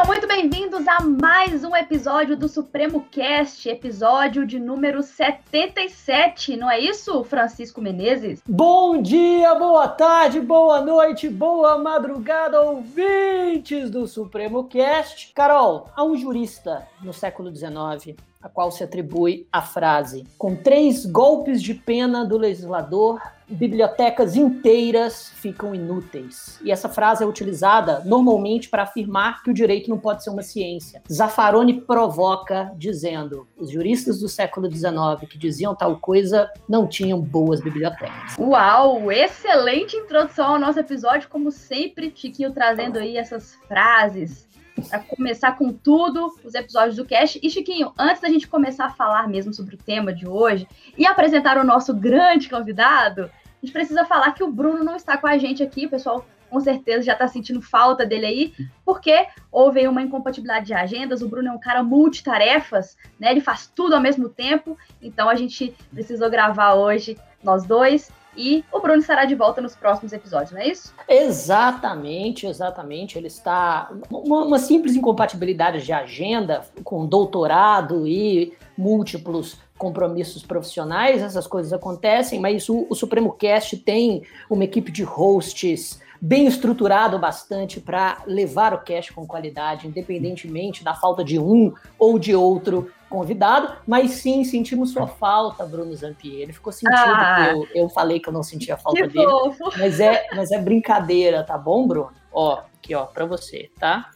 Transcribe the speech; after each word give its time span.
Sejam 0.00 0.14
muito 0.14 0.26
bem-vindos 0.26 0.88
a 0.88 1.00
mais 1.02 1.62
um 1.62 1.76
episódio 1.76 2.34
do 2.34 2.48
Supremo 2.48 3.06
Cast, 3.10 3.68
episódio 3.68 4.46
de 4.46 4.58
número 4.58 5.02
77, 5.02 6.56
não 6.56 6.70
é 6.70 6.80
isso, 6.80 7.22
Francisco 7.24 7.82
Menezes? 7.82 8.42
Bom 8.48 9.02
dia, 9.02 9.54
boa 9.56 9.86
tarde, 9.88 10.40
boa 10.40 10.80
noite, 10.80 11.28
boa 11.28 11.76
madrugada, 11.76 12.62
ouvintes 12.62 13.90
do 13.90 14.06
Supremo 14.06 14.64
Cast. 14.64 15.34
Carol, 15.34 15.90
há 15.94 16.02
um 16.02 16.16
jurista 16.16 16.88
no 17.02 17.12
século 17.12 17.54
XIX 17.54 18.16
a 18.42 18.48
qual 18.48 18.70
se 18.70 18.82
atribui 18.82 19.46
a 19.52 19.60
frase: 19.60 20.26
com 20.38 20.56
três 20.56 21.04
golpes 21.04 21.62
de 21.62 21.74
pena 21.74 22.24
do 22.24 22.38
legislador, 22.38 23.20
bibliotecas 23.48 24.36
inteiras 24.36 25.30
ficam 25.34 25.74
inúteis. 25.74 26.58
E 26.62 26.70
essa 26.70 26.88
frase 26.88 27.24
é 27.24 27.26
utilizada 27.26 28.02
normalmente 28.04 28.68
para 28.68 28.84
afirmar 28.84 29.42
que 29.42 29.50
o 29.50 29.54
direito 29.54 29.90
não 29.90 29.98
pode 29.98 30.22
ser 30.22 30.30
uma 30.30 30.42
ciência. 30.42 31.02
Zaffaroni 31.10 31.80
provoca 31.80 32.72
dizendo: 32.76 33.46
os 33.58 33.70
juristas 33.70 34.20
do 34.20 34.28
século 34.28 34.70
XIX 34.70 35.28
que 35.28 35.38
diziam 35.38 35.74
tal 35.74 35.98
coisa 35.98 36.50
não 36.68 36.86
tinham 36.86 37.20
boas 37.20 37.60
bibliotecas. 37.60 38.36
Uau, 38.38 39.10
excelente 39.10 39.96
introdução 39.96 40.54
ao 40.54 40.58
nosso 40.58 40.78
episódio, 40.78 41.28
como 41.28 41.50
sempre, 41.50 42.12
Chiquinho 42.14 42.52
trazendo 42.52 42.98
aí 42.98 43.16
essas 43.16 43.54
frases 43.66 44.48
para 44.88 45.00
começar 45.00 45.56
com 45.56 45.72
tudo 45.72 46.34
os 46.44 46.54
episódios 46.54 46.96
do 46.96 47.04
Cast. 47.04 47.38
E, 47.42 47.50
Chiquinho, 47.50 47.92
antes 47.98 48.20
da 48.20 48.28
gente 48.28 48.48
começar 48.48 48.86
a 48.86 48.90
falar 48.90 49.28
mesmo 49.28 49.52
sobre 49.52 49.74
o 49.74 49.78
tema 49.78 50.12
de 50.12 50.26
hoje 50.26 50.66
e 50.96 51.06
apresentar 51.06 51.58
o 51.58 51.64
nosso 51.64 51.94
grande 51.94 52.48
convidado, 52.48 53.22
a 53.22 53.66
gente 53.66 53.72
precisa 53.72 54.04
falar 54.04 54.32
que 54.32 54.42
o 54.42 54.50
Bruno 54.50 54.82
não 54.82 54.96
está 54.96 55.16
com 55.18 55.26
a 55.26 55.36
gente 55.36 55.62
aqui, 55.62 55.86
o 55.86 55.90
pessoal 55.90 56.24
com 56.48 56.60
certeza 56.60 57.02
já 57.02 57.12
está 57.12 57.28
sentindo 57.28 57.62
falta 57.62 58.04
dele 58.04 58.26
aí, 58.26 58.54
porque 58.84 59.26
houve 59.52 59.86
uma 59.86 60.02
incompatibilidade 60.02 60.66
de 60.66 60.74
agendas. 60.74 61.22
O 61.22 61.28
Bruno 61.28 61.48
é 61.48 61.52
um 61.52 61.60
cara 61.60 61.82
multitarefas, 61.82 62.96
né? 63.20 63.30
Ele 63.30 63.40
faz 63.40 63.68
tudo 63.68 63.94
ao 63.94 64.00
mesmo 64.00 64.28
tempo, 64.28 64.76
então 65.00 65.28
a 65.28 65.36
gente 65.36 65.74
precisou 65.92 66.28
gravar 66.28 66.74
hoje 66.74 67.16
nós 67.42 67.64
dois. 67.64 68.10
E 68.36 68.64
o 68.72 68.80
Bruno 68.80 69.00
estará 69.00 69.24
de 69.24 69.34
volta 69.34 69.60
nos 69.60 69.74
próximos 69.74 70.12
episódios, 70.12 70.52
não 70.52 70.60
é 70.60 70.68
isso? 70.68 70.94
Exatamente, 71.08 72.46
exatamente. 72.46 73.18
Ele 73.18 73.26
está. 73.26 73.90
Uma, 74.10 74.44
uma 74.44 74.58
simples 74.58 74.94
incompatibilidade 74.94 75.82
de 75.82 75.92
agenda 75.92 76.62
com 76.84 77.06
doutorado 77.06 78.06
e 78.06 78.52
múltiplos 78.76 79.58
compromissos 79.76 80.42
profissionais, 80.42 81.22
essas 81.22 81.46
coisas 81.46 81.72
acontecem, 81.72 82.38
mas 82.38 82.68
o, 82.68 82.86
o 82.90 82.94
Supremo 82.94 83.32
Cast 83.32 83.78
tem 83.78 84.22
uma 84.48 84.64
equipe 84.64 84.92
de 84.92 85.02
hosts 85.02 85.98
bem 86.20 86.46
estruturado 86.46 87.18
bastante 87.18 87.80
para 87.80 88.22
levar 88.26 88.74
o 88.74 88.82
cast 88.82 89.12
com 89.12 89.26
qualidade, 89.26 89.86
independentemente 89.86 90.84
da 90.84 90.94
falta 90.94 91.24
de 91.24 91.38
um 91.38 91.72
ou 91.98 92.18
de 92.18 92.34
outro 92.34 92.90
convidado, 93.10 93.76
mas 93.86 94.12
sim, 94.12 94.44
sentimos 94.44 94.92
sua 94.92 95.06
falta, 95.06 95.66
Bruno 95.66 95.94
Zampier. 95.94 96.42
Ele 96.42 96.52
ficou 96.52 96.72
sentindo 96.72 96.96
ah, 96.96 97.50
que 97.50 97.54
eu, 97.54 97.82
eu 97.82 97.88
falei 97.90 98.20
que 98.20 98.28
eu 98.28 98.32
não 98.32 98.44
sentia 98.44 98.76
falta 98.76 99.06
dele. 99.06 99.24
Fofo. 99.24 99.72
Mas 99.76 99.98
é, 99.98 100.28
mas 100.34 100.52
é 100.52 100.58
brincadeira, 100.58 101.42
tá 101.42 101.58
bom, 101.58 101.86
Bruno? 101.86 102.12
Ó, 102.32 102.62
aqui, 102.78 102.94
ó, 102.94 103.04
para 103.04 103.26
você, 103.26 103.70
tá? 103.78 104.08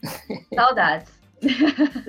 Saudades. 0.55 1.13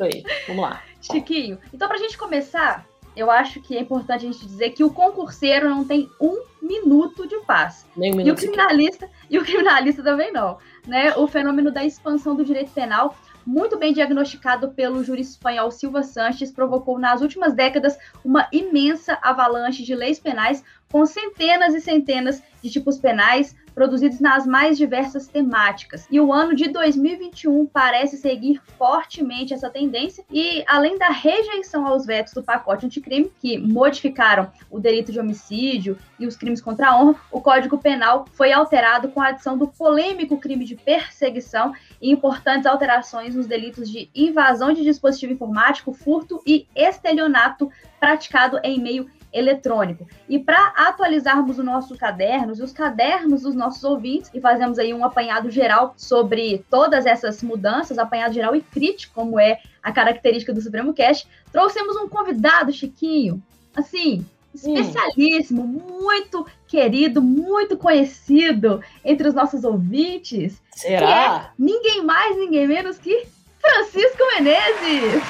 Aí, 0.00 0.22
vamos 0.46 0.62
lá. 0.62 0.80
Chiquinho, 1.02 1.58
então 1.74 1.88
pra 1.88 1.98
gente 1.98 2.16
começar, 2.16 2.86
eu 3.16 3.30
acho 3.30 3.60
que 3.60 3.76
é 3.76 3.80
importante 3.80 4.24
a 4.24 4.30
gente 4.32 4.46
dizer 4.46 4.70
que 4.70 4.84
o 4.84 4.90
concurseiro 4.90 5.68
não 5.68 5.84
tem 5.84 6.08
um 6.20 6.40
minuto 6.62 7.26
de 7.26 7.38
paz. 7.40 7.84
Nem 7.96 8.12
um 8.12 8.16
minuto 8.16 8.28
e 8.28 8.32
o 8.32 8.36
criminalista 8.36 9.10
e 9.28 9.38
o 9.38 9.44
criminalista 9.44 10.02
também 10.02 10.32
não, 10.32 10.58
né? 10.86 11.14
O 11.16 11.26
fenômeno 11.26 11.70
da 11.72 11.84
expansão 11.84 12.36
do 12.36 12.44
direito 12.44 12.70
penal 12.70 13.16
muito 13.46 13.78
bem 13.78 13.92
diagnosticado 13.92 14.70
pelo 14.70 15.04
jurista 15.04 15.34
espanhol 15.34 15.70
Silva 15.70 16.02
Sanches, 16.02 16.50
provocou 16.50 16.98
nas 16.98 17.22
últimas 17.22 17.54
décadas 17.54 17.96
uma 18.24 18.48
imensa 18.50 19.18
avalanche 19.22 19.84
de 19.84 19.94
leis 19.94 20.18
penais 20.18 20.64
com 20.90 21.04
centenas 21.04 21.74
e 21.74 21.80
centenas 21.80 22.42
de 22.62 22.70
tipos 22.70 22.98
penais, 22.98 23.54
produzidos 23.74 24.20
nas 24.20 24.46
mais 24.46 24.78
diversas 24.78 25.28
temáticas. 25.28 26.06
E 26.10 26.18
o 26.18 26.32
ano 26.32 26.54
de 26.54 26.68
2021 26.68 27.66
parece 27.66 28.16
seguir 28.16 28.60
fortemente 28.78 29.52
essa 29.52 29.68
tendência 29.68 30.24
e 30.30 30.64
além 30.66 30.96
da 30.96 31.08
rejeição 31.08 31.86
aos 31.86 32.06
vetos 32.06 32.32
do 32.32 32.42
pacote 32.42 32.86
anticrime, 32.86 33.30
que 33.38 33.58
modificaram 33.58 34.50
o 34.70 34.80
delito 34.80 35.12
de 35.12 35.20
homicídio 35.20 35.98
e 36.18 36.26
os 36.26 36.36
crimes 36.36 36.62
contra 36.62 36.88
a 36.88 36.98
honra, 36.98 37.16
o 37.30 37.40
Código 37.40 37.76
Penal 37.76 38.24
foi 38.32 38.52
alterado 38.52 39.08
com 39.08 39.20
a 39.20 39.28
adição 39.28 39.58
do 39.58 39.68
polêmico 39.68 40.38
crime 40.38 40.64
de 40.64 40.74
perseguição 40.74 41.74
e 42.00 42.10
importantes 42.10 42.66
alterações 42.66 43.34
nos 43.34 43.46
delitos 43.46 43.90
de 43.90 44.10
invasão 44.14 44.72
de 44.72 44.82
dispositivo 44.82 45.32
informático, 45.32 45.92
furto 45.92 46.42
e 46.46 46.66
estelionato 46.74 47.70
praticado 47.98 48.60
em 48.62 48.80
meio 48.80 49.10
eletrônico. 49.32 50.06
E 50.28 50.38
para 50.38 50.72
atualizarmos 50.76 51.58
os 51.58 51.64
nossos 51.64 51.98
cadernos, 51.98 52.60
os 52.60 52.72
cadernos 52.72 53.42
dos 53.42 53.54
nossos 53.54 53.84
ouvintes, 53.84 54.30
e 54.32 54.40
fazemos 54.40 54.78
aí 54.78 54.94
um 54.94 55.04
apanhado 55.04 55.50
geral 55.50 55.92
sobre 55.96 56.64
todas 56.70 57.04
essas 57.04 57.42
mudanças, 57.42 57.98
apanhado 57.98 58.32
geral 58.32 58.56
e 58.56 58.62
crítico, 58.62 59.14
como 59.14 59.38
é 59.38 59.60
a 59.82 59.92
característica 59.92 60.54
do 60.54 60.60
Supremo 60.60 60.94
Cast, 60.94 61.28
trouxemos 61.52 61.96
um 61.96 62.08
convidado, 62.08 62.72
Chiquinho, 62.72 63.42
assim, 63.74 64.24
especialíssimo, 64.56 65.62
hum. 65.62 66.00
muito 66.02 66.46
querido, 66.66 67.22
muito 67.22 67.76
conhecido 67.76 68.80
entre 69.04 69.28
os 69.28 69.34
nossos 69.34 69.64
ouvintes. 69.64 70.60
Será? 70.70 71.06
Que 71.06 71.12
é 71.12 71.50
ninguém 71.58 72.04
mais, 72.04 72.36
ninguém 72.36 72.66
menos 72.66 72.98
que 72.98 73.26
Francisco 73.60 74.22
Menezes! 74.34 75.22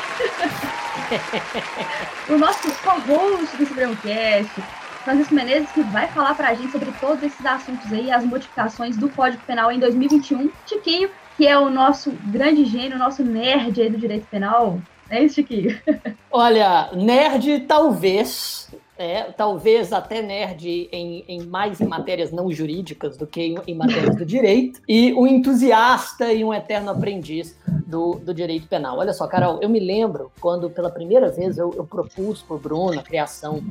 o 2.28 2.38
nosso 2.38 2.72
co-host 2.82 3.56
do 3.56 3.66
Supremo 3.66 3.96
Cast, 3.96 4.62
Francisco 5.04 5.34
Menezes, 5.34 5.70
que 5.70 5.82
vai 5.84 6.08
falar 6.08 6.34
pra 6.34 6.54
gente 6.54 6.72
sobre 6.72 6.90
todos 7.00 7.22
esses 7.22 7.46
assuntos 7.46 7.92
aí, 7.92 8.10
as 8.10 8.24
modificações 8.24 8.96
do 8.96 9.08
Código 9.08 9.42
Penal 9.46 9.70
em 9.70 9.78
2021. 9.78 10.50
Chiquinho, 10.66 11.08
que 11.36 11.46
é 11.46 11.56
o 11.56 11.70
nosso 11.70 12.10
grande 12.26 12.64
gênio, 12.64 12.98
nosso 12.98 13.22
nerd 13.22 13.80
aí 13.80 13.88
do 13.88 13.98
direito 13.98 14.26
penal. 14.26 14.80
É 15.08 15.22
isso, 15.22 15.36
Chiquinho? 15.36 15.78
Olha, 16.30 16.90
nerd 16.92 17.60
talvez, 17.60 18.68
é, 18.98 19.24
talvez 19.24 19.92
até 19.92 20.22
nerd 20.22 20.88
em, 20.90 21.24
em, 21.28 21.42
mais 21.44 21.80
em 21.80 21.86
matérias 21.86 22.32
não 22.32 22.50
jurídicas 22.50 23.16
do 23.16 23.26
que 23.26 23.42
em, 23.42 23.58
em, 23.66 23.74
matérias 23.74 24.16
do 24.16 24.24
direito, 24.24 24.80
e 24.88 25.12
um 25.14 25.26
entusiasta 25.26 26.32
e 26.32 26.44
um 26.44 26.52
eterno 26.52 26.90
aprendiz 26.90 27.56
do, 27.86 28.14
do 28.14 28.32
direito 28.32 28.66
penal. 28.66 28.98
Olha 28.98 29.12
só, 29.12 29.26
Carol, 29.26 29.58
eu 29.60 29.68
me 29.68 29.80
lembro 29.80 30.32
quando 30.40 30.70
pela 30.70 30.90
primeira 30.90 31.28
vez 31.28 31.58
eu, 31.58 31.72
eu 31.74 31.84
propus 31.84 32.42
para 32.42 32.56
o 32.56 32.58
Bruno 32.58 32.98
a 32.98 33.02
criação 33.02 33.62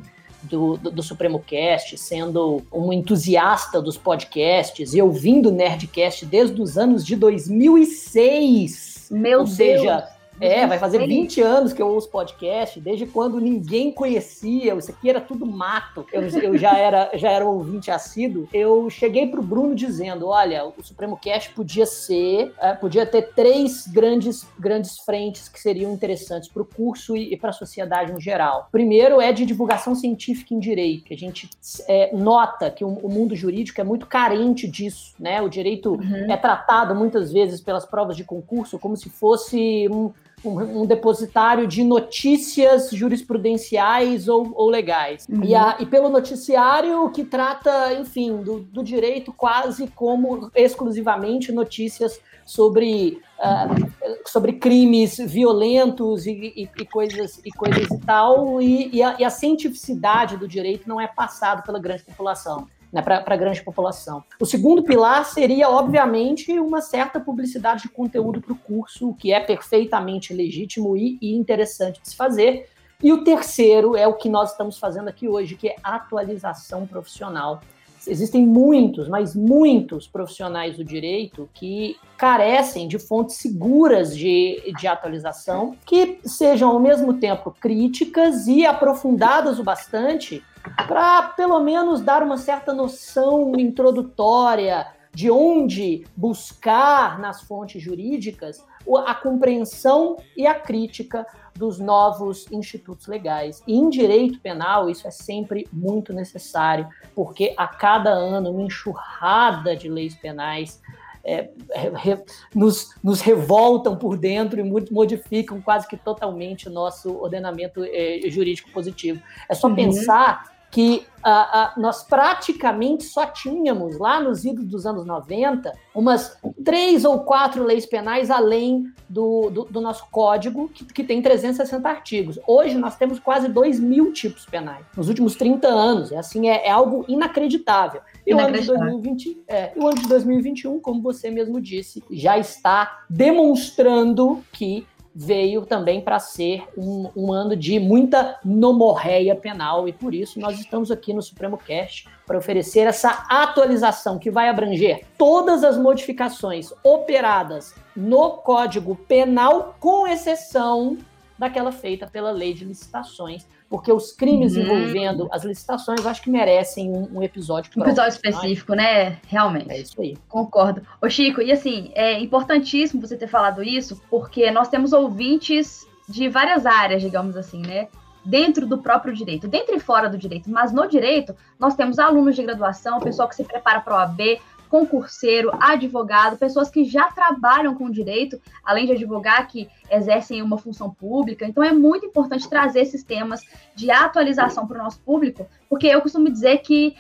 do, 0.44 0.78
do, 0.78 0.92
do, 0.92 1.04
Supremo 1.04 1.40
Cast, 1.40 1.98
sendo 1.98 2.62
um 2.72 2.94
entusiasta 2.94 3.82
dos 3.82 3.98
podcasts 3.98 4.94
e 4.94 5.02
ouvindo 5.02 5.52
Nerdcast 5.52 6.26
desde 6.26 6.62
os 6.62 6.78
anos 6.78 7.04
de 7.04 7.16
2006. 7.16 9.08
Meu 9.12 9.40
Ou 9.40 9.46
Deus! 9.46 9.56
Seja, 9.56 10.15
é, 10.40 10.68
vai 10.68 10.78
fazer 10.78 11.06
20 11.06 11.42
anos 11.42 11.74
que 11.74 11.82
eu 11.82 11.88
ouço 11.88 12.10
podcast, 12.10 12.80
desde 12.80 13.06
quando 13.06 13.40
ninguém 13.40 13.92
conhecia, 13.92 14.74
isso 14.76 14.92
aqui 14.92 15.10
era 15.10 15.22
tudo 15.22 15.46
mato. 15.46 16.06
Eu, 16.12 16.22
eu 16.22 16.58
já 16.58 16.78
era 16.78 17.12
já 17.14 17.32
era 17.32 17.46
ouvinte 17.46 17.92
assíduo. 17.92 18.48
Eu 18.54 18.90
cheguei 18.90 19.28
pro 19.28 19.42
Bruno 19.42 19.76
dizendo: 19.76 20.28
olha, 20.28 20.66
o 20.66 20.74
Supremo 20.84 21.18
Cast 21.18 21.52
podia 21.52 21.86
ser, 21.86 22.54
é, 22.60 22.74
podia 22.74 23.06
ter 23.06 23.34
três 23.34 23.88
grandes, 23.88 24.48
grandes 24.60 25.00
frentes 25.00 25.48
que 25.48 25.60
seriam 25.60 25.94
interessantes 25.94 26.50
para 26.50 26.62
o 26.62 26.66
curso 26.66 27.16
e, 27.16 27.34
e 27.34 27.38
para 27.38 27.50
a 27.50 27.54
sociedade 27.54 28.12
em 28.12 28.20
geral. 28.20 28.68
Primeiro 28.72 29.22
é 29.22 29.32
de 29.32 29.46
divulgação 29.46 29.96
científica 29.96 30.54
em 30.54 30.60
direito, 30.60 31.06
que 31.06 31.14
a 31.14 31.18
gente 31.18 31.50
é, 31.88 32.16
nota 32.16 32.70
que 32.70 32.84
o, 32.84 32.88
o, 32.88 33.10
mundo 33.10 33.36
jurídico 33.36 33.80
é 33.80 33.84
muito 33.84 34.06
carente 34.06 34.68
disso, 34.68 35.14
né? 35.20 35.42
O 35.42 35.50
direito 35.50 35.94
uhum. 35.94 36.32
é 36.32 36.38
tratado 36.38 36.94
muitas 36.96 37.32
vezes 37.32 37.62
pelas 37.62 37.86
provas 37.86 38.16
de 38.16 38.24
concurso 38.24 38.80
como 38.80 38.96
se 38.96 39.10
fosse 39.10 39.88
um 39.90 40.12
um, 40.46 40.82
um 40.82 40.86
depositário 40.86 41.68
de 41.68 41.84
notícias 41.84 42.90
jurisprudenciais 42.92 44.28
ou, 44.28 44.52
ou 44.56 44.70
legais. 44.70 45.26
Uhum. 45.30 45.44
E, 45.44 45.56
a, 45.56 45.78
e, 45.80 45.86
pelo 45.86 46.10
noticiário 46.10 47.10
que 47.10 47.24
trata, 47.24 47.94
enfim, 47.94 48.38
do, 48.38 48.60
do 48.60 48.84
direito 48.84 49.34
quase 49.34 49.88
como 49.88 50.52
exclusivamente 50.56 51.52
notícias 51.52 52.20
sobre, 52.46 53.20
uh, 53.40 54.22
sobre 54.26 54.54
crimes 54.54 55.18
violentos 55.18 56.28
e, 56.28 56.54
e, 56.56 56.70
e, 56.80 56.86
coisas 56.86 57.42
e 57.44 57.52
coisas 57.52 57.90
e 57.90 57.98
tal, 58.00 58.62
e, 58.62 58.96
e, 58.96 59.02
a, 59.02 59.16
e 59.20 59.24
a 59.24 59.30
cientificidade 59.30 60.38
do 60.38 60.48
direito 60.48 60.88
não 60.88 61.02
é 61.02 61.08
passado 61.08 61.64
pela 61.64 61.80
grande 61.80 62.04
população 62.04 62.68
né, 62.92 63.02
para 63.02 63.24
a 63.26 63.38
grande 63.38 63.62
população. 63.64 64.24
O 64.40 64.46
segundo 64.46 64.84
pilar 64.84 65.26
seria, 65.26 65.70
obviamente, 65.70 66.58
uma 66.60 66.82
certa 66.82 67.20
publicidade 67.20 67.84
de 67.84 67.90
conteúdo 67.90 68.42
para 68.42 68.54
o 68.54 68.58
curso, 68.58 69.14
que 69.16 69.32
é 69.32 69.40
perfeitamente 69.40 70.34
legítimo 70.34 70.96
e, 70.96 71.18
e 71.22 71.36
interessante 71.36 72.02
de 72.02 72.10
se 72.10 72.16
fazer. 72.16 72.70
E 73.04 73.12
o 73.12 73.24
terceiro 73.24 73.96
é 73.96 74.08
o 74.08 74.14
que 74.14 74.30
nós 74.30 74.52
estamos 74.52 74.80
fazendo 74.80 75.10
aqui 75.10 75.28
hoje, 75.28 75.56
que 75.56 75.68
é 75.68 75.76
atualização 75.84 76.88
profissional 76.88 77.62
existem 78.08 78.46
muitos, 78.46 79.08
mas 79.08 79.36
muitos 79.36 80.08
profissionais 80.08 80.78
do 80.78 80.84
direito 80.84 81.50
que 81.54 81.96
carecem 82.18 82.88
de 82.88 82.98
fontes 82.98 83.38
seguras 83.38 84.16
de, 84.16 84.74
de 84.78 84.88
atualização, 84.88 85.76
que 85.86 86.20
sejam 86.24 86.70
ao 86.70 86.80
mesmo 86.80 87.16
tempo 87.16 87.56
críticas 87.60 88.48
e 88.48 88.66
aprofundadas 88.66 89.60
o 89.60 89.64
bastante 89.64 90.44
para, 90.88 91.24
pelo 91.30 91.60
menos, 91.60 92.02
dar 92.02 92.24
uma 92.24 92.38
certa 92.38 92.74
noção 92.74 93.54
introdutória 93.58 94.88
de 95.14 95.32
onde 95.32 96.06
buscar 96.16 97.20
nas 97.20 97.42
fontes 97.42 97.82
jurídicas 97.82 98.64
a 99.06 99.16
compreensão 99.16 100.18
e 100.36 100.46
a 100.46 100.54
crítica 100.54 101.26
dos 101.56 101.80
novos 101.80 102.46
institutos 102.52 103.08
legais. 103.08 103.64
E 103.66 103.76
em 103.76 103.90
direito 103.90 104.40
penal, 104.40 104.90
isso 104.90 105.08
é 105.08 105.12
sempre 105.12 105.68
muito 105.72 106.14
necessário, 106.14 106.88
porque 107.16 107.54
a 107.58 107.68
cada 107.68 108.10
ano 108.10 108.52
uma 108.52 108.62
enxurrada 108.62 109.76
de 109.76 109.90
leis 109.90 110.16
penais 110.16 110.82
é, 111.24 111.50
re, 111.96 112.24
nos, 112.54 112.94
nos, 113.04 113.20
revoltam 113.20 113.98
por 113.98 114.16
dentro 114.16 114.60
e 114.60 114.92
modificam 114.92 115.60
quase 115.60 115.88
que 115.88 115.98
totalmente 115.98 116.68
o 116.68 116.72
nosso 116.72 117.18
ordenamento 117.18 117.84
é, 117.84 118.20
jurídico 118.30 118.70
positivo. 118.72 119.20
É 119.50 119.56
só 119.56 119.68
uhum. 119.68 119.76
pensar 119.76 120.55
que 120.76 121.06
uh, 121.26 121.30
uh, 121.30 121.82
nós 121.82 122.04
praticamente 122.04 123.06
só 123.06 123.26
tínhamos, 123.28 123.98
lá 123.98 124.20
nos 124.20 124.44
idos 124.44 124.66
dos 124.66 124.86
anos 124.86 125.06
90, 125.06 125.72
umas 125.96 126.38
três 126.66 127.06
ou 127.06 127.22
quatro 127.22 127.64
leis 127.64 127.86
penais 127.86 128.30
além 128.30 128.92
do, 129.08 129.50
do, 129.50 129.64
do 129.64 129.80
nosso 129.80 130.06
código, 130.12 130.68
que, 130.68 130.84
que, 130.84 131.02
tem 131.06 131.22
360 131.22 131.88
artigos. 131.88 132.38
Hoje 132.46 132.76
nós 132.76 132.98
temos 132.98 133.20
quase 133.20 133.48
2 133.48 133.80
mil 133.80 134.12
tipos 134.12 134.46
penais, 134.46 134.86
nos 134.98 135.08
últimos 135.08 135.38
30 135.38 135.66
anos. 135.66 136.12
É, 136.12 136.18
assim, 136.18 136.50
é, 136.50 136.68
é 136.68 136.72
algo 136.72 137.06
inacreditável. 137.08 138.02
E 138.28 138.34
o, 138.34 138.38
ano 138.38 138.60
de 138.60 138.68
2020, 138.68 139.44
é, 139.48 139.72
o 139.78 139.88
ano 139.88 140.02
de 140.02 140.10
2021, 140.10 140.82
como 140.82 141.02
você 141.02 141.32
mesmo 141.32 141.62
disse, 141.62 142.04
já 142.12 142.38
está 142.38 143.06
demonstrando 143.10 144.44
que 144.52 144.86
veio 145.18 145.66
também 145.66 146.02
para 146.02 146.20
ser 146.20 146.68
um, 146.78 147.10
um, 147.16 147.32
ano 147.32 147.56
de 147.56 147.80
muita 147.80 148.38
nomorreia 148.44 149.34
penal. 149.34 149.88
E 149.88 149.94
por 149.94 150.14
isso 150.14 150.38
nós 150.42 150.60
estamos 150.60 150.92
aqui 150.92 151.14
no 151.14 151.22
Supremo 151.22 151.58
Cast 151.58 152.10
para 152.28 152.38
oferecer 152.38 152.82
essa 152.82 153.26
atualização 153.30 154.20
que 154.20 154.30
vai 154.30 154.50
abranger 154.50 155.06
todas 155.18 155.64
as 155.64 155.78
modificações 155.78 156.74
operadas 156.84 157.74
no 157.96 158.32
Código 158.32 158.96
Penal, 158.96 159.78
com 159.80 160.06
exceção 160.06 160.98
daquela 161.38 161.72
feita 161.72 162.08
pela 162.08 162.32
Lei 162.32 162.54
de 162.54 162.66
Licitações, 162.66 163.48
porque 163.76 163.92
os 163.92 164.14
crimes 164.14 164.56
uhum. 164.56 164.62
envolvendo 164.62 165.28
as 165.34 165.44
licitações 165.44 166.00
eu 166.00 166.10
acho 166.10 166.22
que 166.22 166.30
merecem 166.30 166.90
um, 166.90 167.18
um 167.18 167.22
episódio. 167.22 167.70
Um 167.76 167.82
episódio 167.82 168.14
específico, 168.14 168.74
né? 168.74 169.18
Realmente. 169.28 169.70
É 169.70 169.82
isso 169.82 170.00
aí. 170.00 170.18
Concordo. 170.30 170.82
Ô 171.02 171.10
Chico, 171.10 171.42
e 171.42 171.52
assim, 171.52 171.92
é 171.94 172.18
importantíssimo 172.18 173.06
você 173.06 173.18
ter 173.18 173.28
falado 173.28 173.62
isso, 173.62 174.02
porque 174.10 174.50
nós 174.50 174.70
temos 174.70 174.94
ouvintes 174.94 175.86
de 176.08 176.30
várias 176.30 176.66
áreas, 176.66 177.02
digamos 177.02 177.36
assim, 177.36 177.62
né? 177.68 177.90
Dentro 178.24 178.66
do 178.66 178.78
próprio 178.78 179.14
direito, 179.14 179.46
dentro 179.46 179.76
e 179.76 179.80
fora 179.80 180.10
do 180.10 180.18
direito, 180.18 180.50
mas 180.50 180.72
no 180.72 180.88
direito 180.88 181.36
nós 181.60 181.76
temos 181.76 182.00
alunos 182.00 182.38
de 182.38 182.44
graduação, 182.44 183.02
pessoal 183.02 183.28
que 183.28 183.36
se 183.36 183.44
prepara 183.44 183.82
para 183.82 183.94
o 183.94 183.98
AB, 183.98 184.40
concurseiro, 184.70 185.52
advogado, 185.60 186.38
pessoas 186.38 186.70
que 186.70 186.84
já 186.84 187.12
trabalham 187.12 187.76
com 187.76 187.90
direito, 187.90 188.40
além 188.64 188.86
de 188.86 188.94
advogar, 188.94 189.48
que 189.48 189.70
exercem 189.90 190.42
uma 190.42 190.58
função 190.58 190.90
pública. 190.90 191.46
Então, 191.46 191.64
é 191.64 191.72
muito 191.72 192.06
importante 192.06 192.50
trazer 192.50 192.82
esses 192.82 193.04
temas 193.04 193.42
de 193.76 193.92
atualização 193.92 194.68
para 194.68 194.80
o 194.80 194.84
nosso 194.84 195.00
público, 195.02 195.48
porque 195.70 195.88
eu 195.88 196.02
costumo 196.02 196.30
dizer 196.30 196.60
que 196.60 196.96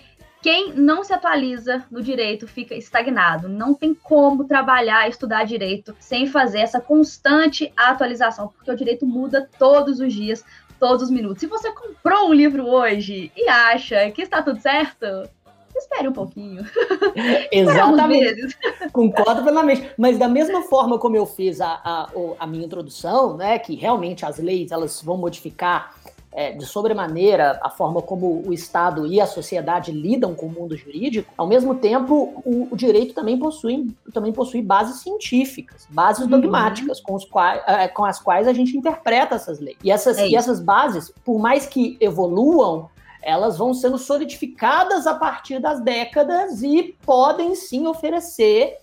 quem 0.45 0.73
não 0.73 1.03
se 1.03 1.11
atualiza 1.11 1.83
no 1.89 2.03
direito 2.03 2.47
fica 2.47 2.75
estagnado. 2.75 3.49
Não 3.49 3.73
tem 3.73 3.95
como 3.95 4.43
trabalhar, 4.43 5.09
estudar 5.09 5.43
direito 5.43 5.95
sem 5.99 6.27
fazer 6.27 6.59
essa 6.59 6.79
constante 6.79 7.73
atualização, 7.75 8.49
porque 8.49 8.69
o 8.69 8.75
direito 8.75 9.07
muda 9.07 9.49
todos 9.57 9.99
os 9.99 10.13
dias, 10.13 10.45
todos 10.79 11.01
os 11.01 11.09
minutos. 11.09 11.39
Se 11.39 11.47
você 11.47 11.71
comprou 11.71 12.29
um 12.29 12.33
livro 12.33 12.67
hoje 12.67 13.31
e 13.35 13.49
acha 13.49 14.11
que 14.11 14.21
está 14.21 14.43
tudo 14.43 14.61
certo, 14.61 15.27
espere 15.77 16.07
um 16.07 16.13
pouquinho. 16.13 16.65
Exatamente. 17.51 18.57
Concordo 18.91 19.43
plenamente. 19.43 19.91
Mas 19.97 20.17
da 20.17 20.27
mesma 20.27 20.63
forma 20.63 20.97
como 20.97 21.15
eu 21.15 21.25
fiz 21.25 21.61
a, 21.61 21.79
a, 21.83 22.09
a 22.39 22.47
minha 22.47 22.65
introdução, 22.65 23.37
né, 23.37 23.59
que 23.59 23.75
realmente 23.75 24.25
as 24.25 24.37
leis 24.37 24.71
elas 24.71 25.01
vão 25.01 25.17
modificar 25.17 25.95
é, 26.35 26.51
de 26.51 26.65
sobremaneira 26.65 27.57
a 27.63 27.69
forma 27.69 28.01
como 28.01 28.43
o 28.45 28.53
Estado 28.53 29.07
e 29.07 29.21
a 29.21 29.25
sociedade 29.25 29.91
lidam 29.91 30.35
com 30.35 30.47
o 30.47 30.51
mundo 30.51 30.75
jurídico, 30.75 31.33
ao 31.37 31.47
mesmo 31.47 31.75
tempo 31.75 32.43
o, 32.45 32.67
o 32.69 32.75
direito 32.75 33.13
também 33.13 33.39
possui, 33.39 33.87
também 34.13 34.33
possui 34.33 34.61
bases 34.61 35.01
científicas, 35.01 35.87
bases 35.89 36.25
uhum. 36.25 36.31
dogmáticas 36.31 36.99
com, 36.99 37.15
os 37.15 37.23
quais, 37.23 37.61
é, 37.65 37.87
com 37.87 38.03
as 38.03 38.19
quais 38.19 38.47
a 38.49 38.53
gente 38.53 38.75
interpreta 38.75 39.35
essas 39.35 39.61
leis. 39.61 39.77
E 39.81 39.89
essas, 39.89 40.17
é 40.17 40.27
e 40.27 40.35
essas 40.35 40.59
bases, 40.59 41.11
por 41.23 41.39
mais 41.39 41.65
que 41.65 41.95
evoluam, 42.01 42.89
elas 43.25 43.57
vão 43.57 43.73
sendo 43.73 43.97
solidificadas 43.97 45.07
a 45.07 45.15
partir 45.15 45.59
das 45.59 45.81
décadas 45.81 46.61
e 46.61 46.95
podem 47.03 47.55
sim 47.55 47.87
oferecer 47.87 48.77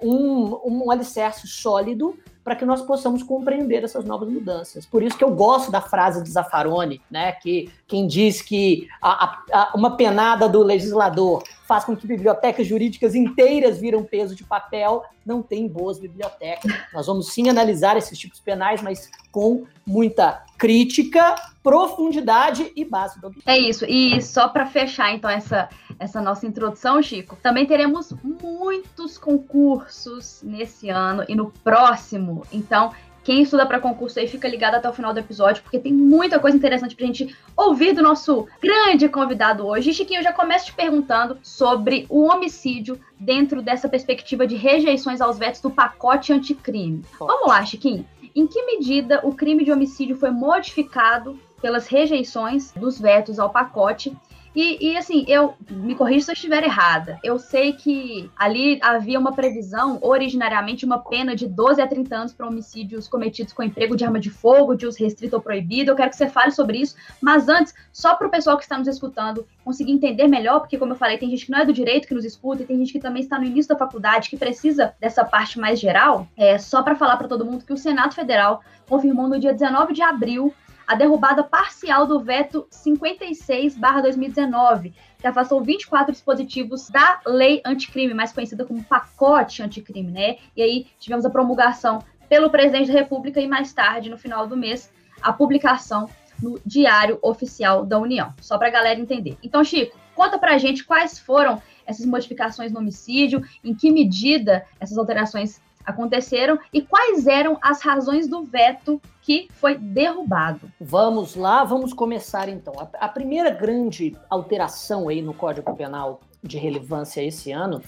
um, 0.00 0.60
um 0.64 0.90
alicerce 0.90 1.48
sólido 1.48 2.16
para 2.44 2.54
que 2.54 2.64
nós 2.64 2.80
possamos 2.80 3.22
compreender 3.22 3.82
essas 3.82 4.04
novas 4.04 4.30
mudanças. 4.30 4.86
Por 4.86 5.02
isso 5.02 5.18
que 5.18 5.24
eu 5.24 5.34
gosto 5.34 5.70
da 5.72 5.80
frase 5.80 6.22
de 6.22 6.30
Zaffaroni, 6.30 7.02
né, 7.10 7.32
que 7.32 7.70
quem 7.88 8.06
diz 8.06 8.42
que 8.42 8.86
a, 9.00 9.40
a, 9.50 9.72
uma 9.74 9.96
penada 9.96 10.46
do 10.46 10.62
legislador 10.62 11.42
faz 11.66 11.84
com 11.84 11.96
que 11.96 12.06
bibliotecas 12.06 12.66
jurídicas 12.66 13.14
inteiras 13.14 13.78
viram 13.78 14.04
peso 14.04 14.34
de 14.34 14.44
papel, 14.44 15.02
não 15.24 15.42
tem 15.42 15.66
boas 15.66 15.98
bibliotecas. 15.98 16.70
Nós 16.92 17.06
vamos 17.06 17.32
sim 17.32 17.48
analisar 17.48 17.96
esses 17.96 18.18
tipos 18.18 18.40
penais, 18.40 18.82
mas 18.82 19.10
com 19.32 19.66
muita 19.86 20.44
crítica, 20.58 21.34
profundidade 21.62 22.70
e 22.76 22.84
base 22.84 23.18
do 23.20 23.34
É 23.46 23.58
isso. 23.58 23.86
E 23.86 24.20
só 24.20 24.48
para 24.48 24.66
fechar 24.66 25.12
então 25.12 25.30
essa 25.30 25.68
essa 25.98 26.20
nossa 26.20 26.46
introdução, 26.46 27.02
Chico, 27.02 27.36
também 27.42 27.66
teremos 27.66 28.14
muitos 28.22 29.18
concursos 29.18 30.40
nesse 30.44 30.88
ano 30.88 31.24
e 31.28 31.34
no 31.34 31.50
próximo. 31.50 32.46
Então, 32.52 32.92
quem 33.28 33.42
estuda 33.42 33.66
para 33.66 33.78
concurso 33.78 34.18
aí 34.18 34.26
fica 34.26 34.48
ligado 34.48 34.76
até 34.76 34.88
o 34.88 34.92
final 34.94 35.12
do 35.12 35.20
episódio, 35.20 35.62
porque 35.62 35.78
tem 35.78 35.92
muita 35.92 36.38
coisa 36.38 36.56
interessante 36.56 36.96
pra 36.96 37.04
gente 37.04 37.36
ouvir 37.54 37.92
do 37.92 38.00
nosso 38.00 38.48
grande 38.58 39.06
convidado 39.06 39.66
hoje. 39.66 39.92
Chiquinho, 39.92 40.20
eu 40.20 40.24
já 40.24 40.32
começo 40.32 40.64
te 40.64 40.72
perguntando 40.72 41.36
sobre 41.42 42.06
o 42.08 42.22
homicídio 42.22 42.98
dentro 43.20 43.60
dessa 43.60 43.86
perspectiva 43.86 44.46
de 44.46 44.56
rejeições 44.56 45.20
aos 45.20 45.38
vetos 45.38 45.60
do 45.60 45.70
pacote 45.70 46.32
anticrime. 46.32 47.04
Vamos 47.18 47.48
lá, 47.48 47.62
Chiquinho. 47.66 48.08
Em 48.34 48.46
que 48.46 48.64
medida 48.64 49.20
o 49.22 49.34
crime 49.34 49.62
de 49.62 49.70
homicídio 49.70 50.16
foi 50.16 50.30
modificado 50.30 51.38
pelas 51.60 51.86
rejeições 51.86 52.72
dos 52.72 52.98
vetos 52.98 53.38
ao 53.38 53.50
pacote 53.50 54.16
e, 54.54 54.90
e, 54.90 54.96
assim, 54.96 55.24
eu 55.28 55.54
me 55.70 55.94
corrijo 55.94 56.24
se 56.24 56.30
eu 56.30 56.34
estiver 56.34 56.62
errada. 56.64 57.18
Eu 57.22 57.38
sei 57.38 57.72
que 57.72 58.30
ali 58.36 58.78
havia 58.82 59.18
uma 59.18 59.32
previsão, 59.32 59.98
originariamente, 60.02 60.84
uma 60.84 60.98
pena 60.98 61.36
de 61.36 61.46
12 61.46 61.80
a 61.80 61.86
30 61.86 62.16
anos 62.16 62.32
para 62.32 62.46
homicídios 62.46 63.08
cometidos 63.08 63.52
com 63.52 63.62
emprego 63.62 63.96
de 63.96 64.04
arma 64.04 64.18
de 64.18 64.30
fogo, 64.30 64.74
de 64.74 64.86
uso 64.86 64.98
restrito 64.98 65.36
ou 65.36 65.42
proibido. 65.42 65.90
Eu 65.90 65.96
quero 65.96 66.10
que 66.10 66.16
você 66.16 66.28
fale 66.28 66.50
sobre 66.50 66.78
isso. 66.78 66.96
Mas 67.20 67.48
antes, 67.48 67.74
só 67.92 68.14
para 68.14 68.26
o 68.26 68.30
pessoal 68.30 68.56
que 68.56 68.62
está 68.62 68.78
nos 68.78 68.88
escutando 68.88 69.46
conseguir 69.64 69.92
entender 69.92 70.26
melhor, 70.26 70.60
porque, 70.60 70.78
como 70.78 70.92
eu 70.92 70.96
falei, 70.96 71.18
tem 71.18 71.30
gente 71.30 71.46
que 71.46 71.52
não 71.52 71.60
é 71.60 71.66
do 71.66 71.72
direito 71.72 72.08
que 72.08 72.14
nos 72.14 72.24
escuta, 72.24 72.62
e 72.62 72.66
tem 72.66 72.78
gente 72.78 72.92
que 72.92 73.00
também 73.00 73.22
está 73.22 73.38
no 73.38 73.44
início 73.44 73.68
da 73.68 73.78
faculdade, 73.78 74.30
que 74.30 74.36
precisa 74.36 74.94
dessa 75.00 75.24
parte 75.24 75.58
mais 75.58 75.78
geral. 75.78 76.26
É 76.36 76.58
só 76.58 76.82
para 76.82 76.96
falar 76.96 77.16
para 77.16 77.28
todo 77.28 77.44
mundo 77.44 77.64
que 77.64 77.72
o 77.72 77.76
Senado 77.76 78.14
Federal 78.14 78.62
confirmou 78.88 79.28
no 79.28 79.38
dia 79.38 79.52
19 79.52 79.92
de 79.92 80.02
abril 80.02 80.52
a 80.88 80.94
derrubada 80.94 81.44
parcial 81.44 82.06
do 82.06 82.18
veto 82.18 82.66
56/2019, 82.70 84.94
que 85.18 85.26
afastou 85.26 85.62
24 85.62 86.12
dispositivos 86.12 86.88
da 86.88 87.20
lei 87.26 87.60
anticrime, 87.62 88.14
mais 88.14 88.32
conhecida 88.32 88.64
como 88.64 88.82
pacote 88.82 89.62
anticrime, 89.62 90.10
né? 90.10 90.38
E 90.56 90.62
aí 90.62 90.86
tivemos 90.98 91.26
a 91.26 91.30
promulgação 91.30 92.02
pelo 92.26 92.48
presidente 92.48 92.90
da 92.90 92.98
República 92.98 93.38
e 93.38 93.46
mais 93.46 93.70
tarde, 93.74 94.08
no 94.08 94.16
final 94.16 94.46
do 94.46 94.56
mês, 94.56 94.90
a 95.20 95.30
publicação 95.30 96.08
no 96.42 96.58
Diário 96.64 97.18
Oficial 97.20 97.84
da 97.84 97.98
União. 97.98 98.32
Só 98.40 98.56
para 98.56 98.68
a 98.68 98.70
galera 98.70 98.98
entender. 98.98 99.36
Então, 99.42 99.62
Chico, 99.62 99.94
conta 100.14 100.38
para 100.38 100.54
a 100.54 100.58
gente 100.58 100.84
quais 100.84 101.18
foram 101.18 101.60
essas 101.84 102.06
modificações 102.06 102.72
no 102.72 102.80
homicídio, 102.80 103.42
em 103.62 103.74
que 103.74 103.90
medida 103.90 104.64
essas 104.80 104.96
alterações 104.96 105.60
aconteceram 105.88 106.58
e 106.72 106.82
quais 106.82 107.26
eram 107.26 107.58
as 107.62 107.82
razões 107.82 108.28
do 108.28 108.42
veto 108.44 109.00
que 109.22 109.48
foi 109.54 109.76
derrubado. 109.76 110.70
Vamos 110.80 111.34
lá, 111.34 111.64
vamos 111.64 111.92
começar 111.92 112.48
então. 112.48 112.74
A, 112.78 113.06
a 113.06 113.08
primeira 113.08 113.50
grande 113.50 114.16
alteração 114.30 115.08
aí 115.08 115.20
no 115.22 115.34
Código 115.34 115.74
Penal 115.74 116.20
de 116.42 116.58
relevância 116.58 117.22
esse 117.22 117.50
ano 117.50 117.82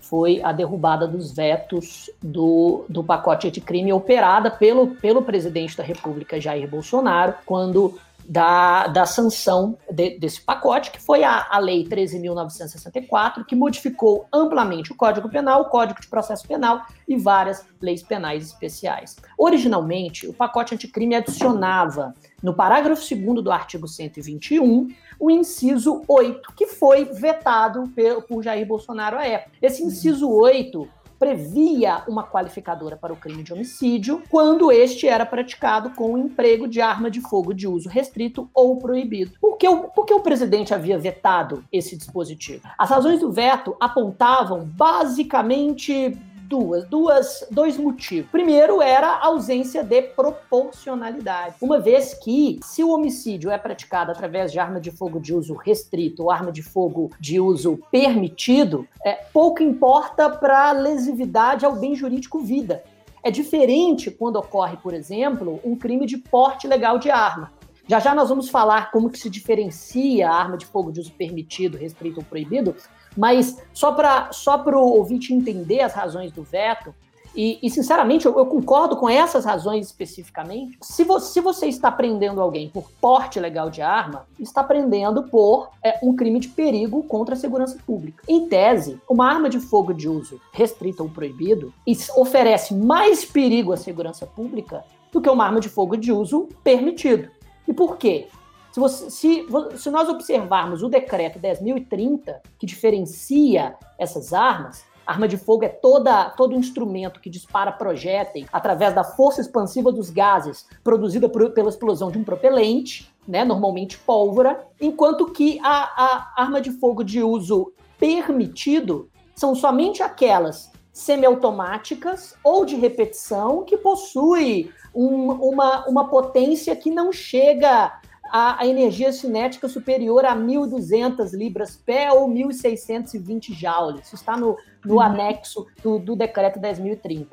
foi 0.00 0.42
a 0.42 0.50
derrubada 0.50 1.06
dos 1.06 1.32
vetos 1.32 2.10
do, 2.20 2.84
do 2.88 3.04
pacote 3.04 3.50
de 3.50 3.60
crime 3.60 3.92
operada 3.92 4.50
pelo, 4.50 4.88
pelo 4.96 5.22
presidente 5.22 5.76
da 5.76 5.84
República, 5.84 6.40
Jair 6.40 6.68
Bolsonaro, 6.68 7.34
quando 7.46 7.98
da, 8.30 8.86
da 8.86 9.06
sanção 9.06 9.76
de, 9.90 10.16
desse 10.16 10.40
pacote, 10.40 10.92
que 10.92 11.02
foi 11.02 11.24
a, 11.24 11.48
a 11.50 11.58
Lei 11.58 11.82
13.964, 11.82 13.44
que 13.44 13.56
modificou 13.56 14.24
amplamente 14.32 14.92
o 14.92 14.94
Código 14.94 15.28
Penal, 15.28 15.62
o 15.62 15.64
Código 15.64 16.00
de 16.00 16.06
Processo 16.06 16.46
Penal 16.46 16.86
e 17.08 17.16
várias 17.16 17.66
leis 17.82 18.04
penais 18.04 18.46
especiais. 18.46 19.16
Originalmente, 19.36 20.28
o 20.28 20.32
pacote 20.32 20.76
anticrime 20.76 21.16
adicionava, 21.16 22.14
no 22.40 22.54
parágrafo 22.54 23.02
2 23.02 23.42
do 23.42 23.50
artigo 23.50 23.88
121, 23.88 24.86
o 25.18 25.28
inciso 25.28 26.04
8, 26.06 26.52
que 26.54 26.68
foi 26.68 27.06
vetado 27.06 27.90
por, 28.28 28.44
Jair 28.44 28.64
Bolsonaro 28.64 29.18
à 29.18 29.26
época. 29.26 29.56
Esse 29.60 29.82
inciso 29.82 30.30
8 30.30 30.88
previa 31.20 32.02
uma 32.08 32.26
qualificadora 32.26 32.96
para 32.96 33.12
o 33.12 33.16
crime 33.16 33.42
de 33.42 33.52
homicídio 33.52 34.22
quando 34.30 34.72
este 34.72 35.06
era 35.06 35.26
praticado 35.26 35.90
com 35.90 36.14
o 36.14 36.18
emprego 36.18 36.66
de 36.66 36.80
arma 36.80 37.10
de 37.10 37.20
fogo 37.20 37.52
de 37.52 37.68
uso 37.68 37.90
restrito 37.90 38.48
ou 38.54 38.78
proibido. 38.78 39.32
Por 39.38 39.58
que, 39.58 39.68
o, 39.68 39.88
por 39.88 40.06
que 40.06 40.14
o 40.14 40.20
presidente 40.20 40.72
havia 40.72 40.98
vetado 40.98 41.62
esse 41.70 41.94
dispositivo? 41.94 42.66
As 42.78 42.88
razões 42.88 43.20
do 43.20 43.30
veto 43.30 43.76
apontavam 43.78 44.64
basicamente 44.64 46.18
duas, 46.50 46.84
duas, 46.86 47.46
dois 47.48 47.78
motivos. 47.78 48.28
Primeiro 48.28 48.82
era 48.82 49.06
a 49.06 49.26
ausência 49.26 49.84
de 49.84 50.02
proporcionalidade, 50.02 51.54
uma 51.62 51.78
vez 51.78 52.12
que 52.12 52.58
se 52.64 52.82
o 52.82 52.90
homicídio 52.90 53.52
é 53.52 53.56
praticado 53.56 54.10
através 54.10 54.50
de 54.50 54.58
arma 54.58 54.80
de 54.80 54.90
fogo 54.90 55.20
de 55.20 55.32
uso 55.32 55.54
restrito 55.54 56.24
ou 56.24 56.30
arma 56.30 56.50
de 56.50 56.60
fogo 56.60 57.12
de 57.20 57.38
uso 57.38 57.78
permitido, 57.92 58.84
é, 59.04 59.12
pouco 59.12 59.62
importa 59.62 60.28
para 60.28 60.70
a 60.70 60.72
lesividade 60.72 61.64
ao 61.64 61.76
bem 61.76 61.94
jurídico 61.94 62.40
vida. 62.40 62.82
É 63.22 63.30
diferente 63.30 64.10
quando 64.10 64.34
ocorre, 64.34 64.76
por 64.78 64.92
exemplo, 64.92 65.60
um 65.64 65.76
crime 65.76 66.04
de 66.04 66.18
porte 66.18 66.66
legal 66.66 66.98
de 66.98 67.10
arma. 67.12 67.52
Já 67.86 68.00
já 68.00 68.14
nós 68.14 68.28
vamos 68.28 68.48
falar 68.48 68.90
como 68.90 69.10
que 69.10 69.18
se 69.18 69.30
diferencia 69.30 70.28
a 70.28 70.34
arma 70.34 70.56
de 70.56 70.66
fogo 70.66 70.90
de 70.90 71.00
uso 71.00 71.12
permitido, 71.12 71.76
restrito 71.76 72.20
ou 72.20 72.24
proibido, 72.24 72.74
mas 73.16 73.58
só 73.72 73.92
para 73.92 74.32
só 74.32 74.62
o 74.62 74.96
ouvinte 74.96 75.32
entender 75.34 75.80
as 75.80 75.92
razões 75.92 76.32
do 76.32 76.42
veto, 76.42 76.94
e, 77.34 77.58
e 77.62 77.70
sinceramente, 77.70 78.26
eu, 78.26 78.36
eu, 78.36 78.46
concordo 78.46 78.96
com 78.96 79.08
essas 79.08 79.44
razões 79.44 79.86
especificamente. 79.86 80.76
Se 80.82 81.04
você, 81.04 81.32
se 81.32 81.40
você, 81.40 81.66
está 81.66 81.90
prendendo 81.90 82.40
alguém 82.40 82.68
por 82.68 82.90
porte 83.00 83.38
legal 83.38 83.70
de 83.70 83.80
arma, 83.80 84.26
está 84.38 84.64
prendendo 84.64 85.22
por 85.24 85.70
é, 85.82 85.98
um 86.02 86.14
crime 86.14 86.40
de 86.40 86.48
perigo 86.48 87.02
contra 87.04 87.34
a 87.34 87.38
segurança 87.38 87.78
pública. 87.86 88.24
Em 88.28 88.48
tese, 88.48 89.00
uma 89.08 89.28
arma 89.28 89.48
de 89.48 89.60
fogo 89.60 89.92
de 89.92 90.08
uso 90.08 90.40
restrita 90.52 91.02
ou 91.02 91.08
proibido 91.08 91.72
oferece 92.16 92.74
mais 92.74 93.24
perigo 93.24 93.72
à 93.72 93.76
segurança 93.76 94.26
pública 94.26 94.84
do 95.12 95.20
que 95.20 95.30
uma 95.30 95.44
arma 95.44 95.60
de 95.60 95.68
fogo 95.68 95.96
de 95.96 96.12
uso 96.12 96.48
permitido. 96.64 97.30
E 97.66 97.72
por 97.72 97.96
quê? 97.96 98.28
Se, 98.72 98.78
você, 98.78 99.10
se, 99.10 99.46
se 99.76 99.90
nós 99.90 100.08
observarmos 100.08 100.82
o 100.82 100.88
decreto 100.88 101.38
10.030, 101.40 102.36
que 102.58 102.66
diferencia 102.66 103.76
essas 103.98 104.32
armas, 104.32 104.84
arma 105.04 105.26
de 105.26 105.36
fogo 105.36 105.64
é 105.64 105.68
toda, 105.68 106.30
todo 106.30 106.54
instrumento 106.54 107.20
que 107.20 107.28
dispara 107.28 107.72
projéteis 107.72 108.46
através 108.52 108.94
da 108.94 109.02
força 109.02 109.40
expansiva 109.40 109.90
dos 109.90 110.08
gases 110.08 110.68
produzida 110.84 111.28
por, 111.28 111.50
pela 111.50 111.68
explosão 111.68 112.12
de 112.12 112.18
um 112.18 112.24
propelente, 112.24 113.12
né, 113.26 113.44
normalmente 113.44 113.98
pólvora, 113.98 114.64
enquanto 114.80 115.26
que 115.32 115.58
a, 115.62 116.32
a 116.36 116.42
arma 116.42 116.60
de 116.60 116.70
fogo 116.70 117.02
de 117.02 117.22
uso 117.22 117.72
permitido 117.98 119.10
são 119.34 119.54
somente 119.54 120.02
aquelas 120.02 120.70
semiautomáticas 120.92 122.36
ou 122.44 122.64
de 122.64 122.76
repetição 122.76 123.64
que 123.64 123.76
possui 123.76 124.72
um, 124.94 125.32
uma, 125.32 125.88
uma 125.88 126.08
potência 126.08 126.74
que 126.76 126.90
não 126.90 127.12
chega 127.12 128.00
a, 128.30 128.62
a 128.62 128.66
energia 128.66 129.12
cinética 129.12 129.68
superior 129.68 130.24
a 130.24 130.36
1.200 130.36 131.32
libras 131.32 131.76
pé 131.76 132.12
ou 132.12 132.28
1.620 132.28 133.52
joules. 133.52 134.06
Isso 134.06 134.14
está 134.14 134.36
no, 134.36 134.56
no 134.84 134.94
uhum. 134.94 135.00
anexo 135.00 135.66
do, 135.82 135.98
do 135.98 136.14
decreto 136.14 136.60
10.030. 136.60 137.26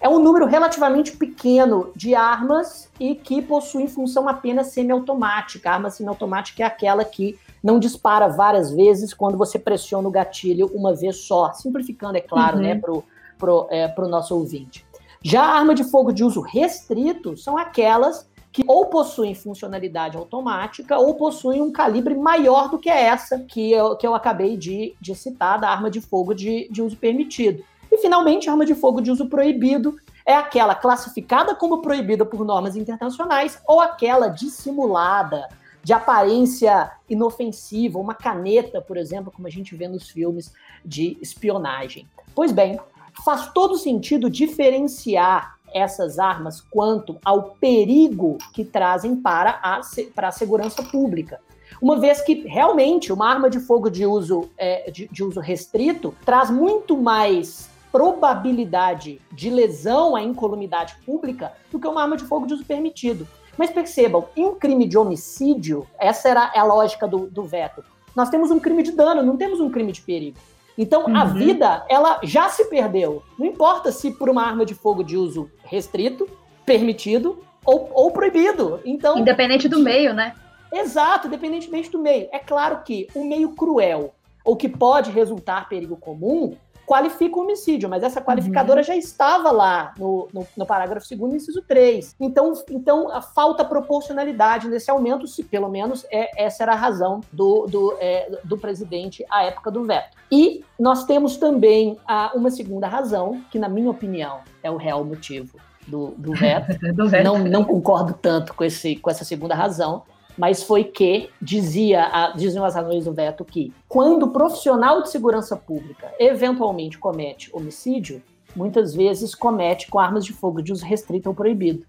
É 0.00 0.08
um 0.08 0.18
número 0.18 0.46
relativamente 0.46 1.16
pequeno 1.16 1.90
de 1.96 2.14
armas 2.14 2.90
e 3.00 3.14
que 3.14 3.42
possuem 3.42 3.88
função 3.88 4.28
apenas 4.28 4.68
semiautomática. 4.68 5.70
A 5.70 5.74
arma 5.74 5.90
semiautomática 5.90 6.62
é 6.62 6.66
aquela 6.66 7.04
que 7.04 7.38
não 7.62 7.78
dispara 7.78 8.28
várias 8.28 8.70
vezes 8.70 9.12
quando 9.12 9.36
você 9.36 9.58
pressiona 9.58 10.06
o 10.06 10.10
gatilho 10.10 10.70
uma 10.72 10.94
vez 10.94 11.16
só. 11.16 11.52
Simplificando, 11.52 12.16
é 12.16 12.20
claro, 12.20 12.58
né, 12.58 12.68
uhum. 12.68 12.74
né, 12.74 12.80
para 12.80 12.92
o 12.92 13.04
pro, 13.38 13.66
é, 13.70 13.88
pro 13.88 14.08
nosso 14.08 14.34
ouvinte. 14.34 14.86
Já 15.22 15.42
a 15.42 15.58
arma 15.58 15.74
de 15.74 15.84
fogo 15.84 16.12
de 16.12 16.22
uso 16.22 16.40
restrito 16.40 17.36
são 17.36 17.58
aquelas 17.58 18.28
que 18.56 18.64
ou 18.66 18.86
possuem 18.86 19.34
funcionalidade 19.34 20.16
automática 20.16 20.98
ou 20.98 21.14
possuem 21.14 21.60
um 21.60 21.70
calibre 21.70 22.14
maior 22.14 22.70
do 22.70 22.78
que 22.78 22.88
essa 22.88 23.40
que 23.40 23.70
eu, 23.70 23.94
que 23.96 24.06
eu 24.06 24.14
acabei 24.14 24.56
de, 24.56 24.96
de 24.98 25.14
citar, 25.14 25.60
da 25.60 25.68
arma 25.68 25.90
de 25.90 26.00
fogo 26.00 26.32
de, 26.32 26.66
de 26.70 26.80
uso 26.80 26.96
permitido. 26.96 27.62
E, 27.92 27.98
finalmente, 27.98 28.48
a 28.48 28.52
arma 28.52 28.64
de 28.64 28.74
fogo 28.74 29.02
de 29.02 29.10
uso 29.10 29.26
proibido 29.26 29.98
é 30.24 30.34
aquela 30.34 30.74
classificada 30.74 31.54
como 31.54 31.82
proibida 31.82 32.24
por 32.24 32.46
normas 32.46 32.76
internacionais 32.76 33.60
ou 33.68 33.78
aquela 33.78 34.28
dissimulada, 34.28 35.46
de 35.84 35.92
aparência 35.92 36.90
inofensiva, 37.10 37.98
uma 37.98 38.14
caneta, 38.14 38.80
por 38.80 38.96
exemplo, 38.96 39.30
como 39.30 39.46
a 39.46 39.50
gente 39.50 39.76
vê 39.76 39.86
nos 39.86 40.08
filmes 40.08 40.50
de 40.82 41.18
espionagem. 41.20 42.08
Pois 42.34 42.52
bem, 42.52 42.80
faz 43.22 43.52
todo 43.52 43.76
sentido 43.76 44.30
diferenciar 44.30 45.55
essas 45.76 46.18
armas 46.18 46.60
quanto 46.60 47.18
ao 47.24 47.50
perigo 47.60 48.38
que 48.52 48.64
trazem 48.64 49.16
para 49.16 49.58
a, 49.62 49.80
para 50.14 50.28
a 50.28 50.32
segurança 50.32 50.82
pública. 50.82 51.40
Uma 51.80 51.98
vez 51.98 52.20
que 52.20 52.46
realmente 52.46 53.12
uma 53.12 53.28
arma 53.28 53.50
de 53.50 53.60
fogo 53.60 53.90
de 53.90 54.06
uso, 54.06 54.48
é, 54.56 54.90
de, 54.90 55.08
de 55.08 55.22
uso 55.22 55.40
restrito 55.40 56.14
traz 56.24 56.50
muito 56.50 56.96
mais 56.96 57.68
probabilidade 57.92 59.20
de 59.32 59.50
lesão 59.50 60.16
à 60.16 60.22
incolumidade 60.22 60.96
pública 61.04 61.52
do 61.70 61.78
que 61.78 61.86
uma 61.86 62.02
arma 62.02 62.16
de 62.16 62.24
fogo 62.24 62.46
de 62.46 62.54
uso 62.54 62.64
permitido. 62.64 63.26
Mas 63.56 63.70
percebam, 63.70 64.26
em 64.36 64.44
um 64.44 64.54
crime 64.54 64.86
de 64.86 64.98
homicídio, 64.98 65.86
essa 65.98 66.28
era 66.28 66.52
a 66.54 66.62
lógica 66.62 67.08
do, 67.08 67.26
do 67.26 67.44
veto. 67.44 67.82
Nós 68.14 68.28
temos 68.28 68.50
um 68.50 68.60
crime 68.60 68.82
de 68.82 68.92
dano, 68.92 69.22
não 69.22 69.36
temos 69.36 69.60
um 69.60 69.70
crime 69.70 69.92
de 69.92 70.02
perigo. 70.02 70.38
Então, 70.78 71.06
uhum. 71.06 71.16
a 71.16 71.24
vida, 71.24 71.84
ela 71.88 72.20
já 72.22 72.48
se 72.48 72.66
perdeu. 72.66 73.22
Não 73.38 73.46
importa 73.46 73.90
se 73.90 74.10
por 74.10 74.28
uma 74.28 74.42
arma 74.42 74.66
de 74.66 74.74
fogo 74.74 75.02
de 75.02 75.16
uso 75.16 75.50
restrito, 75.64 76.28
permitido 76.64 77.38
ou, 77.64 77.90
ou 77.92 78.10
proibido. 78.10 78.80
Então, 78.84 79.18
Independente 79.18 79.68
do 79.68 79.80
meio, 79.80 80.12
né? 80.12 80.34
Exato, 80.72 81.28
independentemente 81.28 81.90
do 81.90 81.98
meio. 81.98 82.28
É 82.32 82.38
claro 82.38 82.82
que 82.84 83.06
o 83.14 83.24
meio 83.24 83.50
cruel, 83.50 84.14
ou 84.44 84.56
que 84.56 84.68
pode 84.68 85.10
resultar 85.10 85.68
perigo 85.68 85.96
comum, 85.96 86.56
qualifica 86.86 87.36
o 87.36 87.42
homicídio, 87.42 87.88
mas 87.88 88.02
essa 88.02 88.20
qualificadora 88.20 88.80
uhum. 88.80 88.84
já 88.84 88.96
estava 88.96 89.50
lá 89.50 89.92
no, 89.98 90.28
no, 90.32 90.46
no 90.56 90.64
parágrafo 90.64 91.06
2 91.14 91.34
inciso 91.34 91.60
3. 91.62 92.14
Então, 92.20 92.52
então 92.70 93.10
a 93.10 93.20
falta 93.20 93.64
proporcionalidade 93.64 94.68
nesse 94.68 94.90
aumento, 94.90 95.26
se 95.26 95.42
pelo 95.42 95.68
menos 95.68 96.06
é, 96.10 96.44
essa 96.44 96.62
era 96.62 96.72
a 96.72 96.76
razão 96.76 97.20
do, 97.32 97.66
do, 97.66 97.96
é, 97.98 98.38
do 98.44 98.56
presidente 98.56 99.26
à 99.28 99.44
época 99.44 99.70
do 99.70 99.84
veto. 99.84 100.16
E 100.30 100.64
nós 100.78 101.04
temos 101.04 101.36
também 101.36 101.98
a, 102.06 102.32
uma 102.34 102.50
segunda 102.50 102.86
razão, 102.86 103.42
que 103.50 103.58
na 103.58 103.68
minha 103.68 103.90
opinião 103.90 104.40
é 104.62 104.70
o 104.70 104.76
real 104.76 105.04
motivo 105.04 105.58
do, 105.86 106.14
do 106.16 106.34
veto. 106.34 106.78
do 106.94 107.08
veto. 107.08 107.24
Não, 107.24 107.38
não 107.38 107.64
concordo 107.64 108.12
tanto 108.14 108.54
com, 108.54 108.62
esse, 108.62 108.96
com 108.96 109.10
essa 109.10 109.24
segunda 109.24 109.54
razão, 109.54 110.04
mas 110.36 110.62
foi 110.62 110.84
que 110.84 111.30
dizia, 111.40 112.32
diziam 112.36 112.64
as 112.64 112.74
razões 112.74 113.04
do 113.04 113.12
veto 113.12 113.44
que 113.44 113.72
quando 113.88 114.24
o 114.24 114.30
profissional 114.30 115.02
de 115.02 115.10
segurança 115.10 115.56
pública 115.56 116.12
eventualmente 116.18 116.98
comete 116.98 117.50
homicídio, 117.52 118.22
muitas 118.54 118.94
vezes 118.94 119.34
comete 119.34 119.88
com 119.88 119.98
armas 119.98 120.24
de 120.24 120.32
fogo 120.32 120.62
de 120.62 120.72
uso 120.72 120.84
restrito 120.84 121.28
ou 121.28 121.34
proibido. 121.34 121.84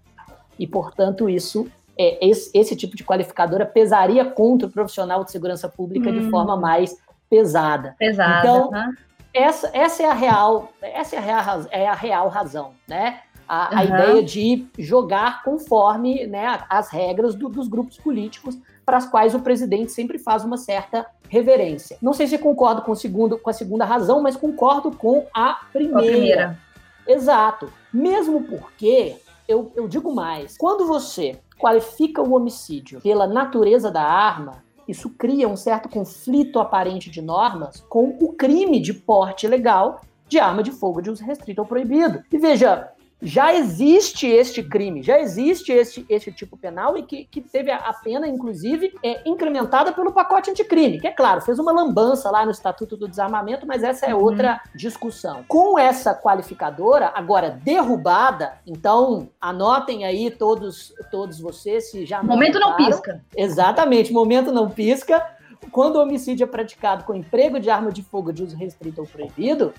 E, 0.58 0.66
portanto, 0.66 1.28
isso 1.28 1.68
é, 1.98 2.24
esse, 2.26 2.50
esse, 2.54 2.76
tipo 2.76 2.96
de 2.96 3.04
qualificadora 3.04 3.66
pesaria 3.66 4.24
contra 4.24 4.68
o 4.68 4.70
profissional 4.70 5.24
de 5.24 5.32
segurança 5.32 5.68
pública 5.68 6.10
hum. 6.10 6.20
de 6.20 6.30
forma 6.30 6.56
mais 6.56 6.96
pesada. 7.28 7.96
Pesada. 7.98 8.40
Então, 8.40 8.70
né? 8.70 8.94
essa, 9.34 9.70
essa 9.72 10.02
é 10.02 10.06
a 10.06 10.14
real, 10.14 10.72
essa 10.80 11.16
é 11.16 11.18
a 11.18 11.22
real, 11.22 11.66
é 11.70 11.88
a 11.88 11.94
real 11.94 12.28
razão, 12.28 12.72
né? 12.86 13.20
A, 13.48 13.70
uhum. 13.70 13.78
a 13.78 13.84
ideia 13.84 14.22
de 14.22 14.66
jogar 14.78 15.42
conforme 15.42 16.26
né, 16.26 16.60
as 16.68 16.90
regras 16.90 17.34
do, 17.34 17.48
dos 17.48 17.66
grupos 17.66 17.96
políticos 17.96 18.58
para 18.84 18.98
as 18.98 19.06
quais 19.06 19.34
o 19.34 19.40
presidente 19.40 19.92
sempre 19.92 20.18
faz 20.18 20.44
uma 20.44 20.56
certa 20.56 21.06
reverência. 21.28 21.98
Não 22.00 22.12
sei 22.12 22.26
se 22.26 22.38
concordo 22.38 22.82
com, 22.82 22.94
segundo, 22.94 23.38
com 23.38 23.50
a 23.50 23.52
segunda 23.52 23.84
razão, 23.84 24.22
mas 24.22 24.36
concordo 24.36 24.90
com 24.90 25.26
a 25.34 25.60
primeira. 25.72 25.98
A 25.98 26.02
primeira. 26.02 26.58
Exato. 27.06 27.72
Mesmo 27.92 28.44
porque, 28.44 29.16
eu, 29.46 29.72
eu 29.74 29.88
digo 29.88 30.14
mais, 30.14 30.56
quando 30.56 30.86
você 30.86 31.38
qualifica 31.58 32.22
o 32.22 32.34
homicídio 32.34 33.00
pela 33.00 33.26
natureza 33.26 33.90
da 33.90 34.02
arma, 34.02 34.62
isso 34.86 35.10
cria 35.10 35.46
um 35.46 35.56
certo 35.56 35.88
conflito 35.88 36.58
aparente 36.58 37.10
de 37.10 37.20
normas 37.20 37.84
com 37.88 38.16
o 38.20 38.32
crime 38.32 38.80
de 38.80 38.94
porte 38.94 39.46
legal 39.46 40.00
de 40.26 40.38
arma 40.38 40.62
de 40.62 40.70
fogo 40.70 41.00
de 41.00 41.10
uso 41.10 41.24
restrito 41.24 41.60
ou 41.60 41.66
proibido. 41.66 42.22
E 42.30 42.38
veja, 42.38 42.90
já 43.20 43.52
existe 43.52 44.26
este 44.26 44.62
crime, 44.62 45.02
já 45.02 45.18
existe 45.18 45.72
este, 45.72 46.06
este 46.08 46.30
tipo 46.30 46.56
penal 46.56 46.96
e 46.96 47.02
que, 47.02 47.24
que 47.24 47.40
teve 47.40 47.70
a, 47.70 47.92
pena, 47.92 48.28
inclusive, 48.28 48.94
é, 49.02 49.28
incrementada 49.28 49.92
pelo 49.92 50.12
pacote 50.12 50.50
anticrime, 50.50 51.00
que 51.00 51.06
é 51.06 51.10
claro, 51.10 51.40
fez 51.40 51.58
uma 51.58 51.72
lambança 51.72 52.30
lá 52.30 52.44
no 52.44 52.52
Estatuto 52.52 52.96
do 52.96 53.08
Desarmamento, 53.08 53.66
mas 53.66 53.82
essa 53.82 54.06
é 54.06 54.14
uhum. 54.14 54.22
outra 54.22 54.60
discussão. 54.74 55.44
Com 55.48 55.78
essa 55.78 56.14
qualificadora, 56.14 57.12
agora 57.14 57.50
derrubada, 57.50 58.58
então 58.66 59.28
anotem 59.40 60.04
aí 60.04 60.30
todos, 60.30 60.92
todos 61.10 61.40
vocês 61.40 61.90
se 61.90 62.06
já. 62.06 62.22
Momento 62.22 62.60
não 62.60 62.76
pisca. 62.76 63.24
Exatamente, 63.36 64.12
momento 64.12 64.52
não 64.52 64.70
pisca. 64.70 65.26
Quando 65.72 65.96
o 65.96 66.02
homicídio 66.02 66.44
é 66.44 66.46
praticado 66.46 67.04
com 67.04 67.14
emprego 67.14 67.58
de 67.58 67.68
arma 67.68 67.90
de 67.90 68.02
fogo 68.02 68.32
de 68.32 68.44
uso 68.44 68.56
restrito 68.56 69.00
ou 69.00 69.06
proibido, 69.06 69.74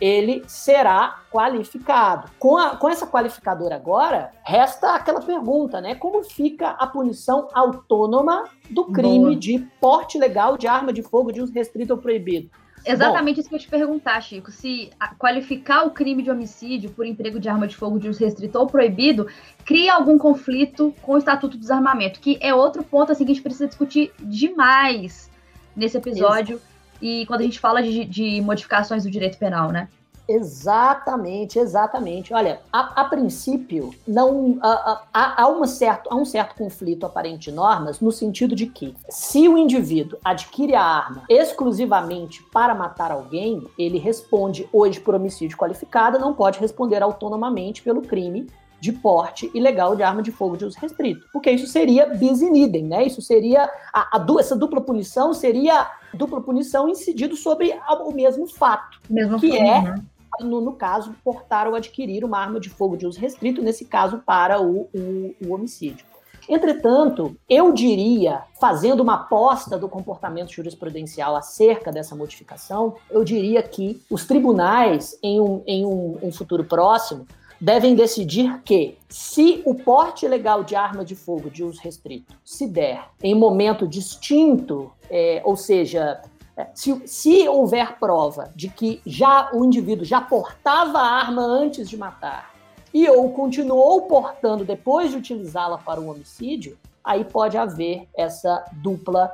ele 0.00 0.42
será 0.46 1.22
qualificado. 1.30 2.30
Com, 2.38 2.56
a, 2.56 2.76
com 2.76 2.88
essa 2.88 3.06
qualificadora 3.06 3.76
agora, 3.76 4.32
resta 4.42 4.94
aquela 4.94 5.20
pergunta, 5.20 5.80
né? 5.80 5.94
Como 5.94 6.22
fica 6.22 6.70
a 6.70 6.86
punição 6.86 7.48
autônoma 7.52 8.44
do 8.70 8.86
crime 8.86 9.18
Boa. 9.18 9.36
de 9.36 9.58
porte 9.80 10.18
legal 10.18 10.56
de 10.56 10.66
arma 10.66 10.92
de 10.92 11.02
fogo 11.02 11.32
de 11.32 11.40
uso 11.40 11.52
restrito 11.52 11.92
ou 11.92 11.98
proibido? 11.98 12.50
Exatamente 12.86 13.36
Bom, 13.36 13.40
isso 13.40 13.48
que 13.48 13.54
eu 13.54 13.60
te 13.60 13.68
perguntar, 13.68 14.20
Chico. 14.20 14.50
Se 14.50 14.90
qualificar 15.18 15.86
o 15.86 15.90
crime 15.90 16.22
de 16.22 16.30
homicídio 16.30 16.90
por 16.90 17.06
emprego 17.06 17.40
de 17.40 17.48
arma 17.48 17.66
de 17.66 17.74
fogo 17.74 17.98
de 17.98 18.08
uso 18.08 18.20
restrito 18.20 18.58
ou 18.58 18.66
proibido 18.66 19.26
cria 19.64 19.94
algum 19.94 20.18
conflito 20.18 20.94
com 21.00 21.12
o 21.12 21.18
Estatuto 21.18 21.56
do 21.56 21.60
Desarmamento, 21.60 22.20
que 22.20 22.36
é 22.42 22.54
outro 22.54 22.82
ponto 22.82 23.10
assim, 23.10 23.24
que 23.24 23.32
a 23.32 23.34
gente 23.34 23.42
precisa 23.42 23.66
discutir 23.66 24.12
demais 24.20 25.30
nesse 25.74 25.96
episódio. 25.96 26.56
Isso 26.56 26.73
e 27.00 27.26
quando 27.26 27.40
a 27.40 27.44
gente 27.44 27.60
fala 27.60 27.82
de, 27.82 28.04
de 28.04 28.40
modificações 28.40 29.04
do 29.04 29.10
direito 29.10 29.38
penal, 29.38 29.70
né? 29.70 29.88
Exatamente, 30.26 31.58
exatamente. 31.58 32.32
Olha, 32.32 32.60
a, 32.72 33.02
a 33.02 33.04
princípio, 33.04 33.94
não 34.08 34.58
há, 34.62 35.02
há, 35.12 35.48
uma 35.48 35.66
certo, 35.66 36.08
há 36.10 36.16
um 36.16 36.24
certo 36.24 36.54
conflito 36.54 37.04
aparente 37.04 37.50
de 37.50 37.52
normas 37.56 38.00
no 38.00 38.10
sentido 38.10 38.56
de 38.56 38.66
que, 38.66 38.94
se 39.10 39.46
o 39.46 39.58
indivíduo 39.58 40.18
adquire 40.24 40.74
a 40.74 40.82
arma 40.82 41.24
exclusivamente 41.28 42.42
para 42.52 42.74
matar 42.74 43.12
alguém, 43.12 43.66
ele 43.78 43.98
responde 43.98 44.66
hoje 44.72 44.98
por 44.98 45.14
homicídio 45.14 45.58
qualificado, 45.58 46.18
não 46.18 46.32
pode 46.32 46.58
responder 46.58 47.02
autonomamente 47.02 47.82
pelo 47.82 48.00
crime 48.00 48.46
de 48.84 48.92
porte 48.92 49.50
ilegal 49.54 49.96
de 49.96 50.02
arma 50.02 50.20
de 50.20 50.30
fogo 50.30 50.58
de 50.58 50.66
uso 50.66 50.78
restrito. 50.78 51.26
Porque 51.32 51.50
isso 51.50 51.66
seria 51.66 52.04
bis 52.04 52.42
in 52.42 52.54
idem, 52.54 52.84
né? 52.84 53.02
Isso 53.06 53.22
seria. 53.22 53.64
A, 53.94 54.18
a, 54.18 54.26
essa 54.38 54.54
dupla 54.54 54.78
punição 54.82 55.32
seria 55.32 55.90
dupla 56.12 56.42
punição 56.42 56.86
incidido 56.86 57.34
sobre 57.34 57.74
o 58.04 58.12
mesmo 58.12 58.46
fato. 58.46 59.00
Mesmo 59.08 59.40
que 59.40 59.56
é, 59.56 59.80
né? 59.80 60.04
no, 60.38 60.60
no, 60.60 60.74
caso, 60.74 61.14
portar 61.24 61.66
ou 61.66 61.74
adquirir 61.74 62.26
uma 62.26 62.38
arma 62.38 62.60
de 62.60 62.68
fogo 62.68 62.94
de 62.94 63.06
uso 63.06 63.18
restrito, 63.18 63.62
nesse 63.62 63.86
caso, 63.86 64.18
para 64.18 64.60
o, 64.60 64.82
o, 64.94 65.34
o 65.46 65.54
homicídio. 65.54 66.04
Entretanto, 66.46 67.34
eu 67.48 67.72
diria, 67.72 68.42
fazendo 68.60 69.00
uma 69.00 69.14
aposta 69.14 69.78
do 69.78 69.88
comportamento 69.88 70.52
jurisprudencial 70.52 71.34
acerca 71.34 71.90
dessa 71.90 72.14
modificação, 72.14 72.96
eu 73.10 73.24
diria 73.24 73.62
que 73.62 74.02
os 74.10 74.26
tribunais, 74.26 75.18
em 75.22 75.40
um, 75.40 75.62
em 75.66 75.86
um, 75.86 76.18
um 76.22 76.30
futuro 76.30 76.62
próximo, 76.64 77.26
devem 77.64 77.94
decidir 77.94 78.60
que, 78.62 78.98
se 79.08 79.62
o 79.64 79.74
porte 79.74 80.28
legal 80.28 80.62
de 80.62 80.76
arma 80.76 81.02
de 81.02 81.16
fogo 81.16 81.48
de 81.48 81.64
uso 81.64 81.80
restrito 81.80 82.34
se 82.44 82.66
der 82.66 83.08
em 83.22 83.34
momento 83.34 83.88
distinto, 83.88 84.92
é, 85.08 85.40
ou 85.42 85.56
seja, 85.56 86.20
é, 86.58 86.66
se, 86.74 87.00
se, 87.08 87.48
houver 87.48 87.98
prova 87.98 88.52
de 88.54 88.68
que 88.68 89.00
já 89.06 89.48
o 89.54 89.64
indivíduo 89.64 90.04
já 90.04 90.20
portava 90.20 90.98
a 90.98 91.10
arma 91.10 91.40
antes 91.40 91.88
de 91.88 91.96
matar 91.96 92.54
e 92.92 93.08
ou 93.08 93.30
continuou 93.30 94.02
portando 94.02 94.62
depois 94.62 95.12
de 95.12 95.16
utilizá-la 95.16 95.78
para 95.78 95.98
o 95.98 96.10
homicídio, 96.10 96.76
aí 97.02 97.24
pode 97.24 97.56
haver 97.56 98.06
essa 98.14 98.62
dupla 98.74 99.32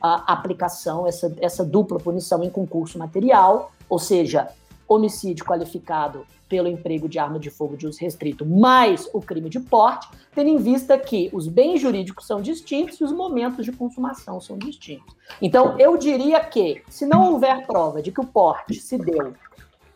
aplicação, 0.00 1.06
essa, 1.06 1.32
essa 1.40 1.64
dupla 1.64 2.00
punição 2.00 2.42
em 2.42 2.50
concurso 2.50 2.98
material, 2.98 3.70
ou 3.88 4.00
seja, 4.00 4.48
homicídio 4.88 5.44
qualificado 5.44 6.26
pelo 6.48 6.66
emprego 6.66 7.08
de 7.08 7.18
arma 7.18 7.38
de 7.38 7.50
fogo 7.50 7.76
de 7.76 7.86
uso 7.86 8.00
restrito, 8.00 8.46
mais 8.46 9.08
o 9.12 9.20
crime 9.20 9.50
de 9.50 9.60
porte, 9.60 10.08
tendo 10.34 10.48
em 10.48 10.56
vista 10.56 10.98
que 10.98 11.28
os 11.32 11.46
bens 11.46 11.80
jurídicos 11.80 12.26
são 12.26 12.40
distintos 12.40 12.98
e 13.00 13.04
os 13.04 13.12
momentos 13.12 13.66
de 13.66 13.72
consumação 13.72 14.40
são 14.40 14.56
distintos. 14.56 15.14
Então, 15.42 15.78
eu 15.78 15.96
diria 15.98 16.40
que, 16.40 16.82
se 16.88 17.04
não 17.04 17.32
houver 17.32 17.66
prova 17.66 18.00
de 18.00 18.10
que 18.10 18.20
o 18.20 18.26
porte 18.26 18.74
se 18.74 18.96
deu 18.96 19.34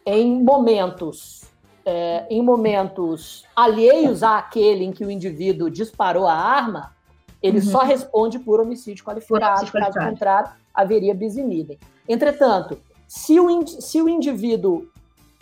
em 0.04 0.42
momentos 0.42 1.50
é, 1.84 2.26
em 2.30 2.40
momentos 2.42 3.44
alheios 3.56 4.22
àquele 4.22 4.84
em 4.84 4.92
que 4.92 5.04
o 5.04 5.10
indivíduo 5.10 5.68
disparou 5.68 6.28
a 6.28 6.34
arma, 6.34 6.94
ele 7.42 7.58
uhum. 7.58 7.64
só 7.64 7.80
responde 7.80 8.38
por 8.38 8.60
homicídio 8.60 9.04
qualificado, 9.04 9.70
caso 9.72 9.98
contrário, 9.98 10.52
haveria 10.72 11.12
bis 11.12 11.36
in 11.36 11.50
idem. 11.50 11.78
Entretanto, 12.08 12.78
se 13.12 13.38
o, 13.38 13.66
se 13.66 14.00
o 14.00 14.08
indivíduo 14.08 14.88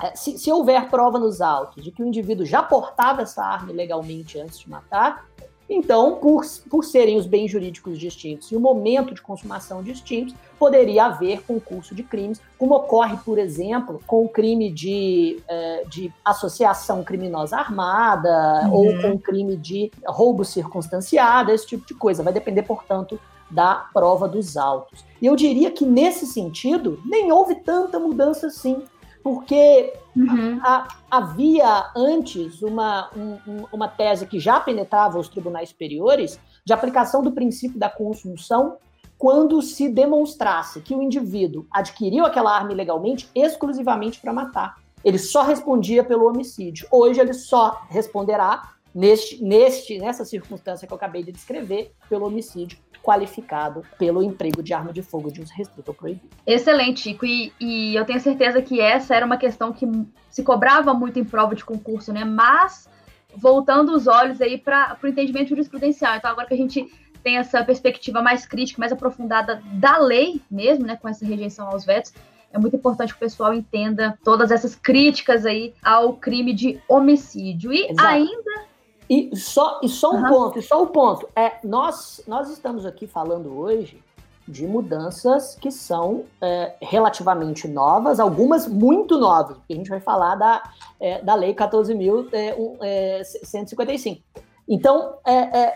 é, 0.03 0.17
se, 0.17 0.37
se, 0.37 0.51
houver 0.51 0.91
prova 0.91 1.21
nos 1.21 1.41
autos 1.41 1.85
de 1.85 1.93
que 1.93 2.03
o 2.03 2.07
indivíduo 2.07 2.45
já 2.45 2.65
portava 2.65 3.23
essa 3.23 3.45
arma 3.45 3.71
ilegalmente 3.71 4.41
antes 4.41 4.59
de 4.59 4.69
matar, 4.69 5.25
então, 5.69 6.17
por, 6.17 6.43
por 6.69 6.85
serem 6.85 7.17
os 7.17 7.27
bens 7.27 7.49
jurídicos 7.49 7.97
distintos 7.97 8.51
e 8.51 8.57
o 8.57 8.61
momento 8.61 9.15
de 9.15 9.23
consumação 9.23 9.85
distintos, 9.85 10.35
poderia 10.59 11.05
haver 11.05 11.43
concurso 11.43 11.95
de 11.95 12.03
crimes, 12.03 12.41
como 12.59 12.75
ocorre, 12.75 13.17
por 13.19 13.39
exemplo, 13.39 14.03
com 14.05 14.25
o 14.25 14.29
crime 14.29 14.69
de, 14.69 15.41
é, 15.47 15.85
de 15.85 16.13
associação 16.25 17.05
criminosa 17.05 17.57
armada 17.57 18.63
uhum. 18.65 18.73
ou 18.73 19.01
com 19.01 19.11
o 19.13 19.19
crime 19.19 19.57
de 19.57 19.93
roubo 20.05 20.45
circunstanciado, 20.45 21.53
esse 21.53 21.69
tipo 21.69 21.87
de 21.87 21.95
coisa. 21.95 22.25
Vai 22.25 22.33
depender, 22.33 22.65
portanto, 22.65 23.21
da 23.51 23.75
prova 23.93 24.29
dos 24.29 24.57
autos. 24.57 25.05
E 25.21 25.27
eu 25.27 25.37
diria 25.37 25.71
que, 25.71 25.85
nesse 25.85 26.27
sentido, 26.27 27.01
nem 27.05 27.33
houve 27.33 27.57
tanta 27.57 27.99
mudança 27.99 28.47
assim 28.47 28.83
porque 29.23 29.93
uhum. 30.17 30.61
a, 30.63 30.89
havia 31.11 31.91
antes 31.95 32.63
uma, 32.63 33.11
um, 33.17 33.67
uma 33.73 33.89
tese 33.89 34.27
que 34.27 34.41
já 34.41 34.59
penetrava 34.61 35.19
os 35.19 35.29
tribunais 35.29 35.71
superiores 35.71 36.39
de 36.65 36.73
aplicação 36.73 37.23
do 37.23 37.33
princípio 37.33 37.79
da 37.79 37.89
consunção 37.89 38.77
quando 39.19 39.61
se 39.61 39.89
demonstrasse 39.89 40.81
que 40.81 40.95
o 40.95 41.03
indivíduo 41.03 41.67
adquiriu 41.71 42.25
aquela 42.25 42.57
arma 42.57 42.73
ilegalmente 42.73 43.29
exclusivamente 43.35 44.19
para 44.19 44.33
matar. 44.33 44.77
Ele 45.05 45.19
só 45.19 45.43
respondia 45.43 46.03
pelo 46.03 46.27
homicídio. 46.27 46.87
Hoje 46.91 47.21
ele 47.21 47.35
só 47.35 47.83
responderá 47.89 48.75
neste, 48.94 49.42
neste, 49.42 49.98
nessa 49.98 50.24
circunstância 50.24 50.87
que 50.87 50.92
eu 50.92 50.96
acabei 50.96 51.22
de 51.22 51.33
descrever 51.33 51.92
pelo 52.09 52.26
homicídio 52.26 52.79
qualificado 53.03 53.83
pelo 53.98 54.22
emprego 54.22 54.62
de 54.62 54.74
arma 54.74 54.92
de 54.92 55.03
fogo 55.03 55.31
de 55.31 55.40
uso 55.40 55.53
restrito 55.55 55.90
ou 55.90 55.94
proibido. 55.94 56.29
Excelente, 56.46 57.00
Chico. 57.00 57.24
E, 57.24 57.53
e, 57.59 57.96
eu 57.96 58.05
tenho 58.05 58.20
certeza 58.20 58.61
que 58.61 58.81
essa 58.81 59.14
era 59.14 59.24
uma 59.24 59.37
questão 59.37 59.72
que 59.72 59.87
se 60.29 60.42
cobrava 60.42 60.92
muito 60.92 61.18
em 61.18 61.24
prova 61.24 61.55
de 61.55 61.64
concurso, 61.64 62.12
né? 62.12 62.24
Mas 62.24 62.88
voltando 63.35 63.94
os 63.94 64.07
olhos 64.07 64.40
aí 64.40 64.59
para 64.59 64.98
o 65.03 65.07
entendimento 65.07 65.48
jurisprudencial. 65.48 66.16
Então, 66.16 66.31
agora 66.31 66.46
que 66.46 66.55
a 66.55 66.57
gente 66.57 66.92
tem 67.22 67.38
essa 67.38 67.64
perspectiva 67.64 68.22
mais 68.22 68.46
crítica, 68.46 68.81
mais 68.81 68.92
aprofundada 68.92 69.62
da 69.74 69.98
lei 69.98 70.40
mesmo, 70.50 70.87
né, 70.87 70.96
com 70.96 71.09
essa 71.09 71.24
rejeição 71.24 71.68
aos 71.68 71.85
vetos, 71.85 72.12
é 72.53 72.59
muito 72.59 72.76
importante 72.76 73.12
que 73.12 73.16
o 73.16 73.20
pessoal 73.20 73.55
entenda 73.55 74.18
todas 74.24 74.50
essas 74.50 74.74
críticas 74.74 75.46
aí 75.46 75.72
ao 75.83 76.14
crime 76.14 76.53
de 76.53 76.81
homicídio. 76.88 77.72
E 77.72 77.90
Exato. 77.90 78.09
ainda 78.09 78.70
e 79.11 79.37
só, 79.37 79.79
e 79.83 79.88
só 79.88 80.12
um 80.12 80.23
uhum. 80.23 80.29
ponto, 80.29 80.61
e 80.61 80.62
só 80.62 80.81
um 80.81 80.87
ponto. 80.87 81.29
É, 81.35 81.55
nós, 81.64 82.23
nós 82.29 82.49
estamos 82.49 82.87
aqui 82.87 83.09
falando 83.09 83.59
hoje 83.59 84.01
de 84.46 84.64
mudanças 84.64 85.57
que 85.57 85.73
são 85.73 86.27
é, 86.40 86.77
relativamente 86.81 87.66
novas, 87.66 88.20
algumas 88.20 88.68
muito 88.68 89.18
novas, 89.18 89.57
porque 89.57 89.73
a 89.73 89.77
gente 89.77 89.90
vai 89.90 89.99
falar 89.99 90.37
da, 90.37 90.62
é, 91.01 91.20
da 91.23 91.35
Lei 91.35 91.53
14.155. 91.53 94.16
É, 94.16 94.20
então, 94.68 95.16
é, 95.27 95.59
é, 95.59 95.75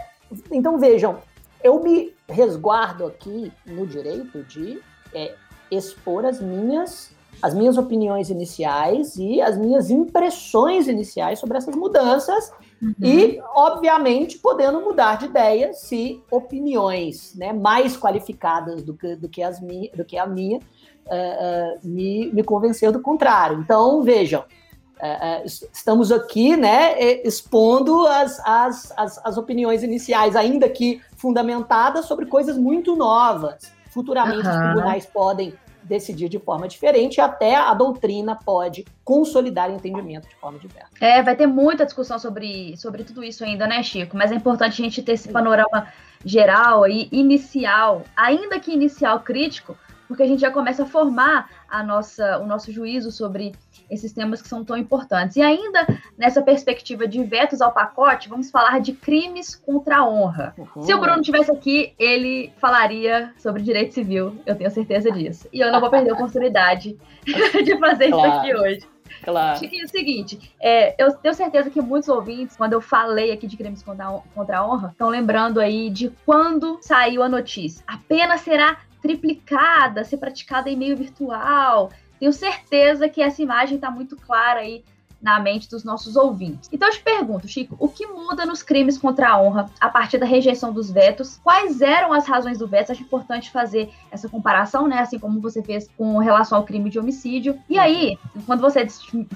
então, 0.52 0.78
vejam, 0.78 1.18
eu 1.62 1.82
me 1.82 2.14
resguardo 2.28 3.04
aqui 3.04 3.52
no 3.66 3.84
direito 3.84 4.44
de 4.44 4.80
é, 5.12 5.34
expor 5.72 6.24
as 6.24 6.40
minhas 6.40 7.12
as 7.42 7.52
minhas 7.52 7.76
opiniões 7.76 8.30
iniciais 8.30 9.16
e 9.16 9.42
as 9.42 9.58
minhas 9.58 9.90
impressões 9.90 10.86
iniciais 10.86 11.40
sobre 11.40 11.58
essas 11.58 11.74
mudanças 11.74 12.52
Uhum. 12.82 12.94
E, 13.00 13.40
obviamente, 13.54 14.38
podendo 14.38 14.80
mudar 14.80 15.16
de 15.16 15.26
ideia 15.26 15.72
se 15.72 16.22
opiniões 16.30 17.34
né, 17.34 17.52
mais 17.52 17.96
qualificadas 17.96 18.82
do 18.82 18.94
que, 18.94 19.16
do 19.16 19.28
que, 19.28 19.42
as 19.42 19.60
mi, 19.60 19.90
do 19.94 20.04
que 20.04 20.18
a 20.18 20.26
minha 20.26 20.58
uh, 20.58 20.60
uh, 20.60 21.88
me, 21.88 22.30
me 22.32 22.42
convencer 22.42 22.92
do 22.92 23.00
contrário. 23.00 23.60
Então, 23.60 24.02
vejam, 24.02 24.40
uh, 24.42 25.46
estamos 25.72 26.12
aqui 26.12 26.56
né, 26.56 27.00
expondo 27.24 28.06
as, 28.06 28.38
as, 28.44 28.92
as, 28.96 29.20
as, 29.24 29.36
opiniões 29.38 29.82
iniciais, 29.82 30.36
ainda 30.36 30.68
que 30.68 31.00
fundamentadas, 31.16 32.06
sobre 32.06 32.26
coisas 32.26 32.58
muito 32.58 32.94
novas. 32.96 33.72
Futuramente, 33.90 34.46
uhum. 34.46 34.52
os 34.52 34.58
tribunais 34.58 35.06
podem 35.06 35.54
decidir 35.84 36.28
de 36.28 36.38
forma 36.38 36.66
diferente, 36.66 37.18
e 37.18 37.20
até 37.20 37.54
a 37.54 37.72
doutrina 37.74 38.34
pode 38.34 38.84
consolidar 39.04 39.70
entendimento 39.70 40.28
de 40.28 40.34
forma 40.36 40.58
diversa. 40.58 40.90
É, 41.00 41.22
vai 41.22 41.36
ter 41.36 41.46
muita 41.46 41.84
discussão 41.84 42.18
sobre, 42.18 42.76
sobre 42.76 43.04
tudo 43.04 43.22
isso 43.22 43.44
ainda, 43.44 43.66
né, 43.66 43.82
Chico? 43.82 44.16
Mas 44.16 44.32
é 44.32 44.34
importante 44.34 44.80
a 44.80 44.84
gente 44.84 45.02
ter 45.02 45.12
esse 45.12 45.28
panorama 45.28 45.88
geral 46.24 46.86
e 46.88 47.08
inicial, 47.12 48.02
ainda 48.16 48.58
que 48.58 48.72
inicial 48.72 49.20
crítico, 49.20 49.76
porque 50.06 50.22
a 50.22 50.26
gente 50.26 50.40
já 50.40 50.50
começa 50.50 50.82
a 50.82 50.86
formar 50.86 51.48
a 51.68 51.82
nossa, 51.82 52.38
o 52.38 52.46
nosso 52.46 52.72
juízo 52.72 53.10
sobre 53.10 53.52
esses 53.90 54.12
temas 54.12 54.40
que 54.40 54.48
são 54.48 54.64
tão 54.64 54.76
importantes. 54.76 55.36
E 55.36 55.42
ainda 55.42 55.86
nessa 56.16 56.42
perspectiva 56.42 57.06
de 57.06 57.22
vetos 57.24 57.60
ao 57.60 57.72
pacote, 57.72 58.28
vamos 58.28 58.50
falar 58.50 58.80
de 58.80 58.92
crimes 58.92 59.54
contra 59.54 59.98
a 59.98 60.08
honra. 60.08 60.54
Uhum. 60.56 60.82
Se 60.82 60.94
o 60.94 60.98
Bruno 60.98 61.22
tivesse 61.22 61.50
aqui, 61.50 61.94
ele 61.98 62.52
falaria 62.58 63.32
sobre 63.38 63.62
direito 63.62 63.94
civil, 63.94 64.36
eu 64.46 64.54
tenho 64.54 64.70
certeza 64.70 65.10
disso. 65.10 65.48
E 65.52 65.60
eu 65.60 65.70
não 65.70 65.80
vou 65.80 65.90
perder 65.90 66.10
a 66.10 66.14
oportunidade 66.14 66.96
de 67.24 67.78
fazer 67.78 68.10
claro. 68.10 68.28
isso 68.28 68.38
aqui 68.38 68.54
hoje. 68.54 68.94
Claro. 69.22 69.58
Chiquinho, 69.58 69.82
é 69.82 69.84
o 69.84 69.88
seguinte, 69.88 70.54
é, 70.60 71.02
eu 71.02 71.12
tenho 71.12 71.34
certeza 71.34 71.70
que 71.70 71.80
muitos 71.80 72.08
ouvintes, 72.08 72.56
quando 72.56 72.72
eu 72.72 72.80
falei 72.80 73.32
aqui 73.32 73.46
de 73.46 73.56
crimes 73.56 73.82
contra 73.82 74.06
a, 74.06 74.66
honra, 74.66 74.88
estão 74.90 75.08
lembrando 75.08 75.60
aí 75.60 75.88
de 75.90 76.10
quando 76.26 76.78
saiu 76.82 77.22
a 77.22 77.28
notícia. 77.28 77.84
A 77.86 77.96
pena 77.96 78.36
será 78.38 78.78
triplicada, 79.04 80.02
ser 80.02 80.16
praticada 80.16 80.70
em 80.70 80.76
meio 80.76 80.96
virtual. 80.96 81.90
Tenho 82.18 82.32
certeza 82.32 83.06
que 83.06 83.20
essa 83.20 83.42
imagem 83.42 83.76
está 83.76 83.90
muito 83.90 84.16
clara 84.16 84.60
aí 84.60 84.82
na 85.20 85.38
mente 85.38 85.68
dos 85.68 85.84
nossos 85.84 86.16
ouvintes. 86.16 86.70
Então 86.72 86.88
eu 86.88 86.94
te 86.94 87.02
pergunto, 87.02 87.46
Chico, 87.46 87.76
o 87.78 87.86
que 87.86 88.06
muda 88.06 88.46
nos 88.46 88.62
crimes 88.62 88.96
contra 88.96 89.28
a 89.28 89.40
honra 89.40 89.70
a 89.78 89.90
partir 89.90 90.16
da 90.16 90.24
rejeição 90.24 90.72
dos 90.72 90.90
vetos? 90.90 91.38
Quais 91.44 91.82
eram 91.82 92.14
as 92.14 92.26
razões 92.26 92.58
do 92.58 92.66
veto? 92.66 92.92
Acho 92.92 93.02
importante 93.02 93.50
fazer 93.50 93.90
essa 94.10 94.26
comparação, 94.26 94.88
né? 94.88 95.00
Assim 95.00 95.18
como 95.18 95.38
você 95.38 95.62
fez 95.62 95.86
com 95.98 96.16
relação 96.16 96.56
ao 96.56 96.64
crime 96.64 96.88
de 96.88 96.98
homicídio. 96.98 97.58
E 97.68 97.78
aí, 97.78 98.18
quando 98.46 98.62
você 98.62 98.86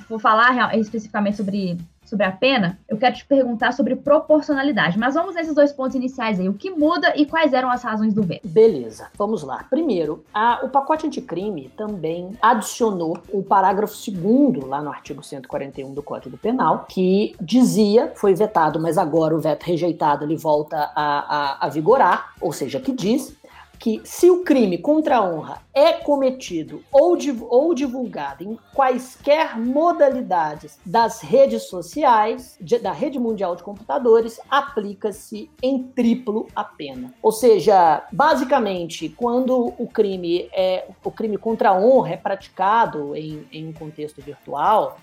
for 0.09 0.19
falar 0.19 0.75
especificamente 0.79 1.37
sobre 1.37 1.77
sobre 2.09 2.25
a 2.25 2.33
pena, 2.33 2.79
eu 2.89 2.97
quero 2.97 3.15
te 3.15 3.25
perguntar 3.25 3.73
sobre 3.73 3.95
proporcionalidade. 3.97 4.99
Mas 4.99 5.15
vamos 5.15 5.35
nesses 5.35 5.55
dois 5.55 5.73
pontos 5.73 5.95
iniciais 5.95 6.41
aí. 6.41 6.49
O 6.49 6.55
que 6.55 6.71
muda 6.71 7.13
e 7.17 7.27
quais 7.27 7.53
eram 7.53 7.71
as 7.71 7.83
razões 7.83 8.15
do 8.15 8.23
veto? 8.23 8.47
Beleza, 8.49 9.09
vamos 9.17 9.43
lá. 9.43 9.65
Primeiro, 9.69 10.25
a, 10.33 10.61
o 10.65 10.69
pacote 10.69 11.07
anticrime 11.07 11.71
também 11.77 12.33
adicionou 12.41 13.19
o 13.33 13.43
parágrafo 13.43 13.95
segundo 13.95 14.67
lá 14.67 14.83
no 14.83 14.91
artigo 14.91 15.23
141 15.23 15.93
do 15.93 16.03
Código 16.03 16.37
Penal, 16.37 16.87
que 16.89 17.35
dizia, 17.41 18.13
foi 18.15 18.35
vetado, 18.35 18.81
mas 18.81 18.97
agora 18.99 19.35
o 19.35 19.41
veto 19.41 19.65
rejeitado 19.65 20.25
ele 20.25 20.37
volta 20.37 20.91
a, 20.95 21.63
a, 21.63 21.67
a 21.67 21.69
vigorar, 21.69 22.33
ou 22.41 22.53
seja, 22.53 22.81
que 22.81 22.93
diz 22.93 23.37
que 23.79 24.01
se 24.05 24.31
o 24.31 24.43
crime 24.43 24.79
contra 24.79 25.19
a 25.19 25.25
honra 25.25 25.63
é 25.73 25.93
cometido 25.93 26.83
ou, 26.91 27.17
div 27.17 27.43
ou 27.43 27.75
divulgado 27.75 28.43
em 28.43 28.59
quaisquer 28.75 29.59
modalidades 29.59 30.79
das 30.85 31.21
redes 31.21 31.65
sociais, 31.65 32.57
de, 32.61 32.79
da 32.79 32.93
rede 32.93 33.19
mundial 33.19 33.55
de 33.55 33.63
computadores, 33.63 34.41
aplica-se 34.51 35.51
em 35.63 35.83
triplo 35.83 36.49
a 36.55 36.65
pena. 36.65 37.15
Ou 37.23 37.31
seja, 37.31 38.07
basicamente, 38.13 39.09
quando 39.09 39.73
o 39.79 39.87
crime 39.87 40.49
é 40.53 40.89
o 41.05 41.11
crime 41.11 41.39
contra 41.39 41.71
a 41.71 41.79
honra 41.79 42.15
é 42.15 42.17
praticado 42.17 43.15
em, 43.15 43.47
em 43.53 43.69
um 43.69 43.73
contexto 43.73 44.21
virtual, 44.21 44.99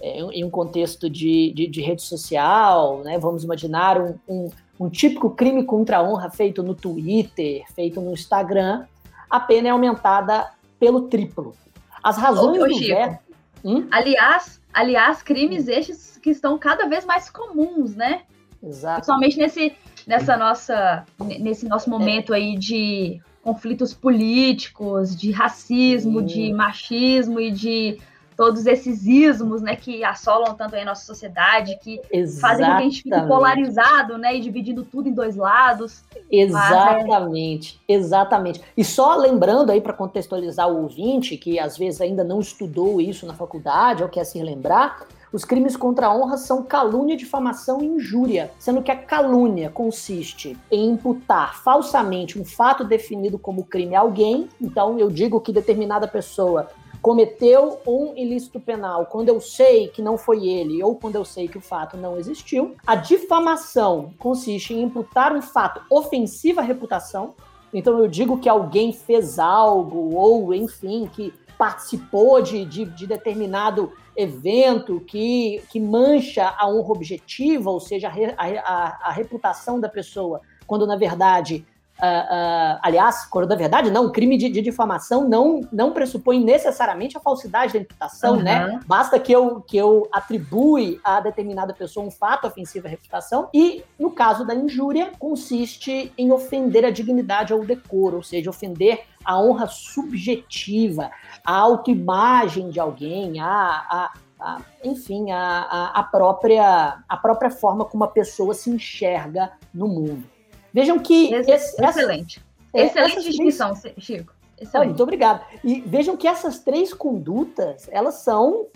é, 0.00 0.20
em 0.20 0.44
um 0.44 0.50
contexto 0.50 1.10
de, 1.10 1.52
de, 1.52 1.66
de, 1.66 1.80
rede 1.80 2.02
social, 2.02 3.02
né? 3.02 3.18
vamos 3.18 3.42
imaginar 3.42 4.00
um, 4.00 4.14
um 4.28 4.48
um 4.78 4.88
típico 4.88 5.30
crime 5.30 5.64
contra 5.64 5.98
a 5.98 6.02
honra 6.02 6.30
feito 6.30 6.62
no 6.62 6.74
Twitter, 6.74 7.64
feito 7.74 8.00
no 8.00 8.12
Instagram, 8.12 8.84
a 9.28 9.40
pena 9.40 9.68
é 9.68 9.70
aumentada 9.70 10.50
pelo 10.78 11.02
triplo. 11.02 11.54
As 12.02 12.16
razões 12.16 12.62
Ô, 12.62 12.66
do 12.66 12.78
veto. 12.78 13.18
Hum? 13.64 13.88
Aliás, 13.90 14.60
aliás, 14.72 15.22
crimes 15.22 15.66
estes 15.66 16.16
que 16.16 16.30
estão 16.30 16.56
cada 16.58 16.86
vez 16.86 17.04
mais 17.04 17.28
comuns, 17.28 17.94
né? 17.94 18.22
Exato. 18.62 18.96
Principalmente 18.96 19.36
nesse, 19.36 19.72
nessa 20.06 20.36
nossa, 20.36 21.04
nesse 21.18 21.68
nosso 21.68 21.90
momento 21.90 22.32
aí 22.32 22.56
de 22.56 23.20
conflitos 23.42 23.94
políticos, 23.94 25.16
de 25.16 25.30
racismo, 25.30 26.22
de 26.22 26.52
machismo 26.52 27.40
e 27.40 27.50
de 27.50 27.98
todos 28.38 28.66
esses 28.66 29.04
ismos, 29.04 29.60
né, 29.60 29.74
que 29.74 30.04
assolam 30.04 30.54
tanto 30.54 30.76
a 30.76 30.84
nossa 30.84 31.04
sociedade, 31.04 31.76
que 31.82 32.00
Exatamente. 32.08 32.40
fazem 32.40 32.66
com 32.66 32.70
que 32.70 32.78
a 32.78 32.84
gente 32.84 33.02
fique 33.02 33.26
polarizado, 33.26 34.16
né, 34.16 34.36
e 34.36 34.40
dividindo 34.40 34.84
tudo 34.84 35.08
em 35.08 35.12
dois 35.12 35.34
lados. 35.34 36.04
Exatamente, 36.30 37.80
é... 37.88 37.94
exatamente. 37.94 38.62
E 38.76 38.84
só 38.84 39.16
lembrando 39.16 39.72
aí 39.72 39.80
para 39.80 39.92
contextualizar 39.92 40.70
o 40.70 40.82
ouvinte, 40.82 41.36
que 41.36 41.58
às 41.58 41.76
vezes 41.76 42.00
ainda 42.00 42.22
não 42.22 42.38
estudou 42.38 43.00
isso 43.00 43.26
na 43.26 43.34
faculdade 43.34 44.04
ou 44.04 44.08
quer 44.08 44.22
se 44.22 44.40
lembrar, 44.40 45.04
os 45.32 45.44
crimes 45.44 45.76
contra 45.76 46.06
a 46.06 46.14
honra 46.14 46.36
são 46.36 46.62
calúnia, 46.62 47.16
difamação 47.16 47.82
e 47.82 47.86
injúria, 47.86 48.52
sendo 48.56 48.82
que 48.82 48.92
a 48.92 48.96
calúnia 48.96 49.68
consiste 49.68 50.56
em 50.70 50.90
imputar 50.90 51.60
falsamente 51.60 52.38
um 52.38 52.44
fato 52.44 52.84
definido 52.84 53.36
como 53.36 53.64
crime 53.64 53.96
a 53.96 54.00
alguém. 54.00 54.48
Então, 54.60 54.96
eu 54.96 55.10
digo 55.10 55.40
que 55.40 55.52
determinada 55.52 56.06
pessoa 56.06 56.68
cometeu 57.00 57.80
um 57.86 58.14
ilícito 58.16 58.58
penal 58.60 59.06
quando 59.06 59.28
eu 59.28 59.40
sei 59.40 59.88
que 59.88 60.02
não 60.02 60.18
foi 60.18 60.46
ele 60.46 60.82
ou 60.82 60.94
quando 60.96 61.16
eu 61.16 61.24
sei 61.24 61.48
que 61.48 61.58
o 61.58 61.60
fato 61.60 61.96
não 61.96 62.18
existiu. 62.18 62.74
A 62.86 62.94
difamação 62.94 64.12
consiste 64.18 64.74
em 64.74 64.82
imputar 64.82 65.34
um 65.34 65.42
fato 65.42 65.82
ofensivo 65.90 66.60
à 66.60 66.62
reputação. 66.62 67.34
Então 67.72 67.98
eu 67.98 68.08
digo 68.08 68.38
que 68.38 68.48
alguém 68.48 68.92
fez 68.92 69.38
algo 69.38 70.14
ou, 70.14 70.54
enfim, 70.54 71.08
que 71.12 71.32
participou 71.58 72.40
de, 72.40 72.64
de, 72.64 72.84
de 72.84 73.06
determinado 73.06 73.92
evento 74.16 75.00
que, 75.00 75.62
que 75.68 75.78
mancha 75.78 76.54
a 76.56 76.68
honra 76.68 76.92
objetiva, 76.92 77.70
ou 77.70 77.80
seja, 77.80 78.08
a, 78.08 78.44
a, 78.44 79.08
a 79.08 79.12
reputação 79.12 79.78
da 79.78 79.88
pessoa, 79.88 80.40
quando 80.66 80.86
na 80.86 80.96
verdade 80.96 81.66
Uh, 81.98 82.04
uh, 82.04 82.78
aliás, 82.80 83.26
quando 83.26 83.48
na 83.48 83.56
verdade 83.56 83.90
não, 83.90 84.12
crime 84.12 84.36
de, 84.36 84.48
de, 84.48 84.62
difamação 84.62 85.28
não, 85.28 85.62
não 85.72 85.92
pressupõe 85.92 86.38
necessariamente 86.38 87.16
a 87.16 87.20
falsidade 87.20 87.72
da 87.72 87.80
imputação, 87.80 88.36
uhum. 88.36 88.42
né? 88.42 88.80
Basta 88.86 89.18
que 89.18 89.32
eu, 89.32 89.60
que 89.62 89.76
eu 89.76 90.08
atribui 90.12 91.00
a 91.02 91.18
determinada 91.20 91.74
pessoa 91.74 92.06
um 92.06 92.10
fato 92.10 92.46
ofensivo 92.46 92.86
à 92.86 92.90
reputação, 92.90 93.48
e 93.52 93.82
no 93.98 94.12
caso 94.12 94.46
da 94.46 94.54
injúria, 94.54 95.10
consiste 95.18 96.12
em 96.16 96.30
ofender 96.30 96.84
a 96.84 96.90
dignidade 96.90 97.52
ou 97.52 97.62
o 97.62 97.66
decoro, 97.66 98.18
ou 98.18 98.22
seja, 98.22 98.48
ofender 98.48 99.04
a 99.24 99.40
honra 99.40 99.66
subjetiva, 99.66 101.10
a 101.44 101.52
autoimagem 101.52 102.70
de 102.70 102.78
alguém, 102.78 103.40
a, 103.40 103.48
a, 103.50 104.12
a 104.38 104.60
enfim, 104.84 105.32
a, 105.32 105.90
a, 105.94 106.02
própria, 106.04 107.02
a 107.08 107.16
própria 107.16 107.50
forma 107.50 107.84
como 107.84 108.04
a 108.04 108.08
pessoa 108.08 108.54
se 108.54 108.70
enxerga 108.70 109.52
no 109.74 109.88
mundo. 109.88 110.37
Vejam 110.80 110.98
que. 110.98 111.32
esse, 111.34 111.82
excelente. 111.82 112.42
Essa, 112.72 113.00
excelente 113.00 113.28
distinção, 113.28 113.74
três... 113.74 113.94
Chico. 113.98 114.32
Excelente. 114.60 114.88
muito 114.88 115.02
obrigado. 115.02 115.44
E 115.62 115.80
vejam 115.80 116.16
que 116.16 116.26
essas 116.26 116.58
três 116.58 116.92
condutas, 116.92 117.88
elas 117.90 118.16
são 118.16 118.66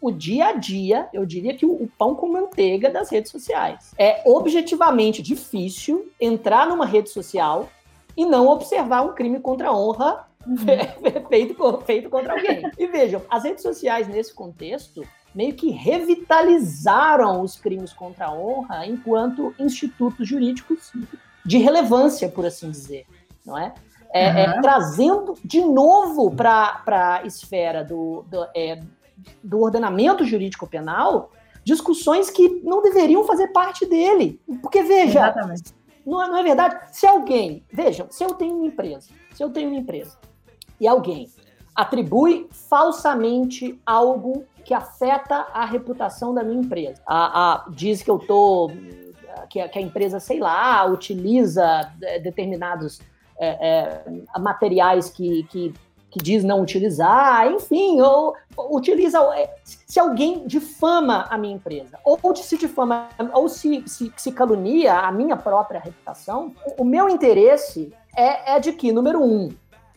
o 0.00 0.10
dia 0.10 0.48
a 0.48 0.52
dia, 0.52 1.08
eu 1.12 1.24
diria 1.24 1.54
que 1.54 1.64
o, 1.64 1.88
pão 1.98 2.14
com 2.14 2.28
manteiga 2.28 2.90
das 2.90 3.10
redes 3.10 3.30
sociais. 3.30 3.94
É 3.98 4.22
objetivamente 4.26 5.22
difícil 5.22 6.10
entrar 6.20 6.66
numa 6.66 6.84
rede 6.84 7.10
social 7.10 7.68
e 8.16 8.24
não 8.24 8.46
observar 8.48 9.02
um 9.02 9.14
crime 9.14 9.40
contra 9.40 9.68
a 9.68 9.76
honra 9.76 10.26
uhum. 10.46 10.56
feito, 11.28 11.82
feito 11.86 12.10
contra 12.10 12.34
alguém. 12.34 12.70
E 12.78 12.86
vejam, 12.86 13.22
as 13.30 13.44
redes 13.44 13.62
sociais 13.62 14.06
nesse 14.06 14.32
contexto 14.32 15.06
meio 15.34 15.54
que 15.54 15.70
revitalizaram 15.70 17.40
os 17.40 17.56
crimes 17.56 17.92
contra 17.92 18.26
a 18.26 18.32
honra 18.32 18.86
enquanto 18.86 19.54
institutos 19.58 20.28
jurídicos 20.28 20.92
de 21.44 21.58
relevância, 21.58 22.28
por 22.28 22.46
assim 22.46 22.70
dizer, 22.70 23.06
não 23.44 23.58
é? 23.58 23.74
É, 24.12 24.30
uhum. 24.30 24.38
é, 24.38 24.60
trazendo 24.62 25.34
de 25.44 25.60
novo 25.60 26.30
para 26.30 26.82
a 26.86 27.26
esfera 27.26 27.82
do, 27.82 28.24
do, 28.28 28.46
é, 28.54 28.80
do, 29.42 29.60
ordenamento 29.60 30.24
jurídico 30.24 30.68
penal 30.68 31.32
discussões 31.64 32.30
que 32.30 32.60
não 32.62 32.80
deveriam 32.80 33.24
fazer 33.24 33.48
parte 33.48 33.84
dele. 33.86 34.40
Porque, 34.62 34.82
veja, 34.84 35.34
não 36.06 36.22
é, 36.22 36.28
não 36.28 36.36
é 36.36 36.42
verdade? 36.42 36.78
Se 36.92 37.06
alguém, 37.06 37.64
vejam, 37.72 38.06
se 38.10 38.22
eu 38.22 38.34
tenho 38.34 38.56
uma 38.56 38.66
empresa, 38.66 39.08
se 39.34 39.42
eu 39.42 39.50
tenho 39.50 39.70
uma 39.70 39.78
empresa 39.78 40.16
e 40.78 40.86
alguém 40.86 41.28
atribui 41.74 42.46
falsamente 42.52 43.80
algo 43.84 44.44
que 44.64 44.72
afeta 44.72 45.48
a 45.52 45.64
reputação 45.64 46.32
da 46.32 46.44
minha 46.44 46.60
empresa, 46.60 47.02
a, 47.06 47.54
a 47.54 47.68
diz 47.70 48.02
que 48.02 48.10
eu 48.10 48.18
estou 48.18 48.70
que, 49.48 49.60
a, 49.60 49.68
que 49.68 49.78
a 49.78 49.82
empresa, 49.82 50.20
sei 50.20 50.38
lá, 50.38 50.84
utiliza 50.86 51.92
é, 52.02 52.18
determinados 52.18 53.00
é, 53.38 54.04
é, 54.08 54.38
materiais 54.38 55.10
que, 55.10 55.44
que, 55.44 55.74
que, 56.10 56.18
diz 56.20 56.44
não 56.44 56.62
utilizar, 56.62 57.50
enfim, 57.50 58.00
ou 58.00 58.34
utiliza. 58.70 59.18
É, 59.36 59.54
se 59.64 59.98
alguém 59.98 60.46
difama 60.46 61.26
a 61.28 61.36
minha 61.36 61.54
empresa, 61.54 61.98
ou 62.04 62.18
se 62.36 62.56
difama, 62.56 63.08
ou 63.32 63.48
se, 63.48 63.82
se, 63.86 64.12
se 64.16 64.32
calunia 64.32 64.94
a 65.00 65.10
minha 65.10 65.36
própria 65.36 65.80
reputação, 65.80 66.54
o 66.78 66.84
meu 66.84 67.08
interesse 67.08 67.92
é, 68.16 68.56
é 68.56 68.60
de 68.60 68.72
que, 68.72 68.92
número 68.92 69.22
um, 69.22 69.50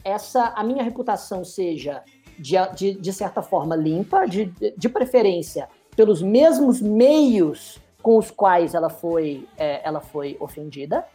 essa 0.04 0.54
a 0.56 0.64
minha 0.64 0.84
reputação 0.84 1.44
seja 1.44 2.04
de, 2.40 2.56
de, 2.76 2.94
de 2.94 3.14
certa 3.14 3.42
forma 3.42 3.76
limpa, 3.76 4.26
de, 4.26 4.46
de 4.78 4.90
preferência 4.90 5.68
pelos 5.96 6.22
mesmos 6.22 6.80
meios 6.80 7.80
com 8.02 8.18
os 8.18 8.32
quais 8.32 8.74
ela 8.74 8.90
foi, 8.90 9.48
é, 9.58 9.82
ela 9.84 10.00
foi 10.00 10.38
ofendida. 10.40 11.06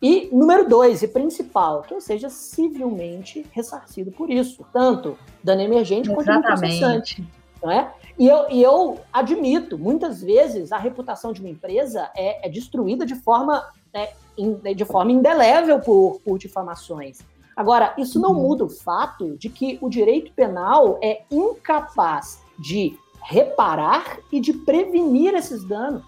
E 0.00 0.28
número 0.30 0.68
dois, 0.68 1.02
e 1.02 1.08
principal, 1.08 1.82
que 1.82 1.94
eu 1.94 2.00
seja 2.00 2.28
civilmente 2.28 3.46
ressarcido 3.52 4.12
por 4.12 4.30
isso, 4.30 4.64
tanto 4.72 5.18
dano 5.42 5.62
emergente 5.62 6.08
quanto 6.10 6.42
processante. 6.42 7.26
Não 7.62 7.70
é? 7.70 7.90
E 8.18 8.28
eu, 8.28 8.50
e 8.50 8.62
eu 8.62 9.00
admito, 9.12 9.78
muitas 9.78 10.22
vezes 10.22 10.72
a 10.72 10.78
reputação 10.78 11.32
de 11.32 11.40
uma 11.40 11.50
empresa 11.50 12.10
é, 12.16 12.46
é 12.46 12.50
destruída 12.50 13.04
de 13.04 13.14
forma, 13.14 13.66
é, 13.92 14.12
in, 14.36 14.54
de 14.74 14.84
forma 14.84 15.12
indelével 15.12 15.80
por, 15.80 16.20
por 16.24 16.38
difamações. 16.38 17.18
Agora, 17.56 17.94
isso 17.96 18.20
não 18.20 18.32
uhum. 18.32 18.42
muda 18.42 18.64
o 18.64 18.68
fato 18.68 19.36
de 19.38 19.48
que 19.48 19.78
o 19.80 19.88
direito 19.88 20.30
penal 20.32 20.98
é 21.02 21.22
incapaz 21.30 22.42
de 22.58 22.98
reparar 23.22 24.18
e 24.30 24.40
de 24.40 24.52
prevenir 24.52 25.34
esses 25.34 25.64
danos. 25.64 26.04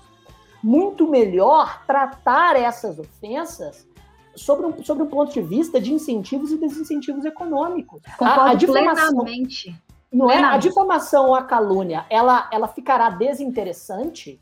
Muito 0.63 1.09
melhor 1.09 1.83
tratar 1.87 2.57
essas 2.57 2.99
ofensas 2.99 3.87
sobre 4.35 4.67
um, 4.67 4.85
sobre 4.85 5.03
um 5.03 5.07
ponto 5.07 5.33
de 5.33 5.41
vista 5.43 5.81
de 5.81 5.93
incentivos 5.93 6.51
e 6.51 6.57
desincentivos 6.57 7.25
econômicos. 7.25 8.01
Concordo 8.17 8.41
a, 8.41 8.51
a 8.51 8.55
difamação, 8.55 9.25
plenamente. 9.25 9.75
Não 10.13 10.27
plenamente. 10.27 10.53
é? 10.53 10.55
A 10.55 10.59
difamação 10.59 11.27
ou 11.27 11.35
a 11.35 11.43
calúnia, 11.43 12.07
ela, 12.09 12.49
ela 12.53 12.69
ficará 12.69 13.11
desinteressante 13.11 14.41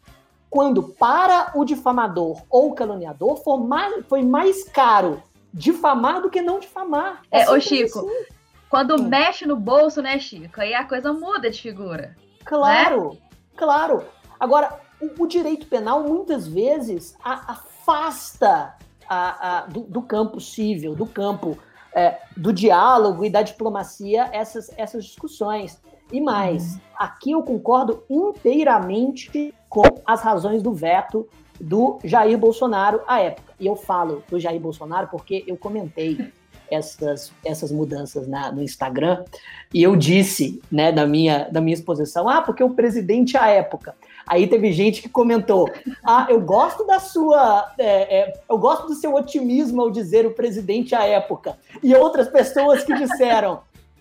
quando 0.48 0.82
para 0.82 1.52
o 1.54 1.64
difamador 1.64 2.42
ou 2.48 2.70
o 2.70 2.74
caluniador 2.74 3.36
for 3.42 3.58
mais, 3.58 4.06
foi 4.06 4.22
mais 4.22 4.64
caro 4.64 5.22
difamar 5.52 6.20
do 6.22 6.30
que 6.30 6.40
não 6.40 6.58
difamar. 6.58 7.22
É, 7.30 7.42
é 7.42 7.50
ô 7.50 7.60
Chico, 7.60 8.00
assim. 8.00 8.26
quando 8.68 8.94
hum. 8.94 9.08
mexe 9.08 9.46
no 9.46 9.56
bolso, 9.56 10.00
né, 10.00 10.18
Chico, 10.18 10.60
aí 10.60 10.74
a 10.74 10.84
coisa 10.84 11.12
muda 11.12 11.50
de 11.50 11.60
figura. 11.60 12.16
Claro, 12.44 13.10
né? 13.10 13.18
claro. 13.56 14.04
Agora, 14.38 14.80
o, 15.00 15.24
o, 15.24 15.26
direito 15.26 15.66
penal 15.66 16.02
muitas 16.02 16.46
vezes 16.46 17.14
a, 17.22 17.52
afasta 17.52 18.74
a, 19.08 19.58
a, 19.58 19.66
do, 19.66 19.80
do, 19.80 20.02
campo 20.02 20.40
civil, 20.40 20.94
do 20.94 21.06
campo 21.06 21.58
é, 21.94 22.18
do 22.36 22.52
diálogo 22.52 23.24
e 23.24 23.30
da 23.30 23.42
diplomacia 23.42 24.28
essas, 24.32 24.70
essas 24.76 25.04
discussões. 25.04 25.80
E 26.12 26.20
mais, 26.20 26.74
uhum. 26.74 26.80
aqui 26.96 27.30
eu 27.32 27.42
concordo 27.42 28.04
inteiramente 28.08 29.52
com 29.68 29.82
as 30.06 30.22
razões 30.22 30.62
do 30.62 30.72
veto 30.72 31.28
do 31.60 31.98
Jair 32.04 32.38
Bolsonaro 32.38 33.00
à 33.06 33.20
época. 33.20 33.54
E 33.58 33.66
eu 33.66 33.74
falo 33.74 34.22
do 34.28 34.38
Jair 34.38 34.60
Bolsonaro 34.60 35.08
porque 35.08 35.42
eu 35.46 35.56
comentei 35.56 36.32
essas, 36.70 37.32
essas 37.44 37.70
mudanças 37.70 38.26
na, 38.26 38.52
no 38.52 38.62
Instagram 38.62 39.24
e 39.72 39.82
eu 39.82 39.96
disse, 39.96 40.60
né, 40.70 40.92
na 40.92 41.06
minha, 41.06 41.48
na 41.52 41.60
minha 41.60 41.74
exposição, 41.74 42.28
ah, 42.28 42.42
porque 42.42 42.62
o 42.62 42.70
presidente 42.70 43.36
à 43.36 43.48
época. 43.48 43.94
Aí 44.26 44.48
teve 44.48 44.72
gente 44.72 45.00
que 45.00 45.08
comentou, 45.08 45.70
ah, 46.04 46.26
eu 46.28 46.40
gosto 46.40 46.84
da 46.84 46.98
sua, 46.98 47.72
é, 47.78 48.18
é, 48.18 48.40
eu 48.50 48.58
gosto 48.58 48.88
do 48.88 48.94
seu 48.94 49.14
otimismo 49.14 49.80
ao 49.80 49.90
dizer 49.90 50.26
o 50.26 50.34
presidente 50.34 50.94
à 50.96 51.04
época. 51.04 51.56
E 51.80 51.94
outras 51.94 52.28
pessoas 52.28 52.82
que 52.82 52.92
disseram, 52.94 53.60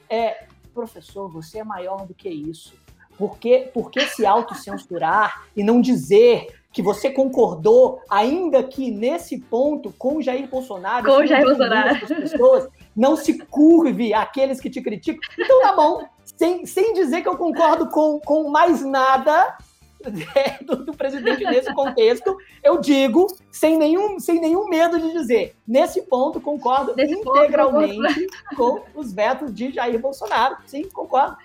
é, 0.10 0.46
professor, 0.74 1.30
você 1.32 1.60
é 1.60 1.64
maior 1.64 2.08
do 2.08 2.14
que 2.14 2.28
isso. 2.28 2.74
Por 3.18 3.38
que, 3.38 3.70
por 3.74 3.92
que 3.92 4.02
se 4.08 4.26
autocensurar 4.26 5.46
e 5.56 5.64
não 5.64 5.80
dizer 5.80 6.48
que 6.76 6.82
você 6.82 7.10
concordou, 7.10 8.02
ainda 8.10 8.62
que 8.62 8.92
nesse 8.92 9.38
ponto, 9.38 9.94
com 9.98 10.18
o 10.18 10.22
Jair 10.22 10.50
Bolsonaro. 10.50 11.06
Com 11.06 11.26
Jair 11.26 11.46
Bolsonaro. 11.46 12.06
Pessoas, 12.06 12.68
não 12.94 13.16
se 13.16 13.38
curve 13.46 14.14
àqueles 14.14 14.60
que 14.60 14.70
te 14.70 14.82
criticam. 14.82 15.22
Então 15.40 15.62
tá 15.62 15.74
bom, 15.74 16.04
sem, 16.26 16.66
sem 16.66 16.94
dizer 16.94 17.22
que 17.22 17.30
eu 17.30 17.38
concordo 17.38 17.90
com, 17.90 18.20
com 18.20 18.50
mais 18.50 18.84
nada 18.84 19.56
do, 20.66 20.86
do, 20.86 20.94
presidente 20.94 21.44
nesse 21.44 21.74
contexto, 21.74 22.38
eu 22.64 22.80
digo, 22.80 23.28
sem 23.52 23.78
nenhum, 23.78 24.20
sem 24.20 24.40
nenhum 24.40 24.68
medo 24.68 25.00
de 25.00 25.12
dizer, 25.12 25.56
nesse 25.68 26.02
ponto 26.04 26.40
concordo 26.40 26.96
nesse 26.96 27.14
integralmente 27.14 28.28
ponto, 28.56 28.84
com 28.94 29.00
os 29.00 29.14
vetos 29.14 29.54
de 29.54 29.72
Jair 29.72 30.00
Bolsonaro. 30.00 30.58
Sim, 30.66 30.90
concordo. 30.90 31.38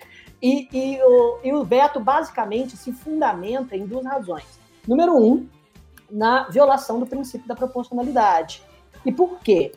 E, 0.43 0.69
e, 0.73 1.03
o, 1.03 1.39
e 1.45 1.53
o 1.53 1.65
veto 1.65 2.01
basicamente 2.01 2.77
se 2.77 2.93
fundamenta 2.93 3.77
em 3.77 3.87
duas 3.87 4.05
razões. 4.05 4.59
Número 4.87 5.17
um, 5.17 5.47
na 6.11 6.49
violação 6.49 6.99
do 6.99 7.07
princípio 7.07 7.47
da 7.47 7.55
proporcionalidade. 7.55 8.63
E 9.05 9.13
por 9.13 9.39
quê? 9.41 9.73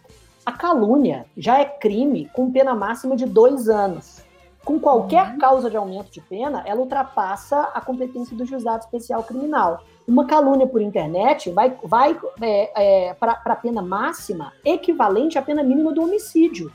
A 0.45 0.51
calúnia 0.51 1.25
já 1.37 1.59
é 1.59 1.65
crime 1.65 2.29
com 2.33 2.51
pena 2.51 2.73
máxima 2.73 3.15
de 3.15 3.25
dois 3.25 3.69
anos. 3.69 4.22
Com 4.63 4.79
qualquer 4.79 5.33
uhum. 5.33 5.37
causa 5.37 5.69
de 5.69 5.75
aumento 5.75 6.09
de 6.09 6.21
pena, 6.21 6.63
ela 6.65 6.79
ultrapassa 6.79 7.63
a 7.73 7.81
competência 7.81 8.35
do 8.35 8.45
juizado 8.45 8.83
especial 8.83 9.23
criminal. 9.23 9.83
Uma 10.07 10.25
calúnia 10.25 10.65
por 10.65 10.81
internet 10.81 11.49
vai, 11.51 11.77
vai 11.83 12.17
é, 12.41 13.09
é, 13.09 13.13
para 13.13 13.41
a 13.43 13.55
pena 13.55 13.81
máxima 13.81 14.53
equivalente 14.63 15.37
à 15.37 15.41
pena 15.41 15.63
mínima 15.63 15.91
do 15.91 16.03
homicídio, 16.03 16.71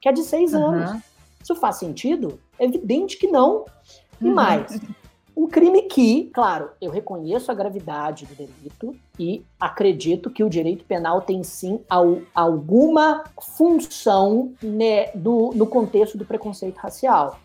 que 0.00 0.08
é 0.08 0.12
de 0.12 0.22
seis 0.22 0.54
uhum. 0.54 0.66
anos. 0.70 1.02
Isso 1.42 1.54
faz 1.54 1.76
sentido? 1.76 2.40
É 2.58 2.64
evidente 2.64 3.18
que 3.18 3.26
não. 3.26 3.66
E 4.20 4.26
uhum. 4.26 4.34
mais, 4.34 4.80
um 5.38 5.46
crime 5.46 5.82
que, 5.82 6.24
claro, 6.34 6.70
eu 6.80 6.90
reconheço 6.90 7.52
a 7.52 7.54
gravidade 7.54 8.26
do 8.26 8.34
delito 8.34 8.96
e 9.16 9.44
acredito 9.60 10.30
que 10.30 10.42
o 10.42 10.50
direito 10.50 10.84
penal 10.84 11.20
tem 11.20 11.44
sim 11.44 11.80
al, 11.88 12.22
alguma 12.34 13.22
função 13.40 14.52
né, 14.60 15.12
do, 15.14 15.52
no 15.54 15.64
contexto 15.64 16.18
do 16.18 16.24
preconceito 16.24 16.78
racial. 16.78 17.38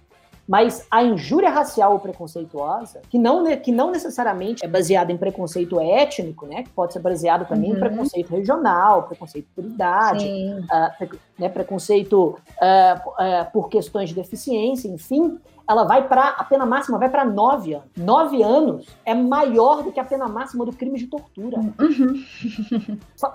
Mas 0.48 0.88
a 0.90 1.04
injúria 1.04 1.52
racial 1.52 1.94
ou 1.94 2.00
preconceituosa, 2.00 3.02
que 3.12 3.20
não, 3.20 3.46
que 3.58 3.72
não 3.72 3.92
necessariamente 3.92 4.66
é 4.66 4.68
baseada 4.68 5.12
em 5.12 5.18
preconceito 5.18 5.80
étnico, 5.80 6.48
né, 6.48 6.64
que 6.64 6.70
pode 6.72 6.94
ser 6.94 7.00
baseado 7.00 7.48
também 7.48 7.70
uhum. 7.70 7.78
em 7.78 7.80
preconceito 7.80 8.32
regional, 8.32 9.04
preconceito 9.04 9.48
por 9.56 9.64
idade, 9.64 10.26
uh, 10.26 10.98
pre, 10.98 11.20
né, 11.38 11.48
preconceito 11.48 12.38
uh, 12.60 13.10
uh, 13.10 13.52
por 13.54 13.70
questões 13.70 14.10
de 14.10 14.16
deficiência, 14.16 14.88
enfim, 14.90 15.40
ela 15.68 15.84
vai 15.86 16.08
para 16.08 16.30
a 16.30 16.44
pena 16.44 16.66
máxima 16.66 16.98
vai 16.98 17.10
para 17.10 17.26
nove 17.26 17.74
anos. 17.74 17.90
Nove 17.96 18.44
anos 18.44 18.88
é 19.06 19.14
maior 19.14 19.84
do 19.84 19.92
que 19.92 20.00
a 20.00 20.04
pena 20.04 20.28
máxima 20.28 20.66
do 20.66 20.74
crime 20.74 20.98
de 20.98 21.08
tortura. 21.08 21.60
Uhum. 21.60 22.24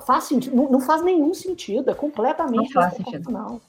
faz 0.07 0.25
sentido? 0.25 0.55
Não, 0.55 0.71
não, 0.71 0.81
faz 0.81 1.03
nenhum 1.03 1.33
sentido. 1.33 1.91
É 1.91 1.95
completamente 1.95 2.73
desproporcional. 2.73 3.61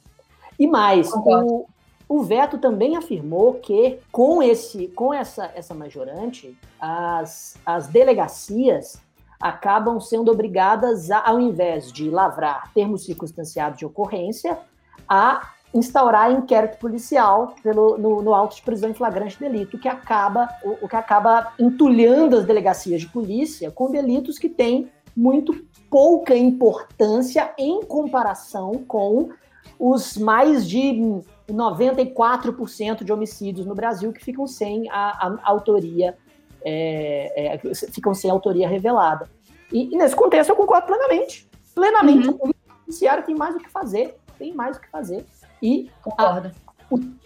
E 0.58 0.67
mais, 0.67 1.10
o, 1.13 1.65
o 2.08 2.24
veto 2.24 2.58
também 2.58 2.98
afirmou 2.98 3.54
que 3.56 4.00
com 4.12 4.43
esse, 4.43 4.88
com 4.89 5.13
essa, 5.13 5.50
essa 5.56 5.74
majorante, 5.74 6.58
as, 6.80 7.58
as 7.65 7.88
delegacias 7.88 9.02
acabam 9.39 10.02
sendo 10.02 10.30
obrigadas, 10.30 11.10
a, 11.10 11.30
ao 11.30 11.39
invés 11.39 11.93
de 11.93 12.10
lavrar 12.10 12.74
termos 12.74 13.06
circunstanciados 13.06 13.80
de 13.80 13.86
ocorrência, 13.86 14.60
a 15.08 15.54
instaurar 15.73 16.32
inquérito 16.32 16.77
policial 16.77 17.55
pelo, 17.62 17.97
no, 17.97 18.21
no 18.21 18.34
auto 18.34 18.55
de 18.55 18.62
prisão 18.62 18.89
em 18.89 18.93
flagrante 18.93 19.39
delito, 19.39 19.77
que 19.77 19.88
acaba, 19.88 20.49
o, 20.63 20.86
o, 20.86 20.89
que 20.89 20.95
acaba 20.95 21.53
entulhando 21.60 22.38
as 22.38 22.45
delegacias 22.45 23.01
de 23.01 23.08
polícia 23.08 23.69
com 23.69 23.91
delitos 23.91 24.39
que 24.39 24.49
têm 24.49 24.89
muito 25.15 25.53
pouca 25.89 26.36
importância 26.36 27.53
em 27.58 27.82
comparação 27.84 28.84
com 28.88 29.29
os 29.77 30.17
mais 30.17 30.67
de 30.67 31.21
94% 31.49 33.03
de 33.03 33.13
homicídios 33.13 33.65
no 33.65 33.75
Brasil 33.75 34.12
que 34.12 34.23
ficam 34.23 34.47
sem 34.47 34.89
a, 34.89 35.27
a 35.27 35.49
autoria, 35.49 36.17
é, 36.63 37.55
é, 37.55 37.73
ficam 37.91 38.13
sem 38.13 38.29
autoria 38.29 38.67
revelada. 38.67 39.29
E, 39.71 39.93
e, 39.93 39.97
nesse 39.97 40.15
contexto 40.15 40.49
eu 40.49 40.55
concordo 40.55 40.88
plenamente. 40.88 41.47
Plenamente. 41.75 42.27
Uhum. 42.27 42.39
O 42.41 42.51
judiciário 42.86 43.23
tem 43.23 43.36
mais 43.36 43.55
o 43.55 43.60
que 43.60 43.69
fazer. 43.69 44.15
Tem 44.38 44.53
mais 44.53 44.77
o 44.77 44.82
que 44.82 44.89
fazer 44.89 45.25
e, 45.62 45.89
a, 46.17 46.52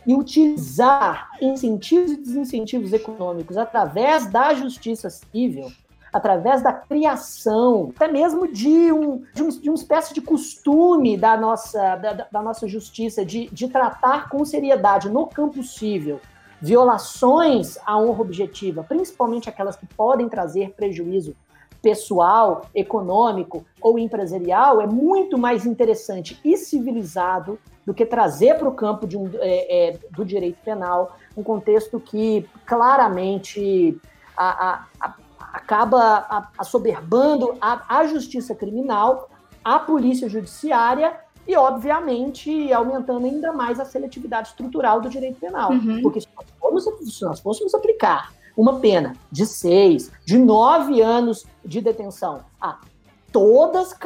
e 0.06 0.14
utilizar 0.14 1.32
incentivos 1.42 2.12
e 2.12 2.18
desincentivos 2.18 2.94
econômicos 2.94 3.58
através 3.58 4.28
da 4.28 4.54
justiça 4.54 5.10
civil, 5.10 5.72
através 6.12 6.62
da 6.62 6.74
criação, 6.74 7.92
até 7.96 8.08
mesmo 8.08 8.52
de, 8.52 8.92
um, 8.92 9.24
de, 9.34 9.44
um, 9.44 9.50
de 9.50 9.70
uma 9.70 9.76
espécie 9.76 10.14
de 10.14 10.22
costume 10.22 11.18
da 11.18 11.36
nossa, 11.38 11.96
da, 11.96 12.28
da 12.32 12.42
nossa 12.42 12.68
justiça, 12.68 13.26
de, 13.26 13.48
de 13.48 13.68
tratar 13.68 14.30
com 14.30 14.44
seriedade 14.46 15.10
no 15.10 15.28
campo 15.28 15.64
civil 15.64 16.20
violações 16.64 17.78
à 17.86 18.00
honra 18.00 18.22
objetiva, 18.22 18.86
principalmente 18.86 19.50
aquelas 19.50 19.76
que 19.76 19.86
podem 19.86 20.30
trazer 20.30 20.72
prejuízo 20.72 21.36
pessoal, 21.82 22.70
econômico 22.74 23.66
ou 23.82 24.00
empresarial, 24.00 24.80
é 24.80 24.88
muito 24.88 25.38
mais 25.38 25.66
interessante 25.66 26.40
e 26.42 26.56
civilizado 26.56 27.60
do 27.86 27.94
que 27.94 28.06
trazer 28.06 28.58
para 28.58 28.68
o 28.68 28.74
campo 28.74 29.08
um, 29.18 29.30
é, 29.36 29.90
é, 29.90 30.00
do 30.12 30.24
direito 30.24 30.58
penal 30.64 31.18
um 31.36 31.44
contexto 31.44 32.00
que 32.00 32.48
claramente 32.66 34.00
a, 34.38 34.70
a, 34.70 34.86
a, 35.00 35.16
acaba 35.54 36.50
assoberbando 36.58 37.56
a, 37.62 38.06
justiça 38.08 38.56
criminal, 38.56 39.30
a 39.64 39.80
polícia 39.80 40.28
judiciária 40.28 41.16
e, 41.48 41.56
obviamente, 41.56 42.72
aumentando 42.72 43.26
ainda 43.26 43.52
mais 43.52 43.80
a 43.80 43.86
seletividade 43.86 44.50
estrutural 44.50 45.02
do 45.02 45.10
direito 45.10 45.40
penal. 45.40 45.72
Uhum. 45.72 46.02
Porque 46.02 46.22
se 46.22 46.28
nós, 46.36 46.46
fôssemos, 46.60 47.18
se 47.18 47.24
nós 47.24 47.40
fôssemos 47.40 47.74
aplicar 47.76 48.32
uma 48.56 48.80
pena 48.80 49.14
de 49.32 49.46
seis, 49.46 50.12
de 50.26 50.38
nove 50.38 51.02
anos 51.02 51.46
de 51.66 51.82
detenção 51.82 52.46
a 52.62 52.80
todas, 53.34 53.98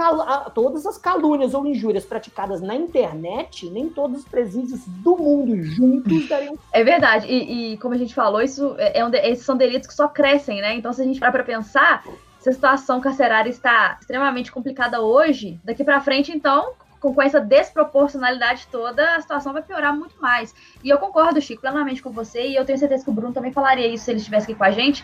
todas 0.55 0.85
as 0.85 0.97
calúnias 0.97 1.53
ou 1.53 1.67
injúrias 1.67 2.05
praticadas 2.05 2.61
na 2.61 2.73
internet, 2.73 3.69
nem 3.69 3.89
todos 3.89 4.21
os 4.21 4.25
presídios 4.25 4.85
do 4.87 5.17
mundo 5.17 5.61
juntos 5.61 6.27
dariam. 6.27 6.57
É 6.71 6.83
verdade. 6.83 7.27
E, 7.27 7.73
e 7.73 7.77
como 7.77 7.93
a 7.93 7.97
gente 7.97 8.15
falou, 8.15 8.41
isso 8.41 8.75
é, 8.77 8.99
é 8.99 9.05
um, 9.05 9.13
esses 9.13 9.45
são 9.45 9.57
delitos 9.57 9.87
que 9.87 9.93
só 9.93 10.07
crescem, 10.07 10.61
né? 10.61 10.73
Então, 10.75 10.93
se 10.93 11.01
a 11.01 11.05
gente 11.05 11.19
parar 11.19 11.33
para 11.33 11.43
pensar, 11.43 12.05
se 12.39 12.49
a 12.49 12.53
situação 12.53 13.01
carcerária 13.01 13.49
está 13.49 13.97
extremamente 13.99 14.51
complicada 14.51 15.01
hoje, 15.01 15.59
daqui 15.63 15.83
para 15.83 15.99
frente, 15.99 16.31
então, 16.31 16.71
com, 17.01 17.21
essa 17.21 17.41
desproporcionalidade 17.41 18.67
toda, 18.71 19.15
a 19.15 19.21
situação 19.21 19.51
vai 19.51 19.61
piorar 19.61 19.93
muito 19.93 20.15
mais. 20.21 20.55
E 20.81 20.89
eu 20.89 20.97
concordo, 20.97 21.41
Chico, 21.41 21.61
plenamente 21.61 22.01
com 22.01 22.11
você, 22.11 22.47
e 22.47 22.55
eu 22.55 22.63
tenho 22.63 22.79
certeza 22.79 23.03
que 23.03 23.09
o 23.09 23.13
Bruno 23.13 23.33
também 23.33 23.51
falaria 23.51 23.87
isso 23.87 24.05
se 24.05 24.11
ele 24.11 24.19
estivesse 24.19 24.45
aqui 24.45 24.55
com 24.55 24.63
a 24.63 24.71
gente. 24.71 25.03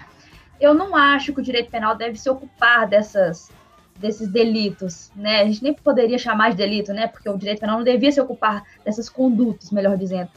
Eu 0.61 0.73
não 0.73 0.95
acho 0.95 1.33
que 1.33 1.41
o 1.41 1.43
direito 1.43 1.69
penal 1.69 1.95
deve 1.95 2.17
se 2.17 2.29
ocupar 2.29 2.87
dessas 2.87 3.51
desses 3.99 4.27
delitos, 4.27 5.11
né? 5.15 5.41
A 5.41 5.45
gente 5.45 5.63
nem 5.63 5.73
poderia 5.73 6.17
chamar 6.17 6.51
de 6.51 6.57
delito, 6.57 6.93
né? 6.93 7.07
Porque 7.07 7.29
o 7.29 7.37
direito 7.37 7.59
penal 7.59 7.77
não 7.77 7.83
devia 7.83 8.11
se 8.11 8.19
ocupar 8.19 8.63
dessas 8.83 9.09
condutas, 9.09 9.71
melhor 9.71 9.97
dizendo. 9.97 10.29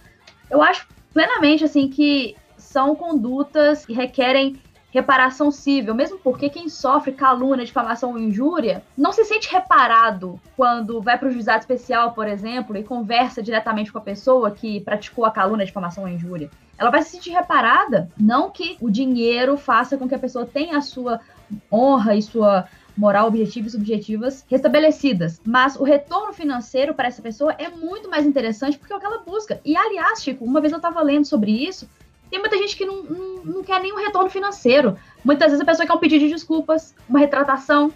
Eu 0.51 0.63
acho 0.63 0.87
plenamente 1.13 1.65
assim 1.65 1.89
que 1.89 2.37
são 2.57 2.95
condutas 2.95 3.85
que 3.85 3.93
requerem 3.93 4.61
reparação 4.97 5.51
civil, 5.51 5.95
mesmo 5.95 6.19
porque 6.19 6.49
quem 6.49 6.71
sofre 6.71 7.13
calúnia, 7.13 7.67
difamação 7.67 8.13
ou 8.13 8.19
injúria 8.19 8.83
não 8.97 9.13
se 9.13 9.25
sente 9.25 9.53
reparado 9.53 10.41
quando 10.57 11.03
vai 11.03 11.19
para 11.19 11.29
o 11.29 11.31
juizado 11.31 11.61
especial, 11.61 12.13
por 12.13 12.27
exemplo, 12.27 12.77
e 12.77 12.83
conversa 12.83 13.43
diretamente 13.43 13.93
com 13.93 13.99
a 13.99 14.03
pessoa 14.03 14.51
que 14.51 14.81
praticou 14.81 15.27
a 15.27 15.31
calúnia, 15.31 15.67
difamação 15.67 16.05
ou 16.05 16.09
injúria. 16.09 16.51
Ela 16.79 16.91
vai 16.91 17.03
se 17.03 17.11
sentir 17.11 17.31
reparada, 17.31 18.11
não 18.19 18.51
que 18.51 18.79
o 18.81 18.91
dinheiro 18.91 19.59
faça 19.59 19.99
com 19.99 20.09
que 20.09 20.15
a 20.15 20.19
pessoa 20.19 20.47
tenha 20.47 20.79
a 20.79 20.83
sua 20.83 21.21
honra 21.71 22.15
e 22.15 22.23
sua 22.23 22.67
moral 22.97 23.29
objetiva 23.29 23.67
e 23.67 23.71
subjetivas 23.71 24.45
restabelecidas. 24.49 25.41
Mas 25.45 25.77
o 25.77 25.85
retorno 25.85 26.33
financeiro 26.33 26.95
para 26.95 27.09
essa 27.09 27.21
pessoa 27.21 27.55
é 27.59 27.69
muito 27.69 28.09
mais 28.09 28.25
interessante 28.25 28.79
porque 28.79 28.93
é 28.93 28.97
o 28.97 29.01
que 29.01 29.07
ela 29.07 29.19
busca. 29.19 29.61
E, 29.65 29.77
aliás, 29.77 30.23
Chico, 30.23 30.45
uma 30.45 30.61
vez 30.61 30.73
eu 30.73 30.79
estava 30.79 31.03
lendo 31.03 31.27
sobre 31.27 31.51
isso, 31.51 31.89
tem 32.31 32.41
muita 32.41 32.57
gente 32.57 32.77
que 32.77 32.85
não, 32.85 33.03
não, 33.03 33.45
não 33.45 33.63
quer 33.63 33.81
nenhum 33.81 33.97
retorno 33.97 34.31
financeiro. 34.31 34.99
Muitas 35.25 35.49
vezes 35.49 35.61
a 35.61 35.65
pessoa 35.65 35.87
quer 35.87 35.93
um 35.93 35.99
pedido 35.99 36.25
de 36.25 36.33
desculpas, 36.33 36.95
uma 37.09 37.19
retratação, 37.19 37.93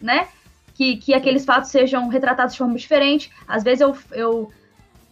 né? 0.00 0.28
Que, 0.74 0.96
que 0.96 1.12
aqueles 1.12 1.44
fatos 1.44 1.70
sejam 1.70 2.08
retratados 2.08 2.52
de 2.54 2.58
forma 2.58 2.76
diferente. 2.76 3.32
Às 3.46 3.64
vezes 3.64 3.80
eu, 3.80 3.96
eu 4.12 4.52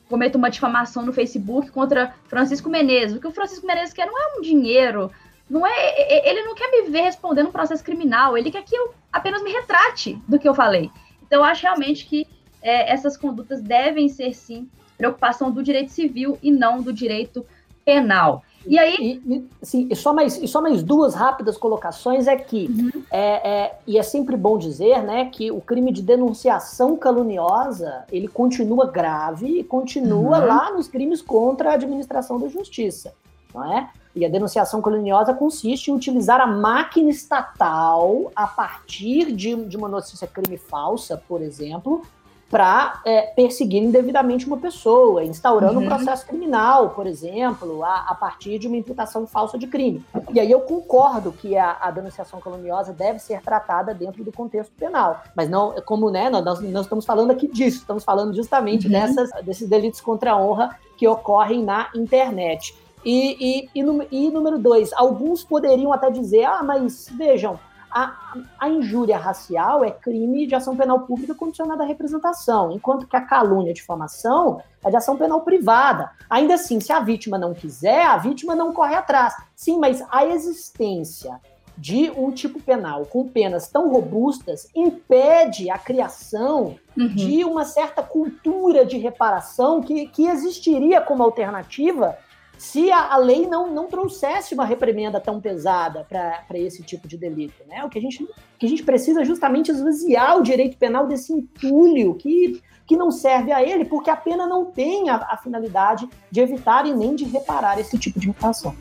cometo 0.08 0.36
uma 0.36 0.48
difamação 0.48 1.04
no 1.04 1.12
Facebook 1.12 1.70
contra 1.70 2.14
Francisco 2.28 2.70
Menezes. 2.70 3.16
O 3.16 3.20
que 3.20 3.26
o 3.26 3.32
Francisco 3.32 3.66
Menezes 3.66 3.92
quer 3.92 4.06
não 4.06 4.16
é 4.16 4.38
um 4.38 4.40
dinheiro, 4.40 5.10
não 5.48 5.66
é, 5.66 6.28
ele 6.28 6.42
não 6.42 6.54
quer 6.54 6.70
me 6.70 6.90
ver 6.90 7.02
respondendo 7.02 7.48
um 7.48 7.52
processo 7.52 7.84
criminal, 7.84 8.36
ele 8.36 8.50
quer 8.50 8.62
que 8.62 8.74
eu 8.74 8.94
apenas 9.16 9.42
me 9.42 9.52
retrate 9.52 10.20
do 10.29 10.38
que 10.38 10.48
eu 10.48 10.55
falei. 10.55 10.90
Então, 11.26 11.40
eu 11.40 11.44
acho 11.44 11.62
realmente 11.62 12.07
que 12.07 12.26
é, 12.62 12.92
essas 12.92 13.16
condutas 13.16 13.61
devem 13.61 14.09
ser, 14.09 14.35
sim, 14.35 14.68
preocupação 14.96 15.50
do 15.50 15.62
direito 15.62 15.90
civil 15.90 16.38
e 16.42 16.50
não 16.50 16.83
do 16.83 16.92
direito 16.92 17.44
penal. 17.85 18.42
E 18.66 18.79
aí. 18.79 19.22
E, 19.24 19.35
e, 19.35 19.48
sim, 19.62 19.87
e 19.90 19.94
só, 19.94 20.12
mais, 20.12 20.37
e 20.37 20.48
só 20.48 20.61
mais 20.61 20.83
duas 20.83 21.14
rápidas 21.14 21.57
colocações 21.57 22.26
é 22.26 22.37
que, 22.37 22.66
uhum. 22.66 23.02
é, 23.12 23.50
é, 23.50 23.79
e 23.87 23.96
é 23.96 24.02
sempre 24.02 24.37
bom 24.37 24.59
dizer, 24.59 25.02
né, 25.02 25.26
que 25.26 25.50
o 25.52 25.61
crime 25.61 25.92
de 25.92 26.02
denunciação 26.02 26.96
caluniosa 26.96 28.05
ele 28.11 28.26
continua 28.26 28.90
grave 28.90 29.61
e 29.61 29.64
continua 29.64 30.40
uhum. 30.40 30.46
lá 30.46 30.72
nos 30.72 30.88
crimes 30.88 31.22
contra 31.22 31.70
a 31.70 31.74
administração 31.74 32.40
da 32.40 32.48
justiça, 32.48 33.14
não 33.55 33.72
é? 33.72 33.88
E 34.16 34.24
a 34.24 34.31
denunciação 34.31 34.81
caluniosa 34.81 35.35
consiste 35.35 35.90
em 35.90 35.94
utilizar 35.94 36.40
a 36.40 36.46
máquina 36.46 37.11
estatal 37.11 38.33
a 38.35 38.46
partir 38.46 39.31
de, 39.31 39.55
de 39.66 39.76
uma 39.76 39.88
notícia 39.88 40.26
crime 40.26 40.57
falsa, 40.57 41.22
por 41.29 41.42
exemplo, 41.42 42.02
para 42.48 43.02
é, 43.05 43.22
perseguir 43.22 43.83
indevidamente 43.83 44.46
uma 44.46 44.57
pessoa, 44.57 45.22
instaurando 45.22 45.81
uhum. 45.81 45.85
um 45.85 45.88
processo 45.88 46.24
criminal, 46.26 46.90
por 46.90 47.07
exemplo, 47.07 47.85
a, 47.85 48.07
a, 48.09 48.14
partir 48.14 48.59
de 48.59 48.66
uma 48.68 48.76
imputação 48.76 49.26
falsa 49.26 49.59
de 49.59 49.66
crime. 49.66 50.02
E 50.33 50.40
aí 50.40 50.50
eu 50.50 50.61
concordo 50.61 51.33
que 51.33 51.57
a, 51.57 51.76
a, 51.79 51.90
denunciação 51.90 52.40
caluniosa 52.40 52.94
deve 52.94 53.18
ser 53.18 53.42
tratada 53.42 53.92
dentro 53.92 54.24
do 54.24 54.33
contexto 54.33 54.72
penal, 54.79 55.22
mas 55.35 55.50
não, 55.50 55.74
como 55.85 56.09
né, 56.09 56.31
nós, 56.31 56.61
nós 56.61 56.87
estamos 56.87 57.05
falando 57.05 57.33
aqui 57.33 57.48
disso, 57.48 57.81
estamos 57.81 58.05
falando 58.05 58.35
justamente 58.35 58.87
uhum. 58.87 58.92
dessas, 58.92 59.31
desses 59.44 59.68
delitos 59.68 60.00
contra 60.00 60.33
a 60.33 60.40
honra 60.40 60.79
que 60.96 61.07
ocorrem 61.07 61.62
na 61.62 61.90
internet. 61.94 62.74
E, 63.04 63.68
e, 63.74 63.80
e, 63.80 64.26
e 64.26 64.30
número 64.30 64.59
dois, 64.59 64.92
alguns 64.92 65.44
poderiam 65.44 65.92
até 65.92 66.11
dizer, 66.11 66.44
ah, 66.44 66.62
mas 66.62 67.09
vejam, 67.16 67.59
a, 67.90 68.14
a, 68.59 68.68
injúria 68.68 69.16
racial 69.16 69.82
é 69.82 69.90
crime 69.90 70.46
de 70.46 70.54
ação 70.54 70.76
penal 70.76 71.00
pública 71.00 71.35
condicionada 71.35 71.82
à 71.82 71.87
representação, 71.87 72.70
enquanto 72.70 73.06
que 73.06 73.16
a 73.16 73.22
calúnia 73.22 73.72
de 73.72 73.80
difamação 73.80 74.61
é 74.85 74.90
de 74.90 74.96
ação 74.96 75.16
penal 75.16 75.40
privada. 75.40 76.11
Ainda 76.28 76.54
assim, 76.54 76.78
se 76.78 76.92
a 76.92 77.00
vítima 77.00 77.38
não 77.38 77.54
quiser, 77.54 78.04
a 78.04 78.18
vítima 78.18 78.54
não 78.54 78.72
corre 78.72 78.94
atrás. 78.94 79.35
Sim, 79.54 79.78
mas 79.78 80.04
a 80.11 80.26
existência 80.26 81.40
de 81.78 82.11
um 82.11 82.30
tipo 82.30 82.61
penal 82.61 83.04
com 83.06 83.28
penas 83.28 83.68
tão 83.68 83.90
robustas 83.90 84.68
impede 84.74 85.70
a 85.70 85.78
criação 85.78 86.76
uhum. 86.96 87.09
de 87.09 87.44
uma 87.44 87.64
certa 87.64 88.02
cultura 88.02 88.85
de 88.85 88.98
reparação 88.98 89.82
que, 89.82 90.06
que 90.09 90.26
existiria 90.26 91.00
como 91.00 91.22
alternativa 91.22 92.16
se 92.59 92.90
a, 92.90 93.12
a, 93.12 93.16
lei 93.16 93.47
não, 93.47 93.73
não 93.73 93.87
trouxesse 93.87 94.55
uma 94.55 94.64
reprimenda 94.64 95.21
tão 95.21 95.40
pesada 95.40 96.07
para 96.09 96.59
esse 96.59 96.83
tipo 96.83 97.07
de 97.07 97.16
delito. 97.16 97.62
Né? 97.69 97.85
O 97.85 97.88
que 97.88 97.99
a, 97.99 98.03
gente, 98.03 98.27
que 98.59 98.66
a 98.66 98.69
gente 98.69 98.83
precisa 98.83 99.23
é 99.23 99.25
justamente 99.25 99.71
esvaziar 99.71 100.38
o 100.38 100.42
direito 100.42 100.77
penal 100.77 101.07
desse 101.07 101.33
entulho 101.33 102.14
que, 102.14 102.62
que 102.87 102.97
não 102.97 103.11
serve 103.11 103.53
a 103.53 103.62
ele, 103.62 103.85
porque 103.85 104.11
a 104.11 104.16
pena 104.16 104.47
não 104.47 104.66
tem 104.66 105.11
a, 105.11 105.16
a 105.16 105.37
finalidade 105.37 106.09
de 106.31 106.40
evitar 106.40 106.87
e 106.87 106.95
nem 106.95 107.14
de 107.14 107.25
reparar 107.25 107.79
esse 107.79 107.99
tipo 107.99 108.19
de 108.19 108.31
infração. 108.31 108.75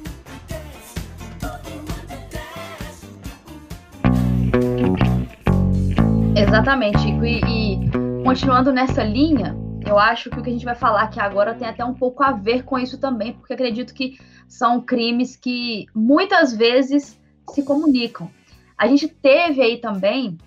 Exatamente, 6.37 7.07
E, 7.07 7.41
e 7.45 8.23
continuando 8.23 8.71
nessa 8.71 9.03
linha, 9.03 9.64
eu 9.85 9.99
acho 9.99 10.29
que 10.29 10.39
o 10.39 10.43
que 10.43 10.49
a 10.49 10.53
gente 10.53 10.65
vai 10.65 10.75
falar 10.75 11.03
aqui 11.03 11.19
agora 11.19 11.53
tem 11.53 11.67
até 11.67 11.85
um 11.85 11.93
pouco 11.93 12.23
a 12.23 12.31
ver 12.31 12.63
com 12.63 12.77
isso 12.77 12.97
também, 12.97 13.33
porque 13.33 13.53
acredito 13.53 13.93
que 13.93 14.17
são 14.47 14.81
crimes 14.81 15.35
que 15.35 15.85
muitas 15.93 16.55
vezes 16.55 17.19
se 17.51 17.63
comunicam. 17.63 18.29
A 18.77 18.87
gente 18.87 19.07
teve 19.07 19.61
aí 19.61 19.77
também 19.77 20.37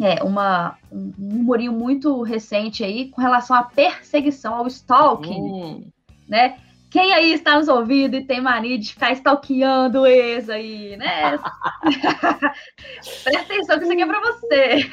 é, 0.00 0.22
uma, 0.22 0.76
um, 0.90 1.12
um 1.18 1.40
humorinho 1.40 1.72
muito 1.72 2.22
recente 2.22 2.82
aí 2.82 3.08
com 3.08 3.20
relação 3.20 3.56
à 3.56 3.62
perseguição, 3.62 4.54
ao 4.54 4.66
stalking, 4.66 5.40
hum. 5.40 5.84
né? 6.28 6.58
Quem 6.92 7.14
aí 7.14 7.32
está 7.32 7.56
nos 7.56 7.68
ouvindo 7.68 8.16
e 8.16 8.24
tem 8.24 8.38
mania 8.38 8.78
de 8.78 8.90
ficar 8.90 9.12
stalkeando 9.12 10.02
o 10.02 10.06
ex 10.06 10.50
aí, 10.50 10.94
né? 10.98 11.38
Presta 13.24 13.40
atenção 13.40 13.78
que 13.78 13.84
isso 13.84 13.92
aqui 13.92 14.02
é 14.02 14.06
para 14.06 14.20
você. 14.20 14.90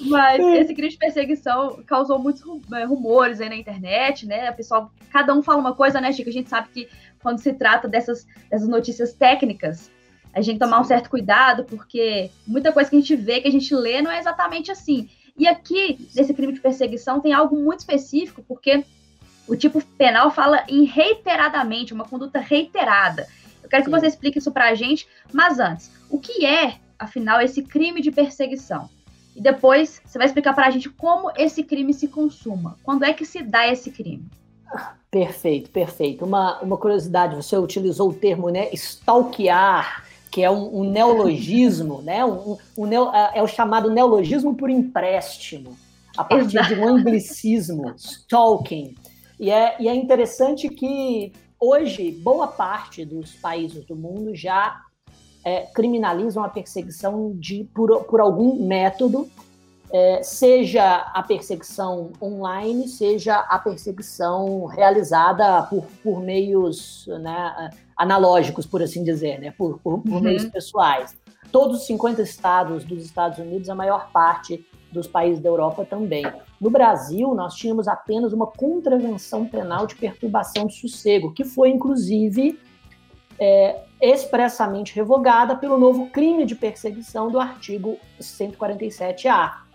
Mas 0.08 0.40
esse 0.40 0.74
crime 0.74 0.88
de 0.88 0.96
perseguição 0.96 1.82
causou 1.86 2.18
muitos 2.18 2.42
é, 2.72 2.84
rumores 2.84 3.42
aí 3.42 3.50
na 3.50 3.56
internet, 3.56 4.24
né? 4.26 4.50
O 4.50 4.56
pessoal, 4.56 4.90
cada 5.12 5.34
um 5.34 5.42
fala 5.42 5.60
uma 5.60 5.74
coisa, 5.74 6.00
né, 6.00 6.14
Chico? 6.14 6.30
A 6.30 6.32
gente 6.32 6.48
sabe 6.48 6.70
que 6.72 6.88
quando 7.20 7.38
se 7.38 7.52
trata 7.52 7.86
dessas, 7.86 8.26
dessas 8.50 8.68
notícias 8.68 9.12
técnicas, 9.12 9.90
a 10.32 10.40
gente 10.40 10.46
tem 10.46 10.54
que 10.58 10.64
tomar 10.64 10.80
um 10.80 10.84
certo 10.84 11.10
cuidado, 11.10 11.64
porque 11.64 12.30
muita 12.46 12.72
coisa 12.72 12.88
que 12.88 12.96
a 12.96 13.00
gente 13.00 13.14
vê, 13.14 13.42
que 13.42 13.48
a 13.48 13.52
gente 13.52 13.74
lê, 13.74 14.00
não 14.00 14.10
é 14.10 14.18
exatamente 14.18 14.70
assim. 14.70 15.10
E 15.36 15.46
aqui, 15.46 16.08
nesse 16.16 16.32
crime 16.32 16.54
de 16.54 16.60
perseguição, 16.60 17.20
tem 17.20 17.34
algo 17.34 17.54
muito 17.54 17.80
específico, 17.80 18.42
porque 18.48 18.82
o 19.48 19.56
tipo 19.56 19.82
penal 19.96 20.30
fala 20.30 20.64
em 20.68 20.84
reiteradamente, 20.84 21.94
uma 21.94 22.04
conduta 22.04 22.38
reiterada. 22.38 23.26
Eu 23.62 23.68
quero 23.68 23.84
Sim. 23.84 23.90
que 23.90 24.00
você 24.00 24.06
explique 24.06 24.38
isso 24.38 24.52
para 24.52 24.68
a 24.68 24.74
gente, 24.74 25.08
mas 25.32 25.58
antes, 25.58 25.90
o 26.10 26.18
que 26.18 26.44
é, 26.44 26.76
afinal, 26.98 27.40
esse 27.40 27.62
crime 27.62 28.00
de 28.00 28.10
perseguição? 28.10 28.88
E 29.34 29.40
depois 29.40 30.02
você 30.04 30.18
vai 30.18 30.26
explicar 30.26 30.52
para 30.52 30.66
a 30.66 30.70
gente 30.70 30.90
como 30.90 31.30
esse 31.36 31.62
crime 31.62 31.94
se 31.94 32.08
consuma. 32.08 32.76
Quando 32.82 33.04
é 33.04 33.12
que 33.12 33.24
se 33.24 33.42
dá 33.42 33.66
esse 33.68 33.90
crime? 33.90 34.26
Perfeito, 35.10 35.70
perfeito. 35.70 36.24
Uma, 36.24 36.60
uma 36.60 36.76
curiosidade, 36.76 37.36
você 37.36 37.56
utilizou 37.56 38.10
o 38.10 38.14
termo, 38.14 38.50
né, 38.50 38.68
stalkear, 38.74 40.04
que 40.30 40.42
é 40.42 40.50
um, 40.50 40.80
um 40.80 40.90
neologismo, 40.90 42.02
né, 42.02 42.24
um, 42.24 42.58
um, 42.76 42.86
um, 42.86 43.14
é 43.34 43.42
o 43.42 43.46
chamado 43.46 43.90
neologismo 43.90 44.54
por 44.54 44.68
empréstimo, 44.68 45.76
a 46.16 46.24
partir 46.24 46.58
Exato. 46.58 46.74
de 46.74 46.80
um 46.80 46.88
anglicismo, 46.88 47.94
stalking. 47.96 48.94
E 49.38 49.50
é, 49.50 49.76
e 49.80 49.88
é 49.88 49.94
interessante 49.94 50.68
que 50.68 51.32
hoje 51.60 52.10
boa 52.10 52.48
parte 52.48 53.04
dos 53.04 53.34
países 53.34 53.84
do 53.84 53.94
mundo 53.94 54.34
já 54.34 54.80
é, 55.44 55.62
criminalizam 55.74 56.42
a 56.42 56.48
perseguição 56.48 57.32
de, 57.36 57.64
por, 57.74 58.04
por 58.04 58.20
algum 58.20 58.66
método 58.66 59.28
é, 59.90 60.22
seja 60.22 60.96
a 61.14 61.22
perseguição 61.22 62.12
online, 62.20 62.88
seja 62.88 63.36
a 63.36 63.58
perseguição 63.58 64.66
realizada 64.66 65.62
por, 65.62 65.84
por 66.02 66.20
meios 66.20 67.08
né, 67.22 67.70
analógicos, 67.96 68.66
por 68.66 68.82
assim 68.82 69.02
dizer, 69.02 69.40
né, 69.40 69.52
por, 69.56 69.78
por, 69.78 70.00
por 70.00 70.12
uhum. 70.12 70.20
meios 70.20 70.44
pessoais. 70.46 71.16
Todos 71.50 71.80
os 71.80 71.86
50 71.86 72.20
estados 72.20 72.84
dos 72.84 73.04
Estados 73.04 73.38
Unidos, 73.38 73.70
a 73.70 73.74
maior 73.74 74.10
parte 74.12 74.66
dos 74.92 75.06
países 75.06 75.42
da 75.42 75.48
Europa 75.48 75.84
também. 75.84 76.26
No 76.60 76.70
Brasil, 76.70 77.34
nós 77.34 77.54
tínhamos 77.54 77.86
apenas 77.86 78.32
uma 78.32 78.46
contravenção 78.46 79.46
penal 79.46 79.86
de 79.86 79.94
perturbação 79.94 80.66
de 80.66 80.74
sossego, 80.74 81.32
que 81.32 81.44
foi, 81.44 81.70
inclusive, 81.70 82.58
é, 83.38 83.80
expressamente 84.00 84.94
revogada 84.94 85.56
pelo 85.56 85.78
novo 85.78 86.06
crime 86.10 86.44
de 86.44 86.54
perseguição 86.54 87.30
do 87.30 87.38
artigo 87.38 87.96
147-A. 88.20 89.68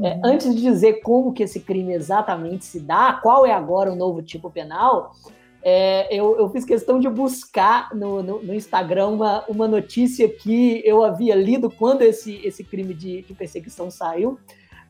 É, 0.00 0.14
uhum. 0.14 0.20
antes 0.22 0.54
de 0.54 0.60
dizer 0.60 1.00
como 1.00 1.32
que 1.32 1.42
esse 1.42 1.60
crime 1.60 1.92
exatamente 1.92 2.64
se 2.64 2.78
dá, 2.78 3.14
qual 3.14 3.44
é 3.44 3.52
agora 3.52 3.90
o 3.90 3.96
novo 3.96 4.22
tipo 4.22 4.48
penal, 4.48 5.12
é, 5.60 6.14
eu, 6.14 6.38
eu, 6.38 6.48
fiz 6.50 6.64
questão 6.64 7.00
de 7.00 7.08
buscar 7.08 7.92
no, 7.92 8.22
no, 8.22 8.42
no, 8.42 8.54
Instagram 8.54 9.08
uma, 9.08 9.44
uma 9.48 9.66
notícia 9.66 10.28
que 10.28 10.80
eu 10.84 11.02
havia 11.02 11.34
lido 11.34 11.68
quando 11.68 12.02
esse, 12.02 12.36
esse 12.46 12.62
crime 12.62 12.94
de, 12.94 13.22
de 13.22 13.34
perseguição 13.34 13.90
saiu, 13.90 14.38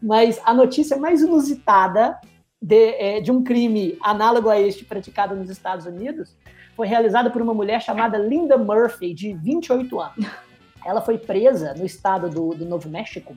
mas 0.03 0.41
a 0.45 0.55
notícia 0.55 0.97
mais 0.97 1.23
inusitada 1.23 2.19
de, 2.61 2.95
é, 2.95 3.21
de 3.21 3.31
um 3.31 3.43
crime 3.43 3.97
análogo 4.03 4.49
a 4.49 4.61
este 4.61 4.85
praticado 4.85 5.35
nos 5.35 5.51
Estados 5.51 5.87
Unidos 5.87 6.37
foi 6.77 6.87
realizada 6.87 7.31
por 7.31 7.43
uma 7.43 7.55
mulher 7.55 7.83
chamada 7.83 8.19
Linda 8.19 8.57
Murphy, 8.57 9.13
de 9.13 9.35
28 9.35 10.01
anos. 10.01 10.27
Ela 10.85 11.01
foi 11.01 11.19
presa 11.19 11.75
no 11.75 11.85
estado 11.85 12.31
do, 12.31 12.51
do 12.51 12.65
Novo 12.65 12.89
México 12.89 13.37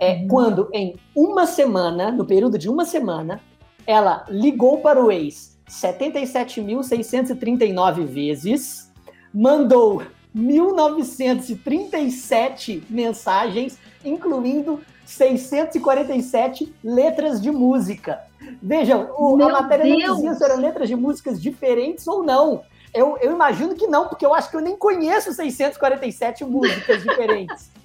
é, 0.00 0.14
uhum. 0.14 0.26
quando, 0.28 0.68
em 0.72 0.96
uma 1.14 1.46
semana, 1.46 2.10
no 2.10 2.24
período 2.24 2.56
de 2.56 2.70
uma 2.70 2.86
semana, 2.86 3.38
ela 3.86 4.24
ligou 4.30 4.78
para 4.78 5.04
o 5.04 5.12
ex 5.12 5.60
77.639 5.68 8.06
vezes, 8.06 8.90
mandou 9.32 10.02
1.937 10.34 12.82
mensagens, 12.88 13.78
incluindo 14.04 14.80
647 15.10 16.72
letras 16.84 17.42
de 17.42 17.50
música. 17.50 18.20
Vejam, 18.62 19.10
o, 19.18 19.42
a 19.42 19.48
matéria 19.48 19.84
Deus. 19.84 20.06
não 20.06 20.14
dizia 20.16 20.34
se 20.34 20.44
eram 20.44 20.60
letras 20.60 20.88
de 20.88 20.94
músicas 20.94 21.42
diferentes 21.42 22.06
ou 22.06 22.22
não. 22.22 22.62
Eu, 22.94 23.18
eu, 23.18 23.32
imagino 23.32 23.74
que 23.74 23.86
não, 23.86 24.08
porque 24.08 24.24
eu 24.24 24.32
acho 24.32 24.50
que 24.50 24.56
eu 24.56 24.60
nem 24.60 24.76
conheço 24.76 25.32
647 25.32 26.44
músicas 26.44 27.02
diferentes. 27.02 27.70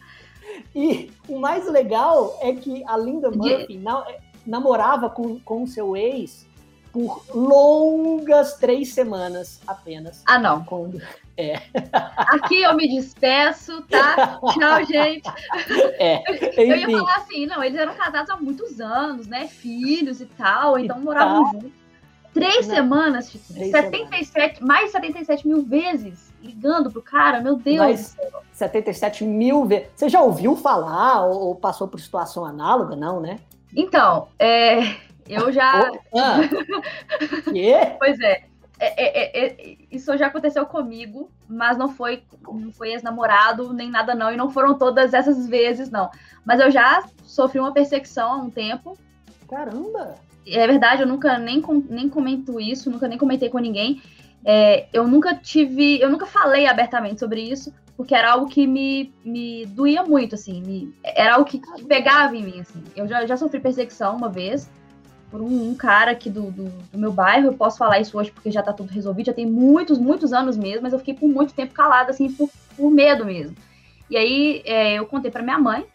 E 0.74 1.12
o 1.28 1.38
mais 1.40 1.70
legal 1.70 2.38
é 2.42 2.54
que 2.54 2.84
a 2.86 2.98
Linda 2.98 3.30
Murphy 3.30 3.78
na, 3.78 4.06
namorava 4.46 5.10
com, 5.10 5.40
com 5.40 5.64
o 5.64 5.68
seu 5.68 5.96
ex 5.98 6.45
por 6.96 7.26
longas 7.36 8.54
três 8.54 8.93
semanas 8.93 9.60
apenas. 9.68 10.24
Ah, 10.26 10.39
não. 10.39 10.64
Quando... 10.64 11.02
É. 11.36 11.62
Aqui 12.18 12.62
eu 12.62 12.74
me 12.74 12.88
despeço, 12.88 13.82
tá? 13.89 14.39
Tchau, 14.56 14.86
gente. 14.86 15.30
É, 16.00 16.24
eu 16.56 16.78
ia 16.78 16.89
falar 16.89 17.18
assim, 17.18 17.46
não, 17.46 17.62
eles 17.62 17.78
eram 17.78 17.93
casados 17.96 18.30
há 18.30 18.38
muitos 18.38 18.80
anos, 18.80 19.28
né? 19.28 19.46
Filhos 19.48 20.22
e 20.22 20.26
tal, 20.26 20.80
então 20.80 20.98
e 20.98 21.02
moravam 21.02 21.43
tal. 21.43 21.52
juntos. 21.52 21.72
Três 22.34 22.66
não, 22.66 22.76
semanas, 22.76 23.30
tipo, 23.30 23.54
três 23.54 23.72
77, 23.72 24.32
semanas. 24.32 24.60
mais 24.62 24.91
77 24.91 25.48
mil 25.48 25.66
vezes 25.66 26.34
ligando 26.41 26.89
pro 26.89 27.02
cara, 27.02 27.41
meu 27.41 27.58
Deus. 27.58 27.78
Mais 27.78 28.18
77 28.54 29.26
mil 29.26 29.66
vezes. 29.66 29.88
Você 29.93 30.08
já 30.08 30.22
ouviu 30.22 30.56
falar 30.56 31.26
ou 31.26 31.56
passou 31.56 31.89
por 31.89 32.00
situação 32.00 32.46
análoga? 32.46 32.96
Não, 32.96 33.20
né? 33.20 33.39
Então, 33.76 34.30
é, 34.39 34.96
eu 35.28 35.52
já. 35.52 35.92
Ah. 36.18 36.40
Quê? 37.52 37.96
Pois 38.00 38.20
é. 38.20 38.44
É, 38.80 39.04
é, 39.04 39.46
é. 39.46 39.78
Isso 39.92 40.16
já 40.18 40.28
aconteceu 40.28 40.66
comigo, 40.66 41.30
mas 41.48 41.78
não 41.78 41.90
foi, 41.90 42.24
não 42.48 42.72
foi 42.72 42.92
ex-namorado 42.92 43.74
nem 43.74 43.90
nada 43.90 44.14
não, 44.14 44.32
e 44.32 44.38
não 44.38 44.50
foram 44.50 44.78
todas 44.78 45.14
essas 45.14 45.48
vezes 45.48 45.90
não. 45.90 46.10
Mas 46.46 46.60
eu 46.60 46.70
já 46.70 47.04
sofri 47.24 47.60
uma 47.60 47.74
perseguição 47.74 48.32
há 48.32 48.38
um 48.38 48.50
tempo. 48.50 48.98
Caramba! 49.48 50.16
É 50.48 50.68
verdade, 50.68 51.02
eu 51.02 51.08
nunca 51.08 51.38
nem, 51.40 51.64
nem 51.90 52.10
comento 52.10 52.60
isso, 52.60 52.92
nunca 52.92 53.08
nem 53.08 53.18
comentei 53.18 53.50
com 53.50 53.58
ninguém. 53.60 54.02
É, 54.44 54.88
eu 54.94 55.08
nunca 55.08 55.34
tive, 55.34 56.00
eu 56.00 56.10
nunca 56.10 56.28
falei 56.28 56.68
abertamente 56.68 57.20
sobre 57.20 57.42
isso, 57.42 57.74
porque 57.98 58.14
era 58.14 58.32
algo 58.32 58.48
que 58.48 58.68
me, 58.68 59.12
me 59.24 59.66
doía 59.66 60.04
muito, 60.04 60.36
assim, 60.36 60.62
me, 60.62 60.94
era 61.04 61.36
algo 61.36 61.50
que, 61.50 61.58
que, 61.60 61.86
pegava 61.86 62.36
em 62.36 62.44
mim, 62.44 62.60
assim. 62.60 62.84
Eu 62.96 63.08
já, 63.08 63.26
já 63.26 63.38
sofri 63.38 63.60
perseguição 63.60 64.16
uma 64.16 64.30
vez, 64.30 64.70
por 65.36 65.42
um, 65.42 65.70
um 65.70 65.76
cara 65.76 66.12
aqui 66.12 66.30
do, 66.30 66.50
do, 66.50 66.64
do, 66.92 66.98
meu 66.98 67.12
bairro. 67.12 67.48
Eu 67.48 67.54
posso 67.54 67.78
falar 67.78 68.00
isso 68.00 68.18
hoje 68.18 68.32
porque 68.32 68.50
já 68.50 68.64
tá 68.64 68.72
tudo 68.72 68.90
resolvido, 68.90 69.26
já 69.26 69.34
tem 69.34 69.46
muitos, 69.46 69.98
muitos 69.98 70.32
anos 70.32 70.56
mesmo, 70.56 70.84
mas 70.84 70.94
eu 70.94 71.00
fiquei 71.00 71.14
por 71.14 71.28
muito 71.28 71.54
tempo 71.54 71.74
calada, 71.74 72.12
assim, 72.12 72.32
por, 72.32 72.50
por 72.78 72.90
medo 72.90 73.26
mesmo. 73.26 73.54
E 74.10 74.16
aí 74.16 74.62
é, 74.66 74.94
eu 74.94 75.06
contei 75.06 75.30
para 75.30 75.44
minha 75.44 75.60
mãe, 75.60 75.86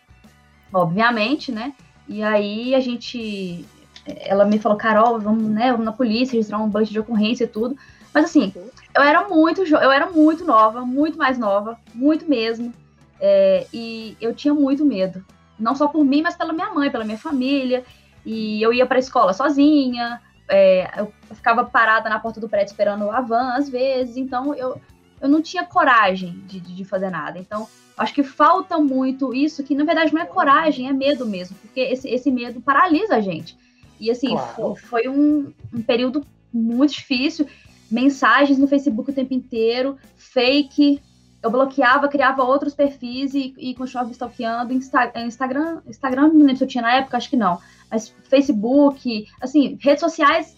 obviamente, 0.71 1.51
né? 1.51 1.73
E 2.07 2.23
aí 2.23 2.75
a 2.75 2.81
gente. 2.81 3.65
Ela 4.07 4.45
me 4.45 4.59
falou, 4.59 4.77
Carol, 4.77 5.19
vamos, 5.21 5.45
né, 5.45 5.71
vamos 5.71 5.87
na 5.87 5.93
polícia, 5.93 6.33
registrar 6.33 6.59
um 6.59 6.69
banco 6.69 6.91
de 6.91 7.01
ocorrência 7.01 7.45
e 7.45 7.49
tudo. 7.49 7.77
Mas 8.13 8.25
assim, 8.25 8.53
eu 8.95 9.03
era 9.03 9.27
muito, 9.29 9.63
eu 9.63 9.91
era 9.91 10.11
muito 10.11 10.45
nova, 10.45 10.85
muito 10.85 11.17
mais 11.17 11.39
nova, 11.39 11.79
muito 11.95 12.29
mesmo. 12.29 12.75
É, 13.19 13.67
e 13.73 14.17
eu 14.21 14.35
tinha 14.35 14.53
muito 14.53 14.85
medo. 14.85 15.25
Não 15.59 15.75
só 15.75 15.87
por 15.87 16.05
mim, 16.05 16.21
mas 16.21 16.35
pela 16.35 16.53
minha 16.53 16.75
mãe, 16.75 16.91
pela 16.91 17.05
minha 17.05 17.19
família. 17.19 17.85
E 18.25 18.61
eu 18.63 18.73
ia 18.73 18.87
para 18.87 18.97
a 18.97 19.01
escola 19.01 19.33
sozinha, 19.33 20.21
é, 20.51 20.91
eu 21.01 21.13
ficava 21.35 21.65
parada 21.65 22.09
na 22.09 22.19
porta 22.19 22.41
do 22.41 22.49
prédio 22.49 22.73
esperando 22.73 23.09
a 23.11 23.21
van 23.21 23.55
às 23.55 23.69
vezes, 23.69 24.17
então 24.17 24.55
eu, 24.55 24.81
eu 25.21 25.29
não 25.29 25.41
tinha 25.41 25.65
coragem 25.65 26.43
de, 26.47 26.61
de 26.61 26.85
fazer 26.85 27.09
nada. 27.09 27.39
Então, 27.39 27.69
acho 27.97 28.13
que 28.13 28.23
falta 28.23 28.79
muito 28.79 29.33
isso, 29.33 29.63
que 29.63 29.75
na 29.75 29.85
verdade 29.85 30.13
não 30.13 30.21
é 30.21 30.27
coragem, 30.27 30.89
é 30.89 30.93
medo 30.93 31.25
mesmo, 31.25 31.57
porque 31.63 31.81
esse, 31.81 32.09
esse 32.09 32.31
medo 32.31 32.61
paralisa 32.61 33.17
a 33.17 33.21
gente. 33.21 33.57
E 33.99 34.11
assim, 34.11 34.31
claro. 34.31 34.75
foi, 34.75 34.77
foi 34.77 35.09
um, 35.09 35.53
um 35.73 35.83
período 35.83 36.27
muito 36.53 36.95
difícil. 36.95 37.47
Mensagens 37.91 38.59
no 38.59 38.67
Facebook 38.67 39.11
o 39.11 39.15
tempo 39.15 39.35
inteiro, 39.35 39.99
fake, 40.17 41.03
eu 41.43 41.51
bloqueava, 41.51 42.09
criava 42.09 42.43
outros 42.43 42.75
perfis 42.75 43.35
e, 43.35 43.55
e 43.59 43.75
continuava 43.75 44.11
stalkeando. 44.11 44.73
Insta, 44.73 45.13
Instagram, 45.17 45.81
Instagram, 45.87 46.29
não 46.29 46.39
lembro 46.39 46.57
se 46.57 46.65
eu 46.65 46.69
tinha 46.69 46.83
na 46.83 46.95
época, 46.95 47.17
acho 47.17 47.29
que 47.29 47.37
não 47.37 47.59
mas 47.91 48.15
Facebook, 48.29 49.27
assim, 49.41 49.79
redes 49.81 50.01
sociais 50.01 50.57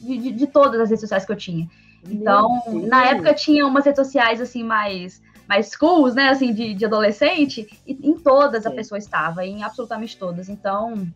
de, 0.00 0.16
de, 0.18 0.32
de 0.32 0.46
todas 0.46 0.80
as 0.80 0.88
redes 0.88 1.00
sociais 1.00 1.24
que 1.24 1.32
eu 1.32 1.36
tinha. 1.36 1.68
Então, 2.08 2.62
na 2.88 3.06
época 3.06 3.34
tinha 3.34 3.66
umas 3.66 3.84
redes 3.84 4.06
sociais 4.06 4.40
assim 4.40 4.64
mais 4.64 5.20
mais 5.46 5.66
schools, 5.70 6.14
né, 6.14 6.28
assim, 6.28 6.54
de, 6.54 6.74
de 6.74 6.84
adolescente, 6.84 7.68
e 7.84 7.98
em 8.08 8.14
todas 8.14 8.64
a 8.66 8.70
pessoa 8.70 8.96
estava, 8.96 9.44
em 9.44 9.64
absolutamente 9.64 10.16
todas. 10.16 10.48
Então, 10.48 11.12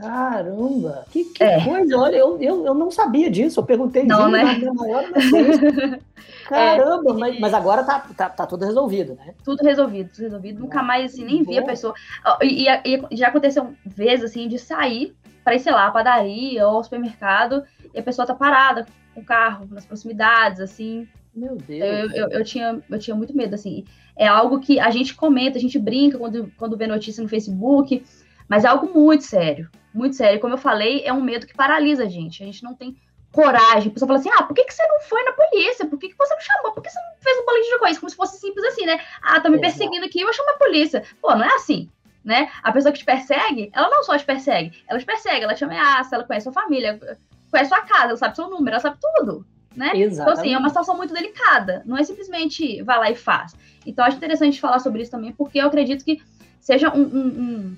Caramba! 0.00 1.04
Que, 1.10 1.24
que 1.24 1.42
é. 1.42 1.64
coisa! 1.64 1.96
Olha, 1.96 2.16
eu, 2.16 2.40
eu, 2.40 2.66
eu 2.66 2.74
não 2.74 2.90
sabia 2.90 3.30
disso. 3.30 3.60
Eu 3.60 3.64
perguntei 3.64 4.04
não, 4.04 4.28
né? 4.28 4.58
na 4.58 4.74
maior 4.74 5.04
Caramba! 6.48 7.10
É, 7.10 7.14
mas, 7.14 7.40
mas 7.40 7.54
agora 7.54 7.82
tá, 7.82 8.00
tá, 8.16 8.28
tá, 8.28 8.46
tudo 8.46 8.64
resolvido, 8.64 9.14
né? 9.14 9.34
Tudo 9.44 9.62
resolvido, 9.62 10.10
tudo 10.10 10.22
resolvido. 10.24 10.60
Nunca 10.60 10.82
mais 10.82 11.12
assim, 11.12 11.24
nem 11.24 11.42
vi 11.42 11.58
a 11.58 11.64
pessoa. 11.64 11.94
E, 12.42 12.68
e, 12.68 13.06
e, 13.10 13.16
já 13.16 13.28
aconteceu 13.28 13.74
vezes 13.84 14.26
assim 14.30 14.46
de 14.48 14.58
sair 14.58 15.14
para 15.42 15.54
ir, 15.54 15.60
sei 15.60 15.72
lá, 15.72 15.90
padaria 15.90 16.66
ou 16.66 16.82
supermercado 16.82 17.64
e 17.92 17.98
a 17.98 18.02
pessoa 18.02 18.26
tá 18.26 18.34
parada 18.34 18.86
com 19.14 19.20
o 19.20 19.24
carro 19.24 19.66
nas 19.70 19.86
proximidades, 19.86 20.60
assim. 20.60 21.08
Meu 21.34 21.56
Deus! 21.56 22.12
Eu, 22.14 22.22
eu, 22.22 22.28
eu, 22.30 22.44
tinha, 22.44 22.80
eu 22.88 22.98
tinha 22.98 23.16
muito 23.16 23.36
medo, 23.36 23.54
assim. 23.54 23.84
É 24.16 24.26
algo 24.26 24.60
que 24.60 24.78
a 24.78 24.90
gente 24.90 25.14
comenta, 25.14 25.58
a 25.58 25.60
gente 25.60 25.78
brinca 25.78 26.18
quando, 26.18 26.52
quando 26.56 26.76
vê 26.76 26.86
notícia 26.86 27.22
no 27.22 27.28
Facebook, 27.28 28.04
mas 28.48 28.64
é 28.64 28.68
algo 28.68 28.92
muito 28.92 29.24
sério 29.24 29.70
muito 29.94 30.16
sério. 30.16 30.40
Como 30.40 30.52
eu 30.52 30.58
falei, 30.58 31.02
é 31.04 31.12
um 31.12 31.22
medo 31.22 31.46
que 31.46 31.54
paralisa 31.54 32.02
a 32.04 32.08
gente. 32.08 32.42
A 32.42 32.46
gente 32.46 32.64
não 32.64 32.74
tem 32.74 32.96
coragem. 33.30 33.88
A 33.88 33.92
pessoa 33.92 34.08
fala 34.08 34.18
assim: 34.18 34.30
ah, 34.36 34.42
por 34.42 34.54
que, 34.54 34.64
que 34.64 34.74
você 34.74 34.86
não 34.88 35.00
foi 35.02 35.22
na 35.22 35.32
polícia? 35.32 35.86
Por 35.86 35.98
que, 35.98 36.08
que 36.08 36.18
você 36.18 36.34
não 36.34 36.40
chamou? 36.40 36.72
Por 36.72 36.82
que 36.82 36.90
você 36.90 36.98
não 36.98 37.22
fez 37.22 37.38
um 37.38 37.46
boletim 37.46 37.68
de 37.68 37.74
ocorrência? 37.76 38.00
Como 38.00 38.10
se 38.10 38.16
fosse 38.16 38.40
simples 38.40 38.64
assim, 38.66 38.84
né? 38.84 39.00
Ah, 39.22 39.40
tá 39.40 39.48
me 39.48 39.60
perseguindo 39.60 40.04
aqui, 40.04 40.20
eu 40.20 40.26
vou 40.26 40.34
chamar 40.34 40.52
a 40.52 40.58
polícia. 40.58 41.04
Pô, 41.22 41.34
não 41.34 41.44
é 41.44 41.54
assim. 41.54 41.88
Né? 42.24 42.50
A 42.62 42.72
pessoa 42.72 42.90
que 42.90 43.00
te 43.00 43.04
persegue, 43.04 43.70
ela 43.74 43.90
não 43.90 44.02
só 44.02 44.16
te 44.16 44.24
persegue, 44.24 44.72
ela 44.88 44.98
te 44.98 45.04
persegue, 45.04 45.44
ela 45.44 45.54
te 45.54 45.62
ameaça, 45.62 46.14
ela 46.14 46.24
conhece 46.24 46.44
sua 46.44 46.54
família, 46.54 46.98
conhece 47.50 47.68
sua 47.68 47.82
casa, 47.82 48.08
ela 48.08 48.16
sabe 48.16 48.34
seu 48.34 48.48
número, 48.48 48.70
ela 48.70 48.80
sabe 48.80 48.96
tudo. 48.98 49.46
Né? 49.76 49.90
Então, 49.94 50.30
assim, 50.30 50.54
é 50.54 50.56
uma 50.56 50.70
situação 50.70 50.96
muito 50.96 51.12
delicada. 51.12 51.82
Não 51.84 51.98
é 51.98 52.02
simplesmente 52.02 52.82
vai 52.82 52.98
lá 52.98 53.10
e 53.10 53.14
faz. 53.14 53.54
Então, 53.84 54.02
acho 54.02 54.16
interessante 54.16 54.58
falar 54.58 54.78
sobre 54.78 55.02
isso 55.02 55.10
também, 55.10 55.32
porque 55.32 55.58
eu 55.58 55.66
acredito 55.66 56.02
que 56.02 56.22
seja 56.58 56.88
um, 56.94 57.02
um, 57.02 57.26
um, 57.26 57.76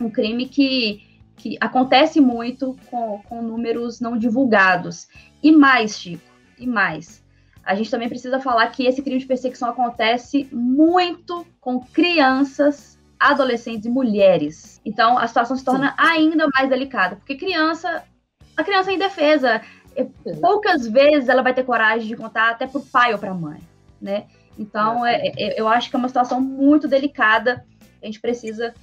um 0.00 0.10
crime 0.10 0.48
que 0.48 1.02
que 1.36 1.56
acontece 1.60 2.20
muito 2.20 2.76
com, 2.90 3.20
com 3.28 3.42
números 3.42 4.00
não 4.00 4.16
divulgados. 4.16 5.08
E 5.42 5.52
mais, 5.52 5.98
Chico, 5.98 6.22
e 6.58 6.66
mais. 6.66 7.22
A 7.64 7.74
gente 7.74 7.90
também 7.90 8.08
precisa 8.08 8.40
falar 8.40 8.66
que 8.68 8.86
esse 8.86 9.02
crime 9.02 9.18
de 9.18 9.26
perseguição 9.26 9.70
acontece 9.70 10.48
muito 10.52 11.46
com 11.60 11.80
crianças 11.80 12.98
adolescentes 13.18 13.86
e 13.86 13.90
mulheres. 13.90 14.80
Então, 14.84 15.18
a 15.18 15.26
situação 15.26 15.56
se 15.56 15.64
torna 15.64 15.90
Sim. 15.90 15.96
ainda 15.98 16.46
mais 16.54 16.68
delicada, 16.68 17.16
porque 17.16 17.36
criança, 17.36 18.04
a 18.56 18.62
criança 18.62 18.90
é 18.90 18.94
indefesa. 18.94 19.62
Poucas 20.40 20.86
vezes 20.86 21.28
ela 21.28 21.42
vai 21.42 21.54
ter 21.54 21.64
coragem 21.64 22.06
de 22.06 22.16
contar 22.16 22.50
até 22.50 22.66
para 22.66 22.80
o 22.80 22.84
pai 22.84 23.12
ou 23.12 23.18
para 23.18 23.30
a 23.30 23.34
mãe, 23.34 23.60
né? 24.00 24.26
Então, 24.58 25.06
é, 25.06 25.32
é, 25.36 25.60
eu 25.60 25.66
acho 25.66 25.88
que 25.88 25.96
é 25.96 25.98
uma 25.98 26.08
situação 26.08 26.40
muito 26.40 26.86
delicada. 26.86 27.64
A 28.02 28.06
gente 28.06 28.20
precisa 28.20 28.74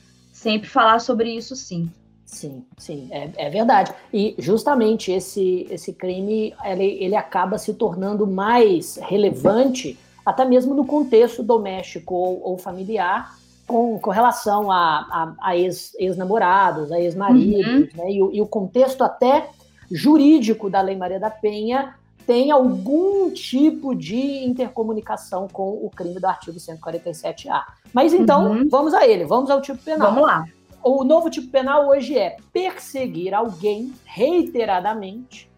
sempre 0.41 0.67
falar 0.67 0.99
sobre 0.99 1.29
isso, 1.29 1.55
sim. 1.55 1.89
Sim, 2.25 2.65
sim, 2.77 3.09
é, 3.11 3.29
é, 3.35 3.49
verdade. 3.49 3.93
E 4.11 4.33
justamente 4.39 5.11
esse, 5.11 5.67
esse 5.69 5.93
crime 5.93 6.53
ele, 6.63 7.03
ele 7.03 7.15
acaba 7.15 7.57
se 7.57 7.73
tornando 7.73 8.25
mais 8.25 8.97
relevante, 9.03 9.99
até 10.25 10.45
mesmo 10.45 10.73
no 10.73 10.85
contexto 10.85 11.43
doméstico 11.43 12.15
ou, 12.15 12.41
ou 12.41 12.57
familiar, 12.57 13.37
com, 13.67 13.99
com 13.99 14.09
relação 14.09 14.71
a, 14.71 15.35
a, 15.39 15.49
a 15.49 15.57
ex-namorados, 15.57 16.89
ex 16.89 16.91
a 16.91 16.99
ex-maridos, 16.99 17.93
uhum. 17.93 18.03
né? 18.03 18.11
E, 18.11 18.37
e, 18.37 18.41
o 18.41 18.47
contexto 18.47 19.03
até 19.03 19.49
jurídico 19.91 20.69
da 20.69 20.81
Lei 20.81 20.95
Maria 20.95 21.19
da 21.19 21.29
Penha 21.29 21.93
tem 22.25 22.51
algum 22.51 23.31
tipo 23.31 23.95
de 23.95 24.43
intercomunicação 24.45 25.47
com 25.47 25.69
o 25.69 25.89
crime 25.89 26.19
do 26.19 26.25
artigo 26.25 26.57
147A. 26.57 27.61
Mas 27.93 28.13
então, 28.13 28.51
uhum. 28.51 28.69
vamos 28.69 28.93
a 28.93 29.07
ele, 29.07 29.25
vamos 29.25 29.49
ao 29.49 29.61
tipo 29.61 29.81
penal. 29.83 30.13
Vamos 30.13 30.27
lá 30.27 30.45
o 30.83 31.03
novo 31.03 31.29
tipo 31.29 31.47
penal 31.49 31.87
hoje 31.89 32.17
é 32.17 32.37
perseguir 32.51 33.33
alguém 33.33 33.93
reiteradamente 34.03 35.49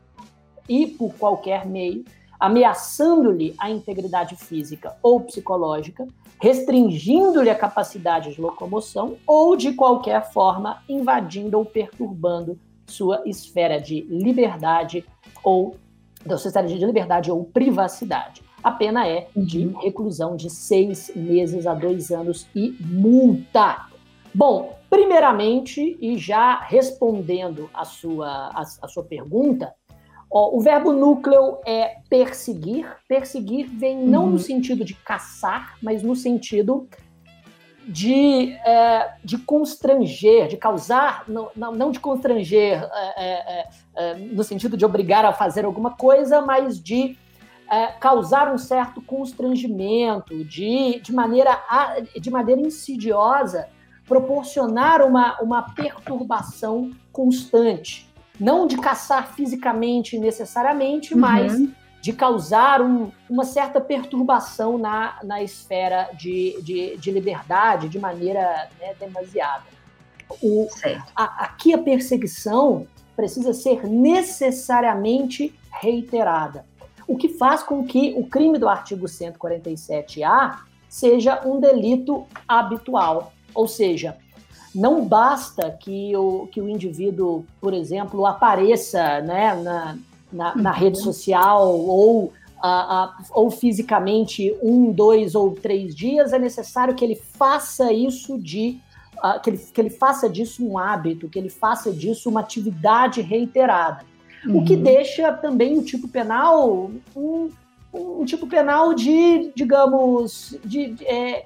e 0.68 0.88
por 0.88 1.14
qualquer 1.16 1.66
meio, 1.66 2.04
ameaçando-lhe 2.40 3.56
a 3.58 3.70
integridade 3.70 4.36
física 4.36 4.96
ou 5.02 5.22
psicológica, 5.22 6.08
restringindo-lhe 6.42 7.50
a 7.50 7.56
capacidade 7.56 8.34
de 8.34 8.42
locomoção 8.42 9.16
ou, 9.26 9.56
de 9.56 9.74
qualquer 9.74 10.32
forma, 10.32 10.84
invadindo 10.90 11.58
ou 11.58 11.66
perturbando 11.66 12.60
sua 12.88 13.22
esfera 13.26 13.80
de 13.80 14.02
liberdade 14.02 15.06
ou 15.42 15.78
da 16.26 16.38
sua 16.38 16.50
esfera 16.50 16.68
de 16.68 16.86
liberdade 16.86 17.32
ou 17.32 17.44
privacidade. 17.44 18.42
A 18.64 18.72
pena 18.72 19.06
é 19.08 19.28
de 19.36 19.68
uhum. 19.68 19.80
reclusão 19.80 20.36
de 20.36 20.50
seis 20.50 21.12
meses 21.16 21.68
a 21.68 21.74
dois 21.74 22.12
anos 22.12 22.48
e 22.56 22.76
multa. 22.80 23.88
Bom, 24.34 24.78
primeiramente, 24.90 25.98
e 26.00 26.18
já 26.18 26.60
respondendo 26.62 27.70
a 27.74 27.84
sua, 27.84 28.28
a, 28.28 28.62
a 28.82 28.88
sua 28.88 29.04
pergunta, 29.04 29.74
ó, 30.32 30.56
o 30.56 30.62
verbo 30.62 30.94
núcleo 30.94 31.58
é 31.66 31.98
perseguir. 32.10 32.88
Perseguir 33.08 33.68
vem 33.68 34.02
não 34.06 34.28
no 34.28 34.34
uhum. 34.34 34.38
sentido 34.38 34.86
de 34.86 34.94
caçar, 34.94 35.78
mas 35.82 36.02
no 36.02 36.16
sentido 36.16 36.88
de, 37.86 38.54
é, 38.54 39.14
de 39.24 39.38
constranger, 39.38 40.48
de 40.48 40.58
causar, 40.58 41.24
não, 41.28 41.50
não, 41.56 41.92
de 41.92 42.00
constranger 42.00 42.82
é, 43.18 43.62
é, 43.62 43.70
é 43.96 44.16
no 44.16 44.44
sentido 44.44 44.78
de 44.78 44.86
obrigar 44.86 45.26
a 45.26 45.34
fazer 45.34 45.66
alguma 45.66 45.92
coisa, 45.92 46.42
mas 46.42 46.82
de 46.82 47.18
é, 47.70 47.88
causar 48.00 48.54
um 48.54 48.58
certo 48.58 49.02
constrangimento, 49.02 50.44
de, 50.46 51.00
de, 51.00 51.14
maneira, 51.14 51.62
de 52.20 52.30
maneira 52.32 52.62
insidiosa 52.62 53.68
proporcionar 54.06 55.02
uma, 55.02 55.40
uma 55.42 55.62
perturbação 55.74 56.92
constante. 57.12 58.12
Não 58.40 58.68
de 58.68 58.78
caçar 58.78 59.34
fisicamente 59.34 60.18
necessariamente, 60.18 61.14
uhum. 61.14 61.20
De 62.04 62.12
causar 62.12 62.82
um, 62.82 63.14
uma 63.30 63.46
certa 63.46 63.80
perturbação 63.80 64.78
na, 64.78 65.20
na 65.24 65.42
esfera 65.42 66.10
de, 66.14 66.62
de, 66.62 66.98
de 66.98 67.12
liberdade 67.12 67.88
de 67.88 67.98
maneira 67.98 68.68
né, 68.78 68.94
demasiada. 69.00 69.64
O, 70.42 70.68
a, 71.16 71.46
aqui 71.46 71.74
a 71.74 71.78
perseguição 71.78 72.86
precisa 73.16 73.54
ser 73.54 73.88
necessariamente 73.88 75.58
reiterada, 75.72 76.66
o 77.08 77.16
que 77.16 77.30
faz 77.30 77.64
com 77.64 77.86
que 77.86 78.14
o 78.18 78.28
crime 78.28 78.58
do 78.58 78.68
artigo 78.68 79.06
147-A 79.06 80.60
seja 80.90 81.42
um 81.46 81.58
delito 81.58 82.28
habitual. 82.46 83.32
Ou 83.56 83.66
seja, 83.66 84.18
não 84.76 85.06
basta 85.06 85.72
que 85.72 86.14
o, 86.18 86.48
que 86.48 86.60
o 86.60 86.68
indivíduo, 86.68 87.46
por 87.62 87.74
exemplo, 87.74 88.26
apareça 88.26 89.22
né, 89.22 89.56
na, 89.56 89.98
na, 90.34 90.56
na 90.56 90.72
uhum. 90.72 90.78
rede 90.78 91.00
social 91.00 91.68
ou, 91.70 92.34
a, 92.62 93.04
a, 93.04 93.18
ou 93.32 93.52
fisicamente 93.52 94.56
um, 94.62 94.92
dois 94.92 95.36
ou 95.36 95.52
três 95.52 95.96
dias, 95.96 96.34
é 96.34 96.40
necessário 96.40 96.96
que 96.96 97.04
ele 97.06 97.16
faça 97.16 97.92
isso 97.92 98.38
de. 98.38 98.80
Uh, 99.18 99.40
que, 99.42 99.50
ele, 99.52 99.58
que 99.58 99.80
ele 99.80 99.90
faça 99.90 100.28
disso 100.28 100.66
um 100.68 100.78
hábito, 100.78 101.30
que 101.30 101.40
ele 101.40 101.50
faça 101.50 101.94
disso 101.94 102.30
uma 102.30 102.42
atividade 102.42 103.22
reiterada. 103.22 104.04
Uhum. 104.46 104.58
O 104.58 104.66
que 104.66 104.76
uhum. 104.76 104.84
deixa 104.84 105.32
também 105.32 105.78
o 105.78 105.84
tipo 105.84 106.08
penal 106.10 106.92
um, 107.16 107.50
um 107.94 108.26
tipo 108.26 108.48
penal 108.48 108.94
de, 108.94 109.54
digamos, 109.56 110.58
de, 110.66 110.88
de 110.88 111.06
é, 111.06 111.46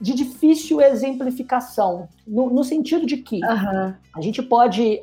de 0.00 0.14
difícil 0.14 0.80
exemplificação, 0.80 2.08
no, 2.26 2.50
no 2.50 2.62
sentido 2.62 3.04
de 3.04 3.16
que 3.16 3.44
uhum. 3.44 3.94
a 4.14 4.20
gente 4.20 4.42
pode 4.42 5.02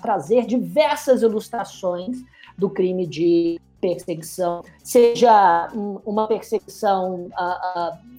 trazer 0.00 0.46
diversas 0.46 1.22
ilustrações 1.22 2.18
do 2.56 2.70
crime 2.70 3.06
de 3.06 3.60
perseguição, 3.80 4.64
seja 4.82 5.68
uma 6.04 6.26
perseguição 6.26 7.28
uh, 7.32 8.16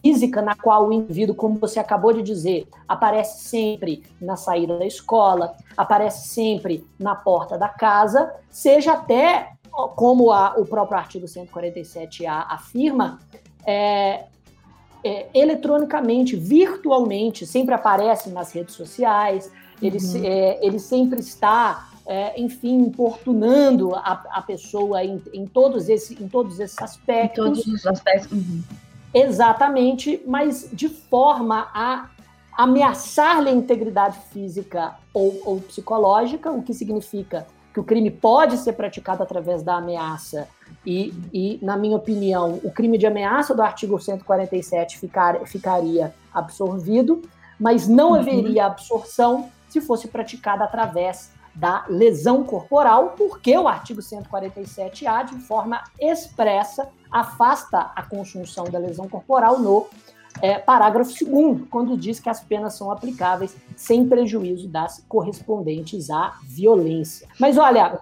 física 0.00 0.40
na 0.40 0.54
qual 0.54 0.88
o 0.88 0.92
indivíduo, 0.92 1.34
como 1.34 1.58
você 1.58 1.78
acabou 1.78 2.12
de 2.12 2.22
dizer, 2.22 2.66
aparece 2.88 3.44
sempre 3.44 4.02
na 4.20 4.36
saída 4.36 4.78
da 4.78 4.86
escola, 4.86 5.54
aparece 5.76 6.28
sempre 6.28 6.86
na 6.98 7.14
porta 7.14 7.58
da 7.58 7.68
casa, 7.68 8.32
seja 8.50 8.92
até, 8.92 9.52
como 9.96 10.32
a, 10.32 10.54
o 10.56 10.64
próprio 10.64 10.98
artigo 10.98 11.26
147A 11.26 12.46
afirma, 12.48 13.18
é, 13.66 14.24
é, 15.04 15.26
eletronicamente, 15.34 16.36
virtualmente, 16.36 17.46
sempre 17.46 17.74
aparece 17.74 18.30
nas 18.30 18.52
redes 18.52 18.74
sociais, 18.74 19.50
ele, 19.80 19.98
uhum. 19.98 20.24
é, 20.24 20.64
ele 20.64 20.78
sempre 20.78 21.20
está, 21.20 21.88
é, 22.06 22.40
enfim, 22.40 22.78
importunando 22.78 23.94
a, 23.94 24.24
a 24.30 24.42
pessoa 24.42 25.04
em, 25.04 25.22
em, 25.32 25.46
todos 25.46 25.88
esse, 25.88 26.22
em 26.22 26.28
todos 26.28 26.58
esses 26.58 26.78
aspectos. 26.80 27.58
Em 27.58 27.62
todos 27.62 27.66
os 27.66 27.86
aspectos. 27.86 28.32
Uhum. 28.32 28.62
Exatamente, 29.14 30.22
mas 30.26 30.68
de 30.72 30.88
forma 30.88 31.68
a 31.74 32.10
ameaçar-lhe 32.56 33.48
a 33.48 33.52
integridade 33.52 34.18
física 34.30 34.94
ou, 35.12 35.40
ou 35.44 35.60
psicológica, 35.60 36.50
o 36.50 36.62
que 36.62 36.74
significa 36.74 37.46
que 37.72 37.80
o 37.80 37.84
crime 37.84 38.10
pode 38.10 38.58
ser 38.58 38.74
praticado 38.74 39.22
através 39.22 39.62
da 39.62 39.76
ameaça 39.76 40.46
e, 40.84 41.14
e, 41.32 41.58
na 41.62 41.76
minha 41.76 41.96
opinião, 41.96 42.60
o 42.62 42.70
crime 42.70 42.98
de 42.98 43.06
ameaça 43.06 43.54
do 43.54 43.62
artigo 43.62 43.98
147 43.98 44.98
ficar, 44.98 45.38
ficaria 45.46 46.14
absorvido, 46.32 47.22
mas 47.58 47.88
não 47.88 48.10
uhum. 48.10 48.16
haveria 48.16 48.66
absorção 48.66 49.48
se 49.68 49.80
fosse 49.80 50.08
praticada 50.08 50.64
através 50.64 51.30
da 51.54 51.84
lesão 51.88 52.44
corporal, 52.44 53.14
porque 53.16 53.56
o 53.56 53.68
artigo 53.68 54.00
147A, 54.00 55.30
de 55.30 55.38
forma 55.40 55.82
expressa, 56.00 56.88
afasta 57.10 57.92
a 57.94 58.02
consunção 58.02 58.64
da 58.64 58.78
lesão 58.78 59.08
corporal 59.08 59.58
no 59.58 59.86
é, 60.40 60.58
parágrafo 60.58 61.12
2, 61.24 61.68
quando 61.70 61.96
diz 61.96 62.18
que 62.18 62.30
as 62.30 62.40
penas 62.40 62.74
são 62.74 62.90
aplicáveis 62.90 63.54
sem 63.76 64.08
prejuízo 64.08 64.68
das 64.68 65.04
correspondentes 65.08 66.08
à 66.08 66.38
violência. 66.44 67.28
Mas 67.38 67.58
olha, 67.58 68.00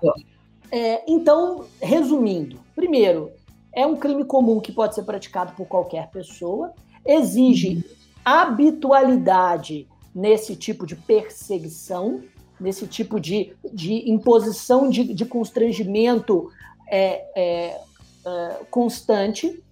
é, 0.70 1.03
então, 1.11 1.64
resumindo, 1.80 2.61
primeiro, 2.76 3.32
é 3.72 3.86
um 3.86 3.96
crime 3.96 4.24
comum 4.24 4.61
que 4.61 4.72
pode 4.72 4.94
ser 4.94 5.03
praticado 5.03 5.53
por 5.53 5.66
qualquer 5.66 6.09
pessoa, 6.11 6.72
exige 7.05 7.84
habitualidade 8.24 9.88
nesse 10.14 10.55
tipo 10.57 10.86
de 10.86 10.94
perseguição, 10.94 12.22
nesse 12.61 12.86
tipo 12.86 13.18
de, 13.18 13.52
de 13.72 14.11
imposição 14.11 14.88
de, 14.88 15.14
de 15.14 15.24
constrangimento 15.24 16.50
é, 16.90 17.24
é, 17.34 17.80
é 18.26 18.56
constante, 18.70 19.62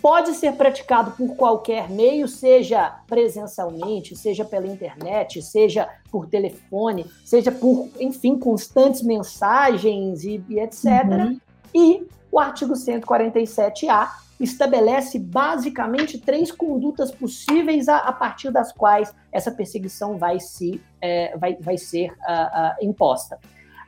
pode 0.00 0.34
ser 0.34 0.52
praticado 0.52 1.12
por 1.12 1.34
qualquer 1.36 1.88
meio, 1.88 2.26
seja 2.26 3.00
presencialmente, 3.06 4.16
seja 4.16 4.44
pela 4.44 4.66
internet, 4.66 5.42
seja 5.42 5.88
por 6.10 6.26
telefone, 6.26 7.06
seja 7.24 7.52
por, 7.52 7.88
enfim, 7.98 8.38
constantes 8.38 9.02
mensagens 9.02 10.24
e, 10.24 10.42
e 10.48 10.58
etc. 10.58 10.84
Uhum. 10.84 11.40
E 11.74 12.06
o 12.30 12.38
artigo 12.38 12.74
147A 12.74 14.08
estabelece 14.38 15.18
basicamente 15.18 16.18
três 16.18 16.50
condutas 16.50 17.10
possíveis 17.10 17.88
a, 17.88 17.98
a 17.98 18.12
partir 18.12 18.50
das 18.50 18.72
quais 18.72 19.14
essa 19.30 19.50
perseguição 19.50 20.16
vai, 20.16 20.40
se, 20.40 20.80
é, 21.00 21.36
vai, 21.36 21.56
vai 21.60 21.76
ser 21.76 22.10
uh, 22.10 22.12
uh, 22.12 22.84
imposta 22.84 23.38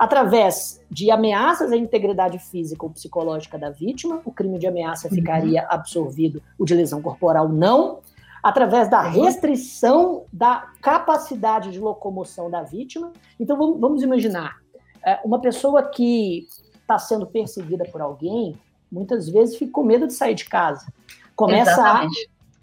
através 0.02 0.80
de 0.90 1.12
ameaças 1.12 1.70
à 1.70 1.76
integridade 1.76 2.36
física 2.36 2.84
ou 2.84 2.90
psicológica 2.90 3.56
da 3.56 3.70
vítima, 3.70 4.20
o 4.24 4.32
crime 4.32 4.58
de 4.58 4.66
ameaça 4.66 5.06
uhum. 5.06 5.14
ficaria 5.14 5.64
absorvido, 5.68 6.42
o 6.58 6.64
de 6.64 6.74
lesão 6.74 7.00
corporal 7.00 7.48
não. 7.48 8.00
através 8.42 8.90
da 8.90 9.00
restrição 9.00 10.24
da 10.32 10.66
capacidade 10.80 11.70
de 11.70 11.78
locomoção 11.78 12.50
da 12.50 12.62
vítima. 12.62 13.12
Então, 13.38 13.56
vamos, 13.56 13.78
vamos 13.78 14.02
imaginar 14.02 14.56
é, 15.06 15.20
uma 15.24 15.40
pessoa 15.40 15.84
que 15.84 16.48
está 16.82 16.98
sendo 16.98 17.26
perseguida 17.26 17.84
por 17.84 18.00
alguém, 18.00 18.58
muitas 18.90 19.28
vezes 19.28 19.56
fica 19.56 19.72
com 19.72 19.82
medo 19.82 20.06
de 20.06 20.12
sair 20.12 20.34
de 20.34 20.44
casa. 20.44 20.86
Começa 21.34 21.82
a, 21.82 22.06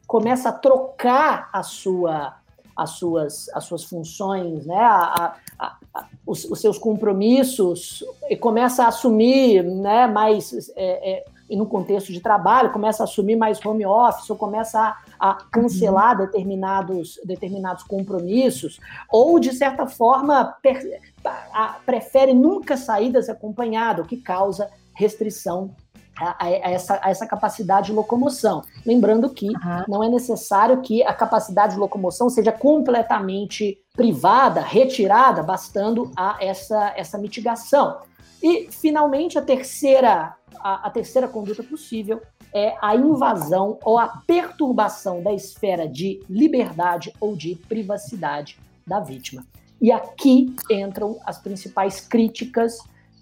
começa 0.05 0.49
a 0.49 0.51
trocar 0.51 1.49
a 1.51 1.63
sua, 1.63 2.37
as, 2.75 2.91
suas, 2.91 3.49
as 3.49 3.63
suas 3.63 3.83
funções, 3.83 4.65
né? 4.65 4.79
A, 4.79 5.35
a, 5.57 5.77
a, 5.93 6.07
os, 6.25 6.45
os, 6.45 6.61
seus 6.61 6.77
compromissos, 6.77 8.03
e 8.29 8.37
começa 8.37 8.83
a 8.83 8.87
assumir 8.89 9.63
né, 9.63 10.07
mais. 10.07 10.71
É, 10.75 11.11
é, 11.11 11.25
e 11.49 11.55
no 11.55 11.65
contexto 11.65 12.11
de 12.11 12.21
trabalho, 12.21 12.71
começa 12.71 13.03
a 13.03 13.05
assumir 13.05 13.35
mais 13.35 13.63
home 13.65 13.85
office, 13.85 14.29
ou 14.29 14.35
começa 14.35 14.79
a, 14.79 15.31
a 15.31 15.33
cancelar 15.51 16.19
uhum. 16.19 16.25
determinados, 16.25 17.19
determinados 17.25 17.83
compromissos, 17.83 18.79
ou, 19.11 19.39
de 19.39 19.51
certa 19.53 19.87
forma, 19.87 20.55
per, 20.61 21.01
a, 21.25 21.77
prefere 21.85 22.33
nunca 22.33 22.77
sair 22.77 23.11
desacompanhado, 23.11 24.03
o 24.03 24.05
que 24.05 24.17
causa 24.17 24.69
restrição 24.93 25.71
a, 26.19 26.45
a, 26.45 26.49
essa, 26.49 26.99
a, 27.01 27.09
essa, 27.09 27.25
capacidade 27.25 27.87
de 27.87 27.93
locomoção. 27.93 28.61
Lembrando 28.85 29.29
que 29.29 29.47
uhum. 29.47 29.83
não 29.87 30.03
é 30.03 30.09
necessário 30.09 30.81
que 30.81 31.01
a 31.03 31.13
capacidade 31.13 31.73
de 31.73 31.79
locomoção 31.79 32.29
seja 32.29 32.51
completamente 32.51 33.77
privada, 33.95 34.61
retirada, 34.61 35.41
bastando 35.41 36.11
a 36.15 36.37
essa, 36.41 36.93
essa 36.95 37.17
mitigação. 37.17 37.97
E, 38.41 38.71
finalmente, 38.71 39.37
a 39.37 39.41
terceira, 39.41 40.35
a, 40.59 40.87
a 40.87 40.89
terceira 40.89 41.27
conduta 41.27 41.63
possível 41.63 42.21
é 42.53 42.75
a 42.81 42.95
invasão 42.95 43.77
ou 43.83 43.97
a 43.99 44.07
perturbação 44.25 45.21
da 45.21 45.33
esfera 45.33 45.87
de 45.87 46.19
liberdade 46.29 47.13
ou 47.19 47.35
de 47.35 47.55
privacidade 47.67 48.57
da 48.87 48.99
vítima. 48.99 49.45
E 49.81 49.91
aqui 49.91 50.53
entram 50.69 51.17
as 51.25 51.39
principais 51.39 52.01
críticas 52.01 52.79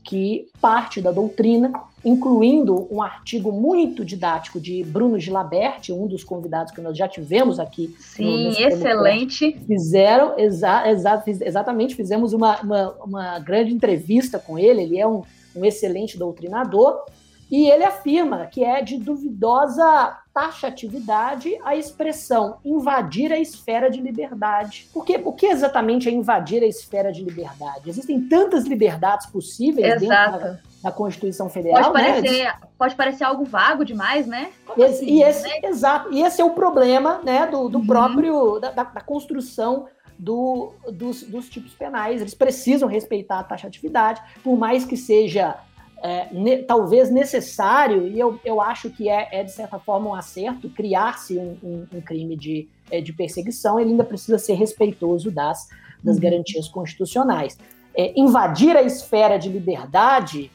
que 0.07 0.47
parte 0.61 1.01
da 1.01 1.11
doutrina, 1.11 1.69
incluindo 2.03 2.87
um 2.89 3.01
artigo 3.01 3.51
muito 3.51 4.05
didático 4.05 4.57
de 4.57 4.81
Bruno 4.85 5.19
Gilabert, 5.19 5.89
um 5.91 6.07
dos 6.07 6.23
convidados 6.23 6.71
que 6.71 6.79
nós 6.79 6.97
já 6.97 7.09
tivemos 7.09 7.59
aqui. 7.59 7.93
Sim, 7.99 8.51
excelente. 8.51 9.59
Fizeram, 9.67 10.39
exa, 10.39 10.89
exa, 10.89 11.21
exatamente, 11.27 11.93
fizemos 11.93 12.31
uma, 12.31 12.57
uma, 12.61 12.89
uma, 13.03 13.39
grande 13.39 13.73
entrevista 13.73 14.39
com 14.39 14.57
ele, 14.57 14.83
ele 14.83 14.97
é 14.97 15.05
um, 15.05 15.23
um 15.53 15.65
excelente 15.65 16.17
doutrinador, 16.17 17.03
e 17.49 17.69
ele 17.69 17.83
afirma 17.83 18.45
que 18.47 18.63
é 18.63 18.81
de 18.81 18.97
duvidosa 18.97 20.17
taxatividade 20.33 21.57
a 21.63 21.75
expressão 21.75 22.57
invadir 22.63 23.31
a 23.33 23.39
esfera 23.39 23.89
de 23.89 23.99
liberdade. 23.99 24.87
Porque 24.93 25.19
o 25.23 25.33
que 25.33 25.47
exatamente 25.47 26.07
é 26.07 26.11
invadir 26.11 26.61
a 26.61 26.67
esfera 26.67 27.11
de 27.11 27.23
liberdade? 27.23 27.89
Existem 27.89 28.21
tantas 28.27 28.65
liberdades 28.65 29.25
possíveis 29.27 30.03
Exato. 30.03 30.31
dentro 30.31 30.47
da, 30.47 30.59
da, 30.83 30.91
Constituição 30.91 31.49
Federal. 31.49 31.91
Pode 31.91 32.03
né? 32.03 32.13
parecer, 32.13 32.43
né? 32.43 32.53
pode 32.77 32.95
parecer 32.95 33.23
algo 33.23 33.45
vago 33.45 33.83
demais, 33.83 34.27
né? 34.27 34.51
Esse, 34.77 34.83
assim, 34.83 35.05
e 35.05 35.23
esse, 35.23 35.47
né? 35.47 35.59
Exato. 35.63 36.13
E 36.13 36.21
esse 36.21 36.39
é 36.39 36.45
o 36.45 36.51
problema 36.51 37.19
né, 37.23 37.47
do, 37.47 37.67
do 37.67 37.79
uhum. 37.79 37.87
próprio 37.87 38.59
da, 38.59 38.69
da, 38.69 38.83
da 38.83 39.01
construção 39.01 39.87
do, 40.19 40.71
dos, 40.91 41.23
dos, 41.23 41.49
tipos 41.49 41.73
penais. 41.73 42.21
Eles 42.21 42.33
precisam 42.33 42.87
respeitar 42.87 43.39
a 43.39 43.43
taxatividade, 43.43 44.21
por 44.43 44.57
mais 44.57 44.85
que 44.85 44.97
seja 44.97 45.57
é, 46.03 46.27
ne, 46.31 46.57
talvez 46.57 47.09
necessário, 47.09 48.07
e 48.07 48.19
eu, 48.19 48.39
eu 48.45 48.61
acho 48.61 48.89
que 48.89 49.09
é, 49.09 49.27
é, 49.31 49.43
de 49.43 49.51
certa 49.51 49.79
forma, 49.79 50.09
um 50.09 50.13
acerto, 50.13 50.69
criar-se 50.69 51.37
um, 51.37 51.57
um, 51.63 51.87
um, 51.93 52.01
crime 52.01 52.35
de, 52.35 52.67
é, 52.91 53.01
de 53.01 53.13
perseguição, 53.13 53.79
ele 53.79 53.91
ainda 53.91 54.03
precisa 54.03 54.37
ser 54.37 54.53
respeitoso 54.53 55.31
das, 55.31 55.67
das 56.03 56.15
uhum. 56.15 56.21
garantias 56.21 56.67
constitucionais. 56.67 57.57
É, 57.95 58.13
invadir 58.19 58.77
a 58.77 58.83
esfera 58.83 59.37
de 59.37 59.49
liberdade 59.49 60.51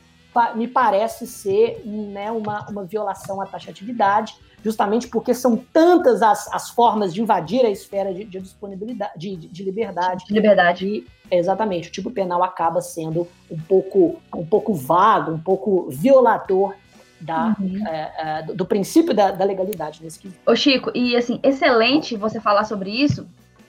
me 0.54 0.66
parece 0.66 1.26
ser 1.26 1.82
né, 1.84 2.30
uma, 2.30 2.66
uma 2.70 2.84
violação 2.84 3.40
à 3.40 3.46
taxatividade, 3.46 4.34
justamente 4.62 5.08
porque 5.08 5.34
são 5.34 5.56
tantas 5.56 6.22
as, 6.22 6.52
as 6.52 6.70
formas 6.70 7.12
de 7.12 7.20
invadir 7.20 7.64
a 7.64 7.70
esfera 7.70 8.14
de, 8.14 8.24
de 8.24 8.40
disponibilidade, 8.40 9.12
de, 9.16 9.36
de 9.36 9.64
liberdade. 9.64 10.24
De 10.26 10.32
liberdade. 10.32 10.86
E, 10.86 11.06
exatamente, 11.30 11.88
o 11.88 11.92
tipo 11.92 12.10
penal 12.10 12.42
acaba 12.42 12.80
sendo 12.80 13.26
um 13.50 13.58
pouco, 13.58 14.20
um 14.34 14.46
pouco 14.46 14.72
vago, 14.74 15.32
um 15.32 15.38
pouco 15.38 15.88
violador 15.90 16.74
da, 17.20 17.56
uhum. 17.58 17.86
é, 17.86 18.12
é, 18.18 18.42
do, 18.42 18.54
do, 18.54 18.66
princípio 18.66 19.14
da, 19.14 19.30
da, 19.30 19.44
legalidade 19.44 20.02
nesse 20.02 20.18
quesito. 20.18 20.40
Ô 20.44 20.56
Chico, 20.56 20.90
e 20.94 21.16
assim, 21.16 21.38
excelente 21.42 22.16
você 22.16 22.40
falar 22.40 22.64
sobre 22.64 22.90
isso, 22.90 23.26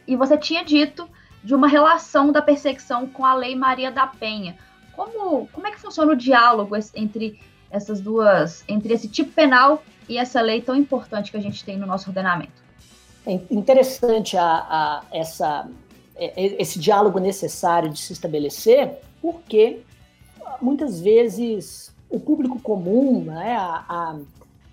e 0.07 0.15
você 0.15 0.37
tinha 0.37 0.63
dito 0.63 1.07
de 1.43 1.53
uma 1.53 1.67
relação 1.67 2.31
da 2.31 2.41
perseguição 2.41 3.07
com 3.07 3.25
a 3.25 3.33
Lei 3.33 3.55
Maria 3.55 3.91
da 3.91 4.07
Penha. 4.07 4.55
Como, 4.93 5.47
como 5.47 5.67
é 5.67 5.71
que 5.71 5.79
funciona 5.79 6.13
o 6.13 6.15
diálogo 6.15 6.75
entre 6.95 7.39
essas 7.73 7.99
duas, 7.99 8.63
entre 8.67 8.93
esse 8.93 9.09
tipo 9.09 9.31
penal 9.31 9.83
e 10.07 10.17
essa 10.17 10.39
lei 10.39 10.61
tão 10.61 10.75
importante 10.75 11.31
que 11.31 11.37
a 11.37 11.41
gente 11.41 11.65
tem 11.65 11.75
no 11.75 11.87
nosso 11.87 12.09
ordenamento? 12.09 12.63
É 13.25 13.33
interessante 13.49 14.37
a, 14.37 14.45
a 14.45 15.03
essa, 15.11 15.67
é, 16.15 16.61
esse 16.61 16.77
diálogo 16.77 17.19
necessário 17.19 17.89
de 17.89 17.99
se 17.99 18.13
estabelecer, 18.13 18.99
porque 19.21 19.79
muitas 20.61 21.01
vezes 21.01 21.91
o 22.09 22.19
público 22.19 22.59
comum, 22.59 23.23
né, 23.23 23.55
a, 23.55 23.85
a, 23.89 24.15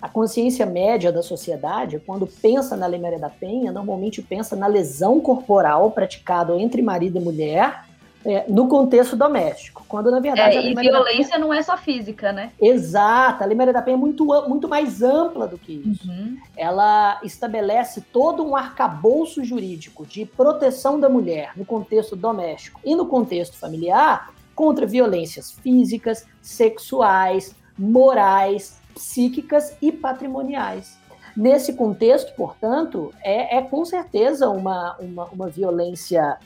a, 0.02 0.08
consciência 0.08 0.66
média 0.66 1.10
da 1.10 1.22
sociedade, 1.22 2.02
quando 2.04 2.26
pensa 2.26 2.76
na 2.76 2.86
Lei 2.86 3.00
Maria 3.00 3.18
da 3.18 3.30
Penha, 3.30 3.72
normalmente 3.72 4.20
pensa 4.20 4.54
na 4.54 4.66
lesão 4.66 5.20
corporal 5.20 5.90
praticada 5.90 6.54
entre 6.60 6.82
marido 6.82 7.18
e 7.18 7.22
mulher 7.22 7.89
é, 8.24 8.44
no 8.48 8.68
contexto 8.68 9.16
doméstico, 9.16 9.84
quando 9.88 10.10
na 10.10 10.20
verdade... 10.20 10.56
É, 10.56 10.70
e 10.70 10.74
violência 10.74 11.32
Penha... 11.32 11.38
não 11.38 11.52
é 11.52 11.62
só 11.62 11.76
física, 11.76 12.32
né? 12.32 12.52
Exato, 12.60 13.42
a 13.42 13.46
Lei 13.46 13.56
Maria 13.56 13.72
da 13.72 13.82
Penha 13.82 13.96
é 13.96 14.00
muito, 14.00 14.24
muito 14.48 14.68
mais 14.68 15.02
ampla 15.02 15.46
do 15.46 15.56
que 15.56 15.72
isso. 15.72 16.08
Uhum. 16.08 16.36
Ela 16.56 17.18
estabelece 17.22 18.02
todo 18.12 18.44
um 18.44 18.54
arcabouço 18.54 19.42
jurídico 19.42 20.04
de 20.04 20.26
proteção 20.26 21.00
da 21.00 21.08
mulher 21.08 21.52
no 21.56 21.64
contexto 21.64 22.14
doméstico 22.14 22.80
e 22.84 22.94
no 22.94 23.06
contexto 23.06 23.56
familiar 23.56 24.32
contra 24.54 24.86
violências 24.86 25.52
físicas, 25.52 26.26
sexuais, 26.42 27.54
morais, 27.78 28.78
psíquicas 28.94 29.74
e 29.80 29.90
patrimoniais. 29.90 30.98
Nesse 31.34 31.72
contexto, 31.72 32.34
portanto, 32.34 33.14
é, 33.22 33.56
é 33.56 33.62
com 33.62 33.84
certeza 33.84 34.50
uma, 34.50 34.96
uma, 34.98 35.24
uma 35.26 35.48
violência 35.48 36.36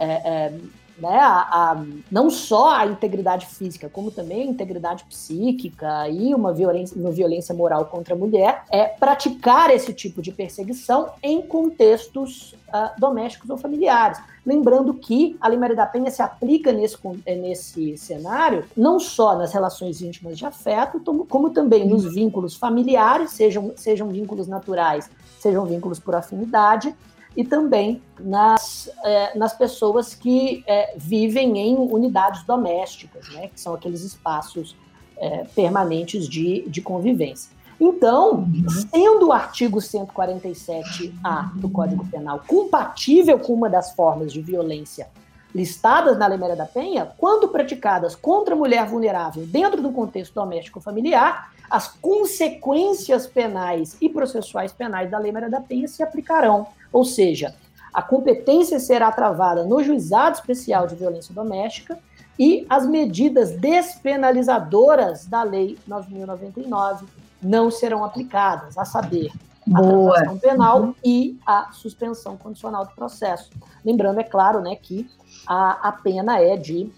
é, 0.00 0.06
é, 0.06 0.52
né, 1.00 1.18
a, 1.18 1.72
a, 1.72 1.84
não 2.10 2.28
só 2.28 2.74
a 2.74 2.86
integridade 2.86 3.46
física, 3.46 3.88
como 3.88 4.10
também 4.10 4.42
a 4.42 4.44
integridade 4.44 5.04
psíquica 5.04 6.08
e 6.08 6.34
uma 6.34 6.52
violência, 6.52 6.96
uma 7.00 7.10
violência 7.10 7.54
moral 7.54 7.86
contra 7.86 8.14
a 8.14 8.16
mulher, 8.16 8.64
é 8.70 8.84
praticar 8.84 9.70
esse 9.70 9.94
tipo 9.94 10.20
de 10.20 10.30
perseguição 10.30 11.10
em 11.22 11.40
contextos 11.40 12.52
uh, 12.68 13.00
domésticos 13.00 13.48
ou 13.48 13.56
familiares. 13.56 14.20
Lembrando 14.44 14.94
que 14.94 15.36
a 15.40 15.48
Lei 15.48 15.58
Maria 15.58 15.76
da 15.76 15.86
Penha 15.86 16.10
se 16.10 16.22
aplica 16.22 16.72
nesse, 16.72 16.96
eh, 17.26 17.36
nesse 17.36 17.96
cenário 17.98 18.64
não 18.76 18.98
só 18.98 19.36
nas 19.36 19.52
relações 19.52 20.00
íntimas 20.00 20.38
de 20.38 20.46
afeto, 20.46 21.00
como 21.28 21.50
também 21.50 21.86
nos 21.86 22.14
vínculos 22.14 22.56
familiares, 22.56 23.32
sejam, 23.32 23.72
sejam 23.76 24.08
vínculos 24.08 24.48
naturais, 24.48 25.10
sejam 25.38 25.66
vínculos 25.66 25.98
por 25.98 26.14
afinidade, 26.14 26.94
e 27.36 27.44
também 27.44 28.02
nas, 28.18 28.90
é, 29.04 29.38
nas 29.38 29.56
pessoas 29.56 30.14
que 30.14 30.64
é, 30.66 30.94
vivem 30.96 31.58
em 31.58 31.76
unidades 31.76 32.42
domésticas, 32.44 33.28
né, 33.30 33.48
que 33.48 33.60
são 33.60 33.74
aqueles 33.74 34.02
espaços 34.02 34.76
é, 35.16 35.44
permanentes 35.54 36.28
de, 36.28 36.68
de 36.68 36.80
convivência. 36.80 37.50
Então, 37.80 38.46
sendo 38.90 39.28
o 39.28 39.32
artigo 39.32 39.78
147A 39.78 41.54
do 41.54 41.70
Código 41.70 42.06
Penal 42.06 42.42
compatível 42.46 43.38
com 43.38 43.54
uma 43.54 43.70
das 43.70 43.92
formas 43.92 44.32
de 44.32 44.42
violência 44.42 45.08
listadas 45.54 46.18
na 46.18 46.26
Lei 46.26 46.38
Maria 46.38 46.56
da 46.56 46.66
Penha, 46.66 47.10
quando 47.18 47.48
praticadas 47.48 48.14
contra 48.14 48.54
a 48.54 48.56
mulher 48.56 48.86
vulnerável 48.86 49.44
dentro 49.46 49.82
do 49.82 49.92
contexto 49.92 50.34
doméstico 50.34 50.80
familiar, 50.80 51.52
as 51.68 51.88
consequências 51.88 53.26
penais 53.26 53.96
e 54.00 54.08
processuais 54.08 54.72
penais 54.72 55.10
da 55.10 55.18
Lei 55.18 55.32
Maria 55.32 55.50
da 55.50 55.60
Penha 55.60 55.86
se 55.86 56.02
aplicarão. 56.02 56.66
Ou 56.92 57.04
seja, 57.04 57.54
a 57.92 58.02
competência 58.02 58.78
será 58.78 59.10
travada 59.10 59.64
no 59.64 59.82
Juizado 59.82 60.36
Especial 60.36 60.86
de 60.86 60.94
Violência 60.94 61.34
Doméstica 61.34 61.98
e 62.38 62.66
as 62.68 62.86
medidas 62.86 63.50
despenalizadoras 63.52 65.26
da 65.26 65.42
Lei 65.42 65.78
9.099 65.88 67.04
não 67.42 67.70
serão 67.70 68.04
aplicadas, 68.04 68.76
a 68.78 68.84
saber, 68.84 69.32
a 69.72 69.80
transação 69.80 70.38
penal 70.38 70.80
uhum. 70.82 70.94
e 71.04 71.38
a 71.46 71.70
suspensão 71.72 72.36
condicional 72.36 72.84
do 72.86 72.94
processo. 72.94 73.50
Lembrando, 73.84 74.20
é 74.20 74.24
claro, 74.24 74.60
né, 74.60 74.74
que 74.76 75.08
a, 75.46 75.88
a 75.88 75.92
pena 75.92 76.38
é 76.40 76.56
de 76.56 76.90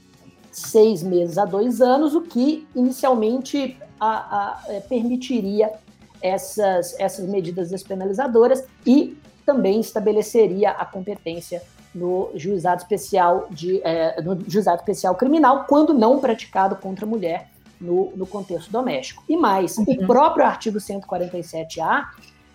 seis 0.50 1.02
meses 1.02 1.38
a 1.38 1.44
dois 1.44 1.80
anos, 1.80 2.14
o 2.14 2.22
que 2.22 2.66
inicialmente 2.74 3.76
a, 3.98 4.08
a, 4.08 4.62
é, 4.68 4.80
permitiria 4.80 5.72
essas, 6.20 6.98
essas 6.98 7.26
medidas 7.26 7.70
despenalizadoras 7.70 8.64
e 8.86 9.16
também 9.44 9.80
estabeleceria 9.80 10.70
a 10.70 10.84
competência 10.84 11.62
no 11.94 12.30
juizado 12.34 12.82
especial 12.82 13.48
de 13.50 13.80
é, 13.82 14.20
no 14.22 14.38
juizado 14.48 14.78
especial 14.78 15.14
criminal 15.14 15.66
quando 15.68 15.92
não 15.92 16.20
praticado 16.20 16.76
contra 16.76 17.04
a 17.04 17.08
mulher 17.08 17.50
no, 17.80 18.12
no 18.16 18.26
contexto 18.26 18.70
doméstico. 18.70 19.22
E 19.28 19.36
mais, 19.36 19.76
uhum. 19.76 19.84
o 19.88 20.06
próprio 20.06 20.44
artigo 20.44 20.78
147A 20.78 22.06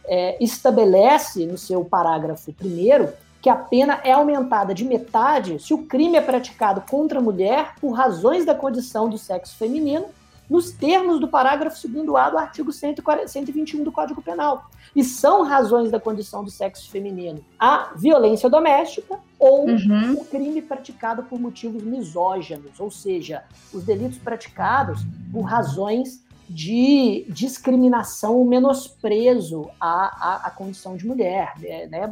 é, 0.05 0.43
estabelece 0.43 1.45
no 1.45 1.57
seu 1.57 1.83
parágrafo 1.83 2.51
primeiro 2.53 3.09
que 3.41 3.49
a 3.49 3.55
pena 3.55 3.99
é 4.03 4.11
aumentada 4.11 4.73
de 4.73 4.83
metade 4.83 5.59
se 5.59 5.73
o 5.73 5.83
crime 5.83 6.17
é 6.17 6.21
praticado 6.21 6.81
contra 6.81 7.19
a 7.19 7.21
mulher 7.21 7.75
por 7.79 7.91
razões 7.91 8.45
da 8.45 8.55
condição 8.55 9.09
do 9.09 9.17
sexo 9.17 9.55
feminino 9.57 10.05
nos 10.49 10.71
termos 10.71 11.19
do 11.19 11.27
parágrafo 11.27 11.75
2A 11.87 12.31
do 12.31 12.37
artigo 12.37 12.71
121 12.71 13.83
do 13.83 13.91
Código 13.91 14.21
Penal. 14.21 14.69
E 14.95 15.03
são 15.03 15.43
razões 15.43 15.91
da 15.91 15.99
condição 15.99 16.43
do 16.43 16.49
sexo 16.49 16.89
feminino 16.89 17.43
a 17.59 17.91
violência 17.95 18.49
doméstica 18.49 19.19
ou 19.37 19.67
uhum. 19.67 20.13
o 20.13 20.25
crime 20.25 20.61
praticado 20.61 21.23
por 21.23 21.39
motivos 21.39 21.83
misóginos, 21.83 22.79
ou 22.79 22.89
seja, 22.89 23.43
os 23.73 23.83
delitos 23.83 24.17
praticados 24.17 25.01
por 25.31 25.41
razões 25.41 26.25
de 26.49 27.25
discriminação, 27.27 28.43
menosprezo 28.45 29.69
à, 29.79 30.45
à, 30.45 30.47
à 30.47 30.49
condição 30.49 30.95
de 30.95 31.05
mulher, 31.05 31.53
né? 31.59 32.09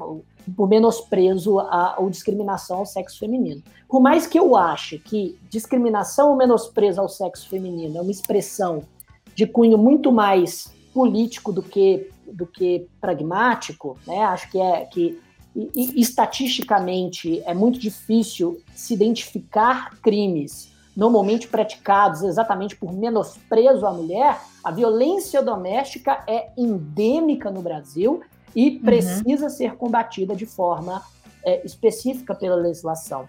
Por 0.53 0.67
menosprezo 0.67 1.59
à, 1.59 1.95
ou 1.97 2.09
discriminação 2.09 2.79
ao 2.79 2.85
sexo 2.85 3.19
feminino. 3.19 3.63
Por 3.87 4.01
mais 4.01 4.27
que 4.27 4.37
eu 4.37 4.55
ache 4.55 4.99
que 4.99 5.37
discriminação 5.49 6.31
ou 6.31 6.35
menosprezo 6.35 7.01
ao 7.01 7.09
sexo 7.09 7.47
feminino 7.47 7.97
é 7.97 8.01
uma 8.01 8.11
expressão 8.11 8.83
de 9.33 9.45
cunho 9.45 9.77
muito 9.77 10.11
mais 10.11 10.73
político 10.93 11.51
do 11.51 11.61
que, 11.61 12.09
do 12.25 12.45
que 12.45 12.87
pragmático, 13.01 13.97
né? 14.07 14.23
acho 14.23 14.49
que 14.49 14.59
é 14.59 14.85
que 14.85 15.19
e, 15.55 15.69
e, 15.73 16.01
estatisticamente 16.01 17.41
é 17.45 17.53
muito 17.53 17.79
difícil 17.79 18.61
se 18.75 18.93
identificar 18.93 19.97
crimes 20.01 20.73
normalmente 20.95 21.47
praticados 21.47 22.23
exatamente 22.23 22.75
por 22.75 22.93
menosprezo 22.93 23.85
à 23.85 23.91
mulher, 23.91 24.39
a 24.63 24.71
violência 24.71 25.41
doméstica 25.41 26.23
é 26.27 26.49
endêmica 26.57 27.51
no 27.51 27.61
Brasil 27.61 28.21
e 28.55 28.69
uhum. 28.69 28.81
precisa 28.81 29.45
uhum. 29.45 29.49
ser 29.49 29.75
combatida 29.75 30.35
de 30.35 30.45
forma 30.45 31.01
é, 31.43 31.65
específica 31.65 32.33
pela 32.33 32.55
legislação. 32.55 33.27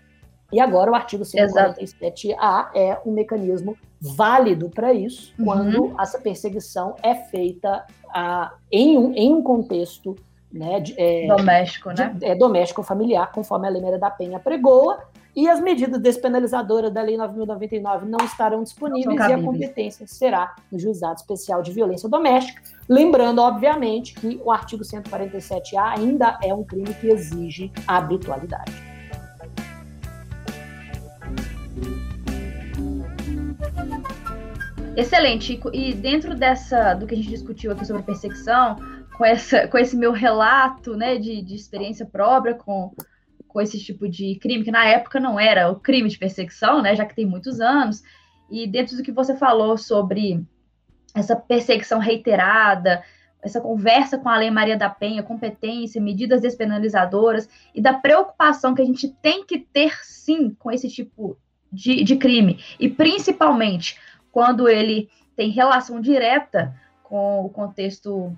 E 0.52 0.60
agora 0.60 0.92
o 0.92 0.94
artigo 0.94 1.24
147A 1.24 2.70
é 2.74 3.00
um 3.04 3.12
mecanismo 3.12 3.76
válido 4.00 4.70
para 4.70 4.92
isso, 4.94 5.34
uhum. 5.38 5.44
quando 5.44 6.00
essa 6.00 6.18
perseguição 6.18 6.94
é 7.02 7.14
feita 7.14 7.84
a, 8.10 8.52
em, 8.70 8.96
um, 8.96 9.12
em 9.14 9.34
um 9.34 9.42
contexto 9.42 10.14
né, 10.52 10.80
de, 10.80 10.94
é, 10.96 11.26
doméstico, 11.26 11.92
de, 11.92 12.02
né? 12.02 12.16
É, 12.22 12.34
doméstico 12.34 12.82
familiar, 12.82 13.32
conforme 13.32 13.66
a 13.66 13.70
Lei 13.70 13.98
da 13.98 14.10
Penha 14.10 14.38
pregoa, 14.38 15.02
e 15.36 15.50
as 15.50 15.60
medidas 15.60 16.00
despenalizadoras 16.00 16.90
da 16.90 17.02
Lei 17.02 17.18
9.099 17.18 18.04
não 18.04 18.24
estarão 18.24 18.62
disponíveis 18.62 19.18
não 19.18 19.28
e 19.28 19.32
a 19.34 19.42
competência 19.42 20.06
será 20.06 20.56
no 20.72 20.78
Juizado 20.78 21.16
Especial 21.16 21.60
de 21.60 21.72
Violência 21.72 22.08
Doméstica. 22.08 22.62
Lembrando, 22.88 23.42
obviamente, 23.42 24.14
que 24.14 24.40
o 24.42 24.50
artigo 24.50 24.82
147A 24.82 25.98
ainda 25.98 26.38
é 26.42 26.54
um 26.54 26.64
crime 26.64 26.94
que 26.94 27.08
exige 27.08 27.70
habitualidade. 27.86 28.72
Excelente. 34.96 35.60
E 35.74 35.92
dentro 35.92 36.34
dessa 36.34 36.94
do 36.94 37.06
que 37.06 37.12
a 37.12 37.16
gente 37.18 37.28
discutiu 37.28 37.72
aqui 37.72 37.84
sobre 37.84 38.02
perseguição, 38.02 38.78
com, 39.18 39.24
essa, 39.26 39.68
com 39.68 39.76
esse 39.76 39.94
meu 39.94 40.12
relato 40.12 40.96
né, 40.96 41.18
de, 41.18 41.42
de 41.42 41.54
experiência 41.54 42.06
própria 42.06 42.54
com 42.54 42.90
com 43.56 43.62
esse 43.62 43.82
tipo 43.82 44.06
de 44.06 44.34
crime, 44.38 44.64
que 44.64 44.70
na 44.70 44.84
época 44.84 45.18
não 45.18 45.40
era 45.40 45.70
o 45.70 45.80
crime 45.80 46.10
de 46.10 46.18
perseguição, 46.18 46.82
né, 46.82 46.94
já 46.94 47.06
que 47.06 47.16
tem 47.16 47.24
muitos 47.24 47.58
anos, 47.58 48.02
e 48.50 48.66
dentro 48.66 48.94
do 48.94 49.02
que 49.02 49.10
você 49.10 49.34
falou 49.34 49.78
sobre 49.78 50.44
essa 51.14 51.34
perseguição 51.34 51.98
reiterada, 51.98 53.02
essa 53.42 53.58
conversa 53.58 54.18
com 54.18 54.28
a 54.28 54.36
Lei 54.36 54.50
Maria 54.50 54.76
da 54.76 54.90
Penha, 54.90 55.22
competência, 55.22 56.02
medidas 56.02 56.42
despenalizadoras 56.42 57.48
e 57.74 57.80
da 57.80 57.94
preocupação 57.94 58.74
que 58.74 58.82
a 58.82 58.84
gente 58.84 59.08
tem 59.22 59.42
que 59.46 59.58
ter 59.58 60.04
sim 60.04 60.54
com 60.58 60.70
esse 60.70 60.90
tipo 60.90 61.38
de, 61.72 62.04
de 62.04 62.16
crime, 62.16 62.62
e 62.78 62.90
principalmente 62.90 63.98
quando 64.30 64.68
ele 64.68 65.08
tem 65.34 65.48
relação 65.48 65.98
direta 65.98 66.78
com 67.02 67.40
o 67.40 67.48
contexto 67.48 68.36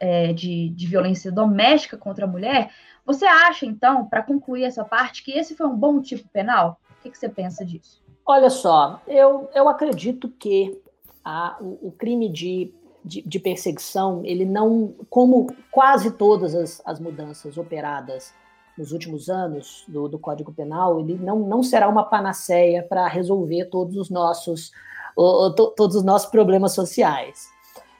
é, 0.00 0.32
de, 0.32 0.70
de 0.70 0.88
violência 0.88 1.30
doméstica 1.30 1.96
contra 1.96 2.24
a 2.24 2.28
mulher, 2.28 2.72
você 3.06 3.24
acha, 3.24 3.64
então, 3.64 4.04
para 4.04 4.22
concluir 4.22 4.64
essa 4.64 4.84
parte, 4.84 5.22
que 5.22 5.30
esse 5.30 5.54
foi 5.54 5.66
um 5.66 5.76
bom 5.76 6.02
tipo 6.02 6.28
penal? 6.30 6.80
O 6.98 7.02
que, 7.04 7.10
que 7.10 7.16
você 7.16 7.28
pensa 7.28 7.64
disso? 7.64 8.02
Olha 8.26 8.50
só, 8.50 9.00
eu, 9.06 9.48
eu 9.54 9.68
acredito 9.68 10.28
que 10.28 10.76
a, 11.24 11.56
o, 11.60 11.88
o, 11.88 11.92
crime 11.92 12.28
de, 12.28 12.74
de, 13.04 13.22
de, 13.22 13.38
perseguição, 13.38 14.22
ele 14.24 14.44
não, 14.44 14.92
como 15.08 15.46
quase 15.70 16.10
todas 16.10 16.52
as, 16.52 16.82
as 16.84 16.98
mudanças 16.98 17.56
operadas 17.56 18.34
nos 18.76 18.90
últimos 18.90 19.30
anos 19.30 19.84
do, 19.86 20.08
do 20.08 20.18
Código 20.18 20.52
Penal, 20.52 20.98
ele 20.98 21.14
não, 21.14 21.38
não 21.38 21.62
será 21.62 21.88
uma 21.88 22.02
panaceia 22.02 22.82
para 22.82 23.06
resolver 23.06 23.66
todos 23.66 23.96
os 23.96 24.10
nossos 24.10 24.72
o, 25.16 25.50
to, 25.50 25.72
todos 25.76 25.94
os 25.94 26.02
nossos 26.02 26.28
problemas 26.28 26.74
sociais. 26.74 27.48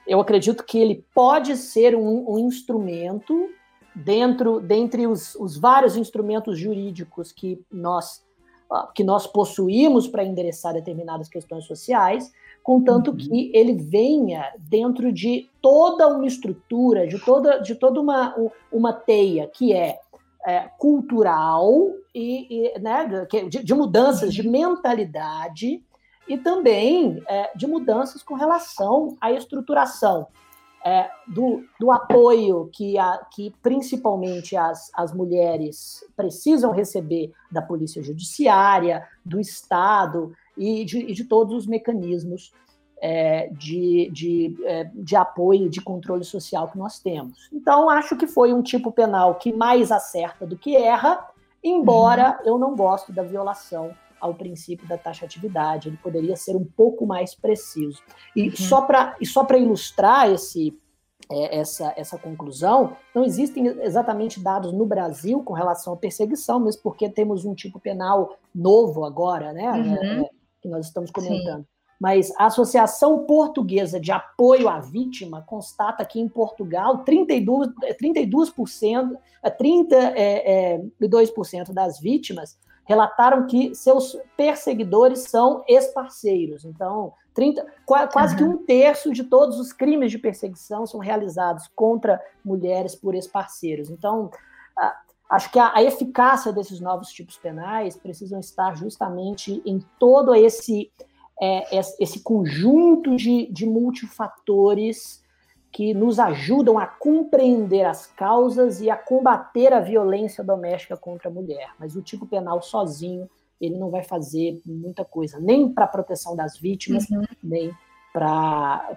Eu 0.05 0.19
acredito 0.19 0.63
que 0.63 0.77
ele 0.77 1.05
pode 1.15 1.55
ser 1.55 1.95
um, 1.95 2.33
um 2.33 2.39
instrumento 2.39 3.49
dentro 4.03 4.59
dentre 4.59 5.07
os, 5.07 5.35
os 5.35 5.57
vários 5.57 5.97
instrumentos 5.97 6.57
jurídicos 6.59 7.31
que 7.31 7.59
nós 7.71 8.25
ah, 8.69 8.89
que 8.93 9.03
nós 9.03 9.25
possuímos 9.25 10.07
para 10.07 10.25
endereçar 10.25 10.73
determinadas 10.73 11.29
questões 11.29 11.63
sociais, 11.65 12.33
contanto 12.61 13.11
uhum. 13.11 13.17
que 13.17 13.51
ele 13.53 13.73
venha 13.73 14.53
dentro 14.59 15.11
de 15.11 15.49
toda 15.61 16.07
uma 16.07 16.27
estrutura, 16.27 17.07
de 17.07 17.17
toda, 17.17 17.59
de 17.59 17.75
toda 17.75 18.01
uma, 18.01 18.35
uma 18.69 18.91
teia 18.91 19.47
que 19.47 19.73
é, 19.73 19.97
é 20.45 20.69
cultural 20.77 21.91
e, 22.13 22.75
e 22.75 22.79
né, 22.79 23.25
de, 23.49 23.63
de, 23.63 23.73
mudanças 23.73 24.33
de 24.33 24.45
mentalidade 24.45 25.81
e 26.27 26.37
também 26.37 27.23
é, 27.25 27.51
de 27.55 27.65
mudanças 27.65 28.21
com 28.21 28.35
relação 28.35 29.17
à 29.21 29.31
estruturação 29.31 30.27
é, 30.85 31.09
do, 31.27 31.63
do, 31.79 31.91
apoio 31.91 32.69
que, 32.71 32.97
a, 32.97 33.17
que 33.31 33.53
principalmente 33.61 34.55
as, 34.55 34.89
as 34.93 35.13
mulheres 35.13 36.03
precisam 36.15 36.71
receber 36.71 37.31
da 37.51 37.61
polícia 37.61 38.01
judiciária, 38.01 39.05
do 39.25 39.39
Estado 39.39 40.33
e 40.57 40.85
de, 40.85 40.99
e 40.99 41.13
de 41.13 41.25
todos 41.25 41.53
os 41.53 41.67
mecanismos 41.67 42.53
é, 43.01 43.49
de, 43.49 44.09
de, 44.11 44.57
é, 44.63 44.89
de 44.93 45.15
apoio, 45.15 45.69
de 45.69 45.81
controle 45.81 46.23
social 46.23 46.67
que 46.69 46.77
nós 46.77 46.99
temos. 46.99 47.49
Então, 47.51 47.89
acho 47.89 48.15
que 48.15 48.25
foi 48.25 48.53
um 48.53 48.61
tipo 48.61 48.91
penal 48.91 49.35
que 49.35 49.53
mais 49.53 49.91
acerta 49.91 50.45
do 50.45 50.57
que 50.57 50.75
erra, 50.75 51.27
embora 51.63 52.39
uhum. 52.39 52.47
eu 52.47 52.57
não 52.57 52.75
gosto 52.75 53.11
da 53.11 53.23
violação 53.23 53.91
ao 54.19 54.33
princípio 54.33 54.87
da 54.87 54.97
taxatividade, 54.97 55.89
ele 55.89 55.97
poderia 55.97 56.35
ser 56.35 56.55
um 56.55 56.65
pouco 56.65 57.05
mais 57.05 57.35
preciso. 57.35 58.01
E 58.35 58.49
uhum. 58.49 58.55
só 58.55 59.43
para 59.43 59.57
ilustrar 59.57 60.29
esse, 60.31 60.77
é, 61.29 61.59
essa, 61.59 61.93
essa 61.97 62.17
conclusão, 62.17 62.95
não 63.13 63.23
existem 63.23 63.67
exatamente 63.81 64.39
dados 64.39 64.71
no 64.71 64.85
Brasil 64.85 65.43
com 65.43 65.53
relação 65.53 65.93
à 65.93 65.97
perseguição, 65.97 66.59
mesmo 66.59 66.81
porque 66.81 67.09
temos 67.09 67.45
um 67.45 67.53
tipo 67.53 67.79
penal 67.79 68.37
novo 68.53 69.03
agora, 69.03 69.51
né, 69.53 69.71
uhum. 69.71 70.23
é, 70.23 70.29
que 70.61 70.67
nós 70.67 70.87
estamos 70.87 71.11
comentando. 71.11 71.63
Sim. 71.63 71.67
Mas 71.99 72.31
a 72.37 72.45
Associação 72.45 73.25
Portuguesa 73.25 73.99
de 73.99 74.11
Apoio 74.11 74.69
à 74.69 74.79
Vítima 74.79 75.41
constata 75.41 76.05
que 76.05 76.19
em 76.19 76.29
Portugal 76.29 77.03
32%, 77.03 77.73
32% 77.99 79.17
32% 79.43 80.15
é, 80.15 80.81
é, 81.59 81.73
das 81.73 81.99
vítimas 81.99 82.57
relataram 82.87 83.45
que 83.45 83.75
seus 83.75 84.17
perseguidores 84.37 85.23
são 85.29 85.63
ex-parceiros. 85.67 86.63
Então, 86.63 87.13
30, 87.33 87.65
quase 87.85 88.33
uhum. 88.33 88.37
que 88.37 88.43
um 88.43 88.65
terço 88.65 89.11
de 89.11 89.25
todos 89.25 89.59
os 89.59 89.73
crimes 89.73 90.09
de 90.09 90.17
perseguição 90.17 90.87
são 90.87 90.99
realizados 90.99 91.69
contra 91.75 92.19
mulheres 92.43 92.95
por 92.95 93.13
ex-parceiros. 93.13 93.89
Então, 93.89 94.31
acho 95.29 95.51
que 95.51 95.59
a, 95.59 95.75
a, 95.75 95.83
eficácia 95.83 96.53
desses 96.53 96.79
novos 96.79 97.09
tipos 97.09 97.37
penais 97.37 97.97
precisam 97.97 98.39
estar 98.39 98.75
justamente 98.77 99.61
em 99.65 99.83
todo 99.99 100.33
esse, 100.33 100.89
é, 101.41 101.77
esse 101.99 102.21
conjunto 102.21 103.17
de, 103.17 103.51
de 103.51 103.65
multifatores 103.65 105.21
que 105.77 105.93
nos 105.93 106.17
ajudam 106.17 106.79
a 106.79 106.87
compreender 106.87 107.85
as 107.85 108.07
causas 108.07 108.81
e 108.81 108.89
a 108.89 108.97
combater 108.97 109.71
a 109.71 109.79
violência 109.79 110.43
doméstica 110.43 110.97
contra 110.97 111.29
a 111.29 111.31
mulher. 111.31 111.69
Mas 111.79 111.95
o 111.95 112.01
tipo 112.01 112.25
penal 112.25 112.63
sozinho, 112.63 113.29
ele 113.61 113.77
não 113.77 113.91
vai 113.91 114.03
fazer 114.03 114.59
muita 114.65 115.05
coisa, 115.05 115.39
nem 115.39 115.71
para 115.71 115.85
a 115.85 115.87
proteção 115.87 116.35
das 116.35 116.57
vítimas, 116.57 117.07
uhum. 117.11 117.23
nem 117.43 117.71
para 118.11 118.89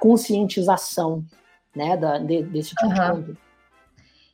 conscientização 0.00 1.24
né, 1.72 1.96
da, 1.96 2.18
de, 2.18 2.42
desse 2.42 2.70
tipo 2.70 2.86
uhum. 2.86 2.92
de 2.92 3.00
conduta. 3.12 3.38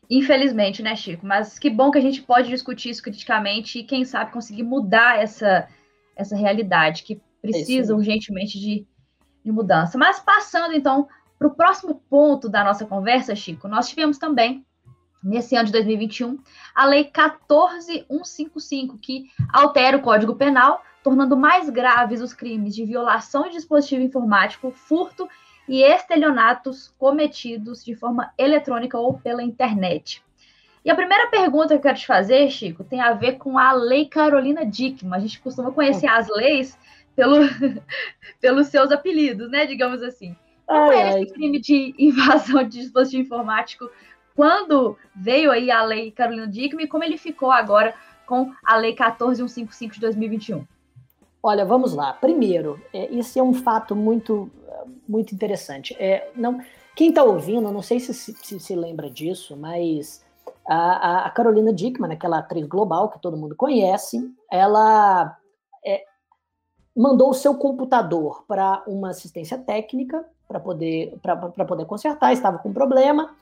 Infelizmente, 0.08 0.82
né, 0.82 0.96
Chico? 0.96 1.26
Mas 1.26 1.58
que 1.58 1.68
bom 1.68 1.90
que 1.90 1.98
a 1.98 2.02
gente 2.02 2.22
pode 2.22 2.48
discutir 2.48 2.88
isso 2.88 3.02
criticamente 3.02 3.78
e, 3.78 3.84
quem 3.84 4.06
sabe, 4.06 4.32
conseguir 4.32 4.62
mudar 4.62 5.22
essa, 5.22 5.68
essa 6.16 6.34
realidade 6.34 7.02
que 7.02 7.20
precisa 7.42 7.92
é 7.92 7.94
urgentemente 7.94 8.58
de, 8.58 8.86
de 9.44 9.52
mudança. 9.52 9.98
Mas 9.98 10.18
passando, 10.18 10.72
então, 10.72 11.06
para 11.42 11.48
o 11.48 11.54
próximo 11.54 12.00
ponto 12.08 12.48
da 12.48 12.62
nossa 12.62 12.86
conversa, 12.86 13.34
Chico, 13.34 13.66
nós 13.66 13.88
tivemos 13.88 14.16
também, 14.16 14.64
nesse 15.22 15.56
ano 15.56 15.66
de 15.66 15.72
2021, 15.72 16.38
a 16.72 16.84
Lei 16.86 17.02
14155, 17.04 18.96
que 18.98 19.28
altera 19.52 19.96
o 19.96 20.02
Código 20.02 20.36
Penal, 20.36 20.84
tornando 21.02 21.36
mais 21.36 21.68
graves 21.68 22.20
os 22.20 22.32
crimes 22.32 22.76
de 22.76 22.84
violação 22.84 23.42
de 23.44 23.54
dispositivo 23.54 24.02
informático, 24.02 24.70
furto 24.70 25.28
e 25.68 25.82
estelionatos 25.82 26.94
cometidos 26.96 27.84
de 27.84 27.96
forma 27.96 28.32
eletrônica 28.38 28.96
ou 28.96 29.18
pela 29.18 29.42
internet. 29.42 30.22
E 30.84 30.90
a 30.92 30.94
primeira 30.94 31.26
pergunta 31.28 31.70
que 31.70 31.74
eu 31.74 31.80
quero 31.80 31.98
te 31.98 32.06
fazer, 32.06 32.48
Chico, 32.50 32.84
tem 32.84 33.00
a 33.00 33.14
ver 33.14 33.32
com 33.32 33.58
a 33.58 33.72
Lei 33.72 34.06
Carolina 34.06 34.64
Dickmann. 34.64 35.16
A 35.16 35.20
gente 35.20 35.40
costuma 35.40 35.72
conhecer 35.72 36.06
as 36.06 36.28
leis 36.28 36.78
pelo, 37.16 37.38
pelos 38.40 38.68
seus 38.68 38.92
apelidos, 38.92 39.50
né? 39.50 39.66
Digamos 39.66 40.02
assim. 40.02 40.36
Como 40.72 40.90
ai, 40.90 40.96
é 40.96 41.22
esse 41.22 41.32
crime 41.32 41.60
de 41.60 41.94
invasão 41.98 42.62
de 42.64 42.80
dispositivo 42.80 43.22
informático? 43.22 43.90
Quando 44.34 44.96
veio 45.14 45.50
aí 45.50 45.70
a 45.70 45.82
Lei 45.82 46.10
Carolina 46.10 46.46
Dickmann 46.46 46.84
e 46.84 46.88
como 46.88 47.04
ele 47.04 47.18
ficou 47.18 47.50
agora 47.50 47.94
com 48.26 48.52
a 48.64 48.76
Lei 48.76 48.94
14155 48.94 49.94
de 49.94 50.00
2021? 50.00 50.66
Olha, 51.42 51.64
vamos 51.64 51.92
lá. 51.92 52.12
Primeiro, 52.14 52.80
é, 52.92 53.12
esse 53.14 53.38
é 53.38 53.42
um 53.42 53.52
fato 53.52 53.96
muito, 53.96 54.50
muito 55.08 55.34
interessante. 55.34 55.94
É, 55.98 56.30
não, 56.34 56.60
quem 56.94 57.08
está 57.08 57.22
ouvindo, 57.24 57.70
não 57.72 57.82
sei 57.82 57.98
se 57.98 58.14
se, 58.14 58.32
se 58.34 58.60
se, 58.60 58.76
lembra 58.76 59.10
disso, 59.10 59.56
mas 59.56 60.24
a, 60.66 61.26
a, 61.26 61.30
Carolina 61.30 61.72
Dickman, 61.72 62.12
aquela 62.12 62.38
atriz 62.38 62.66
global 62.66 63.10
que 63.10 63.20
todo 63.20 63.36
mundo 63.36 63.56
conhece, 63.56 64.32
ela 64.50 65.36
é, 65.84 66.04
mandou 66.96 67.30
o 67.30 67.34
seu 67.34 67.56
computador 67.56 68.44
para 68.46 68.82
uma 68.86 69.10
assistência 69.10 69.58
técnica 69.58 70.24
para 70.46 70.60
poder, 70.60 71.18
poder 71.66 71.84
consertar, 71.86 72.32
estava 72.32 72.58
com 72.58 72.72
problema 72.72 73.34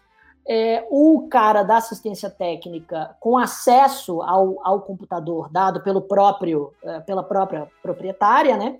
é, 0.48 0.86
o 0.90 1.28
cara 1.28 1.62
da 1.62 1.76
assistência 1.76 2.30
técnica 2.30 3.16
com 3.20 3.36
acesso 3.36 4.22
ao, 4.22 4.58
ao 4.66 4.80
computador 4.80 5.48
dado 5.50 5.80
pelo 5.80 6.02
próprio, 6.02 6.72
é, 6.82 7.00
pela 7.00 7.22
própria 7.22 7.70
proprietária, 7.82 8.56
né, 8.56 8.76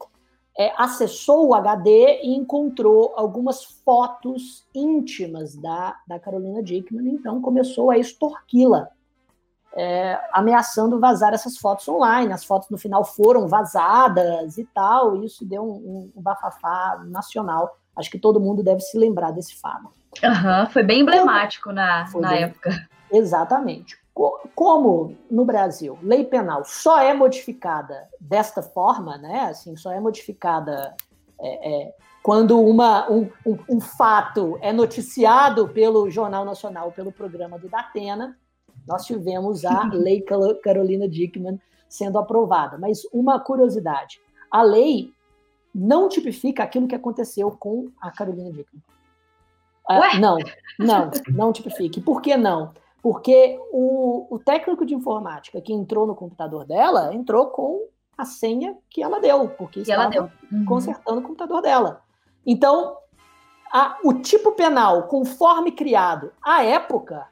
é, 0.58 0.72
acessou 0.76 1.48
o 1.48 1.54
HD 1.54 2.22
e 2.22 2.34
encontrou 2.34 3.12
algumas 3.16 3.64
fotos 3.64 4.66
íntimas 4.74 5.54
da, 5.54 5.96
da 6.06 6.18
Carolina 6.18 6.62
Dickman, 6.62 7.14
então 7.14 7.40
começou 7.40 7.90
a 7.90 7.98
extorquí-la, 7.98 8.88
é, 9.72 10.20
ameaçando 10.32 10.98
vazar 10.98 11.32
essas 11.32 11.56
fotos 11.56 11.88
online. 11.88 12.32
As 12.32 12.44
fotos 12.44 12.68
no 12.68 12.76
final 12.76 13.04
foram 13.04 13.46
vazadas 13.46 14.58
e 14.58 14.64
tal, 14.64 15.16
e 15.16 15.26
isso 15.26 15.44
deu 15.44 15.62
um, 15.62 16.10
um 16.16 16.20
bafafá 16.20 17.00
nacional. 17.06 17.79
Acho 17.96 18.10
que 18.10 18.18
todo 18.18 18.40
mundo 18.40 18.62
deve 18.62 18.80
se 18.80 18.96
lembrar 18.98 19.32
desse 19.32 19.60
fato. 19.60 19.90
Uhum, 20.22 20.70
foi 20.70 20.82
bem 20.82 21.00
emblemático 21.00 21.72
na, 21.72 22.08
na 22.14 22.28
bem, 22.30 22.44
época. 22.44 22.88
Exatamente. 23.12 23.98
Como 24.54 25.16
no 25.30 25.44
Brasil, 25.44 25.98
lei 26.02 26.24
penal 26.24 26.62
só 26.64 27.00
é 27.00 27.14
modificada 27.14 28.08
desta 28.20 28.62
forma, 28.62 29.16
né? 29.16 29.48
Assim, 29.50 29.76
só 29.76 29.92
é 29.92 30.00
modificada 30.00 30.94
é, 31.40 31.84
é, 31.84 31.94
quando 32.22 32.60
uma, 32.60 33.10
um, 33.10 33.30
um, 33.46 33.58
um, 33.68 33.80
fato 33.80 34.58
é 34.60 34.72
noticiado 34.72 35.68
pelo 35.68 36.10
Jornal 36.10 36.44
Nacional, 36.44 36.92
pelo 36.92 37.10
programa 37.10 37.58
do 37.58 37.68
Datena, 37.68 38.36
nós 38.86 39.06
tivemos 39.06 39.64
a 39.64 39.84
Lei 39.94 40.22
Carolina 40.62 41.08
Dickman 41.08 41.58
sendo 41.88 42.18
aprovada. 42.18 42.76
Mas 42.76 43.02
uma 43.12 43.40
curiosidade: 43.40 44.20
a 44.50 44.62
lei 44.62 45.12
não 45.74 46.08
tipifica 46.08 46.62
aquilo 46.62 46.88
que 46.88 46.94
aconteceu 46.94 47.50
com 47.52 47.90
a 48.00 48.10
Carolina 48.10 48.50
Dickman. 48.50 48.82
Ah, 49.88 50.18
não, 50.18 50.38
não, 50.78 51.10
não 51.28 51.52
tipifique. 51.52 52.00
Por 52.00 52.22
que 52.22 52.36
não? 52.36 52.72
Porque 53.02 53.58
o, 53.72 54.26
o 54.30 54.38
técnico 54.38 54.84
de 54.84 54.94
informática 54.94 55.60
que 55.60 55.72
entrou 55.72 56.06
no 56.06 56.14
computador 56.14 56.64
dela 56.64 57.14
entrou 57.14 57.46
com 57.46 57.86
a 58.16 58.24
senha 58.24 58.76
que 58.88 59.02
ela 59.02 59.18
deu, 59.18 59.48
porque 59.48 59.82
que 59.82 59.90
estava 59.90 60.30
uhum. 60.52 60.64
consertando 60.64 61.20
o 61.20 61.22
computador 61.22 61.62
dela. 61.62 62.02
Então, 62.46 62.96
a, 63.72 63.98
o 64.04 64.14
tipo 64.14 64.52
penal, 64.52 65.04
conforme 65.04 65.72
criado 65.72 66.32
à 66.42 66.62
época, 66.62 67.26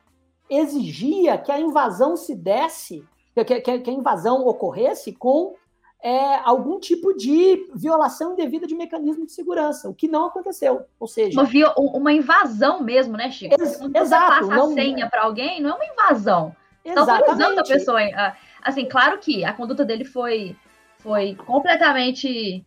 exigia 0.49 1.37
que 1.37 1.53
a 1.53 1.61
invasão 1.61 2.17
se 2.17 2.35
desse, 2.35 3.07
que, 3.35 3.45
que, 3.45 3.79
que 3.81 3.91
a 3.91 3.93
invasão 3.93 4.47
ocorresse 4.47 5.13
com 5.13 5.55
é, 6.03 6.37
algum 6.45 6.79
tipo 6.79 7.13
de 7.15 7.69
violação 7.75 8.33
indevida 8.33 8.67
de 8.67 8.75
mecanismo 8.75 9.27
de 9.27 9.33
segurança, 9.33 9.89
o 9.89 9.95
que 9.95 10.07
não 10.07 10.27
aconteceu. 10.27 10.85
Ou 10.99 11.07
seja. 11.07 11.41
Uma, 11.41 11.75
uma 11.77 12.13
invasão 12.13 12.83
mesmo, 12.83 13.17
né, 13.17 13.31
Chico? 13.31 13.61
Ex 13.61 13.77
Quando 13.77 13.97
exato, 13.97 14.33
você 14.33 14.41
passa 14.41 14.55
não, 14.55 14.71
a 14.71 14.75
senha 14.75 15.11
para 15.11 15.23
alguém, 15.23 15.61
não 15.61 15.71
é 15.71 15.75
uma 15.75 15.87
invasão. 15.87 16.55
Está 16.85 17.17
autorizando 17.17 17.59
a 17.59 17.65
pessoa. 17.65 18.01
Assim, 18.63 18.87
claro 18.87 19.19
que 19.19 19.45
a 19.45 19.53
conduta 19.53 19.85
dele 19.85 20.05
foi, 20.05 20.57
foi 20.99 21.35
completamente 21.35 22.65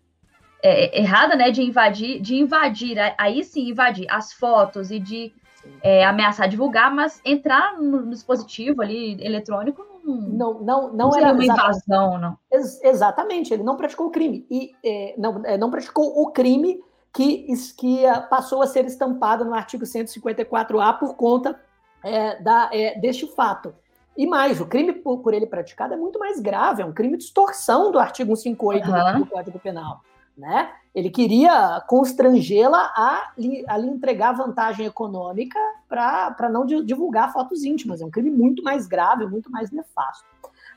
é, 0.61 0.99
errada, 0.99 1.36
né? 1.36 1.51
De 1.51 1.63
invadir, 1.63 2.19
de 2.21 2.36
invadir, 2.36 2.97
aí 3.17 3.43
sim 3.43 3.69
invadir 3.69 4.05
as 4.09 4.34
fotos 4.34 4.91
e 4.91 4.99
de 4.99 5.34
é, 5.82 6.05
ameaçar 6.05 6.49
divulgar, 6.49 6.93
mas 6.93 7.21
entrar 7.23 7.77
no, 7.77 8.01
no 8.01 8.11
dispositivo 8.11 8.82
ali 8.82 9.17
eletrônico 9.23 9.90
não, 10.04 10.54
não, 10.54 10.62
não, 10.62 10.93
não 10.93 11.16
era 11.16 11.34
uma 11.34 11.43
invasão, 11.43 12.18
não. 12.18 12.38
Ex 12.52 12.82
exatamente, 12.84 13.54
ele 13.54 13.64
não 13.64 13.78
praticou 13.78 14.08
o 14.08 14.12
crime 14.12 14.45
e 14.49 14.72
é, 14.84 15.16
não, 15.18 15.41
é, 15.45 15.58
não 15.58 15.70
praticou 15.70 16.22
o 16.22 16.32
crime 16.32 16.82
que, 17.14 17.47
que 17.78 18.04
passou 18.30 18.62
a 18.62 18.68
ser 18.68 18.86
estampado 18.86 19.43
no 19.43 19.54
artigo 19.54 19.84
154A 19.84 20.97
por 20.97 21.16
conta 21.16 21.60
é, 22.04 22.41
da, 22.41 22.70
é, 22.74 22.99
deste 22.99 23.28
fato. 23.28 23.74
E 24.18 24.28
mais, 24.28 24.60
o 24.60 24.66
crime 24.66 24.93
por, 24.93 25.20
por, 25.20 25.34
ele 25.34 25.45
praticado 25.45 25.93
é 25.93 25.97
muito 25.97 26.20
mais 26.20 26.39
grave, 26.39 26.82
é 26.82 26.86
um 26.86 26.93
crime 26.93 27.18
de 27.18 27.24
extorsão 27.24 27.91
do 27.91 27.99
artigo 27.99 28.36
158 28.36 28.89
uhum. 28.89 29.20
do 29.22 29.26
Código 29.26 29.60
Penal. 29.60 30.02
Né? 30.38 30.72
Ele 30.93 31.09
queria 31.09 31.81
constrangê-la 31.87 32.91
a, 32.95 33.33
a 33.67 33.77
lhe 33.77 33.87
entregar 33.87 34.33
vantagem 34.33 34.85
econômica 34.85 35.57
para 35.87 36.49
não 36.49 36.65
divulgar 36.65 37.31
fotos 37.31 37.63
íntimas. 37.63 38.01
É 38.01 38.05
um 38.05 38.11
crime 38.11 38.29
muito 38.29 38.61
mais 38.61 38.87
grave, 38.87 39.25
muito 39.25 39.49
mais 39.49 39.71
nefasto. 39.71 40.25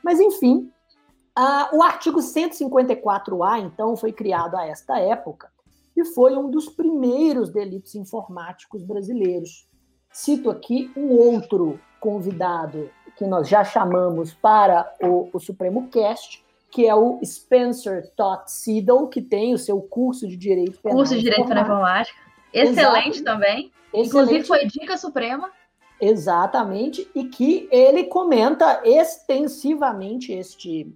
Mas, 0.01 0.19
enfim, 0.19 0.71
o 1.73 1.83
artigo 1.83 2.19
154A, 2.19 3.59
então, 3.59 3.97
foi 3.97 4.13
criado 4.13 4.55
a 4.55 4.65
esta 4.65 4.97
época 4.99 5.51
e 5.97 6.05
foi 6.05 6.35
um 6.37 6.49
dos 6.49 6.69
primeiros 6.69 7.49
delitos 7.49 7.95
informáticos 7.95 8.83
brasileiros. 8.83 9.67
Cito 10.11 10.49
aqui 10.49 10.91
um 10.95 11.11
outro 11.11 11.79
convidado 11.99 12.89
que 13.17 13.25
nós 13.25 13.49
já 13.49 13.63
chamamos 13.63 14.33
para 14.33 14.93
o, 15.01 15.29
o 15.33 15.39
Supremo 15.39 15.89
Cast, 15.89 16.44
que 16.75 16.85
é 16.85 16.93
o 16.93 17.21
Spencer 17.23 18.11
Todd 18.17 18.51
Siddle, 18.51 19.07
que 19.07 19.21
tem 19.21 19.53
o 19.53 19.57
seu 19.57 19.81
curso 19.81 20.27
de 20.27 20.35
Direito 20.35 20.77
Penal. 20.81 20.97
Curso 20.97 21.15
de 21.15 21.21
Direito 21.21 21.47
Penal 21.47 21.63
Informática. 21.63 22.19
Excelente 22.51 23.21
Exato. 23.21 23.23
também. 23.23 23.71
Excelente. 23.93 24.07
Inclusive 24.07 24.43
foi 24.43 24.65
dica 24.65 24.97
suprema. 24.97 25.49
Exatamente, 26.01 27.09
e 27.15 27.29
que 27.29 27.69
ele 27.71 28.03
comenta 28.03 28.81
extensivamente 28.83 30.33
este, 30.33 30.93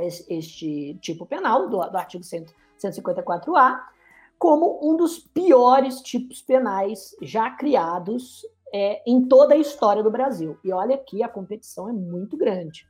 este 0.00 0.98
tipo 1.02 1.26
penal 1.26 1.68
do, 1.68 1.76
do 1.76 1.98
artigo 1.98 2.24
154A 2.24 3.80
como 4.38 4.80
um 4.82 4.96
dos 4.96 5.18
piores 5.18 6.00
tipos 6.00 6.40
penais 6.40 7.14
já 7.20 7.50
criados 7.50 8.46
é, 8.72 9.02
em 9.06 9.28
toda 9.28 9.52
a 9.52 9.58
história 9.58 10.02
do 10.02 10.10
Brasil. 10.10 10.56
E 10.64 10.72
olha 10.72 10.96
que 10.96 11.22
a 11.22 11.28
competição 11.28 11.86
é 11.86 11.92
muito 11.92 12.34
grande. 12.34 12.88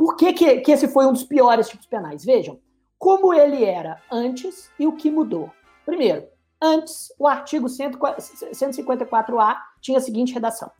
Por 0.00 0.16
que, 0.16 0.32
que, 0.32 0.60
que 0.60 0.72
esse 0.72 0.88
foi 0.88 1.04
um 1.04 1.12
dos 1.12 1.24
piores 1.24 1.68
tipos 1.68 1.84
penais? 1.84 2.24
Vejam, 2.24 2.58
como 2.98 3.34
ele 3.34 3.66
era 3.66 4.00
antes 4.10 4.70
e 4.78 4.86
o 4.86 4.96
que 4.96 5.10
mudou. 5.10 5.50
Primeiro, 5.84 6.26
antes, 6.58 7.12
o 7.18 7.26
artigo 7.26 7.66
154A 7.66 9.58
tinha 9.78 9.98
a 9.98 10.00
seguinte 10.00 10.32
redação: 10.32 10.70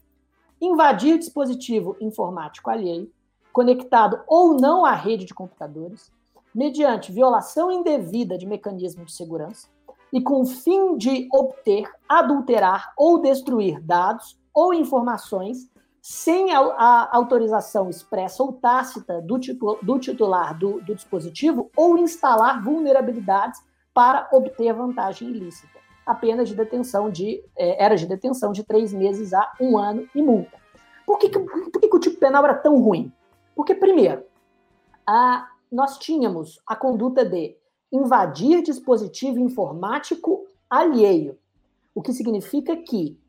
invadir 0.58 1.18
dispositivo 1.18 1.98
informático 2.00 2.70
alheio, 2.70 3.12
conectado 3.52 4.22
ou 4.26 4.54
não 4.54 4.86
à 4.86 4.92
rede 4.92 5.26
de 5.26 5.34
computadores, 5.34 6.10
mediante 6.54 7.12
violação 7.12 7.70
indevida 7.70 8.38
de 8.38 8.46
mecanismo 8.46 9.04
de 9.04 9.12
segurança 9.12 9.68
e 10.10 10.22
com 10.22 10.40
o 10.40 10.46
fim 10.46 10.96
de 10.96 11.28
obter, 11.30 11.92
adulterar 12.08 12.94
ou 12.96 13.20
destruir 13.20 13.82
dados 13.82 14.40
ou 14.54 14.72
informações 14.72 15.68
sem 16.02 16.52
a, 16.52 16.60
a, 16.60 17.16
autorização 17.16 17.90
expressa 17.90 18.42
ou 18.42 18.52
tácita 18.52 19.20
do, 19.20 19.38
titu, 19.38 19.78
do 19.82 19.98
titular 19.98 20.58
do, 20.58 20.80
do, 20.80 20.94
dispositivo 20.94 21.70
ou 21.76 21.98
instalar 21.98 22.62
vulnerabilidades 22.62 23.60
para 23.92 24.28
obter 24.32 24.72
vantagem 24.72 25.28
ilícita. 25.28 25.78
A 26.06 26.14
pena 26.14 26.44
de 26.44 26.54
detenção 26.54 27.10
de, 27.10 27.44
é, 27.56 27.84
era 27.84 27.96
de 27.96 28.06
detenção 28.06 28.52
de 28.52 28.64
três 28.64 28.92
meses 28.92 29.34
a 29.34 29.52
um 29.60 29.76
ano 29.76 30.08
e 30.14 30.22
multa. 30.22 30.58
Por 31.06 31.18
que, 31.18 31.28
que, 31.28 31.38
por 31.38 31.80
que, 31.80 31.88
que 31.88 31.96
o 31.96 32.00
tipo 32.00 32.18
penal 32.18 32.44
era 32.44 32.54
tão 32.54 32.80
ruim? 32.80 33.12
Porque, 33.54 33.74
primeiro, 33.74 34.24
a, 35.06 35.48
nós 35.70 35.98
tínhamos 35.98 36.60
a 36.66 36.74
conduta 36.74 37.24
de 37.24 37.56
invadir 37.92 38.62
dispositivo 38.62 39.38
informático 39.38 40.46
alheio, 40.68 41.36
o 41.94 42.00
que 42.00 42.12
significa 42.12 42.76
que, 42.76 43.19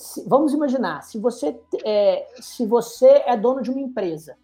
se, 0.00 0.24
vamos 0.26 0.54
imaginar, 0.54 1.02
se 1.02 1.18
você, 1.18 1.60
é, 1.84 2.26
se 2.40 2.64
você 2.64 3.22
é 3.26 3.36
dono 3.36 3.60
de 3.60 3.70
uma 3.70 3.80
empresa 3.80 4.34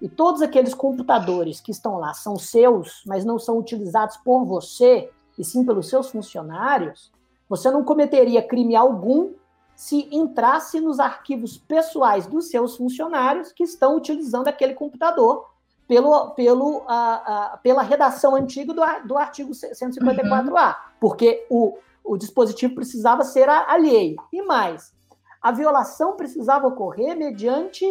e 0.00 0.08
todos 0.08 0.40
aqueles 0.40 0.72
computadores 0.72 1.60
que 1.60 1.70
estão 1.70 1.98
lá 1.98 2.14
são 2.14 2.38
seus, 2.38 3.02
mas 3.04 3.22
não 3.22 3.38
são 3.38 3.58
utilizados 3.58 4.16
por 4.16 4.46
você, 4.46 5.10
e 5.38 5.44
sim 5.44 5.64
pelos 5.64 5.90
seus 5.90 6.08
funcionários, 6.08 7.12
você 7.46 7.70
não 7.70 7.84
cometeria 7.84 8.42
crime 8.42 8.74
algum 8.74 9.34
se 9.74 10.08
entrasse 10.10 10.80
nos 10.80 10.98
arquivos 10.98 11.58
pessoais 11.58 12.26
dos 12.26 12.48
seus 12.48 12.74
funcionários 12.74 13.52
que 13.52 13.64
estão 13.64 13.98
utilizando 13.98 14.48
aquele 14.48 14.72
computador 14.72 15.46
pelo, 15.86 16.30
pelo, 16.30 16.84
a, 16.88 17.52
a, 17.52 17.56
pela 17.58 17.82
redação 17.82 18.34
antiga 18.34 18.72
do, 18.72 18.82
do 19.06 19.18
artigo 19.18 19.52
154A, 19.52 20.68
uhum. 20.68 20.74
porque 20.98 21.46
o, 21.50 21.76
o 22.06 22.16
dispositivo 22.16 22.74
precisava 22.74 23.24
ser 23.24 23.48
alheio. 23.48 24.16
E 24.32 24.42
mais, 24.42 24.94
a 25.42 25.50
violação 25.50 26.16
precisava 26.16 26.66
ocorrer 26.68 27.16
mediante 27.16 27.84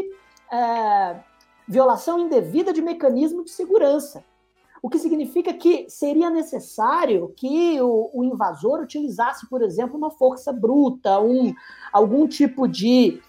é, 0.52 1.20
violação 1.68 2.20
indevida 2.20 2.72
de 2.72 2.82
mecanismo 2.82 3.44
de 3.44 3.52
segurança. 3.52 4.24
O 4.82 4.90
que 4.90 5.00
significa 5.00 5.52
que 5.54 5.90
seria 5.90 6.30
necessário 6.30 7.34
que 7.36 7.82
o, 7.82 8.12
o 8.14 8.24
invasor 8.24 8.82
utilizasse, 8.82 9.50
por 9.50 9.64
exemplo, 9.64 9.98
uma 9.98 10.12
força 10.12 10.54
bruta, 10.54 11.20
um, 11.20 11.56
algum 11.92 12.28
tipo 12.28 12.68
de, 12.68 13.20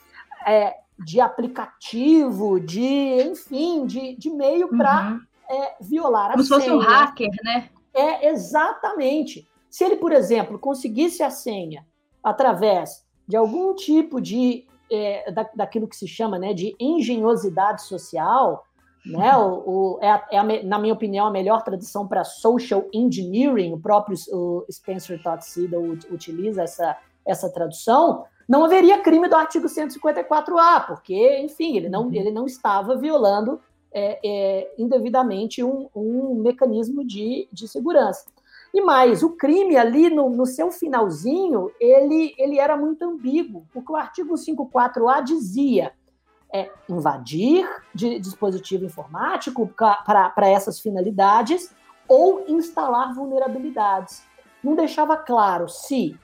é, 0.46 0.76
de 0.98 1.18
aplicativo, 1.18 2.60
de, 2.60 3.22
enfim, 3.22 3.86
de, 3.86 4.16
de 4.16 4.28
meio 4.28 4.68
para 4.68 5.12
uhum. 5.12 5.20
é, 5.48 5.76
violar 5.80 6.32
Como 6.32 6.32
a 6.32 6.34
Como 6.34 6.44
se 6.44 6.48
fosse 6.48 6.70
um 6.70 6.78
hacker, 6.78 7.30
né? 7.42 7.70
É, 7.94 8.28
exatamente. 8.28 9.48
Se 9.76 9.84
ele, 9.84 9.96
por 9.96 10.10
exemplo, 10.10 10.58
conseguisse 10.58 11.22
a 11.22 11.28
senha 11.28 11.84
através 12.24 13.04
de 13.28 13.36
algum 13.36 13.74
tipo 13.74 14.22
de 14.22 14.66
é, 14.90 15.30
da, 15.30 15.46
daquilo 15.54 15.86
que 15.86 15.94
se 15.94 16.08
chama 16.08 16.38
né, 16.38 16.54
de 16.54 16.74
engenhosidade 16.80 17.82
social, 17.82 18.64
né? 19.04 19.36
O, 19.36 19.52
o 19.66 19.98
é, 20.00 20.24
é 20.32 20.38
a, 20.38 20.44
na 20.64 20.78
minha 20.78 20.94
opinião, 20.94 21.26
a 21.26 21.30
melhor 21.30 21.62
tradução 21.62 22.08
para 22.08 22.24
social 22.24 22.88
engineering, 22.90 23.74
o 23.74 23.78
próprio 23.78 24.16
o 24.32 24.64
Spencer 24.72 25.22
Totsuda 25.22 25.78
utiliza 26.10 26.62
essa, 26.62 26.96
essa 27.26 27.52
tradução, 27.52 28.24
não 28.48 28.64
haveria 28.64 29.02
crime 29.02 29.28
do 29.28 29.36
artigo 29.36 29.66
154A, 29.66 30.86
porque, 30.86 31.38
enfim, 31.40 31.76
ele 31.76 31.90
não, 31.90 32.06
uhum. 32.06 32.14
ele 32.14 32.30
não 32.30 32.46
estava 32.46 32.96
violando 32.96 33.60
é, 33.92 34.18
é, 34.24 34.74
indevidamente 34.78 35.62
um, 35.62 35.90
um 35.94 36.34
mecanismo 36.36 37.04
de, 37.04 37.46
de 37.52 37.68
segurança. 37.68 38.24
E 38.76 38.80
mais, 38.82 39.22
o 39.22 39.30
crime 39.30 39.74
ali 39.74 40.10
no, 40.10 40.28
no, 40.28 40.44
seu 40.44 40.70
finalzinho, 40.70 41.72
ele, 41.80 42.34
ele 42.36 42.58
era 42.58 42.76
muito 42.76 43.02
ambíguo, 43.06 43.66
porque 43.72 43.90
o 43.90 43.96
artigo 43.96 44.34
54A 44.34 45.24
dizia 45.24 45.94
é, 46.52 46.70
invadir 46.86 47.66
de 47.94 48.18
dispositivo 48.18 48.84
informático 48.84 49.66
para 49.66 50.50
essas 50.50 50.78
finalidades 50.78 51.74
ou 52.06 52.44
instalar 52.48 53.14
vulnerabilidades. 53.14 54.26
Não 54.62 54.74
deixava 54.74 55.16
claro 55.16 55.70
se 55.70 56.14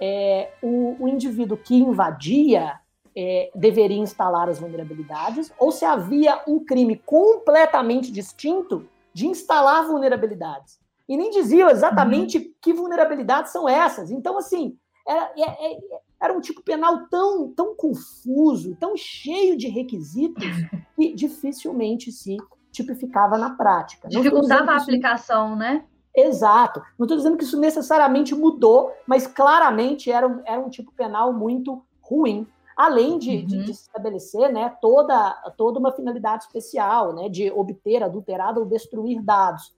é, 0.00 0.52
o, 0.62 0.94
o, 1.00 1.08
indivíduo 1.08 1.56
que 1.56 1.74
invadia 1.74 2.78
é, 3.16 3.50
deveria 3.56 3.98
instalar 3.98 4.48
as 4.48 4.60
vulnerabilidades 4.60 5.52
ou 5.58 5.72
se 5.72 5.84
havia 5.84 6.44
um 6.46 6.64
crime 6.64 6.94
completamente 7.04 8.12
distinto 8.12 8.88
de 9.12 9.26
instalar 9.26 9.84
vulnerabilidades. 9.84 10.78
E 11.08 11.16
nem 11.16 11.30
dizia 11.30 11.70
exatamente 11.70 12.38
uhum. 12.38 12.52
que 12.60 12.72
vulnerabilidades 12.72 13.50
são 13.50 13.68
essas. 13.68 14.10
Então, 14.10 14.36
assim, 14.36 14.76
era, 15.06 15.32
é, 15.36 15.72
é, 15.72 15.78
era 16.20 16.32
um 16.36 16.40
tipo 16.40 16.62
penal 16.62 17.08
tão, 17.08 17.50
tão 17.54 17.74
confuso, 17.74 18.76
tão 18.76 18.94
cheio 18.94 19.56
de 19.56 19.68
requisitos, 19.68 20.44
que 20.94 21.14
dificilmente 21.14 22.12
se 22.12 22.36
tipificava 22.70 23.38
na 23.38 23.56
prática. 23.56 24.08
Dificultava 24.08 24.72
a 24.72 24.76
aplicação, 24.76 25.56
né? 25.56 25.84
Exato. 26.14 26.82
Não 26.98 27.04
estou 27.04 27.16
dizendo 27.16 27.38
que 27.38 27.44
isso 27.44 27.58
necessariamente 27.58 28.34
mudou, 28.34 28.92
mas 29.06 29.26
claramente 29.26 30.10
era 30.10 30.26
um, 30.26 30.42
era 30.44 30.60
um 30.60 30.68
tipo 30.68 30.92
penal 30.92 31.32
muito 31.32 31.82
ruim. 32.02 32.46
Além 32.76 33.18
de, 33.18 33.38
uhum. 33.38 33.46
de, 33.46 33.64
de 33.64 33.70
estabelecer 33.72 34.52
né, 34.52 34.72
toda, 34.80 35.32
toda 35.56 35.80
uma 35.80 35.90
finalidade 35.90 36.44
especial, 36.44 37.12
né, 37.12 37.28
de 37.28 37.50
obter, 37.50 38.02
adulterado 38.02 38.60
ou 38.60 38.66
destruir 38.66 39.20
dados 39.20 39.76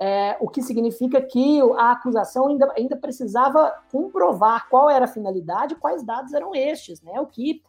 é, 0.00 0.36
o 0.40 0.48
que 0.48 0.62
significa 0.62 1.20
que 1.20 1.60
a 1.76 1.92
acusação 1.92 2.48
ainda, 2.48 2.72
ainda 2.76 2.96
precisava 2.96 3.74
comprovar 3.90 4.68
qual 4.68 4.88
era 4.88 5.06
a 5.06 5.08
finalidade 5.08 5.74
e 5.74 5.76
quais 5.76 6.04
dados 6.04 6.32
eram 6.32 6.54
estes, 6.54 7.02
né? 7.02 7.20
O 7.20 7.26
que, 7.26 7.62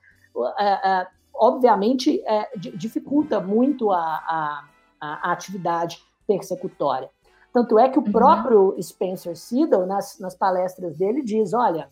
é, 0.58 0.90
é, 0.90 1.08
obviamente, 1.34 2.22
é, 2.26 2.50
dificulta 2.56 3.40
muito 3.40 3.92
a, 3.92 4.00
a, 4.00 4.66
a, 5.02 5.32
atividade 5.32 6.04
persecutória. 6.28 7.10
Tanto 7.52 7.80
é 7.80 7.90
que 7.90 7.98
o 7.98 8.04
uhum. 8.04 8.12
próprio 8.12 8.76
Spencer 8.80 9.36
Siddle, 9.36 9.88
nas, 9.88 10.20
nas 10.20 10.36
palestras 10.36 10.96
dele, 10.96 11.24
diz: 11.24 11.52
olha, 11.54 11.90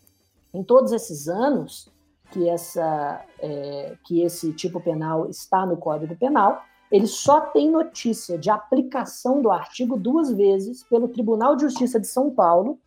em 0.54 0.64
todos 0.64 0.92
esses 0.92 1.28
anos 1.28 1.92
que, 2.30 2.48
essa, 2.48 3.26
é, 3.40 3.98
que 4.06 4.22
esse 4.22 4.54
tipo 4.54 4.80
penal 4.80 5.28
está 5.28 5.66
no 5.66 5.78
Código 5.78 6.16
Penal, 6.16 6.62
ele 6.92 7.08
só 7.08 7.42
tem 7.42 7.70
notícia 7.70 8.38
de 8.38 8.50
aplicação 8.50 9.42
do 9.42 9.52
artigo 9.52 9.98
duas 9.98 10.32
vezes 10.32 10.84
pelo 10.84 11.08
Tribunal 11.08 11.56
de 11.56 11.64
Justiça 11.64 12.00
de 12.00 12.08
São 12.08 12.30
Paulo 12.30 12.80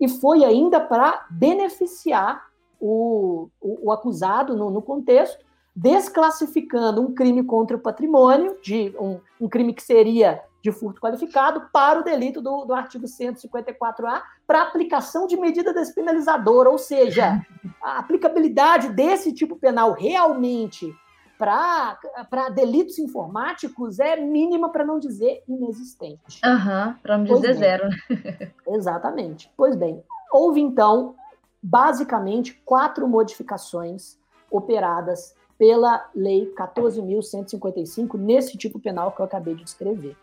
e 0.00 0.08
foi 0.08 0.44
ainda 0.44 0.80
para 0.80 1.26
beneficiar 1.30 2.44
o, 2.80 3.48
o, 3.60 3.88
o 3.88 3.92
acusado 3.92 4.56
no, 4.56 4.70
no, 4.70 4.82
contexto, 4.82 5.44
desclassificando 5.74 7.00
um 7.00 7.14
crime 7.14 7.42
contra 7.42 7.76
o 7.76 7.80
patrimônio, 7.80 8.58
de 8.62 8.94
um, 8.98 9.20
um 9.40 9.48
crime 9.48 9.72
que 9.72 9.82
seria 9.82 10.42
de 10.62 10.72
furto 10.72 11.00
qualificado, 11.00 11.68
para 11.72 12.00
o 12.00 12.02
delito 12.02 12.40
do, 12.40 12.64
do 12.64 12.74
artigo 12.74 13.06
154A, 13.06 14.22
para 14.46 14.62
aplicação 14.62 15.26
de 15.26 15.36
medida 15.36 15.74
despenalizadora, 15.74 16.70
ou 16.70 16.78
seja, 16.78 17.44
a 17.82 17.98
aplicabilidade 17.98 18.88
desse 18.88 19.32
tipo 19.32 19.56
penal 19.56 19.92
realmente 19.92 20.94
para 21.38 22.48
delitos 22.54 22.98
informáticos 22.98 23.98
é 23.98 24.16
mínima, 24.16 24.70
para 24.70 24.84
não 24.84 24.98
dizer 24.98 25.42
inexistente. 25.48 26.40
Uhum, 26.44 26.94
para 27.02 27.18
não 27.18 27.24
dizer 27.24 27.54
zero. 27.54 27.88
exatamente. 28.68 29.50
Pois 29.56 29.76
bem, 29.76 30.02
houve 30.32 30.60
então, 30.60 31.14
basicamente, 31.62 32.54
quatro 32.64 33.08
modificações 33.08 34.18
operadas 34.50 35.34
pela 35.58 36.08
Lei 36.14 36.52
14.155 36.56 38.18
nesse 38.18 38.56
tipo 38.56 38.78
penal 38.78 39.12
que 39.12 39.20
eu 39.20 39.24
acabei 39.24 39.54
de 39.54 39.64
descrever. 39.64 40.16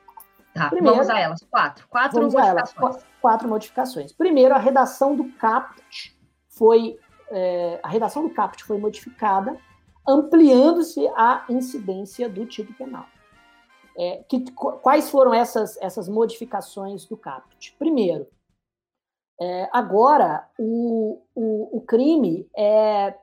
Tá, 0.54 0.70
Primeiro, 0.70 0.98
vamos 0.98 1.10
a 1.10 1.20
elas. 1.20 1.42
Quatro. 1.50 1.88
Quatro 1.88 2.22
modificações. 2.22 2.76
Elas, 2.78 3.06
quatro 3.22 3.48
modificações. 3.48 4.12
Primeiro, 4.12 4.54
a 4.54 4.58
redação 4.58 5.16
do 5.16 5.32
CAPT 5.34 6.16
foi. 6.50 6.98
É, 7.30 7.80
a 7.82 7.88
redação 7.88 8.24
do 8.24 8.30
CAPT 8.30 8.66
foi 8.66 8.78
modificada 8.78 9.58
ampliando-se 10.08 11.08
a 11.10 11.46
incidência 11.50 12.28
do 12.28 12.46
tipo 12.46 12.74
penal. 12.74 13.06
É, 13.98 14.24
que, 14.28 14.50
quais 14.52 15.10
foram 15.10 15.34
essas, 15.34 15.78
essas 15.82 16.08
modificações 16.08 17.06
do 17.06 17.18
caput? 17.18 17.76
Primeiro, 17.78 18.26
é, 19.40 19.70
agora 19.72 20.48
o, 20.58 21.22
o, 21.36 21.78
o, 21.78 21.82
crime 21.82 22.48
é, 22.56 23.16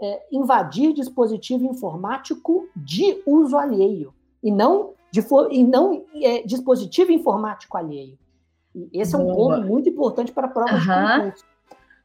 é, 0.00 0.26
invadir 0.32 0.92
dispositivo 0.92 1.66
informático 1.66 2.68
de 2.76 3.22
uso 3.26 3.56
alheio 3.56 4.14
e 4.42 4.50
não, 4.50 4.94
de, 5.10 5.20
e 5.50 5.64
não 5.64 6.04
é, 6.14 6.42
dispositivo 6.42 7.12
informático 7.12 7.76
alheio. 7.76 8.18
Esse 8.92 9.14
é 9.14 9.18
um 9.18 9.24
Boa. 9.24 9.56
ponto 9.56 9.66
muito 9.66 9.88
importante 9.88 10.32
para 10.32 10.46
a 10.46 10.50
prova 10.50 10.74
uhum. 10.74 10.80
de 10.80 11.22
concurso. 11.22 11.44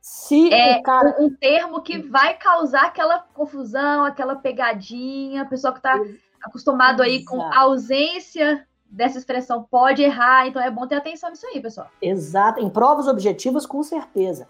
Se 0.06 0.54
é 0.54 0.82
cara... 0.82 1.16
um 1.18 1.34
termo 1.34 1.82
que 1.82 1.98
vai 1.98 2.38
causar 2.38 2.88
aquela 2.88 3.20
confusão, 3.34 4.04
aquela 4.04 4.36
pegadinha, 4.36 5.44
a 5.44 5.46
pessoa 5.46 5.72
que 5.72 5.80
está 5.80 5.98
acostumado 6.44 7.02
aí 7.02 7.24
com 7.24 7.42
a 7.42 7.62
ausência 7.62 8.68
dessa 8.86 9.18
expressão 9.18 9.64
pode 9.64 10.04
errar, 10.04 10.46
então 10.46 10.62
é 10.62 10.70
bom 10.70 10.86
ter 10.86 10.96
atenção 10.96 11.30
nisso 11.30 11.48
aí, 11.48 11.62
pessoal. 11.62 11.88
Exato, 12.02 12.60
em 12.60 12.70
provas 12.70 13.08
objetivas, 13.08 13.66
com 13.66 13.82
certeza. 13.82 14.46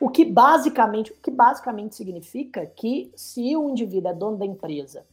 O 0.00 0.10
que 0.10 0.24
basicamente, 0.24 1.12
o 1.12 1.16
que 1.22 1.30
basicamente 1.30 1.94
significa 1.94 2.66
que 2.66 3.12
se 3.14 3.56
o 3.56 3.70
indivíduo 3.70 4.10
é 4.10 4.12
dono 4.12 4.36
da 4.36 4.44
empresa 4.44 5.06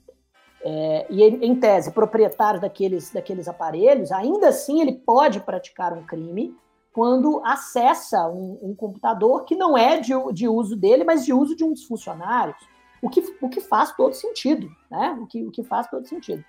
é, 0.64 1.06
e 1.08 1.24
em 1.24 1.56
tese 1.56 1.92
proprietário 1.92 2.60
daqueles, 2.60 3.12
daqueles 3.12 3.48
aparelhos, 3.48 4.12
ainda 4.12 4.48
assim 4.48 4.82
ele 4.82 4.94
pode 4.94 5.40
praticar 5.40 5.94
um 5.94 6.04
crime 6.04 6.58
quando 6.94 7.42
acessa 7.44 8.28
um, 8.28 8.60
um 8.62 8.76
computador 8.76 9.46
que 9.46 9.56
não 9.56 9.76
é 9.76 10.00
de, 10.00 10.14
de, 10.32 10.48
uso 10.48 10.76
dele, 10.76 11.04
mas 11.04 11.26
de 11.26 11.34
uso 11.34 11.56
de 11.56 11.64
um 11.64 11.74
dos 11.74 11.84
funcionários. 11.86 12.56
O 13.02 13.10
que, 13.10 13.22
o 13.42 13.50
que 13.50 13.60
faz 13.60 13.92
todo 13.94 14.14
sentido, 14.14 14.70
né? 14.90 15.18
O 15.20 15.26
que, 15.26 15.44
o 15.44 15.52
que 15.52 15.64
faz 15.64 15.88
todo 15.90 16.08
sentido. 16.08 16.46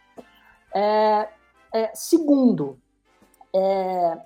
É, 0.73 1.29
é, 1.73 1.91
segundo, 1.95 2.79
é, 3.53 4.19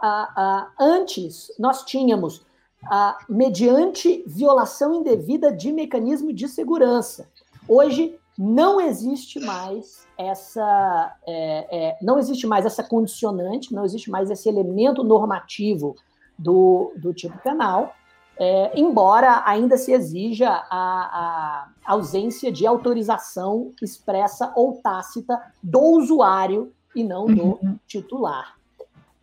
a, 0.00 0.42
a, 0.42 0.72
antes 0.78 1.50
nós 1.58 1.84
tínhamos, 1.84 2.44
a, 2.84 3.18
mediante 3.28 4.22
violação 4.26 4.94
indevida 4.94 5.50
de 5.50 5.72
mecanismo 5.72 6.32
de 6.32 6.48
segurança. 6.48 7.28
Hoje 7.66 8.16
não 8.38 8.80
existe 8.80 9.40
mais 9.40 10.06
essa 10.18 11.16
é, 11.26 11.66
é, 11.70 11.98
não 12.02 12.18
existe 12.18 12.46
mais 12.46 12.66
essa 12.66 12.82
condicionante, 12.82 13.74
não 13.74 13.84
existe 13.84 14.10
mais 14.10 14.30
esse 14.30 14.48
elemento 14.48 15.02
normativo 15.02 15.94
do, 16.38 16.92
do 16.96 17.14
tipo 17.14 17.38
penal, 17.38 17.94
é, 18.38 18.78
embora 18.78 19.42
ainda 19.46 19.78
se 19.78 19.92
exija 19.92 20.50
a, 20.50 20.68
a, 20.70 21.68
ausência 21.86 22.52
de 22.52 22.66
autorização 22.66 23.72
expressa 23.80 24.52
ou 24.54 24.80
tácita 24.82 25.40
do 25.62 25.80
usuário 25.80 26.72
e 26.94 27.02
não 27.02 27.26
do 27.26 27.44
uhum. 27.44 27.78
titular. 27.86 28.56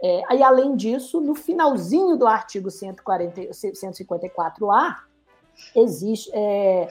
É, 0.02 0.22
aí, 0.28 0.44
além 0.44 0.76
disso, 0.76 1.22
no 1.22 1.36
finalzinho 1.36 2.18
do 2.18 2.28
artigo 2.28 2.70
140, 2.70 3.42
154A, 3.52 4.96
existe. 5.76 6.30
É, 6.34 6.88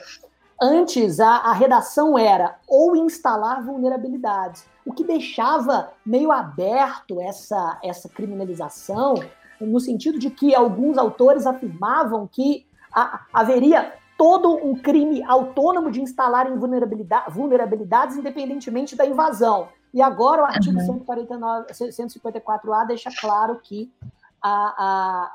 antes, 0.63 1.19
a, 1.19 1.29
a 1.29 1.51
redação 1.51 2.17
era 2.17 2.55
ou 2.67 2.95
instalar 2.95 3.61
vulnerabilidades, 3.61 4.65
o 4.85 4.93
que 4.93 5.03
deixava 5.03 5.91
meio 6.05 6.31
aberto 6.31 7.19
essa, 7.19 7.77
essa 7.83 8.07
criminalização 8.07 9.15
no 9.59 9.79
sentido 9.79 10.17
de 10.17 10.29
que 10.29 10.55
alguns 10.55 10.97
autores 10.97 11.45
afirmavam 11.45 12.27
que 12.27 12.65
a, 12.93 13.25
haveria 13.33 13.93
todo 14.17 14.55
um 14.55 14.75
crime 14.75 15.23
autônomo 15.23 15.91
de 15.91 16.01
instalar 16.01 16.49
vulnerabilidade, 16.57 17.31
vulnerabilidades 17.31 18.15
independentemente 18.15 18.95
da 18.95 19.05
invasão. 19.05 19.67
E 19.93 20.01
agora 20.01 20.43
o 20.43 20.45
artigo 20.45 20.79
uhum. 20.79 20.85
149, 20.85 21.67
154A 21.71 22.87
deixa 22.87 23.09
claro 23.19 23.59
que 23.61 23.91
a, 24.41 24.49
a, 24.77 25.31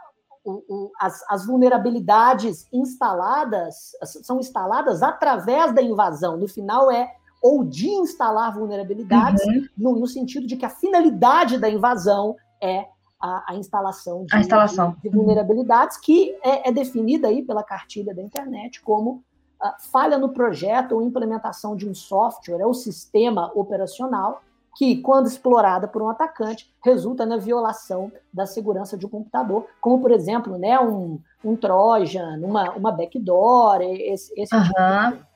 o, 0.49 0.65
o, 0.67 0.93
as, 0.99 1.23
as, 1.29 1.45
vulnerabilidades 1.45 2.67
instaladas 2.73 3.93
são 4.03 4.41
instaladas 4.41 5.03
através 5.03 5.75
da 5.75 5.83
invasão. 5.83 6.39
No 6.39 6.49
final 6.49 6.91
é 6.91 7.13
ou 7.43 7.63
de 7.63 7.89
instalar 7.89 8.55
vulnerabilidades, 8.55 9.45
uhum. 9.45 9.69
no, 9.77 10.01
no, 10.01 10.07
sentido 10.07 10.47
de 10.47 10.57
que 10.57 10.65
a 10.65 10.71
finalidade 10.71 11.59
da 11.59 11.69
invasão 11.69 12.35
é 12.61 12.89
a, 13.21 13.53
a 13.53 13.55
instalação, 13.57 14.25
de, 14.25 14.35
a 14.35 14.41
instalação. 14.41 14.97
De, 15.03 15.03
de 15.03 15.17
vulnerabilidades, 15.17 15.99
que 15.99 16.35
é, 16.43 16.69
é, 16.69 16.73
definida 16.73 17.29
aí 17.29 17.43
pela 17.43 17.63
cartilha 17.63 18.15
da 18.15 18.23
internet 18.23 18.81
como 18.81 19.23
uh, 19.63 19.91
falha 19.93 20.19
no 20.19 20.31
projeto 20.31 20.93
ou 20.93 21.03
implementação 21.03 21.77
de 21.77 21.89
um 21.89 21.95
software 21.95 22.65
ou 22.65 22.73
sistema 22.73 23.53
operacional 23.55 24.43
que, 24.79 25.03
quando 25.03 25.27
explorada 25.27 25.89
por 25.89 26.01
um 26.01 26.09
atacante, 26.09 26.73
resulta 26.85 27.27
na 27.27 27.37
violação 27.37 28.13
da 28.33 28.47
segurança 28.47 28.97
de 28.97 29.05
um 29.05 29.09
computador, 29.09 29.67
como, 29.81 30.01
por 30.01 30.13
exemplo, 30.13 30.57
né, 30.57 30.79
um, 30.79 31.19
um 31.45 31.57
Trojan, 31.57 32.39
uma, 32.45 32.71
uma 32.71 32.93
backdoor, 32.93 33.81
esse, 33.83 34.33
esse 34.41 34.55
uhum. 34.55 34.63
tipo 34.63 35.29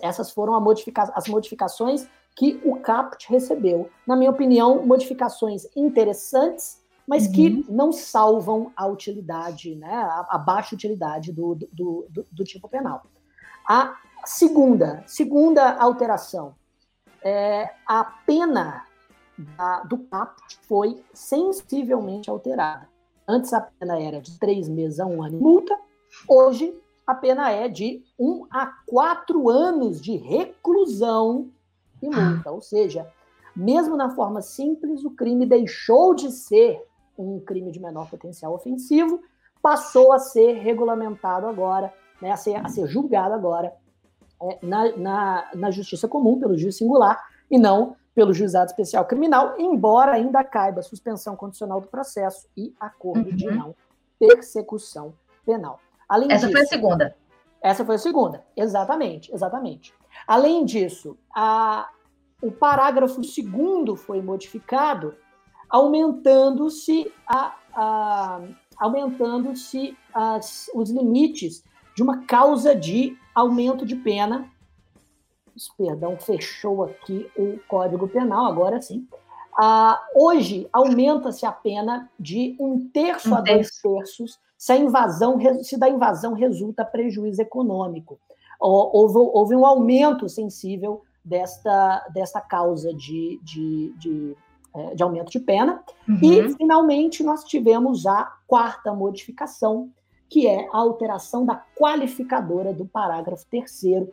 essas 0.00 0.30
foram 0.30 0.60
modifica 0.60 1.02
as 1.16 1.26
modificações 1.26 2.06
que 2.36 2.60
o 2.64 2.76
CAPT 2.76 3.26
recebeu. 3.28 3.90
Na 4.06 4.14
minha 4.14 4.30
opinião, 4.30 4.86
modificações 4.86 5.66
interessantes 5.74 6.80
mas 7.06 7.26
uhum. 7.26 7.32
que 7.32 7.66
não 7.68 7.92
salvam 7.92 8.72
a 8.74 8.86
utilidade, 8.86 9.74
né, 9.74 9.94
a, 9.94 10.26
a 10.30 10.38
baixa 10.38 10.74
utilidade 10.74 11.32
do, 11.32 11.54
do, 11.70 12.06
do, 12.08 12.26
do, 12.32 12.44
tipo 12.44 12.66
penal. 12.66 13.02
A 13.68 13.94
segunda, 14.24 15.04
segunda 15.06 15.74
alteração, 15.74 16.54
é, 17.24 17.70
a 17.86 18.04
pena 18.04 18.84
da, 19.56 19.80
do 19.84 19.98
CAP 19.98 20.36
foi 20.68 21.02
sensivelmente 21.12 22.28
alterada. 22.28 22.86
Antes 23.26 23.52
a 23.54 23.62
pena 23.62 23.98
era 24.00 24.20
de 24.20 24.38
três 24.38 24.68
meses 24.68 25.00
a 25.00 25.06
um 25.06 25.22
ano 25.22 25.38
de 25.38 25.42
multa, 25.42 25.76
hoje 26.28 26.78
a 27.06 27.14
pena 27.14 27.50
é 27.50 27.66
de 27.68 28.04
um 28.18 28.46
a 28.50 28.66
quatro 28.86 29.48
anos 29.48 30.00
de 30.00 30.16
reclusão 30.16 31.50
e 32.02 32.08
multa. 32.08 32.50
Ou 32.50 32.60
seja, 32.60 33.10
mesmo 33.56 33.96
na 33.96 34.10
forma 34.10 34.42
simples, 34.42 35.04
o 35.04 35.10
crime 35.10 35.46
deixou 35.46 36.14
de 36.14 36.30
ser 36.30 36.82
um 37.16 37.40
crime 37.40 37.70
de 37.72 37.80
menor 37.80 38.10
potencial 38.10 38.54
ofensivo, 38.54 39.22
passou 39.62 40.12
a 40.12 40.18
ser 40.18 40.58
regulamentado 40.58 41.46
agora, 41.46 41.92
né, 42.20 42.32
a, 42.32 42.36
ser, 42.36 42.56
a 42.56 42.68
ser 42.68 42.86
julgado 42.86 43.32
agora 43.32 43.72
na, 44.62 44.96
na, 44.96 45.50
na 45.54 45.70
justiça 45.70 46.08
comum, 46.08 46.38
pelo 46.38 46.56
juiz 46.56 46.76
singular, 46.76 47.28
e 47.50 47.58
não 47.58 47.96
pelo 48.14 48.32
juizado 48.32 48.70
especial 48.70 49.04
criminal, 49.04 49.54
embora 49.58 50.12
ainda 50.12 50.44
caiba 50.44 50.82
suspensão 50.82 51.34
condicional 51.34 51.80
do 51.80 51.88
processo 51.88 52.48
e 52.56 52.72
acordo 52.78 53.30
uhum. 53.30 53.36
de 53.36 53.46
não 53.46 53.74
persecução 54.18 55.14
penal. 55.44 55.80
Além 56.08 56.30
essa 56.30 56.46
disso, 56.46 56.52
foi 56.52 56.62
a 56.62 56.66
segunda. 56.66 57.16
Essa 57.60 57.84
foi 57.84 57.94
a 57.96 57.98
segunda, 57.98 58.44
exatamente, 58.56 59.34
exatamente. 59.34 59.94
Além 60.26 60.64
disso, 60.64 61.18
a, 61.34 61.88
o 62.40 62.52
parágrafo 62.52 63.24
segundo 63.24 63.96
foi 63.96 64.22
modificado 64.22 65.16
aumentando-se 65.68 67.12
a, 67.26 67.56
a, 67.74 68.40
aumentando-se 68.78 69.96
os 70.74 70.90
limites 70.90 71.64
de 71.94 72.02
uma 72.02 72.24
causa 72.24 72.74
de 72.74 73.16
aumento 73.34 73.86
de 73.86 73.96
pena. 73.96 74.48
Perdão, 75.78 76.16
fechou 76.18 76.82
aqui 76.82 77.30
o 77.36 77.58
Código 77.68 78.08
Penal, 78.08 78.46
agora 78.46 78.82
sim. 78.82 79.06
Ah, 79.56 80.02
hoje 80.14 80.68
aumenta-se 80.72 81.46
a 81.46 81.52
pena 81.52 82.10
de 82.18 82.56
um 82.58 82.88
terço 82.88 83.30
um 83.30 83.36
a 83.36 83.40
dois 83.40 83.70
terços 83.80 84.38
se 84.58 84.72
a 84.72 84.76
invasão, 84.76 85.38
se 85.62 85.78
da 85.78 85.88
invasão 85.88 86.32
resulta 86.32 86.84
prejuízo 86.84 87.40
econômico. 87.40 88.18
Houve, 88.58 89.18
houve 89.18 89.54
um 89.54 89.66
aumento 89.66 90.28
sensível 90.28 91.02
desta, 91.24 92.04
desta 92.12 92.40
causa 92.40 92.92
de, 92.94 93.38
de, 93.42 93.94
de 93.98 94.36
é, 94.76 94.92
de 94.92 95.04
aumento 95.04 95.30
de 95.30 95.38
pena. 95.38 95.84
Uhum. 96.08 96.18
E, 96.20 96.52
finalmente, 96.56 97.22
nós 97.22 97.44
tivemos 97.44 98.06
a 98.06 98.32
quarta 98.44 98.92
modificação, 98.92 99.88
que 100.28 100.46
é 100.46 100.68
a 100.72 100.78
alteração 100.78 101.44
da 101.44 101.62
qualificadora 101.76 102.72
do 102.72 102.84
parágrafo 102.84 103.46
terceiro. 103.46 104.12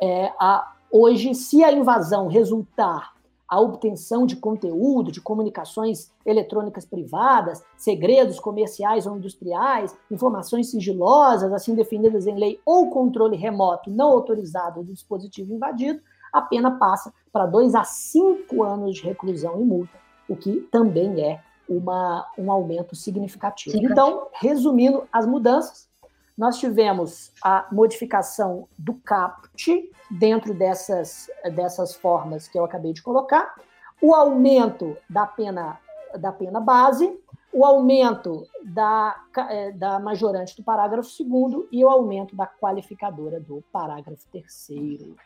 É, 0.00 0.32
a, 0.38 0.74
hoje, 0.90 1.34
se 1.34 1.62
a 1.62 1.72
invasão 1.72 2.28
resultar 2.28 3.12
a 3.52 3.60
obtenção 3.60 4.24
de 4.24 4.36
conteúdo, 4.36 5.12
de 5.12 5.20
comunicações 5.20 6.10
eletrônicas 6.24 6.86
privadas, 6.86 7.62
segredos 7.76 8.40
comerciais 8.40 9.06
ou 9.06 9.18
industriais, 9.18 9.94
informações 10.10 10.70
sigilosas, 10.70 11.52
assim 11.52 11.74
definidas 11.74 12.26
em 12.26 12.34
lei, 12.34 12.58
ou 12.64 12.88
controle 12.88 13.36
remoto 13.36 13.90
não 13.90 14.08
autorizado 14.08 14.82
do 14.82 14.94
dispositivo 14.94 15.52
invadido, 15.52 16.00
a 16.32 16.40
pena 16.40 16.78
passa 16.78 17.12
para 17.30 17.44
dois 17.44 17.74
a 17.74 17.84
cinco 17.84 18.62
anos 18.62 18.96
de 18.96 19.02
reclusão 19.02 19.60
e 19.60 19.64
multa, 19.64 19.98
o 20.26 20.34
que 20.34 20.66
também 20.70 21.22
é 21.22 21.42
uma, 21.76 22.26
um 22.38 22.50
aumento 22.50 22.94
significativo. 22.94 23.76
Então, 23.76 24.28
resumindo 24.32 25.06
as 25.12 25.26
mudanças, 25.26 25.88
nós 26.36 26.58
tivemos 26.58 27.32
a 27.42 27.66
modificação 27.70 28.68
do 28.78 28.94
CAPT 28.94 29.90
dentro 30.10 30.54
dessas, 30.54 31.28
dessas 31.54 31.94
formas 31.94 32.48
que 32.48 32.58
eu 32.58 32.64
acabei 32.64 32.92
de 32.92 33.02
colocar, 33.02 33.54
o 34.00 34.14
aumento 34.14 34.96
da 35.08 35.26
pena, 35.26 35.78
da 36.18 36.32
pena 36.32 36.60
base, 36.60 37.16
o 37.52 37.64
aumento 37.64 38.46
da, 38.64 39.20
eh, 39.50 39.72
da 39.72 39.98
majorante 39.98 40.56
do 40.56 40.62
parágrafo 40.62 41.08
segundo 41.10 41.68
e 41.70 41.84
o 41.84 41.88
aumento 41.88 42.34
da 42.34 42.46
qualificadora 42.46 43.38
do 43.38 43.62
parágrafo 43.70 44.26
terceiro. 44.32 45.16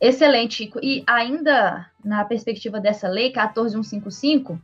Excelente, 0.00 0.56
Chico. 0.56 0.80
E 0.82 1.04
ainda 1.06 1.90
na 2.04 2.24
perspectiva 2.24 2.80
dessa 2.80 3.06
lei 3.06 3.30
14155, 3.30 4.58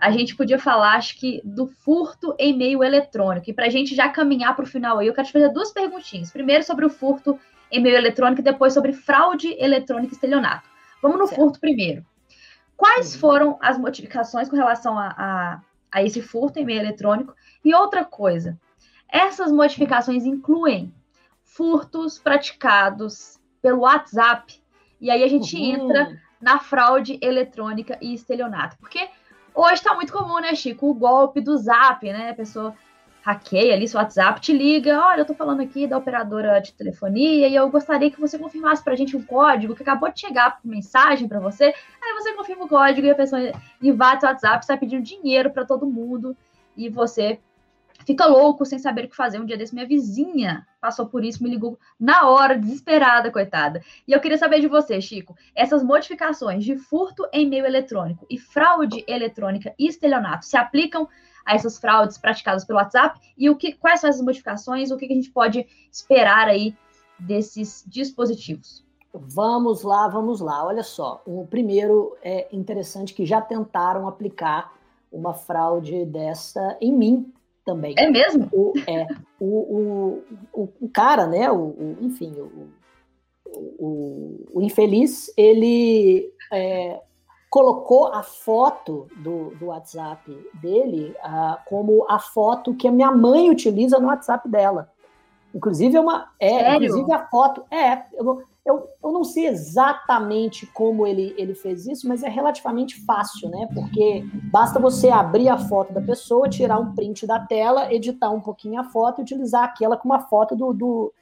a 0.00 0.10
gente 0.10 0.34
podia 0.34 0.58
falar, 0.58 0.94
acho 0.94 1.18
que, 1.18 1.42
do 1.44 1.66
furto 1.66 2.34
em 2.38 2.56
meio 2.56 2.82
eletrônico. 2.82 3.50
E 3.50 3.52
para 3.52 3.66
a 3.66 3.68
gente 3.68 3.94
já 3.94 4.08
caminhar 4.08 4.56
para 4.56 4.64
o 4.64 4.68
final 4.68 4.98
aí, 4.98 5.06
eu 5.06 5.14
quero 5.14 5.26
te 5.26 5.32
fazer 5.32 5.50
duas 5.50 5.70
perguntinhas. 5.72 6.30
Primeiro 6.30 6.64
sobre 6.64 6.86
o 6.86 6.90
furto 6.90 7.38
em 7.70 7.82
meio 7.82 7.96
eletrônico 7.96 8.40
e 8.40 8.44
depois 8.44 8.72
sobre 8.72 8.92
fraude 8.92 9.54
eletrônica 9.58 10.12
e 10.12 10.14
estelionato. 10.14 10.68
Vamos 11.02 11.18
no 11.18 11.26
certo. 11.26 11.40
furto 11.40 11.60
primeiro. 11.60 12.04
Quais 12.76 13.14
uhum. 13.14 13.20
foram 13.20 13.58
as 13.60 13.76
modificações 13.78 14.48
com 14.48 14.56
relação 14.56 14.98
a, 14.98 15.14
a, 15.16 15.60
a 15.92 16.02
esse 16.02 16.22
furto 16.22 16.58
em 16.58 16.64
meio 16.64 16.80
eletrônico? 16.80 17.34
E 17.62 17.74
outra 17.74 18.02
coisa, 18.02 18.58
essas 19.06 19.52
modificações 19.52 20.24
incluem 20.24 20.92
furtos 21.44 22.18
praticados 22.18 23.38
pelo 23.60 23.80
WhatsApp 23.80 24.60
e 24.98 25.10
aí 25.10 25.22
a 25.22 25.28
gente 25.28 25.56
uhum. 25.56 25.62
entra 25.62 26.18
na 26.40 26.58
fraude 26.58 27.18
eletrônica 27.20 27.98
e 28.00 28.14
estelionato. 28.14 28.78
Porque 28.78 29.08
hoje 29.54 29.74
está 29.74 29.94
muito 29.94 30.12
comum, 30.12 30.40
né, 30.40 30.54
Chico? 30.54 30.90
O 30.90 30.94
golpe 30.94 31.40
do 31.40 31.56
zap, 31.56 32.04
né? 32.10 32.30
A 32.30 32.34
pessoa 32.34 32.74
hackeia 33.22 33.74
ali 33.74 33.86
seu 33.86 34.00
WhatsApp, 34.00 34.40
te 34.40 34.52
liga, 34.52 34.98
olha, 34.98 35.20
eu 35.20 35.26
tô 35.26 35.34
falando 35.34 35.60
aqui 35.60 35.86
da 35.86 35.98
operadora 35.98 36.58
de 36.60 36.72
telefonia 36.72 37.48
e 37.48 37.54
eu 37.54 37.68
gostaria 37.68 38.10
que 38.10 38.20
você 38.20 38.38
confirmasse 38.38 38.82
pra 38.82 38.96
gente 38.96 39.16
um 39.16 39.22
código 39.22 39.74
que 39.74 39.82
acabou 39.82 40.10
de 40.10 40.20
chegar 40.20 40.58
por 40.58 40.66
mensagem 40.66 41.28
para 41.28 41.38
você. 41.38 41.64
Aí 41.64 42.14
você 42.14 42.32
confirma 42.32 42.64
o 42.64 42.68
código 42.68 43.06
e 43.06 43.10
a 43.10 43.14
pessoa 43.14 43.52
invade 43.82 44.20
seu 44.20 44.30
WhatsApp, 44.30 44.64
está 44.64 44.76
pedindo 44.76 45.02
dinheiro 45.02 45.50
para 45.50 45.66
todo 45.66 45.86
mundo 45.86 46.34
e 46.76 46.88
você 46.88 47.38
fica 48.04 48.26
louco 48.26 48.64
sem 48.64 48.78
saber 48.78 49.04
o 49.04 49.08
que 49.08 49.16
fazer. 49.16 49.40
Um 49.40 49.44
dia 49.44 49.56
desse, 49.56 49.74
minha 49.74 49.86
vizinha 49.86 50.66
passou 50.80 51.06
por 51.06 51.24
isso, 51.24 51.42
me 51.42 51.50
ligou 51.50 51.78
na 51.98 52.28
hora, 52.28 52.58
desesperada, 52.58 53.30
coitada. 53.30 53.82
E 54.06 54.12
eu 54.12 54.20
queria 54.20 54.38
saber 54.38 54.60
de 54.60 54.68
você, 54.68 55.00
Chico, 55.00 55.36
essas 55.54 55.82
modificações 55.82 56.64
de 56.64 56.76
furto 56.76 57.26
em 57.32 57.48
meio 57.48 57.66
eletrônico 57.66 58.26
e 58.28 58.38
fraude 58.38 59.04
eletrônica 59.06 59.74
e 59.78 59.86
estelionato 59.86 60.46
se 60.46 60.56
aplicam 60.56 61.08
a 61.44 61.54
essas 61.54 61.78
fraudes 61.78 62.18
praticadas 62.18 62.64
pelo 62.64 62.78
WhatsApp 62.78 63.18
e 63.36 63.48
o 63.48 63.56
que, 63.56 63.72
quais 63.72 64.00
são 64.00 64.10
essas 64.10 64.22
modificações, 64.22 64.90
o 64.90 64.96
que, 64.96 65.06
que 65.06 65.12
a 65.12 65.16
gente 65.16 65.30
pode 65.30 65.66
esperar 65.90 66.48
aí 66.48 66.74
desses 67.18 67.84
dispositivos? 67.86 68.84
Vamos 69.12 69.82
lá, 69.82 70.06
vamos 70.06 70.40
lá. 70.40 70.64
Olha 70.64 70.84
só, 70.84 71.20
o 71.26 71.46
primeiro 71.46 72.16
é 72.22 72.48
interessante 72.52 73.12
que 73.12 73.26
já 73.26 73.40
tentaram 73.40 74.06
aplicar 74.06 74.72
uma 75.10 75.34
fraude 75.34 76.04
dessa 76.04 76.76
em 76.80 76.92
mim 76.92 77.32
também. 77.64 77.94
É 77.98 78.08
mesmo? 78.08 78.48
O, 78.52 78.72
é. 78.86 79.06
O, 79.38 80.22
o, 80.52 80.68
o, 80.80 80.88
cara, 80.88 81.26
né? 81.26 81.50
O, 81.50 81.56
o 81.56 81.96
enfim, 82.00 82.34
o, 82.38 82.70
o, 84.52 84.62
infeliz, 84.62 85.32
ele 85.36 86.32
é, 86.52 87.00
colocou 87.48 88.12
a 88.12 88.22
foto 88.22 89.08
do, 89.16 89.50
do 89.56 89.66
WhatsApp 89.66 90.30
dele 90.54 91.14
uh, 91.24 91.58
como 91.66 92.06
a 92.08 92.18
foto 92.18 92.74
que 92.74 92.86
a 92.86 92.92
minha 92.92 93.10
mãe 93.10 93.50
utiliza 93.50 93.98
no 93.98 94.06
WhatsApp 94.06 94.48
dela. 94.48 94.90
Inclusive, 95.54 95.96
é 95.96 96.00
uma. 96.00 96.30
É, 96.38 96.48
Sério? 96.50 96.86
inclusive 96.86 97.12
a 97.12 97.26
foto. 97.26 97.64
É, 97.70 98.04
eu, 98.12 98.42
eu, 98.64 98.88
eu 99.02 99.12
não 99.12 99.24
sei 99.24 99.46
exatamente 99.46 100.66
como 100.66 101.06
ele, 101.06 101.34
ele 101.36 101.54
fez 101.54 101.86
isso, 101.86 102.06
mas 102.06 102.22
é 102.22 102.28
relativamente 102.28 103.04
fácil, 103.04 103.48
né? 103.48 103.68
Porque 103.74 104.24
basta 104.50 104.78
você 104.78 105.08
abrir 105.08 105.48
a 105.48 105.58
foto 105.58 105.92
da 105.92 106.00
pessoa, 106.00 106.48
tirar 106.48 106.78
um 106.78 106.94
print 106.94 107.26
da 107.26 107.40
tela, 107.40 107.92
editar 107.92 108.30
um 108.30 108.40
pouquinho 108.40 108.80
a 108.80 108.84
foto 108.84 109.20
e 109.20 109.22
utilizar 109.22 109.64
aquela 109.64 109.96
como 109.96 110.14
uma 110.14 110.20
foto 110.20 110.54
do, 110.54 110.72
do, 110.72 111.12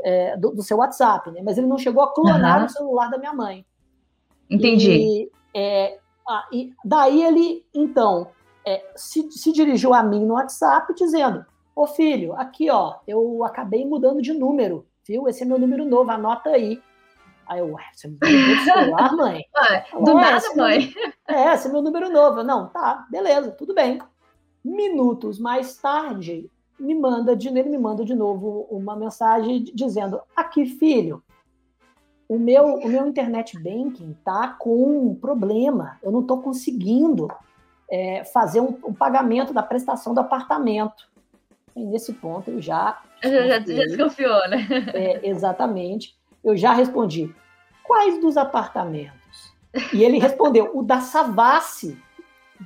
é, 0.00 0.36
do, 0.36 0.50
do, 0.50 0.62
seu 0.62 0.78
WhatsApp, 0.78 1.30
né? 1.30 1.40
Mas 1.42 1.56
ele 1.56 1.66
não 1.66 1.78
chegou 1.78 2.02
a 2.02 2.12
clonar 2.12 2.60
uhum. 2.60 2.66
o 2.66 2.70
celular 2.70 3.10
da 3.10 3.18
minha 3.18 3.32
mãe. 3.32 3.64
Entendi. 4.50 4.90
E, 4.90 5.30
é, 5.54 5.98
ah, 6.28 6.46
e 6.52 6.72
daí 6.84 7.22
ele, 7.22 7.64
então, 7.74 8.28
é, 8.66 8.84
se, 8.96 9.30
se 9.30 9.52
dirigiu 9.52 9.94
a 9.94 10.02
mim 10.02 10.26
no 10.26 10.34
WhatsApp 10.34 10.92
dizendo: 10.94 11.46
Ô 11.78 11.86
filho, 11.86 12.32
aqui 12.32 12.68
ó, 12.68 12.96
eu 13.06 13.44
acabei 13.44 13.86
mudando 13.86 14.20
de 14.20 14.32
número, 14.32 14.84
viu? 15.06 15.28
Esse 15.28 15.44
é 15.44 15.46
meu 15.46 15.60
número 15.60 15.84
novo, 15.84 16.10
anota 16.10 16.50
aí. 16.50 16.82
Aí 17.46 17.60
eu, 17.60 17.72
ué, 17.72 17.84
você 17.92 18.08
mudou 18.08 18.28
de 18.28 18.64
celular, 18.64 19.14
mãe? 19.14 19.44
Ué, 19.56 19.86
do 20.02 20.14
nada, 20.14 20.54
mãe. 20.56 20.92
é, 21.28 21.54
esse 21.54 21.68
é 21.68 21.70
meu 21.70 21.80
número 21.80 22.10
novo. 22.10 22.42
Não, 22.42 22.66
tá, 22.66 23.06
beleza, 23.08 23.52
tudo 23.52 23.74
bem. 23.74 24.00
Minutos 24.64 25.38
mais 25.38 25.76
tarde, 25.76 26.50
me 26.80 26.96
manda 26.96 27.36
de, 27.36 27.46
ele 27.46 27.68
me 27.68 27.78
manda 27.78 28.04
de 28.04 28.12
novo 28.12 28.66
uma 28.68 28.96
mensagem 28.96 29.62
dizendo: 29.62 30.20
aqui, 30.34 30.66
filho, 30.66 31.22
o 32.28 32.40
meu, 32.40 32.74
o 32.74 32.88
meu 32.88 33.06
internet 33.06 33.56
banking 33.56 34.16
tá 34.24 34.48
com 34.48 35.10
um 35.10 35.14
problema. 35.14 35.96
Eu 36.02 36.10
não 36.10 36.22
estou 36.22 36.42
conseguindo 36.42 37.28
é, 37.88 38.24
fazer 38.24 38.60
um, 38.60 38.76
um, 38.84 38.92
pagamento 38.92 39.54
da 39.54 39.62
prestação 39.62 40.12
do 40.12 40.18
apartamento. 40.18 41.06
E 41.76 41.84
nesse 41.84 42.12
ponto 42.12 42.50
eu 42.50 42.60
já. 42.60 43.00
Já, 43.20 43.30
já, 43.30 43.58
já 43.58 43.58
desconfiou, 43.58 44.48
né? 44.48 44.64
É, 44.94 45.28
exatamente. 45.28 46.16
Eu 46.44 46.56
já 46.56 46.72
respondi: 46.72 47.34
quais 47.82 48.20
dos 48.20 48.36
apartamentos? 48.36 49.52
E 49.92 50.04
ele 50.04 50.20
respondeu: 50.20 50.70
o 50.72 50.84
da 50.84 51.00
Savassi. 51.00 52.00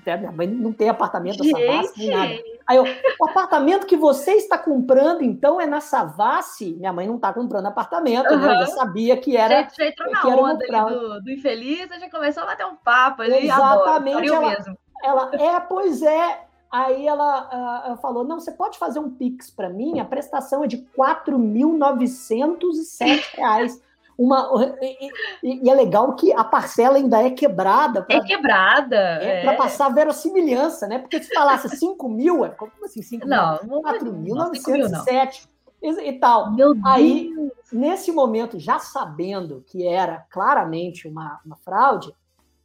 Minha 0.05 0.33
mãe 0.33 0.47
não 0.47 0.73
tem 0.73 0.91
apartamento 0.91 1.39
da 1.39 1.45
Savassi 1.45 1.99
nem 1.99 2.11
nada. 2.11 2.43
Aí 2.66 2.77
eu, 2.77 2.85
o 3.19 3.29
apartamento 3.29 3.87
que 3.87 3.97
você 3.97 4.33
está 4.33 4.57
comprando, 4.57 5.23
então, 5.23 5.61
é 5.61 5.66
na 5.66 5.81
Savassi? 5.81 6.74
Minha 6.79 6.93
mãe 6.93 7.07
não 7.07 7.16
está 7.16 7.33
comprando 7.33 7.66
apartamento, 7.66 8.33
uhum. 8.33 8.41
né? 8.41 8.49
Eu 8.49 8.59
já 8.61 8.66
sabia 8.66 9.16
que 9.16 9.37
era. 9.37 9.62
Já, 9.62 9.69
já 9.79 9.87
entrou 9.87 10.11
na 10.11 10.27
onda 10.27 10.65
ali 10.65 10.95
do, 10.95 11.20
do 11.23 11.31
infeliz, 11.31 11.89
já 11.89 12.11
começou 12.11 12.45
a 12.45 12.47
bater 12.47 12.66
um 12.66 12.77
papo 12.77 13.23
ali. 13.23 13.47
Exatamente. 13.47 14.29
Adoro, 14.29 14.35
ela, 14.35 14.51
mesmo. 14.51 14.79
ela, 15.03 15.31
é, 15.35 15.61
pois 15.61 16.03
é. 16.03 16.52
Aí 16.73 17.07
ela 17.07 17.93
uh, 17.93 17.97
falou: 17.99 18.24
não, 18.24 18.40
você 18.40 18.51
pode 18.51 18.78
fazer 18.78 18.99
um 18.99 19.11
Pix 19.11 19.51
para 19.51 19.69
mim? 19.69 20.01
A 20.01 20.07
prestação 20.07 20.65
é 20.65 20.66
de 20.66 20.77
R$ 20.77 20.86
4.907 20.97 23.82
uma 24.19 24.77
e, 24.81 25.11
e, 25.43 25.70
é 25.70 25.74
legal 25.74 26.15
que 26.15 26.32
a 26.32 26.44
parcela 26.44 26.97
ainda 26.97 27.23
é 27.23 27.31
quebrada. 27.31 28.03
Pra, 28.03 28.16
é 28.16 28.20
quebrada. 28.20 28.97
É, 28.97 29.40
é. 29.40 29.43
Para 29.43 29.57
passar 29.57 29.86
a 29.86 29.90
verossimilhança, 29.90 30.86
né? 30.86 30.99
Porque 30.99 31.23
se 31.23 31.35
falasse 31.35 31.69
5 31.77 32.09
mil, 32.09 32.44
é 32.44 32.51
como 32.51 32.70
assim 32.85 33.03
5 33.03 33.27
não, 33.27 33.59
mil? 33.65 33.82
4.907 33.82 35.49
e 35.82 36.12
tal. 36.15 36.53
Meu 36.53 36.74
Aí, 36.85 37.32
Deus. 37.35 37.53
nesse 37.73 38.12
momento, 38.12 38.59
já 38.59 38.78
sabendo 38.78 39.65
que 39.66 39.86
era 39.86 40.24
claramente 40.31 41.09
uma, 41.09 41.40
uma 41.44 41.57
fraude, 41.57 42.15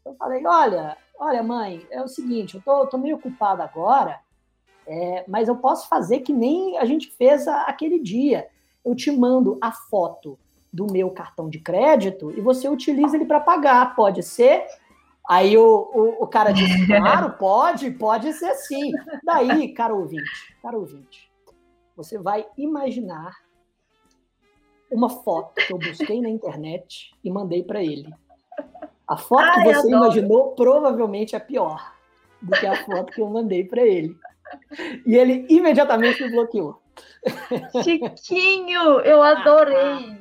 eu 0.06 0.14
falei, 0.16 0.46
olha, 0.46 0.98
olha, 1.19 1.44
mãe, 1.44 1.85
é 1.89 2.02
o 2.02 2.07
seguinte, 2.07 2.56
eu 2.56 2.61
tô, 2.61 2.88
tô 2.88 2.98
meio 2.98 3.15
ocupado 3.15 3.61
agora, 3.61 4.19
é, 4.85 5.26
mas 5.27 5.48
eu 5.48 5.57
posso 5.57 5.89
fazer 5.89 6.22
que 6.22 6.31
nem 6.31 6.77
a 6.77 6.85
gente 6.85 7.11
fez 7.11 7.48
a, 7.48 7.64
aquele 7.64 7.99
dia. 7.99 8.48
Eu 8.85 8.95
te 8.95 9.11
mando 9.11 9.57
a 9.61 9.72
foto 9.72 10.39
do 10.72 10.88
meu 10.91 11.11
cartão 11.11 11.49
de 11.49 11.60
crédito 11.60 12.31
e 12.31 12.41
você 12.41 12.69
utiliza 12.69 13.18
ele 13.18 13.26
para 13.26 13.39
pagar, 13.39 13.95
pode 13.95 14.23
ser? 14.23 14.65
Aí 15.27 15.57
o, 15.57 15.91
o, 15.94 16.23
o, 16.23 16.27
cara 16.27 16.52
disse, 16.52 16.88
claro, 16.88 17.34
pode, 17.38 17.91
pode 17.91 18.31
ser 18.34 18.56
sim. 18.56 18.91
Daí, 19.23 19.73
caro 19.73 19.98
ouvinte, 19.98 20.56
caro 20.61 20.80
ouvinte, 20.80 21.30
você 21.95 22.18
vai 22.18 22.48
imaginar 22.57 23.35
uma 24.89 25.10
foto 25.10 25.56
que 25.56 25.73
eu 25.73 25.77
busquei 25.77 26.22
na 26.22 26.30
internet 26.30 27.11
e 27.22 27.30
mandei 27.30 27.61
para 27.61 27.84
ele. 27.84 28.10
A 29.08 29.16
foto 29.16 29.44
Ai, 29.44 29.64
que 29.64 29.74
você 29.74 29.88
imaginou 29.90 30.52
provavelmente 30.54 31.36
é 31.36 31.40
pior 31.40 31.94
do 32.42 32.52
que 32.52 32.68
a 32.68 32.76
foto 32.86 33.14
que 33.14 33.22
eu 33.22 33.30
mandei 33.30 33.64
para 33.64 33.82
ele. 33.82 34.18
E 35.06 35.16
ele 35.16 35.46
imediatamente 35.50 36.24
me 36.24 36.32
bloqueou. 36.32 36.82
Chiquinho, 37.84 39.00
eu 39.02 39.22
adorei. 39.22 40.18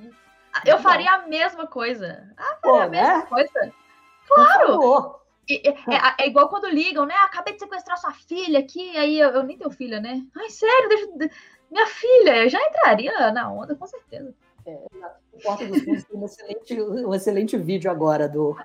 Eu 0.64 0.78
faria 0.78 1.12
a 1.12 1.26
mesma 1.26 1.66
coisa. 1.66 2.28
Ah, 2.36 2.56
faria 2.60 2.60
Pô, 2.62 2.76
a 2.76 2.88
mesma 2.88 3.18
né? 3.18 3.26
coisa. 3.26 3.72
Claro! 4.28 5.20
É, 5.48 5.68
é, 5.68 5.74
é, 6.20 6.26
igual 6.26 6.48
quando 6.48 6.68
ligam, 6.68 7.06
né? 7.06 7.14
Acabei 7.24 7.54
de 7.54 7.60
sequestrar 7.60 7.98
sua 7.98 8.12
filha 8.12 8.58
aqui, 8.58 8.96
aí 8.96 9.18
eu, 9.18 9.30
eu 9.30 9.42
nem 9.44 9.56
tenho 9.56 9.70
filha, 9.70 10.00
né? 10.00 10.20
Ai, 10.36 10.50
sério, 10.50 10.88
deixa, 10.88 11.06
minha 11.70 11.86
filha, 11.86 12.44
eu 12.44 12.48
já 12.48 12.60
entraria 12.60 13.32
na 13.32 13.50
onda, 13.50 13.74
com 13.76 13.86
certeza. 13.86 14.34
É, 14.66 14.78
Porta 15.44 15.64
dos 15.66 15.82
Fundos 15.82 16.04
tem 16.04 16.18
um 16.18 16.24
excelente, 16.24 16.82
um 16.82 17.14
excelente 17.14 17.56
vídeo 17.56 17.90
agora 17.90 18.28
do, 18.28 18.56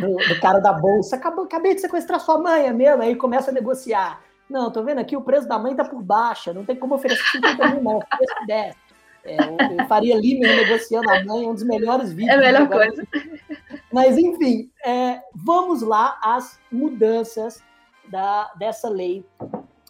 do, 0.00 0.16
do, 0.28 0.40
cara 0.40 0.58
da 0.60 0.72
bolsa. 0.72 1.16
Acabou, 1.16 1.44
acabei 1.44 1.74
de 1.74 1.80
sequestrar 1.80 2.20
sua 2.20 2.38
mãe, 2.38 2.66
é 2.66 2.72
mesmo? 2.72 3.02
Aí 3.02 3.14
começa 3.16 3.50
a 3.50 3.54
negociar. 3.54 4.22
Não, 4.48 4.70
tô 4.70 4.82
vendo 4.82 4.98
aqui, 4.98 5.16
o 5.16 5.22
preço 5.22 5.48
da 5.48 5.58
mãe 5.58 5.74
tá 5.74 5.84
por 5.84 6.02
baixa, 6.02 6.52
não 6.52 6.64
tem 6.64 6.76
como 6.76 6.94
oferecer 6.94 7.22
50 7.32 7.68
mil, 7.68 7.82
não. 7.82 7.98
O 7.98 8.04
preço 8.16 8.46
10. 8.46 8.76
É, 9.24 9.36
o 9.82 9.86
Faria 9.86 10.16
Lima 10.16 10.46
negociando 10.46 11.08
a 11.08 11.24
mãe 11.24 11.44
é 11.44 11.48
um 11.48 11.54
dos 11.54 11.62
melhores 11.62 12.12
vídeos. 12.12 12.34
É 12.34 12.38
a 12.38 12.40
melhor 12.40 12.68
coisa. 12.68 13.06
Mas, 13.92 14.18
enfim, 14.18 14.70
é, 14.84 15.20
vamos 15.34 15.82
lá 15.82 16.18
às 16.22 16.58
mudanças 16.70 17.62
da, 18.08 18.52
dessa 18.54 18.88
lei 18.88 19.24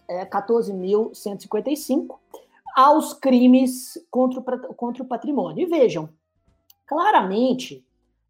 é, 0.09 0.27
14.155 0.27 2.19
aos 2.75 3.13
crimes 3.15 3.99
contra 4.11 4.41
o, 4.41 4.75
contra 4.75 5.03
o 5.03 5.07
patrimônio. 5.07 5.63
E 5.63 5.67
vejam, 5.67 6.09
claramente, 6.87 7.85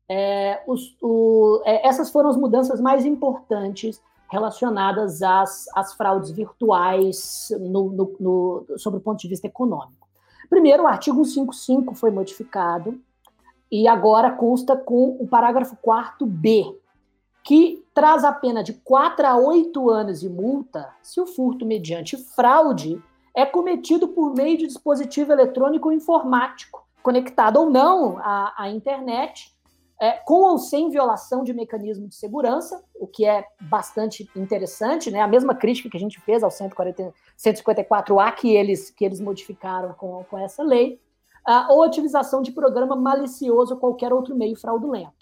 é, 0.09 0.63
os, 0.67 0.97
o, 1.01 1.63
é, 1.65 1.87
essas 1.87 2.11
foram 2.11 2.31
as 2.31 2.37
mudanças 2.37 2.81
mais 2.81 3.05
importantes 3.05 4.03
relacionadas 4.31 5.23
às, 5.23 5.67
às 5.75 5.93
fraudes 5.95 6.31
virtuais 6.31 7.53
no, 7.61 7.91
no, 7.91 8.17
no, 8.19 8.79
sobre 8.79 8.99
o 8.99 9.03
ponto 9.03 9.21
de 9.21 9.29
vista 9.29 9.47
econômico. 9.47 10.09
Primeiro, 10.49 10.85
o 10.85 10.87
artigo 10.87 11.25
155 11.25 11.95
foi 11.95 12.11
modificado 12.11 13.01
e 13.71 13.89
agora 13.89 14.31
consta 14.31 14.77
com 14.77 15.17
o 15.19 15.27
parágrafo 15.27 15.77
4b, 15.77 16.77
que 17.43 17.83
traz 17.95 18.25
a 18.25 18.33
pena 18.33 18.63
de 18.63 18.75
4 18.75 19.27
a 19.27 19.37
8 19.37 19.91
anos 19.91 20.21
de 20.21 20.29
multa 20.29 20.91
se 21.03 21.21
o 21.21 21.27
furto 21.27 21.67
mediante 21.67 22.17
fraude 22.17 23.03
é 23.35 23.47
cometido 23.47 24.09
por 24.09 24.35
meio 24.35 24.59
de 24.59 24.67
dispositivo 24.67 25.33
eletrônico 25.33 25.89
ou 25.89 25.95
informático, 25.95 26.87
conectado 27.03 27.59
ou 27.59 27.71
não 27.71 28.19
à, 28.19 28.55
à 28.57 28.69
internet, 28.69 29.53
é, 30.01 30.13
com 30.25 30.43
ou 30.43 30.59
sem 30.59 30.91
violação 30.91 31.45
de 31.45 31.55
mecanismo 31.55 32.09
de 32.09 32.15
segurança, 32.17 32.83
o 32.95 33.07
que 33.07 33.25
é 33.25 33.47
bastante 33.61 34.29
interessante, 34.35 35.11
né? 35.11 35.21
A 35.21 35.29
mesma 35.29 35.55
crítica 35.55 35.89
que 35.89 35.97
a 35.97 36.01
gente 36.01 36.21
fez 36.21 36.43
ao 36.43 36.51
140, 36.51 37.15
154A 37.39 38.35
que 38.35 38.53
eles, 38.53 38.91
que 38.91 39.05
eles 39.05 39.21
modificaram 39.21 39.95
com, 39.95 40.25
com 40.25 40.39
essa 40.39 40.63
lei, 40.63 41.01
uh, 41.49 41.73
ou 41.73 41.85
a 41.85 41.87
utilização 41.87 42.43
de 42.43 42.51
programa 42.51 42.97
malicioso 42.97 43.75
ou 43.75 43.81
qualquer 43.81 44.13
outro 44.13 44.35
meio 44.35 44.57
fraudulento. 44.57 45.22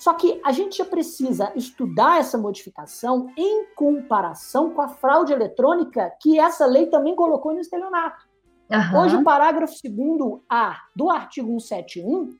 Só 0.00 0.14
que 0.14 0.40
a 0.42 0.50
gente 0.50 0.78
já 0.78 0.84
precisa 0.86 1.52
estudar 1.54 2.20
essa 2.20 2.38
modificação 2.38 3.30
em 3.36 3.66
comparação 3.74 4.70
com 4.70 4.80
a 4.80 4.88
fraude 4.88 5.30
eletrônica 5.30 6.10
que 6.22 6.40
essa 6.40 6.64
lei 6.64 6.86
também 6.86 7.14
colocou 7.14 7.52
no 7.52 7.60
estelionato. 7.60 8.26
Uhum. 8.70 8.98
Hoje, 8.98 9.16
o 9.16 9.22
parágrafo 9.22 9.74
2A 9.74 10.76
do 10.96 11.10
artigo 11.10 11.48
171 11.60 12.34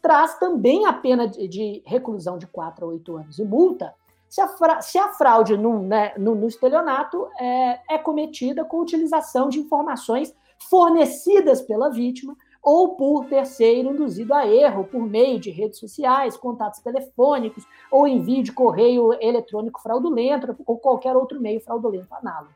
traz 0.00 0.38
também 0.38 0.86
a 0.86 0.92
pena 0.92 1.26
de, 1.26 1.48
de 1.48 1.82
reclusão 1.84 2.38
de 2.38 2.46
4 2.46 2.84
a 2.84 2.88
8 2.90 3.16
anos 3.16 3.38
e 3.40 3.44
multa 3.44 3.92
se 4.28 4.40
a, 4.40 4.46
fra 4.46 4.80
se 4.80 4.96
a 4.96 5.08
fraude 5.14 5.56
no, 5.56 5.82
né, 5.82 6.12
no, 6.16 6.36
no 6.36 6.46
estelionato 6.46 7.28
é, 7.40 7.80
é 7.90 7.98
cometida 7.98 8.64
com 8.64 8.78
utilização 8.78 9.48
de 9.48 9.58
informações 9.58 10.32
fornecidas 10.70 11.60
pela 11.60 11.90
vítima 11.90 12.36
ou 12.64 12.96
por 12.96 13.26
terceiro 13.26 13.90
induzido 13.90 14.32
a 14.32 14.46
erro 14.46 14.84
por 14.84 15.02
meio 15.02 15.38
de 15.38 15.50
redes 15.50 15.78
sociais, 15.78 16.36
contatos 16.36 16.80
telefônicos 16.80 17.66
ou 17.90 18.08
envio 18.08 18.42
de 18.42 18.52
correio 18.52 19.12
eletrônico 19.20 19.82
fraudulento 19.82 20.56
ou 20.66 20.78
qualquer 20.78 21.14
outro 21.14 21.40
meio 21.40 21.60
fraudulento 21.60 22.12
análogo. 22.14 22.54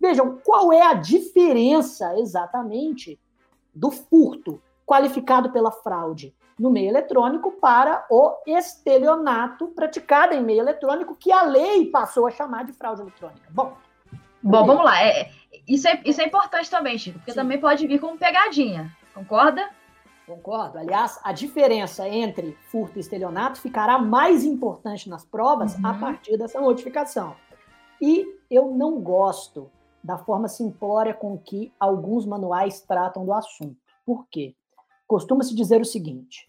Vejam, 0.00 0.38
qual 0.42 0.72
é 0.72 0.82
a 0.82 0.94
diferença 0.94 2.18
exatamente 2.18 3.20
do 3.74 3.90
furto 3.90 4.60
qualificado 4.86 5.50
pela 5.50 5.70
fraude 5.70 6.34
no 6.58 6.70
meio 6.70 6.88
eletrônico 6.88 7.52
para 7.52 8.06
o 8.10 8.34
estelionato 8.46 9.68
praticado 9.68 10.34
em 10.34 10.42
meio 10.42 10.60
eletrônico, 10.60 11.14
que 11.14 11.30
a 11.30 11.42
lei 11.42 11.86
passou 11.86 12.26
a 12.26 12.30
chamar 12.30 12.64
de 12.64 12.72
fraude 12.72 13.02
eletrônica? 13.02 13.48
Bom, 13.50 13.74
Bom, 14.42 14.66
vamos 14.66 14.84
lá. 14.84 15.02
É, 15.04 15.30
isso, 15.68 15.86
é, 15.86 16.00
isso 16.04 16.20
é 16.20 16.26
importante 16.26 16.68
também, 16.68 16.98
Chico, 16.98 17.18
porque 17.18 17.32
Sim. 17.32 17.38
também 17.38 17.60
pode 17.60 17.86
vir 17.86 18.00
como 18.00 18.18
pegadinha. 18.18 18.90
Concorda? 19.14 19.70
Concordo. 20.26 20.78
Aliás, 20.78 21.20
a 21.22 21.32
diferença 21.32 22.08
entre 22.08 22.52
furto 22.70 22.96
e 22.96 23.00
estelionato 23.00 23.60
ficará 23.60 23.98
mais 23.98 24.44
importante 24.44 25.08
nas 25.08 25.24
provas 25.24 25.76
uhum. 25.76 25.86
a 25.86 25.94
partir 25.94 26.36
dessa 26.36 26.60
notificação. 26.60 27.34
E 28.00 28.26
eu 28.50 28.70
não 28.70 29.00
gosto 29.00 29.70
da 30.02 30.18
forma 30.18 30.48
simplória 30.48 31.14
com 31.14 31.38
que 31.38 31.72
alguns 31.78 32.26
manuais 32.26 32.80
tratam 32.80 33.24
do 33.24 33.32
assunto. 33.32 33.76
Por 34.04 34.26
quê? 34.28 34.54
Costuma-se 35.06 35.54
dizer 35.54 35.80
o 35.80 35.84
seguinte: 35.84 36.48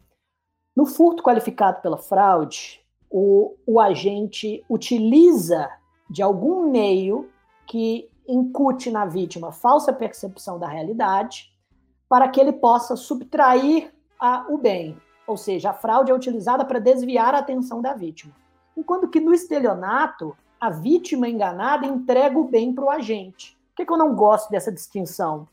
no 0.76 0.86
furto 0.86 1.22
qualificado 1.22 1.82
pela 1.82 1.98
fraude, 1.98 2.84
o, 3.10 3.56
o 3.66 3.80
agente 3.80 4.64
utiliza 4.70 5.70
de 6.10 6.24
algum 6.24 6.72
meio 6.72 7.30
que 7.68 8.10
incute 8.28 8.90
na 8.90 9.06
vítima 9.06 9.52
falsa 9.52 9.94
percepção 9.94 10.58
da 10.58 10.68
realidade 10.68 11.53
para 12.14 12.28
que 12.28 12.40
ele 12.40 12.54
possa 12.54 12.96
subtrair 12.96 13.92
a, 14.20 14.46
o 14.48 14.56
bem. 14.56 14.96
Ou 15.26 15.36
seja, 15.36 15.72
a 15.72 15.74
fraude 15.74 16.12
é 16.12 16.14
utilizada 16.14 16.64
para 16.64 16.78
desviar 16.78 17.34
a 17.34 17.40
atenção 17.40 17.82
da 17.82 17.96
vítima. 17.96 18.36
Enquanto 18.78 19.08
que 19.08 19.20
no 19.20 19.34
estelionato, 19.34 20.38
a 20.62 20.70
vítima 20.70 21.28
enganada 21.28 21.88
entrega 21.88 22.38
o 22.38 22.44
bem 22.44 22.72
para 22.72 22.84
o 22.86 22.90
agente. 22.92 23.58
Por 23.70 23.78
que, 23.78 23.86
que 23.88 23.92
eu 23.92 23.98
não 23.98 24.14
gosto 24.14 24.52
dessa 24.52 24.72
distinção? 24.72 25.48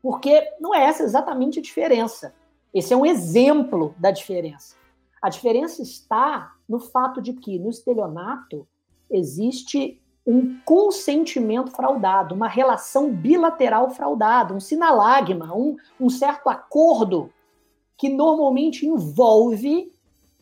Porque 0.00 0.48
não 0.60 0.72
é 0.72 0.84
essa 0.84 1.02
exatamente 1.02 1.58
a 1.58 1.62
diferença. 1.62 2.36
Esse 2.72 2.94
é 2.94 2.96
um 2.96 3.04
exemplo 3.04 3.92
da 3.98 4.12
diferença. 4.12 4.76
A 5.20 5.28
diferença 5.28 5.82
está 5.82 6.54
no 6.68 6.78
fato 6.78 7.20
de 7.20 7.32
que 7.32 7.58
no 7.58 7.68
estelionato 7.68 8.64
existe 9.10 9.99
um 10.26 10.60
consentimento 10.60 11.70
fraudado, 11.70 12.34
uma 12.34 12.48
relação 12.48 13.12
bilateral 13.12 13.90
fraudada, 13.90 14.54
um 14.54 14.60
sinalagma, 14.60 15.54
um, 15.54 15.76
um 15.98 16.10
certo 16.10 16.48
acordo 16.48 17.32
que 17.96 18.08
normalmente 18.08 18.86
envolve 18.86 19.92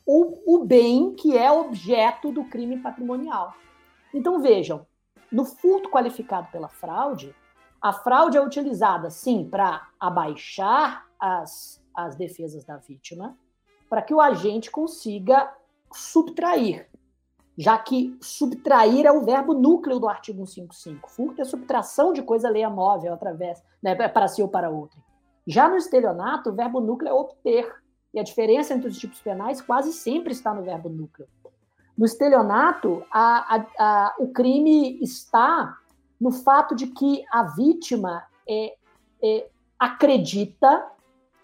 o, 0.04 0.56
o 0.56 0.64
bem 0.64 1.14
que 1.14 1.36
é 1.36 1.50
objeto 1.50 2.32
do 2.32 2.44
crime 2.44 2.78
patrimonial. 2.78 3.54
Então 4.12 4.40
vejam, 4.40 4.86
no 5.30 5.44
furto 5.44 5.90
qualificado 5.90 6.48
pela 6.50 6.68
fraude, 6.68 7.34
a 7.80 7.92
fraude 7.92 8.36
é 8.36 8.42
utilizada 8.42 9.10
sim 9.10 9.48
para 9.48 9.88
abaixar 10.00 11.06
as, 11.20 11.82
as 11.94 12.16
defesas 12.16 12.64
da 12.64 12.76
vítima, 12.76 13.36
para 13.88 14.02
que 14.02 14.14
o 14.14 14.20
agente 14.20 14.70
consiga 14.70 15.52
subtrair 15.92 16.88
já 17.58 17.76
que 17.76 18.16
subtrair 18.20 19.04
é 19.04 19.10
o 19.10 19.24
verbo 19.24 19.52
núcleo 19.52 19.98
do 19.98 20.08
artigo 20.08 20.46
155. 20.46 21.10
Furto 21.10 21.42
é 21.42 21.44
subtração 21.44 22.12
de 22.12 22.22
coisa 22.22 22.48
leia 22.48 22.70
móvel 22.70 23.12
através, 23.12 23.60
né, 23.82 23.96
para 23.96 24.28
si 24.28 24.40
ou 24.40 24.48
para 24.48 24.70
outra. 24.70 25.00
Já 25.44 25.68
no 25.68 25.76
estelionato, 25.76 26.50
o 26.50 26.54
verbo 26.54 26.80
núcleo 26.80 27.10
é 27.10 27.12
obter. 27.12 27.74
E 28.14 28.20
a 28.20 28.22
diferença 28.22 28.72
entre 28.72 28.88
os 28.88 28.96
tipos 28.96 29.20
penais 29.20 29.60
quase 29.60 29.92
sempre 29.92 30.32
está 30.32 30.54
no 30.54 30.62
verbo 30.62 30.88
núcleo. 30.88 31.28
No 31.96 32.06
estelionato, 32.06 33.04
a, 33.10 33.56
a, 33.56 33.66
a, 33.78 34.14
o 34.20 34.28
crime 34.28 35.02
está 35.02 35.76
no 36.20 36.30
fato 36.30 36.76
de 36.76 36.86
que 36.86 37.24
a 37.30 37.42
vítima 37.42 38.24
é, 38.48 38.76
é, 39.20 39.48
acredita 39.76 40.86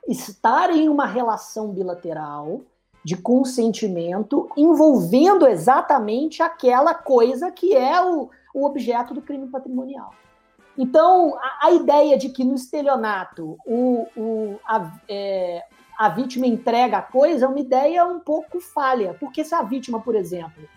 estar 0.07 0.71
em 0.71 0.89
uma 0.89 1.07
relação 1.07 1.73
bilateral 1.73 2.61
de 3.05 3.17
consentimento 3.17 4.49
envolvendo 4.57 5.47
exatamente 5.47 6.43
aquela 6.43 6.95
coisa 6.95 7.53
que 7.53 7.77
é 7.77 8.03
o, 8.03 8.31
o 8.55 8.65
objeto 8.65 9.13
do 9.13 9.21
crime 9.21 9.49
patrimonial. 9.49 10.15
Então, 10.77 11.37
a, 11.37 11.67
a 11.67 11.73
ideia 11.73 12.17
de 12.17 12.31
que 12.31 12.43
no 12.43 12.55
estelionato 12.55 13.59
o, 13.67 14.07
o, 14.17 14.59
a, 14.67 14.91
é, 15.09 15.63
a 15.99 16.09
vítima 16.09 16.47
entrega 16.47 16.99
a 16.99 17.03
coisa 17.03 17.45
é 17.45 17.49
uma 17.49 17.61
ideia 17.61 18.07
um 18.07 18.19
pouco 18.19 18.61
falha, 18.61 19.15
porque 19.21 19.45
se 19.45 19.55
a 19.55 19.63
vítima, 19.63 20.01
por 20.01 20.15
exemplo, 20.15 20.69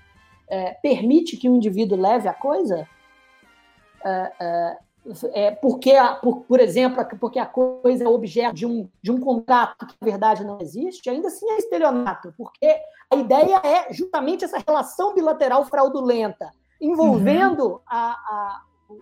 é, 0.49 0.71
permite 0.73 1.37
que 1.37 1.49
o 1.49 1.55
indivíduo 1.55 1.99
leve 1.99 2.27
a 2.27 2.33
coisa, 2.33 2.87
é, 4.05 4.77
é 5.33 5.51
porque, 5.51 5.91
a, 5.91 6.15
por, 6.15 6.41
por 6.41 6.59
exemplo, 6.59 7.05
porque 7.19 7.39
a 7.39 7.45
coisa 7.45 8.03
é 8.03 8.07
objeto 8.07 8.55
de 8.55 8.65
um, 8.65 8.89
de 9.01 9.11
um 9.11 9.19
contrato 9.19 9.85
que, 9.85 9.95
na 9.99 10.05
verdade, 10.05 10.43
não 10.43 10.59
existe, 10.59 11.09
ainda 11.09 11.27
assim 11.27 11.49
é 11.51 11.57
estelionato, 11.57 12.33
porque 12.37 12.75
a 13.11 13.15
ideia 13.15 13.61
é 13.63 13.93
justamente 13.93 14.43
essa 14.43 14.57
relação 14.57 15.13
bilateral 15.13 15.65
fraudulenta, 15.65 16.51
envolvendo 16.81 17.67
uhum. 17.67 17.79
a, 17.87 18.11
a, 18.11 18.61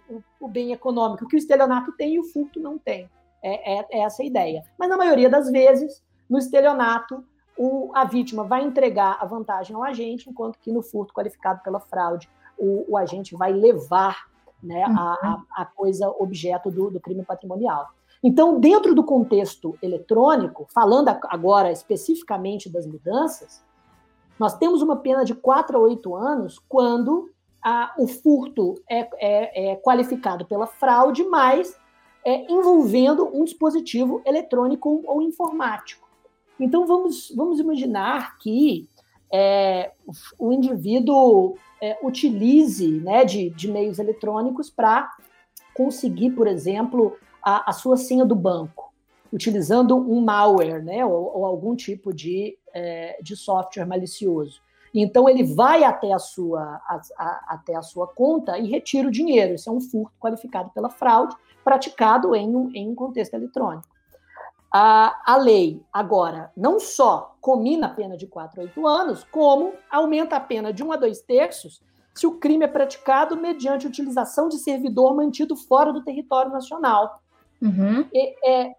o, 0.10 0.22
o, 0.42 0.48
bem 0.48 0.72
econômico, 0.72 1.28
que 1.28 1.36
o 1.36 1.38
estelionato 1.38 1.92
tem 1.94 2.16
e 2.16 2.20
o 2.20 2.24
furto 2.24 2.60
não 2.60 2.78
tem. 2.78 3.10
É, 3.44 3.80
é, 3.80 3.86
é 3.92 4.00
essa 4.00 4.24
a 4.24 4.26
ideia. 4.26 4.64
Mas, 4.78 4.90
na 4.90 4.98
maioria 4.98 5.30
das 5.30 5.50
vezes, 5.52 6.04
no 6.30 6.38
estelionato, 6.38 7.24
o, 7.58 7.92
a 7.94 8.04
vítima 8.04 8.44
vai 8.44 8.64
entregar 8.64 9.18
a 9.20 9.26
vantagem 9.26 9.76
ao 9.76 9.84
agente, 9.84 10.30
enquanto 10.30 10.60
que 10.60 10.72
no 10.72 10.82
furto 10.82 11.14
qualificado 11.14 11.62
pela 11.64 11.80
fraude, 11.80 12.30
o, 12.58 12.86
o 12.94 12.98
agente 12.98 13.36
vai 13.36 13.52
levar 13.52 14.26
né, 14.66 14.86
uhum. 14.88 14.98
a, 14.98 15.44
a, 15.58 15.66
coisa 15.66 16.10
objeto 16.20 16.72
do, 16.72 16.90
do 16.90 17.00
crime 17.00 17.24
patrimonial. 17.24 17.88
Então, 18.24 18.60
dentro 18.60 18.96
do 18.96 19.04
contexto 19.04 19.78
eletrônico, 19.82 20.68
falando 20.74 21.10
agora 21.10 21.72
especificamente 21.72 22.70
das 22.70 22.88
mudanças, 22.88 23.64
nós 24.40 24.58
temos 24.58 24.82
uma 24.82 24.98
pena 24.98 25.24
de 25.24 25.36
4 25.36 25.78
a 25.78 25.80
8 25.80 26.16
anos 26.16 26.60
quando 26.68 27.30
a, 27.64 27.94
o 27.98 28.08
furto 28.08 28.76
é, 28.90 29.08
é, 29.20 29.72
é, 29.72 29.76
qualificado 29.78 30.46
pela 30.46 30.68
fraude, 30.68 31.24
mas 31.24 31.78
é, 32.24 32.52
envolvendo 32.52 33.30
um 33.34 33.44
dispositivo 33.44 34.22
eletrônico 34.26 35.04
ou 35.06 35.22
informático. 35.22 36.08
Então, 36.60 36.86
vamos, 36.86 37.32
vamos 37.36 37.60
imaginar 37.60 38.38
que 38.40 38.90
é, 39.32 39.92
o 40.40 40.52
indivíduo 40.52 41.58
é, 41.86 42.00
utilize 42.02 43.00
né, 43.02 43.24
de, 43.24 43.52
de 43.52 43.72
meios 43.72 44.00
eletrônicos 44.00 44.70
para 44.70 45.12
conseguir, 45.76 46.32
por 46.32 46.48
exemplo, 46.48 47.18
a, 47.44 47.70
a, 47.70 47.74
sua 47.74 47.96
senha 47.96 48.26
do 48.26 48.34
banco, 48.34 48.92
utilizando 49.32 49.96
um 49.96 50.22
malware 50.22 50.84
né, 50.84 51.06
ou, 51.06 51.38
ou 51.38 51.46
algum 51.46 51.76
tipo 51.76 52.12
de, 52.12 52.58
é, 52.74 53.20
de 53.22 53.36
software 53.36 53.86
malicioso. 53.86 54.62
Então 54.94 55.28
ele 55.30 55.44
vai 55.44 55.84
até 55.84 56.14
a 56.14 56.20
sua 56.20 56.62
a, 56.88 57.02
a, 57.18 57.46
até 57.50 57.76
a 57.76 57.82
sua 57.82 58.08
conta 58.08 58.58
e 58.58 58.70
retira 58.70 59.10
o 59.10 59.12
dinheiro. 59.12 59.54
Isso 59.54 59.70
é 59.70 59.74
um 59.74 59.82
furto 59.82 60.14
qualificado 60.20 60.70
pela 60.70 60.90
fraude, 60.90 61.36
praticado 61.66 62.34
em 62.34 62.56
um, 62.56 62.72
em 62.74 62.90
um 62.90 62.96
contexto 62.96 63.34
eletrônico. 63.34 63.95
A, 64.78 65.22
a 65.26 65.38
lei, 65.38 65.82
agora, 65.94 66.52
não 66.54 66.82
só 66.82 67.38
comina 67.40 67.88
a 67.88 67.90
pena 67.90 68.18
de 68.18 68.28
4 68.28 68.60
a 68.60 68.64
8 68.66 68.86
anos, 68.86 69.24
como 69.24 69.72
aumenta 69.90 70.36
a 70.36 70.40
pena 70.42 70.74
de 70.74 70.84
1 70.84 70.92
a 70.92 70.98
2 70.98 71.22
terços 71.22 71.82
se 72.14 72.28
o 72.28 72.34
crime 72.34 72.66
é 72.66 72.68
praticado 72.68 73.38
mediante 73.38 73.88
utilização 73.88 74.50
de 74.50 74.58
servidor 74.58 75.16
mantido 75.16 75.56
fora 75.56 75.94
do 75.94 76.04
território 76.04 76.52
nacional. 76.52 77.22
Uhum. 77.62 78.06
E, 78.14 78.36
é, 78.46 78.76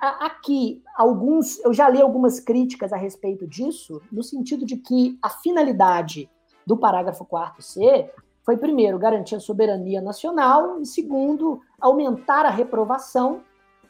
aqui, 0.00 0.80
alguns, 0.96 1.58
eu 1.64 1.72
já 1.72 1.88
li 1.88 2.00
algumas 2.00 2.38
críticas 2.38 2.92
a 2.92 2.96
respeito 2.96 3.44
disso, 3.44 4.00
no 4.12 4.22
sentido 4.22 4.64
de 4.64 4.76
que 4.76 5.18
a 5.20 5.28
finalidade 5.28 6.30
do 6.64 6.76
parágrafo 6.76 7.26
4C 7.26 8.08
foi, 8.44 8.56
primeiro, 8.56 9.00
garantir 9.00 9.34
a 9.34 9.40
soberania 9.40 10.00
nacional, 10.00 10.80
e, 10.80 10.86
segundo, 10.86 11.60
aumentar 11.80 12.46
a 12.46 12.50
reprovação 12.50 13.42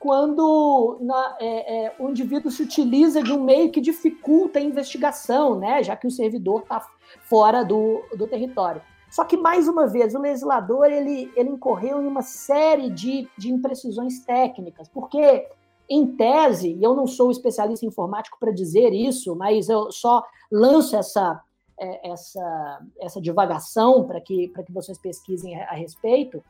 quando 0.05 0.99
na, 1.01 1.35
é, 1.41 1.87
é, 1.87 1.95
o 1.99 2.11
indivíduo 2.11 2.51
se 2.51 2.63
utiliza 2.63 3.23
de 3.23 3.33
um 3.33 3.43
meio 3.43 3.73
que 3.73 3.81
dificulta 3.81 4.59
a 4.59 4.63
investigação, 4.63 5.59
né, 5.59 5.83
já 5.83 5.97
que 5.97 6.07
o 6.07 6.11
servidor 6.11 6.61
está 6.61 6.87
fora 7.23 7.65
do, 7.65 8.03
do 8.15 8.27
território. 8.27 8.83
Só 9.11 9.25
que, 9.25 9.35
mais 9.35 9.67
uma 9.67 9.87
vez, 9.87 10.15
o 10.15 10.19
legislador 10.19 10.93
ele, 10.93 11.33
ele 11.35 11.49
incorreu 11.49 12.03
em 12.03 12.07
uma 12.07 12.21
série 12.21 12.91
de, 12.91 13.27
de 13.39 13.51
imprecisões 13.51 14.19
técnicas, 14.19 14.91
porque, 14.91 15.49
em 15.89 16.07
tese, 16.07 16.75
e 16.75 16.85
eu 16.85 16.95
não 16.95 17.07
sou 17.07 17.31
especialista 17.31 17.87
informático 17.87 18.37
para 18.39 18.53
dizer 18.53 18.93
isso, 18.93 19.35
mas 19.35 19.71
eu 19.71 19.91
só 19.91 20.23
lanço 20.53 20.97
essa, 20.97 21.41
é, 21.81 22.11
essa, 22.11 22.87
essa 23.01 23.23
divagação 23.23 24.05
para 24.05 24.21
que, 24.21 24.49
que 24.49 24.73
vocês 24.73 24.99
pesquisem 24.99 25.59
a, 25.63 25.73
respeito, 25.73 26.45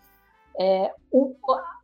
é, 0.58 0.92
o, 1.12 1.36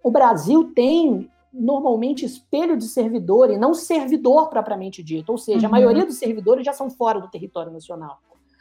o 0.02 0.10
Brasil 0.10 0.72
tem 0.74 1.30
normalmente 1.52 2.24
espelho 2.24 2.77
de 2.77 2.85
servidor 2.85 3.51
e 3.51 3.59
não 3.59 3.74
servidor 3.74 4.48
propriamente 4.48 5.02
dito, 5.02 5.31
ou 5.31 5.39
seja, 5.39 5.66
uhum. 5.66 5.74
a 5.74 5.78
maioria 5.78 6.06
dos 6.06 6.16
servidores 6.16 6.64
já 6.64 6.72
são 6.72 6.89
fora 6.89 7.20
do 7.20 7.28
território 7.28 7.72
nacional. 7.72 8.20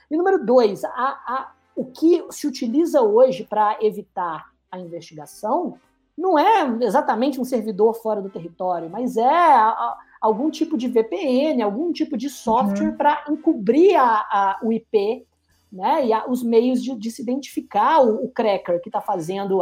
E 0.09 0.17
número 0.17 0.43
dois, 0.43 0.83
a, 0.83 0.89
a, 0.89 1.51
o 1.75 1.85
que 1.85 2.25
se 2.31 2.47
utiliza 2.47 3.01
hoje 3.01 3.43
para 3.43 3.77
evitar 3.81 4.51
a 4.71 4.79
investigação 4.79 5.77
não 6.17 6.37
é 6.37 6.77
exatamente 6.81 7.39
um 7.39 7.45
servidor 7.45 7.93
fora 7.93 8.21
do 8.21 8.29
território, 8.29 8.89
mas 8.89 9.15
é 9.15 9.25
a, 9.25 9.95
algum 10.19 10.49
tipo 10.49 10.77
de 10.77 10.87
VPN, 10.87 11.61
algum 11.61 11.91
tipo 11.93 12.17
de 12.17 12.29
software 12.29 12.89
uhum. 12.89 12.97
para 12.97 13.23
encobrir 13.29 13.95
a, 13.95 14.59
o 14.63 14.73
IP 14.73 15.25
né, 15.71 16.07
e 16.07 16.13
os 16.27 16.43
meios 16.43 16.83
de, 16.83 16.95
de, 16.95 17.11
se 17.11 17.21
identificar 17.21 18.01
o, 18.01 18.25
o 18.25 18.31
cracker 18.31 18.81
que 18.81 18.89
está 18.89 18.99
fazendo 18.99 19.59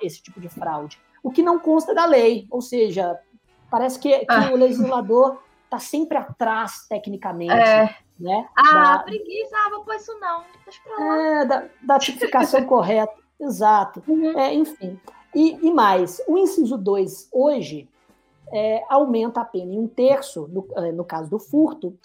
esse 0.00 0.22
tipo 0.22 0.40
de 0.40 0.48
fraude 0.48 0.98
o 1.22 1.30
que 1.30 1.42
não 1.42 1.58
consta 1.58 1.94
da 1.94 2.04
lei. 2.04 2.46
Ou 2.50 2.60
seja, 2.60 3.18
parece 3.70 3.98
que, 3.98 4.18
que 4.18 4.26
ah. 4.28 4.50
o 4.52 4.56
legislador 4.56 5.38
está 5.64 5.78
sempre 5.78 6.18
atrás, 6.18 6.86
tecnicamente. 6.88 7.52
É. 7.52 7.94
Né, 8.18 8.46
ah, 8.54 8.98
da, 8.98 9.04
preguiça, 9.04 9.56
ah, 9.56 9.70
vou 9.70 9.82
pôr 9.82 9.94
isso 9.94 10.12
não. 10.20 10.44
Deixa 10.64 10.80
pra 10.84 10.96
lá. 10.98 11.16
É, 11.16 11.44
da, 11.46 11.68
da 11.82 11.98
tipificação 11.98 12.64
correta. 12.66 13.14
Exato. 13.40 14.02
Uhum. 14.06 14.38
É, 14.38 14.52
enfim. 14.52 15.00
E, 15.34 15.58
e, 15.66 15.72
mais, 15.72 16.20
o 16.28 16.36
inciso 16.36 16.76
2 16.76 17.30
hoje 17.32 17.88
é, 18.52 18.84
aumenta 18.90 19.40
a 19.40 19.44
pena 19.44 19.72
em 19.72 19.78
um 19.78 19.88
terço, 19.88 20.48
no, 20.48 20.66
é, 20.76 20.92
no 20.92 21.04
caso 21.04 21.30
do 21.30 21.38
furto, 21.38 21.96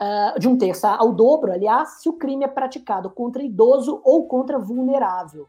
uh, 0.00 0.38
de 0.38 0.46
um 0.46 0.56
terço 0.56 0.86
ao 0.86 1.12
dobro, 1.12 1.52
aliás, 1.52 2.00
se 2.00 2.08
o 2.08 2.12
crime 2.12 2.44
é 2.44 2.48
praticado 2.48 3.10
contra 3.10 3.42
idoso 3.42 4.00
ou 4.04 4.26
contra 4.26 4.58
vulnerável. 4.58 5.48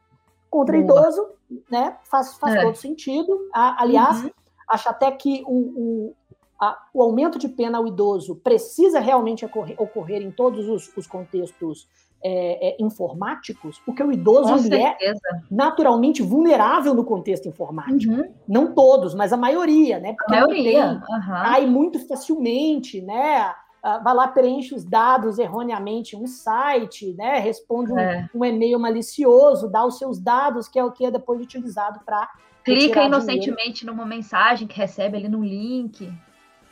Contra 0.49 0.79
Boa. 0.81 1.01
idoso, 1.01 1.27
né? 1.69 1.97
Faz, 2.03 2.37
faz 2.37 2.55
é. 2.55 2.61
todo 2.61 2.75
sentido. 2.75 3.37
aliás, 3.53 4.23
uhum. 4.23 4.31
acho 4.69 4.89
até 4.89 5.11
que 5.11 5.43
o, 5.45 5.55
o, 5.55 6.15
a, 6.59 6.77
o, 6.93 7.01
aumento 7.01 7.37
de 7.37 7.47
pena 7.47 7.77
ao 7.77 7.87
idoso 7.87 8.35
precisa 8.35 8.99
realmente 8.99 9.45
ocorrer, 9.45 9.75
ocorrer 9.79 10.21
em 10.21 10.31
todos 10.31 10.67
os, 10.67 10.95
os 10.95 11.07
contextos 11.07 11.87
é, 12.23 12.69
é, 12.69 12.77
informáticos, 12.79 13.79
porque 13.85 14.01
o 14.01 14.11
idoso 14.11 14.73
é 14.73 14.97
naturalmente 15.51 16.23
vulnerável 16.23 16.93
no 16.93 17.05
contexto 17.05 17.47
informático. 17.47 18.13
Uhum. 18.13 18.33
Não 18.47 18.73
todos, 18.73 19.13
mas 19.13 19.31
a 19.31 19.37
maioria, 19.37 19.99
né? 19.99 20.13
Porque 20.13 20.33
a 20.33 20.39
maioria. 20.41 20.99
Tem, 21.05 21.15
uhum. 21.15 21.27
cai 21.27 21.65
muito 21.67 21.99
facilmente, 22.07 23.01
né? 23.01 23.53
Ah, 23.87 23.99
vai 23.99 24.13
lá, 24.13 24.27
preenche 24.27 24.75
os 24.75 24.83
dados 24.83 25.39
erroneamente 25.39 26.13
em 26.13 26.19
um 26.19 26.27
site, 26.27 27.13
né? 27.13 27.39
responde 27.39 27.93
um, 27.93 27.97
é. 27.97 28.29
um, 28.35 28.43
e-mail 28.43 28.77
malicioso, 28.77 29.69
dá 29.69 29.85
os 29.85 29.97
seus 29.97 30.19
dados, 30.19 30.67
que 30.67 30.77
é 30.77 30.83
o 30.83 30.91
que 30.91 31.05
é 31.05 31.11
depois 31.11 31.39
utilizado 31.39 32.01
para. 32.05 32.29
Clica 32.65 33.03
inocentemente 33.03 33.79
dinheiro. 33.79 33.95
numa 33.95 34.05
mensagem 34.05 34.67
que 34.67 34.77
recebe 34.77 35.15
ali 35.15 35.29
no 35.29 35.41
link. 35.41 36.11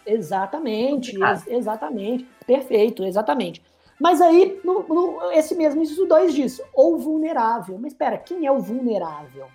Exatamente, 0.05 1.15
ex 1.15 1.47
exatamente. 1.47 2.27
Perfeito, 2.45 3.05
exatamente. 3.05 3.63
Mas 3.97 4.19
aí, 4.19 4.59
no, 4.61 4.83
no, 4.83 5.31
esse 5.31 5.55
mesmo 5.55 5.81
inciso 5.81 6.05
2 6.05 6.33
diz, 6.33 6.61
ou 6.73 6.97
vulnerável. 6.97 7.79
Mas 7.79 7.93
espera, 7.93 8.17
quem 8.17 8.45
é 8.45 8.51
o 8.51 8.59
vulnerável? 8.59 9.47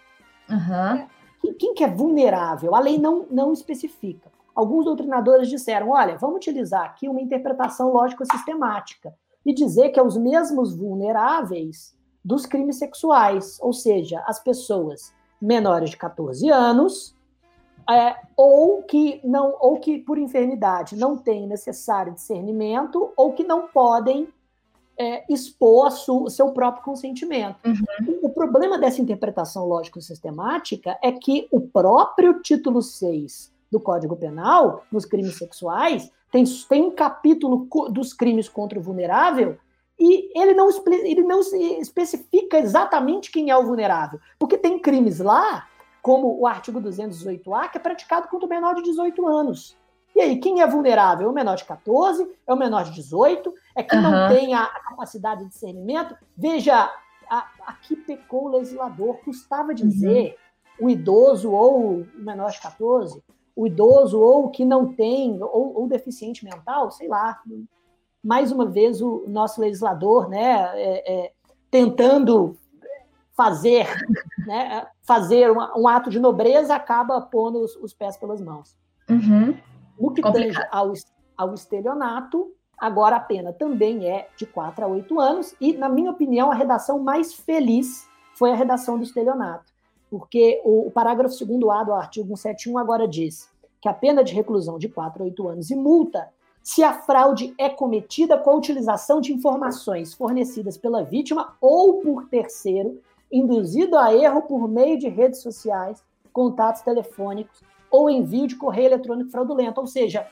Uhum. 0.48 1.06
Quem, 1.42 1.52
quem 1.52 1.74
que 1.74 1.84
é 1.84 1.88
vulnerável? 1.88 2.74
A 2.74 2.80
lei 2.80 2.96
não, 2.96 3.26
não 3.30 3.52
especifica 3.52 4.30
alguns 4.54 4.84
doutrinadores 4.84 5.48
disseram: 5.48 5.90
olha, 5.90 6.16
vamos 6.16 6.36
utilizar 6.36 6.84
aqui 6.84 7.08
uma 7.08 7.20
interpretação 7.20 7.92
lógico-sistemática 7.92 9.14
e 9.44 9.54
dizer 9.54 9.90
que 9.90 9.98
é 9.98 10.02
os 10.02 10.16
mesmos 10.16 10.74
vulneráveis 10.74 11.96
dos 12.24 12.44
crimes 12.44 12.76
sexuais, 12.76 13.58
ou 13.60 13.72
seja, 13.72 14.22
as 14.26 14.38
pessoas 14.38 15.14
menores 15.40 15.90
de 15.90 15.96
14 15.96 16.50
anos, 16.50 17.16
é, 17.88 18.14
ou 18.36 18.82
que 18.82 19.20
não, 19.24 19.56
ou 19.58 19.78
que 19.78 19.98
por 19.98 20.18
enfermidade 20.18 20.96
não 20.96 21.16
têm 21.16 21.46
necessário 21.46 22.12
discernimento, 22.12 23.12
ou 23.16 23.32
que 23.32 23.42
não 23.42 23.68
podem 23.68 24.28
é, 24.98 25.24
expor 25.32 25.88
o 26.08 26.28
seu 26.28 26.52
próprio 26.52 26.84
consentimento. 26.84 27.56
Uhum. 27.64 28.18
O, 28.22 28.26
o 28.26 28.30
problema 28.30 28.78
dessa 28.78 29.00
interpretação 29.00 29.66
lógico-sistemática 29.66 30.98
é 31.02 31.10
que 31.10 31.48
o 31.50 31.60
próprio 31.60 32.42
título 32.42 32.82
6 32.82 33.50
do 33.70 33.80
Código 33.80 34.16
Penal, 34.16 34.84
nos 34.90 35.04
crimes 35.04 35.36
sexuais, 35.36 36.10
tem, 36.30 36.44
tem 36.68 36.84
um 36.84 36.90
capítulo 36.90 37.68
dos 37.90 38.12
crimes 38.12 38.48
contra 38.48 38.78
o 38.78 38.82
vulnerável 38.82 39.58
e 39.98 40.30
ele 40.34 40.54
não, 40.54 40.68
ele 40.86 41.22
não 41.22 41.40
especifica 41.40 42.58
exatamente 42.58 43.30
quem 43.30 43.50
é 43.50 43.56
o 43.56 43.66
vulnerável, 43.66 44.18
porque 44.38 44.56
tem 44.56 44.78
crimes 44.78 45.18
lá, 45.20 45.68
como 46.00 46.40
o 46.40 46.46
artigo 46.46 46.80
218A, 46.80 47.70
que 47.70 47.76
é 47.76 47.80
praticado 47.80 48.28
contra 48.28 48.46
o 48.46 48.48
menor 48.48 48.74
de 48.76 48.82
18 48.82 49.26
anos. 49.26 49.76
E 50.16 50.20
aí, 50.20 50.40
quem 50.40 50.60
é 50.60 50.66
vulnerável? 50.66 51.28
É 51.28 51.30
o 51.30 51.34
menor 51.34 51.56
de 51.56 51.64
14? 51.64 52.28
É 52.46 52.52
o 52.52 52.56
menor 52.56 52.84
de 52.84 52.92
18? 52.92 53.52
É 53.76 53.82
quem 53.82 53.98
uhum. 53.98 54.10
não 54.10 54.28
tem 54.28 54.54
a, 54.54 54.64
a, 54.64 54.80
capacidade 54.80 55.44
de 55.44 55.50
discernimento? 55.50 56.16
Veja, 56.36 56.90
a, 57.28 57.48
aqui 57.66 57.94
pecou 57.94 58.46
o 58.46 58.56
legislador, 58.56 59.18
custava 59.24 59.74
dizer 59.74 60.36
uhum. 60.80 60.86
o 60.86 60.90
idoso 60.90 61.52
ou 61.52 62.00
o 62.00 62.06
menor 62.14 62.50
de 62.50 62.60
14? 62.60 63.22
O 63.54 63.66
idoso 63.66 64.20
ou 64.20 64.50
que 64.50 64.64
não 64.64 64.92
tem, 64.92 65.42
ou, 65.42 65.80
ou, 65.80 65.88
deficiente 65.88 66.44
mental, 66.44 66.90
sei 66.90 67.08
lá. 67.08 67.40
Mais 68.22 68.52
uma 68.52 68.66
vez, 68.66 69.00
o 69.00 69.24
nosso 69.26 69.60
legislador 69.60 70.28
né, 70.28 70.70
é, 70.74 71.12
é, 71.12 71.32
tentando 71.70 72.56
fazer, 73.36 73.86
né, 74.46 74.86
fazer 75.02 75.50
um, 75.50 75.58
um, 75.80 75.88
ato 75.88 76.10
de 76.10 76.18
nobreza, 76.18 76.74
acaba 76.74 77.20
pondo 77.20 77.60
os, 77.60 77.76
os 77.76 77.92
pés 77.92 78.16
pelas 78.16 78.40
mãos. 78.40 78.76
Uhum. 79.08 79.56
No 79.98 80.12
que 80.12 80.22
tange 80.22 80.58
ao, 80.70 80.92
ao 81.36 81.54
estelionato, 81.54 82.52
agora 82.78 83.16
a 83.16 83.20
pena 83.20 83.52
também 83.52 84.08
é 84.08 84.28
de 84.36 84.46
4 84.46 84.84
a 84.84 84.88
8 84.88 85.20
anos, 85.20 85.54
e, 85.60 85.72
na 85.72 85.88
minha 85.88 86.10
opinião, 86.10 86.50
a 86.50 86.54
redação 86.54 86.98
mais 86.98 87.34
feliz 87.34 88.08
foi 88.34 88.52
a 88.52 88.54
redação 88.54 88.96
do 88.96 89.04
estelionato 89.04 89.70
porque 90.10 90.60
o, 90.64 90.88
o 90.88 90.90
parágrafo 90.90 91.34
2A 91.34 91.84
do 91.84 91.92
artigo 91.92 92.36
171 92.36 92.76
agora 92.76 93.06
diz 93.06 93.48
que 93.80 93.88
a 93.88 93.94
pena 93.94 94.24
de 94.24 94.34
reclusão 94.34 94.78
de 94.78 94.88
4 94.88 95.22
a 95.22 95.26
8 95.26 95.48
anos 95.48 95.70
e 95.70 95.76
multa 95.76 96.28
se 96.62 96.82
a 96.82 96.92
fraude 96.92 97.54
é 97.56 97.70
cometida 97.70 98.36
com 98.36 98.50
a 98.50 98.54
utilização 98.54 99.20
de 99.20 99.32
informações 99.32 100.12
fornecidas 100.12 100.76
pela 100.76 101.02
vítima 101.02 101.56
ou 101.60 102.00
por 102.00 102.26
terceiro, 102.28 103.00
induzido 103.32 103.96
a 103.96 104.14
erro 104.14 104.42
por 104.42 104.68
meio 104.68 104.98
de 104.98 105.08
redes 105.08 105.40
sociais, 105.40 106.04
contatos 106.32 106.82
telefônicos 106.82 107.62
ou 107.90 108.10
envio 108.10 108.46
de 108.46 108.56
correio 108.56 108.88
eletrônico 108.88 109.30
fraudulento. 109.30 109.80
Ou 109.80 109.86
seja, 109.86 110.26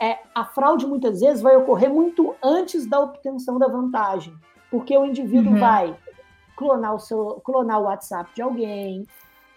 é, 0.00 0.18
a 0.34 0.44
fraude 0.44 0.86
muitas 0.86 1.20
vezes 1.20 1.40
vai 1.40 1.56
ocorrer 1.56 1.90
muito 1.90 2.34
antes 2.42 2.86
da 2.86 3.00
obtenção 3.00 3.58
da 3.58 3.66
vantagem, 3.66 4.34
porque 4.70 4.96
o 4.96 5.04
indivíduo 5.04 5.52
uhum. 5.52 5.58
vai 5.58 5.96
clonar 6.56 6.94
o, 6.94 6.98
seu, 6.98 7.40
clonar 7.44 7.80
o 7.80 7.84
WhatsApp 7.84 8.30
de 8.34 8.42
alguém, 8.42 9.06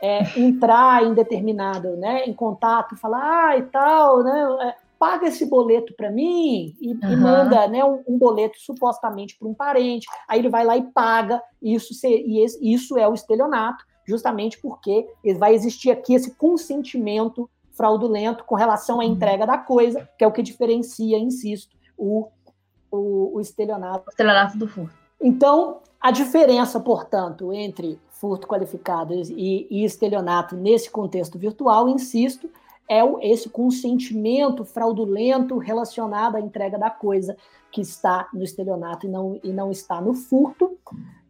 é, 0.02 0.40
entrar 0.40 1.03
em 1.03 1.14
determinado, 1.14 1.95
né, 1.98 2.26
em 2.26 2.34
contato, 2.34 2.95
falar, 2.98 3.49
ah, 3.49 3.57
e 3.57 3.64
tal, 3.64 4.24
né, 4.24 4.57
é, 4.61 4.76
paga 4.99 5.28
esse 5.28 5.45
boleto 5.45 5.94
para 5.95 6.11
mim 6.11 6.76
e, 6.80 6.94
uhum. 6.94 7.11
e, 7.11 7.15
manda, 7.15 7.68
né, 7.68 7.84
um, 7.84 8.03
um 8.07 8.18
boleto 8.18 8.60
supostamente 8.60 9.38
para 9.38 9.48
um 9.48 9.53
parente, 9.53 10.07
aí 10.28 10.40
ele 10.40 10.49
vai 10.49 10.65
lá 10.65 10.78
e 10.78 10.84
paga, 10.84 11.41
isso, 11.61 11.94
ser, 11.94 12.22
e 12.26 12.40
esse, 12.40 12.74
isso 12.74 12.98
é 12.98 13.07
o 13.07 13.14
estelionato, 13.14 13.84
justamente 14.06 14.60
porque 14.60 15.07
vai 15.38 15.53
existir 15.53 15.91
aqui 15.91 16.14
esse 16.14 16.36
consentimento 16.36 17.49
fraudulento 17.74 18.44
com 18.44 18.56
relação 18.56 18.99
à 18.99 19.03
uhum. 19.03 19.11
entrega 19.11 19.45
da 19.45 19.57
coisa, 19.57 20.10
que 20.18 20.24
é 20.24 20.28
o 20.28 20.32
que 20.32 20.41
diferencia, 20.41 21.18
insisto, 21.18 21.76
o, 21.98 22.28
o, 22.90 23.36
o 23.36 23.41
estelionato. 23.41 24.06
O 24.07 24.10
estelionato 24.10 24.57
do 24.57 24.68
furto. 24.68 24.95
Então, 25.22 25.82
a 26.07 26.11
diferença, 26.11 26.79
portanto, 26.79 27.51
entre 27.51 27.99
furto 28.11 28.47
qualificado 28.47 29.13
e, 29.13 29.67
e 29.69 29.84
estelionato 29.84 30.55
nesse 30.55 30.89
contexto 30.89 31.38
virtual, 31.38 31.89
insisto, 31.89 32.49
é 32.89 33.01
esse 33.29 33.49
consentimento 33.49 34.63
fraudulento 34.63 35.57
relacionado 35.57 36.38
à 36.38 36.39
entrega 36.39 36.79
da 36.79 36.89
coisa 36.89 37.35
que 37.69 37.81
está 37.81 38.29
no 38.34 38.41
estelionato 38.41 39.05
e 39.05 39.09
não, 39.09 39.38
e 39.43 39.51
não 39.51 39.69
está 39.69 39.99
no 39.99 40.13
furto. 40.13 40.77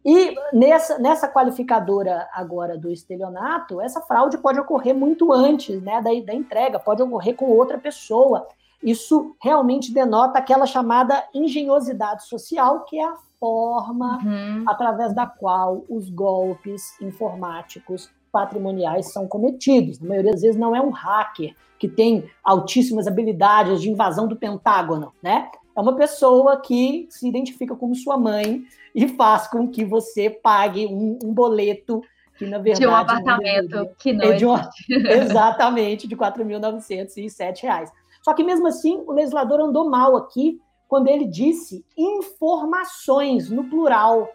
E 0.04 0.36
nessa, 0.52 0.96
nessa 0.96 1.26
qualificadora 1.26 2.28
agora 2.32 2.78
do 2.78 2.88
estelionato, 2.88 3.80
essa 3.80 4.00
fraude 4.00 4.38
pode 4.38 4.60
ocorrer 4.60 4.94
muito 4.94 5.32
antes 5.32 5.82
né, 5.82 6.00
da, 6.00 6.10
da 6.24 6.34
entrega, 6.34 6.78
pode 6.78 7.02
ocorrer 7.02 7.34
com 7.34 7.46
outra 7.46 7.78
pessoa. 7.78 8.46
Isso 8.80 9.34
realmente 9.42 9.92
denota 9.92 10.38
aquela 10.38 10.66
chamada 10.66 11.26
engenhosidade 11.34 12.28
social, 12.28 12.84
que 12.84 12.96
é 12.96 13.04
a 13.04 13.16
forma 13.38 14.18
uhum. 14.24 14.64
através 14.66 15.14
da 15.14 15.26
qual 15.26 15.84
os 15.88 16.10
golpes 16.10 17.00
informáticos 17.00 18.10
patrimoniais 18.32 19.12
são 19.12 19.26
cometidos. 19.26 19.98
Na 20.00 20.08
maioria 20.08 20.32
das 20.32 20.42
vezes 20.42 20.58
não 20.58 20.74
é 20.74 20.80
um 20.80 20.90
hacker 20.90 21.54
que 21.78 21.88
tem 21.88 22.28
altíssimas 22.42 23.06
habilidades 23.06 23.80
de 23.80 23.90
invasão 23.90 24.26
do 24.26 24.36
Pentágono, 24.36 25.12
né? 25.22 25.48
É 25.76 25.80
uma 25.80 25.94
pessoa 25.94 26.60
que 26.60 27.06
se 27.08 27.28
identifica 27.28 27.74
como 27.76 27.94
sua 27.94 28.18
mãe 28.18 28.64
e 28.94 29.06
faz 29.08 29.46
com 29.46 29.68
que 29.68 29.84
você 29.84 30.28
pague 30.28 30.86
um, 30.86 31.18
um 31.22 31.32
boleto 31.32 32.02
que 32.36 32.46
na 32.46 32.58
verdade 32.58 32.80
de 32.80 32.86
um 32.86 32.94
apartamento 32.94 33.90
que 33.98 34.12
não 34.12 34.24
é 34.24 34.32
de 34.32 34.44
uma, 34.44 34.68
exatamente 34.90 36.06
de 36.06 36.14
R$ 36.14 36.20
4.907 36.20 37.90
só 38.22 38.32
que 38.32 38.44
mesmo 38.44 38.66
assim 38.66 39.02
o 39.06 39.12
legislador 39.12 39.60
andou 39.60 39.88
mal 39.88 40.16
aqui 40.16 40.60
quando 40.88 41.08
ele 41.08 41.26
disse 41.26 41.84
informações 41.96 43.50
no 43.50 43.64
plural 43.64 44.28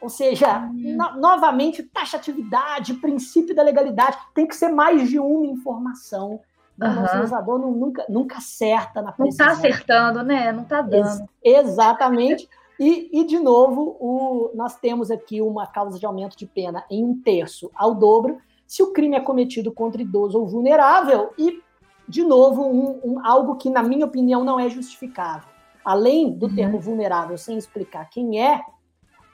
ou 0.00 0.08
seja, 0.08 0.60
uhum. 0.60 0.96
no, 0.96 1.20
novamente, 1.20 1.82
taxatividade, 1.82 2.94
princípio 2.94 3.54
da 3.54 3.62
legalidade, 3.62 4.16
tem 4.32 4.46
que 4.46 4.54
ser 4.54 4.68
mais 4.68 5.08
de 5.08 5.18
uma 5.18 5.46
informação. 5.46 6.40
Uhum. 6.80 7.02
O 7.02 7.16
legislador 7.16 7.58
não, 7.58 7.72
nunca, 7.72 8.06
nunca 8.08 8.38
acerta 8.38 9.02
na 9.02 9.10
precisão. 9.10 9.46
Não 9.46 9.54
está 9.54 9.68
acertando, 9.68 10.22
né? 10.22 10.52
Não 10.52 10.62
está 10.62 10.80
dando. 10.80 11.28
Ex 11.42 11.68
exatamente. 11.68 12.48
E, 12.78 13.10
e, 13.12 13.24
de 13.24 13.40
novo, 13.40 13.96
o, 13.98 14.52
nós 14.54 14.76
temos 14.76 15.10
aqui 15.10 15.40
uma 15.40 15.66
causa 15.66 15.98
de 15.98 16.06
aumento 16.06 16.36
de 16.36 16.46
pena 16.46 16.84
em 16.88 17.04
um 17.04 17.20
terço 17.20 17.68
ao 17.74 17.92
dobro, 17.92 18.38
se 18.64 18.82
o 18.84 18.92
crime 18.92 19.16
é 19.16 19.20
cometido 19.20 19.72
contra 19.72 20.00
idoso 20.00 20.38
ou 20.38 20.46
vulnerável, 20.46 21.32
e, 21.36 21.60
de 22.08 22.24
novo, 22.24 22.62
um, 22.66 23.00
um, 23.04 23.26
algo 23.26 23.56
que, 23.56 23.68
na 23.68 23.82
minha 23.82 24.06
opinião, 24.06 24.42
não 24.42 24.58
é 24.58 24.68
justificável. 24.70 25.48
Além 25.84 26.32
do 26.32 26.46
uhum. 26.46 26.54
termo 26.54 26.80
vulnerável, 26.80 27.36
sem 27.36 27.58
explicar 27.58 28.08
quem 28.08 28.40
é, 28.40 28.60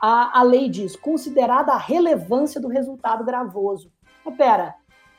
a, 0.00 0.40
a 0.40 0.42
lei 0.42 0.68
diz, 0.68 0.96
considerada 0.96 1.72
a 1.72 1.78
relevância 1.78 2.60
do 2.60 2.68
resultado 2.68 3.24
gravoso. 3.24 3.92
Mas 4.24 4.36
pera, 4.36 4.74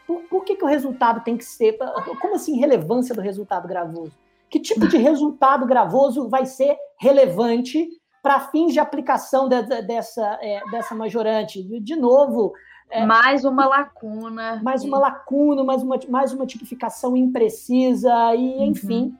por, 0.05 0.21
por 0.23 0.43
que, 0.43 0.55
que 0.55 0.63
o 0.63 0.67
resultado 0.67 1.23
tem 1.23 1.37
que 1.37 1.45
ser. 1.45 1.77
Como 2.21 2.35
assim 2.35 2.59
relevância 2.59 3.15
do 3.15 3.21
resultado 3.21 3.67
gravoso? 3.67 4.13
Que 4.49 4.59
tipo 4.59 4.87
de 4.87 4.97
resultado 4.97 5.65
gravoso 5.65 6.29
vai 6.29 6.45
ser 6.45 6.77
relevante 6.99 7.87
para 8.21 8.39
fins 8.39 8.73
de 8.73 8.79
aplicação 8.79 9.47
de, 9.47 9.61
de, 9.63 9.81
dessa, 9.81 10.37
é, 10.41 10.61
dessa 10.69 10.93
majorante? 10.93 11.63
De 11.79 11.95
novo. 11.95 12.53
É, 12.89 13.05
mais 13.05 13.43
uma 13.43 13.65
lacuna. 13.67 14.61
Mais 14.63 14.83
uma 14.83 14.99
lacuna, 14.99 15.63
mais 15.63 15.83
uma, 15.83 15.99
mais 16.09 16.33
uma 16.33 16.45
tipificação 16.45 17.15
imprecisa, 17.15 18.13
e 18.35 18.57
uhum. 18.57 18.65
enfim. 18.65 19.03
Uhum. 19.03 19.17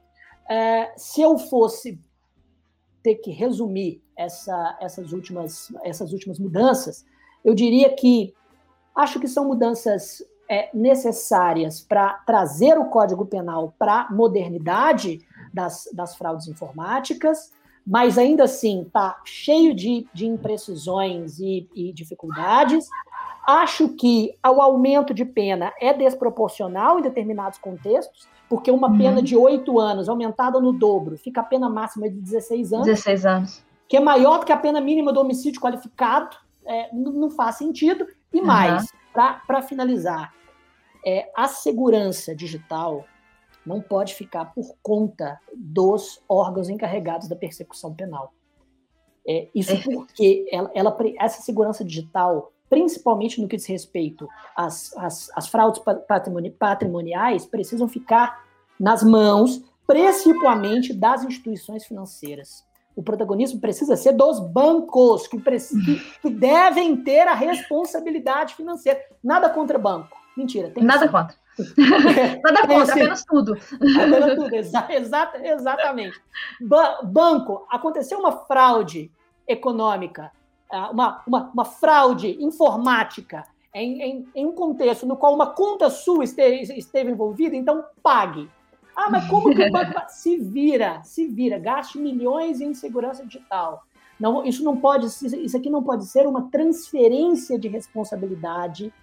É, 0.50 0.94
se 0.96 1.22
eu 1.22 1.38
fosse 1.38 2.00
ter 3.04 3.16
que 3.16 3.32
resumir 3.32 4.02
essa, 4.16 4.78
essas, 4.80 5.12
últimas, 5.12 5.72
essas 5.84 6.14
últimas 6.14 6.40
mudanças, 6.40 7.06
eu 7.44 7.54
diria 7.54 7.94
que 7.96 8.34
acho 8.96 9.20
que 9.20 9.28
são 9.28 9.46
mudanças 9.46 10.24
é, 10.50 10.70
necessárias 10.74 11.82
para 11.82 12.14
trazer 12.26 12.78
o 12.78 12.86
Código 12.86 13.26
Penal 13.26 13.74
para 13.78 14.02
a 14.02 14.12
modernidade 14.12 15.20
das, 15.54 15.90
das 15.94 16.16
fraudes 16.16 16.48
informáticas, 16.48 17.52
mas 17.86 18.18
ainda 18.18 18.46
assim 18.46 18.82
está 18.82 19.20
cheio 19.24 19.76
de, 19.76 20.08
de 20.14 20.26
imprecisões 20.26 21.40
e, 21.40 21.68
e 21.76 21.94
dificuldades. 21.94 22.88
Acho 23.46 23.90
que 23.90 24.36
o 24.44 24.62
aumento 24.62 25.14
de 25.14 25.24
pena 25.24 25.72
é 25.80 25.94
desproporcional 25.94 26.98
em 26.98 27.04
determinados 27.04 27.60
contextos, 27.60 28.28
porque 28.50 28.72
uma 28.72 28.90
uhum. 28.90 28.98
pena 28.98 29.22
de 29.22 29.36
oito 29.36 29.80
anos 29.80 30.10
aumentada 30.10 30.60
no 30.60 30.74
dobro 30.74 31.18
fica 31.18 31.42
a 31.42 31.44
pena 31.44 31.70
máxima 31.70 32.10
de 32.10 32.20
16 32.20 32.74
anos. 32.74 32.86
16 32.88 33.26
anos 33.26 33.66
que 33.88 33.98
é 33.98 34.00
maior 34.00 34.40
do 34.40 34.46
que 34.46 34.52
a 34.52 34.58
pena 34.58 34.82
mínima 34.82 35.14
do 35.14 35.20
homicídio 35.20 35.62
qualificado, 35.62 36.36
é, 36.66 36.90
não, 36.94 37.30
faz 37.30 37.56
sentido. 37.58 38.06
E 38.34 38.40
uhum. 38.40 38.46
mais, 38.46 38.88
para 39.14 39.62
finalizar, 39.62 40.34
é, 41.06 41.32
a 41.36 41.48
segurança 41.48 42.36
digital 42.36 43.06
não 43.66 43.82
pode 43.82 44.14
ficar 44.14 44.46
por 44.54 44.76
conta 44.82 45.40
dos 45.56 46.22
órgãos 46.30 46.70
encarregados 46.70 47.28
da 47.28 47.36
persecução 47.36 47.94
penal. 47.94 48.34
É, 49.28 49.48
isso 49.56 49.76
porque 49.84 50.48
ela, 50.52 50.72
ela, 50.76 50.98
essa 51.20 51.42
segurança 51.42 51.84
digital, 51.84 52.52
principalmente 52.70 53.42
no 53.42 53.48
que 53.48 53.58
diz 53.58 53.66
respeito 53.66 54.28
às, 54.56 54.96
às, 54.98 55.32
às 55.36 55.48
fraudes 55.48 55.82
patrimoni, 56.08 56.52
patrimoniais, 56.52 57.46
precisam 57.46 57.88
ficar 57.88 58.46
nas 58.80 59.04
mãos, 59.04 59.64
principalmente 59.88 60.94
das 60.94 61.24
instituições 61.24 61.86
financeiras 61.86 62.64
o 62.96 63.04
protagonismo 63.04 63.60
precisa 63.60 63.98
ser 63.98 64.14
dos 64.14 64.40
bancos, 64.40 65.28
que, 65.28 65.38
que, 66.22 66.30
devem 66.30 66.96
ter 66.96 67.28
a 67.28 67.34
responsabilidade 67.34 68.56
financeira. 68.56 69.00
Nada 69.22 69.50
contra 69.50 69.78
banco. 69.78 70.18
Mentira. 70.38 70.72
Nada 70.78 71.10
contra. 71.10 71.36
Nada 72.44 72.68
contra, 72.68 72.94
apenas 72.94 73.24
tudo. 73.26 73.54
Apenas 73.54 74.36
tudo, 74.36 74.56
exa 74.56 74.88
exa 74.90 75.32
exatamente. 75.44 76.22
Ba 76.62 77.02
banco, 77.04 77.66
aconteceu 77.70 78.20
uma 78.20 78.32
fraude 78.32 79.12
econômica, 79.48 80.32
ah, 80.72 80.90
uma, 80.92 81.24
uma, 81.26 81.52
uma 81.54 81.66
fraude 81.66 82.38
informática 82.44 83.46
em, 83.74 84.02
em, 84.02 84.28
em, 84.34 84.46
um 84.46 84.54
contexto 84.54 85.06
no 85.06 85.18
qual 85.18 85.34
uma 85.34 85.48
conta 85.48 85.90
sua 85.90 86.24
esteve, 86.24 86.62
esteve 86.78 87.12
envolvida, 87.12 87.56
então 87.56 87.84
pague. 88.02 88.50
Ah, 88.96 89.10
mas 89.10 89.28
como 89.28 89.54
que 89.54 89.62
o 89.62 89.72
banco 89.72 90.02
se 90.08 90.38
vira, 90.38 91.02
se 91.04 91.28
vira, 91.28 91.60
gaste 91.60 91.98
milhões 91.98 92.62
em 92.62 92.74
segurança 92.74 93.26
digital. 93.26 93.84
Não, 94.18 94.46
isso 94.46 94.64
não 94.64 94.78
pode, 94.78 95.08
isso 95.08 95.58
aqui 95.58 95.70
não 95.70 95.84
pode 95.84 96.06
ser 96.06 96.26
uma 96.26 96.50
transferência 96.50 97.60
de 97.60 97.68
responsabilidade 97.68 98.94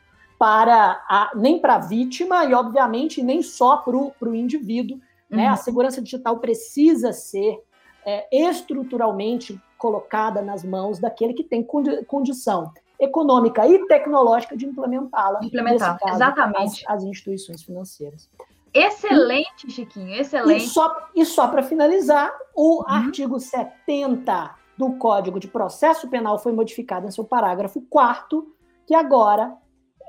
para 0.43 1.01
a, 1.09 1.31
nem 1.37 1.61
para 1.61 1.77
a 1.77 1.79
vítima 1.79 2.45
e, 2.47 2.53
obviamente, 2.53 3.23
nem 3.23 3.45
só 3.45 3.77
para 3.77 3.97
o 3.97 4.35
indivíduo. 4.35 4.97
Uhum. 5.31 5.37
Né? 5.37 5.47
A 5.47 5.55
segurança 5.55 6.03
digital 6.03 6.41
precisa 6.41 7.13
ser 7.13 7.63
é, 8.05 8.27
estruturalmente 8.49 9.57
colocada 9.79 10.43
nas 10.43 10.65
mãos 10.65 10.99
daquele 10.99 11.33
que 11.33 11.45
tem 11.45 11.63
condi 11.63 12.05
condição 12.07 12.73
econômica 12.99 13.69
e 13.69 13.87
tecnológica 13.87 14.57
de 14.57 14.67
implementá-la. 14.67 15.39
Implementar, 15.45 15.97
caso, 16.01 16.17
exatamente. 16.17 16.85
As, 16.89 16.97
as 16.97 17.05
instituições 17.05 17.63
financeiras. 17.63 18.29
Excelente, 18.75 19.71
Chiquinho, 19.71 20.13
excelente. 20.13 20.65
E 20.65 20.69
só, 20.69 21.09
e 21.15 21.25
só 21.25 21.47
para 21.47 21.63
finalizar, 21.63 22.37
o 22.53 22.81
uhum. 22.81 22.89
artigo 22.89 23.39
70 23.39 24.57
do 24.77 24.95
Código 24.95 25.39
de 25.39 25.47
Processo 25.47 26.09
Penal 26.09 26.37
foi 26.37 26.51
modificado 26.51 27.07
em 27.07 27.13
seu 27.13 27.23
parágrafo 27.23 27.81
4 27.83 28.45
que 28.85 28.95
agora 28.95 29.57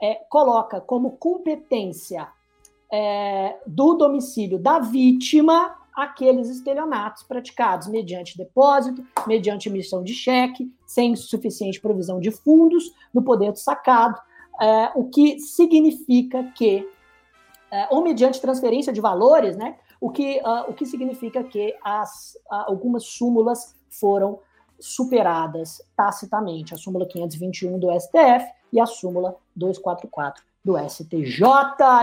é, 0.03 0.15
coloca 0.27 0.81
como 0.81 1.11
competência 1.11 2.27
é, 2.91 3.55
do 3.65 3.93
domicílio 3.93 4.59
da 4.59 4.77
vítima 4.77 5.77
aqueles 5.95 6.49
estelionatos 6.49 7.23
praticados 7.23 7.87
mediante 7.87 8.37
depósito, 8.37 9.01
mediante 9.25 9.69
emissão 9.69 10.03
de 10.03 10.13
cheque, 10.13 10.69
sem 10.85 11.15
suficiente 11.15 11.79
provisão 11.79 12.19
de 12.19 12.31
fundos 12.31 12.91
no 13.13 13.23
poder 13.23 13.53
do 13.53 13.59
sacado, 13.59 14.19
é, 14.59 14.91
o 14.93 15.05
que 15.05 15.39
significa 15.39 16.43
que 16.53 16.85
é, 17.71 17.87
ou 17.89 18.03
mediante 18.03 18.41
transferência 18.41 18.91
de 18.91 18.99
valores, 18.99 19.55
né? 19.55 19.77
O 20.01 20.09
que, 20.09 20.41
uh, 20.41 20.69
o 20.69 20.73
que 20.73 20.85
significa 20.85 21.43
que 21.45 21.73
as, 21.81 22.37
uh, 22.51 22.67
algumas 22.67 23.05
súmulas 23.05 23.73
foram 23.89 24.39
superadas 24.77 25.81
tacitamente. 25.95 26.73
A 26.73 26.77
súmula 26.77 27.07
521 27.07 27.79
do 27.79 27.87
STF 27.97 28.45
e 28.73 28.81
a 28.81 28.85
súmula 28.85 29.35
244 29.55 30.43
do 30.65 30.77
STJ. 30.77 31.45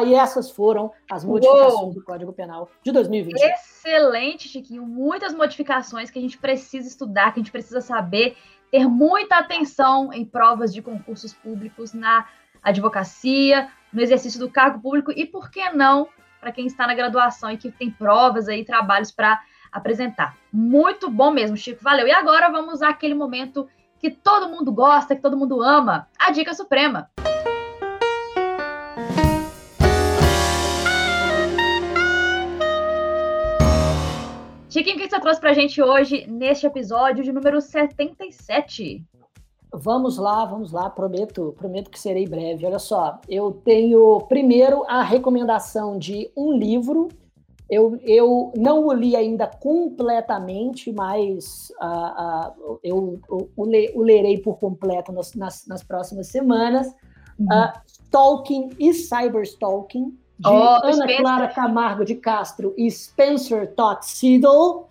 E 0.06 0.14
essas 0.14 0.50
foram 0.50 0.92
as 1.10 1.24
modificações 1.24 1.74
Uou. 1.74 1.92
do 1.94 2.02
Código 2.02 2.32
Penal 2.32 2.70
de 2.82 2.92
2020. 2.92 3.40
Excelente, 3.40 4.48
Chiquinho. 4.48 4.86
Muitas 4.86 5.34
modificações 5.34 6.10
que 6.10 6.18
a 6.18 6.22
gente 6.22 6.38
precisa 6.38 6.86
estudar, 6.86 7.32
que 7.32 7.40
a 7.40 7.42
gente 7.42 7.52
precisa 7.52 7.80
saber, 7.80 8.36
ter 8.70 8.86
muita 8.86 9.38
atenção 9.38 10.12
em 10.12 10.24
provas 10.24 10.72
de 10.72 10.80
concursos 10.80 11.34
públicos 11.34 11.92
na 11.92 12.26
advocacia, 12.62 13.68
no 13.92 14.00
exercício 14.00 14.38
do 14.38 14.50
cargo 14.50 14.80
público 14.80 15.10
e, 15.10 15.26
por 15.26 15.50
que 15.50 15.70
não, 15.70 16.06
para 16.40 16.52
quem 16.52 16.66
está 16.66 16.86
na 16.86 16.94
graduação 16.94 17.50
e 17.50 17.56
que 17.56 17.72
tem 17.72 17.90
provas 17.90 18.48
aí, 18.48 18.64
trabalhos 18.64 19.10
para 19.10 19.42
apresentar. 19.72 20.36
Muito 20.52 21.10
bom 21.10 21.30
mesmo, 21.30 21.56
Chico. 21.56 21.82
Valeu. 21.82 22.06
E 22.06 22.12
agora 22.12 22.50
vamos 22.50 22.82
àquele 22.82 23.14
momento 23.14 23.68
que 24.00 24.10
todo 24.10 24.48
mundo 24.48 24.72
gosta, 24.72 25.14
que 25.14 25.20
todo 25.20 25.36
mundo 25.36 25.62
ama. 25.62 26.08
A 26.18 26.30
dica 26.32 26.54
suprema. 26.54 27.10
Chiquinho, 34.70 34.96
o 34.96 34.98
que 35.00 35.10
você 35.10 35.20
trouxe 35.20 35.40
pra 35.40 35.52
gente 35.52 35.82
hoje 35.82 36.26
neste 36.28 36.66
episódio 36.66 37.22
de 37.22 37.32
número 37.32 37.60
77? 37.60 39.04
Vamos 39.72 40.16
lá, 40.16 40.44
vamos 40.44 40.72
lá, 40.72 40.88
prometo, 40.88 41.54
prometo 41.58 41.90
que 41.90 41.98
serei 41.98 42.26
breve. 42.26 42.64
Olha 42.64 42.78
só, 42.78 43.20
eu 43.28 43.52
tenho 43.52 44.20
primeiro 44.28 44.84
a 44.88 45.02
recomendação 45.02 45.98
de 45.98 46.30
um 46.36 46.52
livro 46.52 47.08
eu, 47.70 47.98
eu 48.02 48.52
não 48.56 48.86
o 48.86 48.92
li 48.92 49.14
ainda 49.14 49.46
completamente, 49.46 50.92
mas 50.92 51.70
uh, 51.80 52.50
uh, 52.50 52.80
eu 52.82 53.20
o, 53.28 53.48
o, 53.56 53.64
o, 53.94 54.02
lerei 54.02 54.38
por 54.38 54.58
completo 54.58 55.12
nas, 55.12 55.34
nas, 55.34 55.66
nas 55.68 55.84
próximas 55.84 56.26
semanas. 56.26 56.88
Uhum. 57.38 57.46
Uh, 57.46 57.72
Stalking 57.86 58.70
e 58.76 58.92
Cyberstalking, 58.92 60.18
de 60.38 60.48
oh, 60.48 60.50
Ana 60.50 60.92
Spencer. 60.92 61.20
Clara 61.20 61.48
Camargo 61.48 62.04
de 62.04 62.16
Castro 62.16 62.74
e 62.76 62.90
Spencer 62.90 63.72
Todd 63.74 64.04
Siddle, 64.04 64.86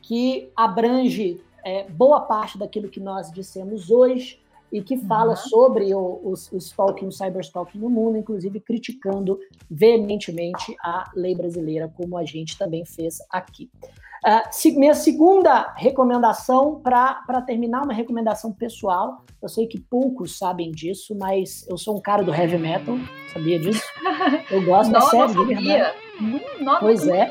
que 0.00 0.52
abrange 0.54 1.42
é, 1.64 1.84
boa 1.90 2.20
parte 2.20 2.56
daquilo 2.56 2.88
que 2.88 3.00
nós 3.00 3.32
dissemos 3.32 3.90
hoje 3.90 4.43
e 4.74 4.82
que 4.82 4.96
fala 4.96 5.30
uhum. 5.30 5.36
sobre 5.36 5.94
o, 5.94 6.00
o, 6.00 6.32
o 6.32 6.56
stalking, 6.56 7.06
o 7.06 7.12
cyberstalking 7.12 7.78
no 7.78 7.88
mundo, 7.88 8.18
inclusive 8.18 8.58
criticando 8.58 9.38
veementemente 9.70 10.74
a 10.82 11.08
lei 11.14 11.32
brasileira, 11.32 11.88
como 11.96 12.18
a 12.18 12.24
gente 12.24 12.58
também 12.58 12.84
fez 12.84 13.18
aqui. 13.30 13.70
Uh, 14.26 14.78
minha 14.80 14.94
segunda 14.94 15.72
recomendação, 15.76 16.80
para 16.80 17.40
terminar, 17.46 17.82
uma 17.84 17.94
recomendação 17.94 18.52
pessoal. 18.52 19.22
Eu 19.40 19.48
sei 19.48 19.68
que 19.68 19.78
poucos 19.78 20.38
sabem 20.38 20.72
disso, 20.72 21.14
mas 21.14 21.64
eu 21.68 21.78
sou 21.78 21.96
um 21.96 22.00
cara 22.00 22.24
do 22.24 22.34
heavy 22.34 22.58
metal, 22.58 22.96
sabia 23.32 23.60
disso? 23.60 23.84
Eu 24.50 24.64
gosto 24.64 24.90
da 24.90 25.02
série, 25.02 25.34
não 25.34 25.46
sabia. 25.46 25.94
Não, 26.60 26.80
pois 26.80 27.06
é. 27.06 27.30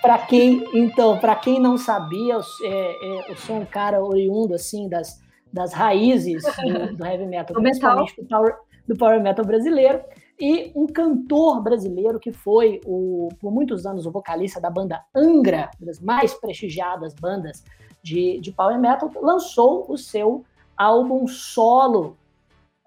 Para 0.00 0.18
quem, 0.18 0.64
então, 0.72 1.18
para 1.18 1.36
quem 1.36 1.60
não 1.60 1.76
sabia, 1.76 2.34
eu, 2.34 2.40
é, 2.62 2.70
é, 2.70 3.30
eu, 3.32 3.36
sou 3.36 3.56
um 3.56 3.64
cara 3.64 4.02
oriundo 4.02 4.54
assim 4.54 4.88
das, 4.88 5.20
das 5.54 5.72
raízes 5.72 6.42
do, 6.42 6.96
do 6.98 7.06
heavy 7.06 7.26
metal, 7.26 7.54
principalmente 7.54 8.20
do 8.20 8.26
power, 8.26 8.56
do 8.88 8.96
power 8.96 9.22
metal 9.22 9.44
brasileiro 9.44 10.02
e 10.38 10.72
um 10.74 10.86
cantor 10.86 11.62
brasileiro 11.62 12.18
que 12.18 12.32
foi, 12.32 12.80
o, 12.84 13.28
por 13.40 13.52
muitos 13.52 13.86
anos, 13.86 14.04
o 14.04 14.10
vocalista 14.10 14.60
da 14.60 14.68
banda 14.68 15.00
Angra, 15.14 15.70
uma 15.78 15.86
das 15.86 16.00
mais 16.00 16.34
prestigiadas 16.34 17.14
bandas 17.14 17.64
de, 18.02 18.40
de 18.40 18.50
power 18.50 18.78
metal, 18.80 19.10
lançou 19.22 19.86
o 19.88 19.96
seu 19.96 20.44
álbum 20.76 21.28
solo. 21.28 22.16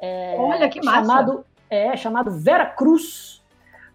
É, 0.01 0.35
Olha 0.37 0.67
que 0.67 0.83
massa! 0.83 0.99
Chamado, 0.99 1.45
é, 1.69 1.95
chamado 1.95 2.31
Vera 2.31 2.65
Cruz. 2.65 3.41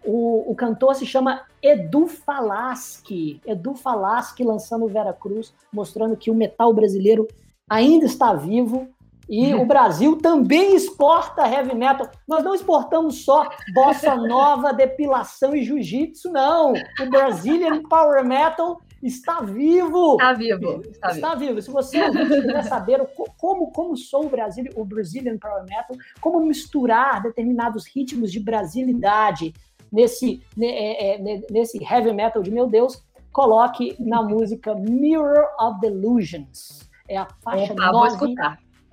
O, 0.02 0.50
o 0.50 0.54
cantor 0.54 0.94
se 0.94 1.04
chama 1.04 1.42
Edu 1.62 2.06
Falaschi. 2.06 3.38
Edu 3.46 3.74
Falaschi 3.74 4.42
lançando 4.42 4.88
Vera 4.88 5.12
Cruz, 5.12 5.54
mostrando 5.70 6.16
que 6.16 6.30
o 6.30 6.34
metal 6.34 6.72
brasileiro 6.72 7.28
ainda 7.72 8.06
está 8.06 8.34
vivo, 8.34 8.88
e 9.28 9.54
o 9.54 9.64
Brasil 9.64 10.18
também 10.18 10.74
exporta 10.74 11.48
heavy 11.48 11.74
metal. 11.74 12.10
Nós 12.28 12.44
não 12.44 12.54
exportamos 12.54 13.24
só 13.24 13.48
bossa 13.72 14.14
nova, 14.14 14.72
depilação 14.74 15.56
e 15.56 15.62
jiu-jitsu, 15.62 16.30
não. 16.30 16.74
O 17.00 17.06
Brazilian 17.08 17.82
Power 17.84 18.22
Metal 18.24 18.78
está 19.02 19.40
vivo. 19.40 20.14
Está 20.14 20.32
vivo. 20.34 20.82
Está, 20.90 21.10
está 21.12 21.34
vivo. 21.34 21.54
vivo. 21.54 21.62
Se 21.62 21.70
você 21.70 22.10
quiser 22.10 22.64
saber 22.64 23.00
como, 23.38 23.70
como 23.70 23.96
sou 23.96 24.26
o, 24.26 24.28
Brasil, 24.28 24.64
o 24.74 24.84
Brazilian 24.84 25.38
Power 25.38 25.62
Metal, 25.62 25.96
como 26.20 26.40
misturar 26.40 27.22
determinados 27.22 27.86
ritmos 27.86 28.30
de 28.30 28.38
brasilidade 28.38 29.54
nesse, 29.90 30.42
é, 30.60 31.14
é, 31.14 31.42
nesse 31.50 31.82
heavy 31.82 32.12
metal 32.12 32.42
de 32.42 32.50
meu 32.50 32.66
Deus, 32.66 33.02
coloque 33.32 33.96
na 33.98 34.22
música 34.22 34.74
Mirror 34.74 35.46
of 35.58 35.80
Delusions. 35.80 36.91
É 37.12 37.18
a 37.18 37.28
faixa 37.42 37.74
Opa, 37.74 37.92
9 37.92 38.36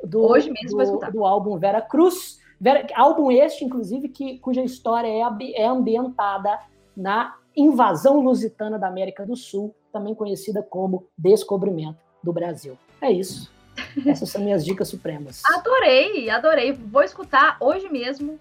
do, 0.04 0.22
Hoje 0.22 0.52
mesmo 0.52 1.00
do, 1.00 1.12
do 1.12 1.26
álbum 1.26 1.58
Vera 1.58 1.82
Cruz. 1.82 2.38
Vera, 2.60 2.86
álbum 2.94 3.32
este, 3.32 3.64
inclusive, 3.64 4.10
que, 4.10 4.38
cuja 4.40 4.62
história 4.62 5.08
é, 5.08 5.22
é 5.54 5.66
ambientada 5.66 6.60
na 6.96 7.38
invasão 7.56 8.20
lusitana 8.20 8.78
da 8.78 8.90
América 8.90 9.26
do 9.26 9.38
Sul, 9.38 9.74
também 9.94 10.14
conhecida 10.14 10.62
como 10.62 11.08
descobrimento 11.18 11.98
do 12.22 12.34
Brasil. 12.34 12.78
É 13.02 13.10
isso. 13.10 13.50
Essas 14.06 14.30
são 14.30 14.42
minhas 14.42 14.66
dicas 14.66 14.90
supremas. 14.90 15.42
Adorei, 15.56 16.30
adorei. 16.30 16.74
Vou 16.74 17.04
escutar 17.04 17.56
hoje 17.62 17.88
mesmo. 17.88 18.38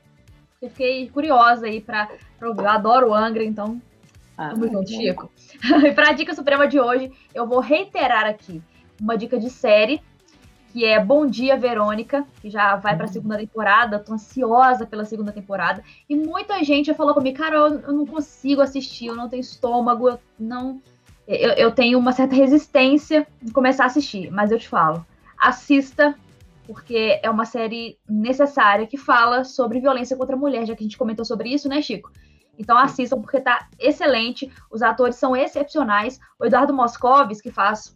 Eu 0.61 0.71
fiquei 0.71 1.09
curiosa 1.09 1.67
aí 1.67 1.81
para. 1.81 2.09
Eu 2.41 2.69
adoro 2.69 3.11
o 3.11 3.15
Angra, 3.15 3.45
então. 3.45 3.81
Ah, 4.37 4.51
Tamo 4.51 4.69
junto, 4.69 4.91
Chico. 4.91 5.31
e 5.87 5.93
para 5.93 6.09
a 6.09 6.13
dica 6.13 6.35
suprema 6.35 6.67
de 6.67 6.81
hoje, 6.81 7.13
eu 7.33 7.47
vou 7.47 7.61
reiterar 7.61 8.27
aqui 8.27 8.61
uma 9.01 9.16
dica 9.16 9.39
de 9.39 9.51
série 9.51 10.01
que 10.73 10.85
é 10.85 11.03
Bom 11.03 11.27
Dia 11.27 11.57
Verônica, 11.57 12.27
que 12.41 12.51
já 12.51 12.77
vai 12.77 12.95
para 12.95 13.07
a 13.07 13.09
segunda 13.09 13.39
temporada, 13.39 13.99
tô 13.99 14.12
ansiosa 14.12 14.87
pela 14.87 15.05
segunda 15.05 15.33
temporada. 15.33 15.83
E 16.09 16.15
muita 16.15 16.62
gente 16.62 16.87
já 16.87 16.95
falou 16.95 17.15
comigo, 17.15 17.39
cara, 17.39 17.57
eu, 17.57 17.81
eu 17.81 17.93
não 17.93 18.07
consigo 18.07 18.61
assistir, 18.61 19.07
eu 19.07 19.16
não 19.16 19.29
tenho 19.29 19.41
estômago, 19.41 20.11
eu 20.11 20.20
não. 20.39 20.81
Eu, 21.27 21.51
eu 21.53 21.70
tenho 21.73 21.99
uma 21.99 22.12
certa 22.12 22.35
resistência 22.35 23.27
de 23.43 23.53
começar 23.53 23.85
a 23.85 23.87
assistir, 23.87 24.31
mas 24.31 24.51
eu 24.51 24.59
te 24.59 24.69
falo, 24.69 25.05
assista, 25.39 26.15
porque 26.66 27.19
é 27.23 27.31
uma 27.31 27.45
série 27.45 27.99
necessária 28.09 28.87
que 28.87 28.97
fala 28.97 29.45
sobre 29.45 29.81
violência 29.81 30.16
contra 30.16 30.37
a 30.37 30.39
mulher, 30.39 30.66
já 30.66 30.75
que 30.75 30.83
a 30.83 30.87
gente 30.87 30.99
comentou 30.99 31.25
sobre 31.25 31.49
isso, 31.49 31.69
né, 31.69 31.83
Chico? 31.83 32.12
Então 32.59 32.77
assistam, 32.77 33.20
porque 33.20 33.41
tá 33.41 33.69
excelente, 33.79 34.51
os 34.70 34.83
atores 34.83 35.16
são 35.16 35.37
excepcionais. 35.37 36.19
O 36.39 36.45
Eduardo 36.45 36.75
Moscovis, 36.75 37.41
que 37.41 37.51
faz 37.51 37.93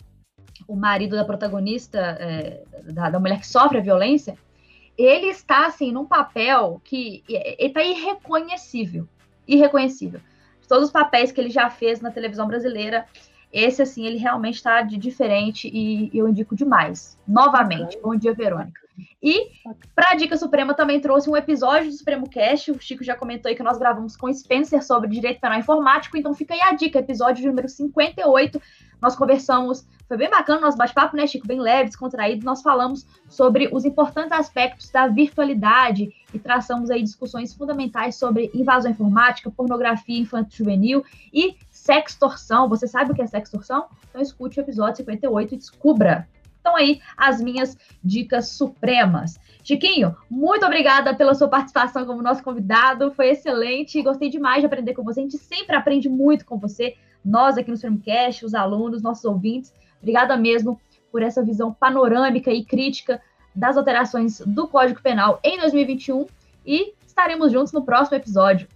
o 0.66 0.76
marido 0.76 1.16
da 1.16 1.24
protagonista, 1.24 1.98
é, 1.98 2.62
da, 2.92 3.10
da, 3.10 3.20
mulher 3.20 3.40
que 3.40 3.46
sofre 3.46 3.78
a 3.78 3.82
violência, 3.82 4.36
ele 4.96 5.26
está, 5.26 5.66
assim, 5.66 5.90
num 5.92 6.04
papel 6.04 6.80
que 6.84 7.24
ele 7.28 7.56
está 7.58 7.82
irreconhecível. 7.82 9.08
Irreconhecível. 9.46 10.20
Todos 10.68 10.86
os 10.86 10.92
papéis 10.92 11.32
que 11.32 11.40
ele 11.40 11.50
já 11.50 11.68
fez 11.70 12.00
na 12.00 12.10
televisão 12.10 12.46
brasileira, 12.46 13.06
esse, 13.52 13.82
assim, 13.82 14.06
ele 14.06 14.18
realmente 14.18 14.56
está 14.56 14.82
de 14.82 14.96
diferente 14.96 15.68
e 15.72 16.10
eu 16.16 16.28
indico 16.28 16.54
demais. 16.54 17.18
Novamente, 17.26 17.98
bom 18.02 18.16
dia, 18.16 18.32
Verônica. 18.32 18.81
E, 19.22 19.50
para 19.94 20.12
a 20.12 20.14
Dica 20.14 20.36
Suprema, 20.36 20.74
também 20.74 21.00
trouxe 21.00 21.30
um 21.30 21.36
episódio 21.36 21.90
do 21.90 21.96
Supremo 21.96 22.28
Cast. 22.28 22.70
O 22.70 22.80
Chico 22.80 23.04
já 23.04 23.16
comentou 23.16 23.48
aí 23.48 23.54
que 23.54 23.62
nós 23.62 23.78
gravamos 23.78 24.16
com 24.16 24.32
Spencer 24.32 24.84
sobre 24.84 25.08
direito 25.08 25.40
penal 25.40 25.58
informático. 25.58 26.16
Então, 26.16 26.34
fica 26.34 26.54
aí 26.54 26.60
a 26.60 26.72
dica, 26.72 26.98
episódio 26.98 27.46
número 27.46 27.68
58. 27.68 28.60
Nós 29.00 29.16
conversamos, 29.16 29.84
foi 30.06 30.16
bem 30.16 30.30
bacana 30.30 30.58
o 30.58 30.62
nosso 30.62 30.76
bate-papo, 30.76 31.16
né, 31.16 31.26
Chico? 31.26 31.46
Bem 31.46 31.60
leve, 31.60 31.88
descontraído. 31.88 32.44
Nós 32.44 32.62
falamos 32.62 33.04
sobre 33.28 33.68
os 33.72 33.84
importantes 33.84 34.32
aspectos 34.32 34.90
da 34.90 35.08
virtualidade 35.08 36.08
e 36.32 36.38
traçamos 36.38 36.88
aí 36.90 37.02
discussões 37.02 37.52
fundamentais 37.52 38.14
sobre 38.14 38.50
invasão 38.54 38.92
informática, 38.92 39.50
pornografia 39.50 40.20
infanto-juvenil 40.20 41.04
e 41.32 41.56
sextorção. 41.70 42.68
Você 42.68 42.86
sabe 42.86 43.10
o 43.10 43.14
que 43.14 43.22
é 43.22 43.26
sextorção? 43.26 43.86
Então 44.08 44.22
escute 44.22 44.60
o 44.60 44.62
episódio 44.62 44.98
58 44.98 45.54
e 45.54 45.56
descubra. 45.58 46.28
Então 46.62 46.76
aí 46.76 47.00
as 47.16 47.42
minhas 47.42 47.76
dicas 48.02 48.50
supremas. 48.50 49.38
Chiquinho, 49.64 50.16
muito 50.30 50.64
obrigada 50.64 51.12
pela 51.14 51.34
sua 51.34 51.48
participação 51.48 52.06
como 52.06 52.22
nosso 52.22 52.42
convidado. 52.42 53.12
Foi 53.12 53.30
excelente. 53.30 54.00
Gostei 54.00 54.30
demais 54.30 54.60
de 54.60 54.66
aprender 54.66 54.94
com 54.94 55.02
você. 55.02 55.20
A 55.20 55.22
gente 55.24 55.38
sempre 55.38 55.74
aprende 55.74 56.08
muito 56.08 56.46
com 56.46 56.56
você 56.56 56.94
nós 57.24 57.58
aqui 57.58 57.68
no 57.68 57.74
Streamcast, 57.74 58.44
os 58.46 58.54
alunos, 58.54 59.02
nossos 59.02 59.24
ouvintes. 59.24 59.72
Obrigada 60.00 60.36
mesmo 60.36 60.80
por 61.10 61.22
essa 61.22 61.42
visão 61.42 61.72
panorâmica 61.72 62.50
e 62.50 62.64
crítica 62.64 63.20
das 63.54 63.76
alterações 63.76 64.40
do 64.40 64.66
Código 64.66 65.02
Penal 65.02 65.38
em 65.44 65.58
2021 65.58 66.26
e 66.64 66.94
estaremos 67.06 67.52
juntos 67.52 67.72
no 67.72 67.84
próximo 67.84 68.16
episódio. 68.16 68.66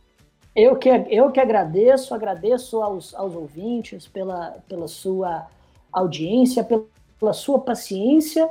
Eu 0.54 0.76
que, 0.76 0.88
eu 0.88 1.30
que 1.30 1.40
agradeço, 1.40 2.14
agradeço 2.14 2.82
aos, 2.82 3.14
aos 3.14 3.34
ouvintes 3.34 4.06
pela, 4.06 4.58
pela 4.68 4.88
sua 4.88 5.46
audiência, 5.92 6.64
pela, 6.64 6.84
pela 7.18 7.32
sua 7.32 7.58
paciência 7.58 8.48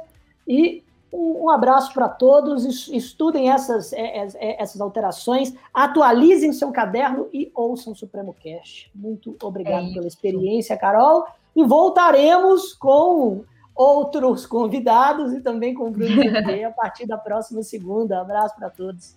e 0.48 0.84
um, 1.12 1.50
abraço 1.50 1.94
para 1.94 2.10
todos. 2.10 2.88
Estudem 2.90 3.50
essas, 3.50 3.94
é, 3.94 4.20
é, 4.20 4.28
é, 4.36 4.62
essas 4.62 4.82
alterações, 4.82 5.54
atualizem 5.74 6.52
seu 6.52 6.72
caderno 6.72 7.30
e 7.34 7.52
ouçam 7.56 7.94
o 7.94 7.96
Supremo 7.96 8.34
Cast. 8.34 8.92
Muito 8.94 9.36
obrigado 9.42 9.90
é 9.90 9.94
pela 9.94 10.08
experiência, 10.08 10.78
Carol. 10.78 11.26
E 11.56 11.64
voltaremos 11.64 12.74
com 12.74 13.44
outros 13.74 14.46
convidados 14.46 15.34
e 15.34 15.42
também 15.42 15.74
com 15.74 15.88
o 15.88 15.92
Bruno 15.92 16.22
a 16.68 16.72
partir 16.72 17.06
da 17.06 17.18
próxima 17.18 17.64
segunda. 17.64 18.20
Abraço 18.20 18.56
para 18.56 18.70
todos. 18.70 19.16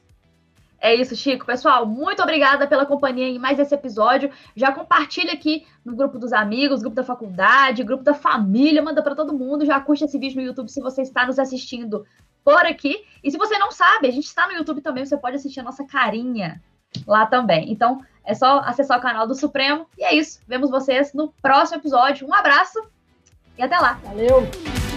É 0.81 0.95
isso, 0.95 1.17
Chico. 1.17 1.45
Pessoal, 1.45 1.85
muito 1.87 2.23
obrigada 2.23 2.67
pela 2.67 2.87
companhia 2.87 3.29
em 3.29 3.39
mais 3.39 3.59
esse 3.59 3.75
episódio. 3.75 4.31
Já 4.55 4.71
compartilha 4.73 5.33
aqui 5.33 5.67
no 5.85 5.97
grupo 5.97 6.19
dos 6.19 6.33
amigos, 6.33 6.81
grupo 6.81 6.95
da 6.95 7.03
faculdade, 7.05 7.83
grupo 7.83 8.05
da 8.05 8.15
família, 8.15 8.81
manda 8.83 9.03
para 9.03 9.17
todo 9.17 9.37
mundo. 9.37 9.67
Já 9.67 9.81
curte 9.81 10.05
esse 10.05 10.19
vídeo 10.19 10.41
no 10.41 10.47
YouTube 10.47 10.71
se 10.71 10.81
você 10.81 11.03
está 11.03 11.27
nos 11.27 11.39
assistindo 11.39 12.07
por 12.45 12.65
aqui. 12.65 13.05
E 13.25 13.31
se 13.31 13.37
você 13.37 13.59
não 13.59 13.73
sabe, 13.73 14.07
a 14.07 14.13
gente 14.13 14.27
está 14.27 14.47
no 14.47 14.53
YouTube 14.53 14.81
também, 14.81 15.05
você 15.05 15.17
pode 15.17 15.37
assistir 15.37 15.61
a 15.61 15.65
nossa 15.65 15.85
carinha 15.85 16.63
lá 17.07 17.27
também. 17.27 17.71
Então, 17.73 18.01
É 18.25 18.35
só 18.35 18.59
acessar 18.59 18.99
o 18.99 19.03
canal 19.03 19.27
do 19.27 19.35
Supremo. 19.35 19.87
E 19.97 20.05
é 20.05 20.15
isso. 20.15 20.41
Vemos 20.47 20.69
vocês 20.71 21.15
no 21.15 21.33
próximo 21.41 21.79
episódio. 21.79 22.29
Um 22.29 22.35
abraço 22.35 22.79
e 23.57 23.63
até 23.63 23.79
lá. 23.79 23.99
Valeu! 24.05 24.88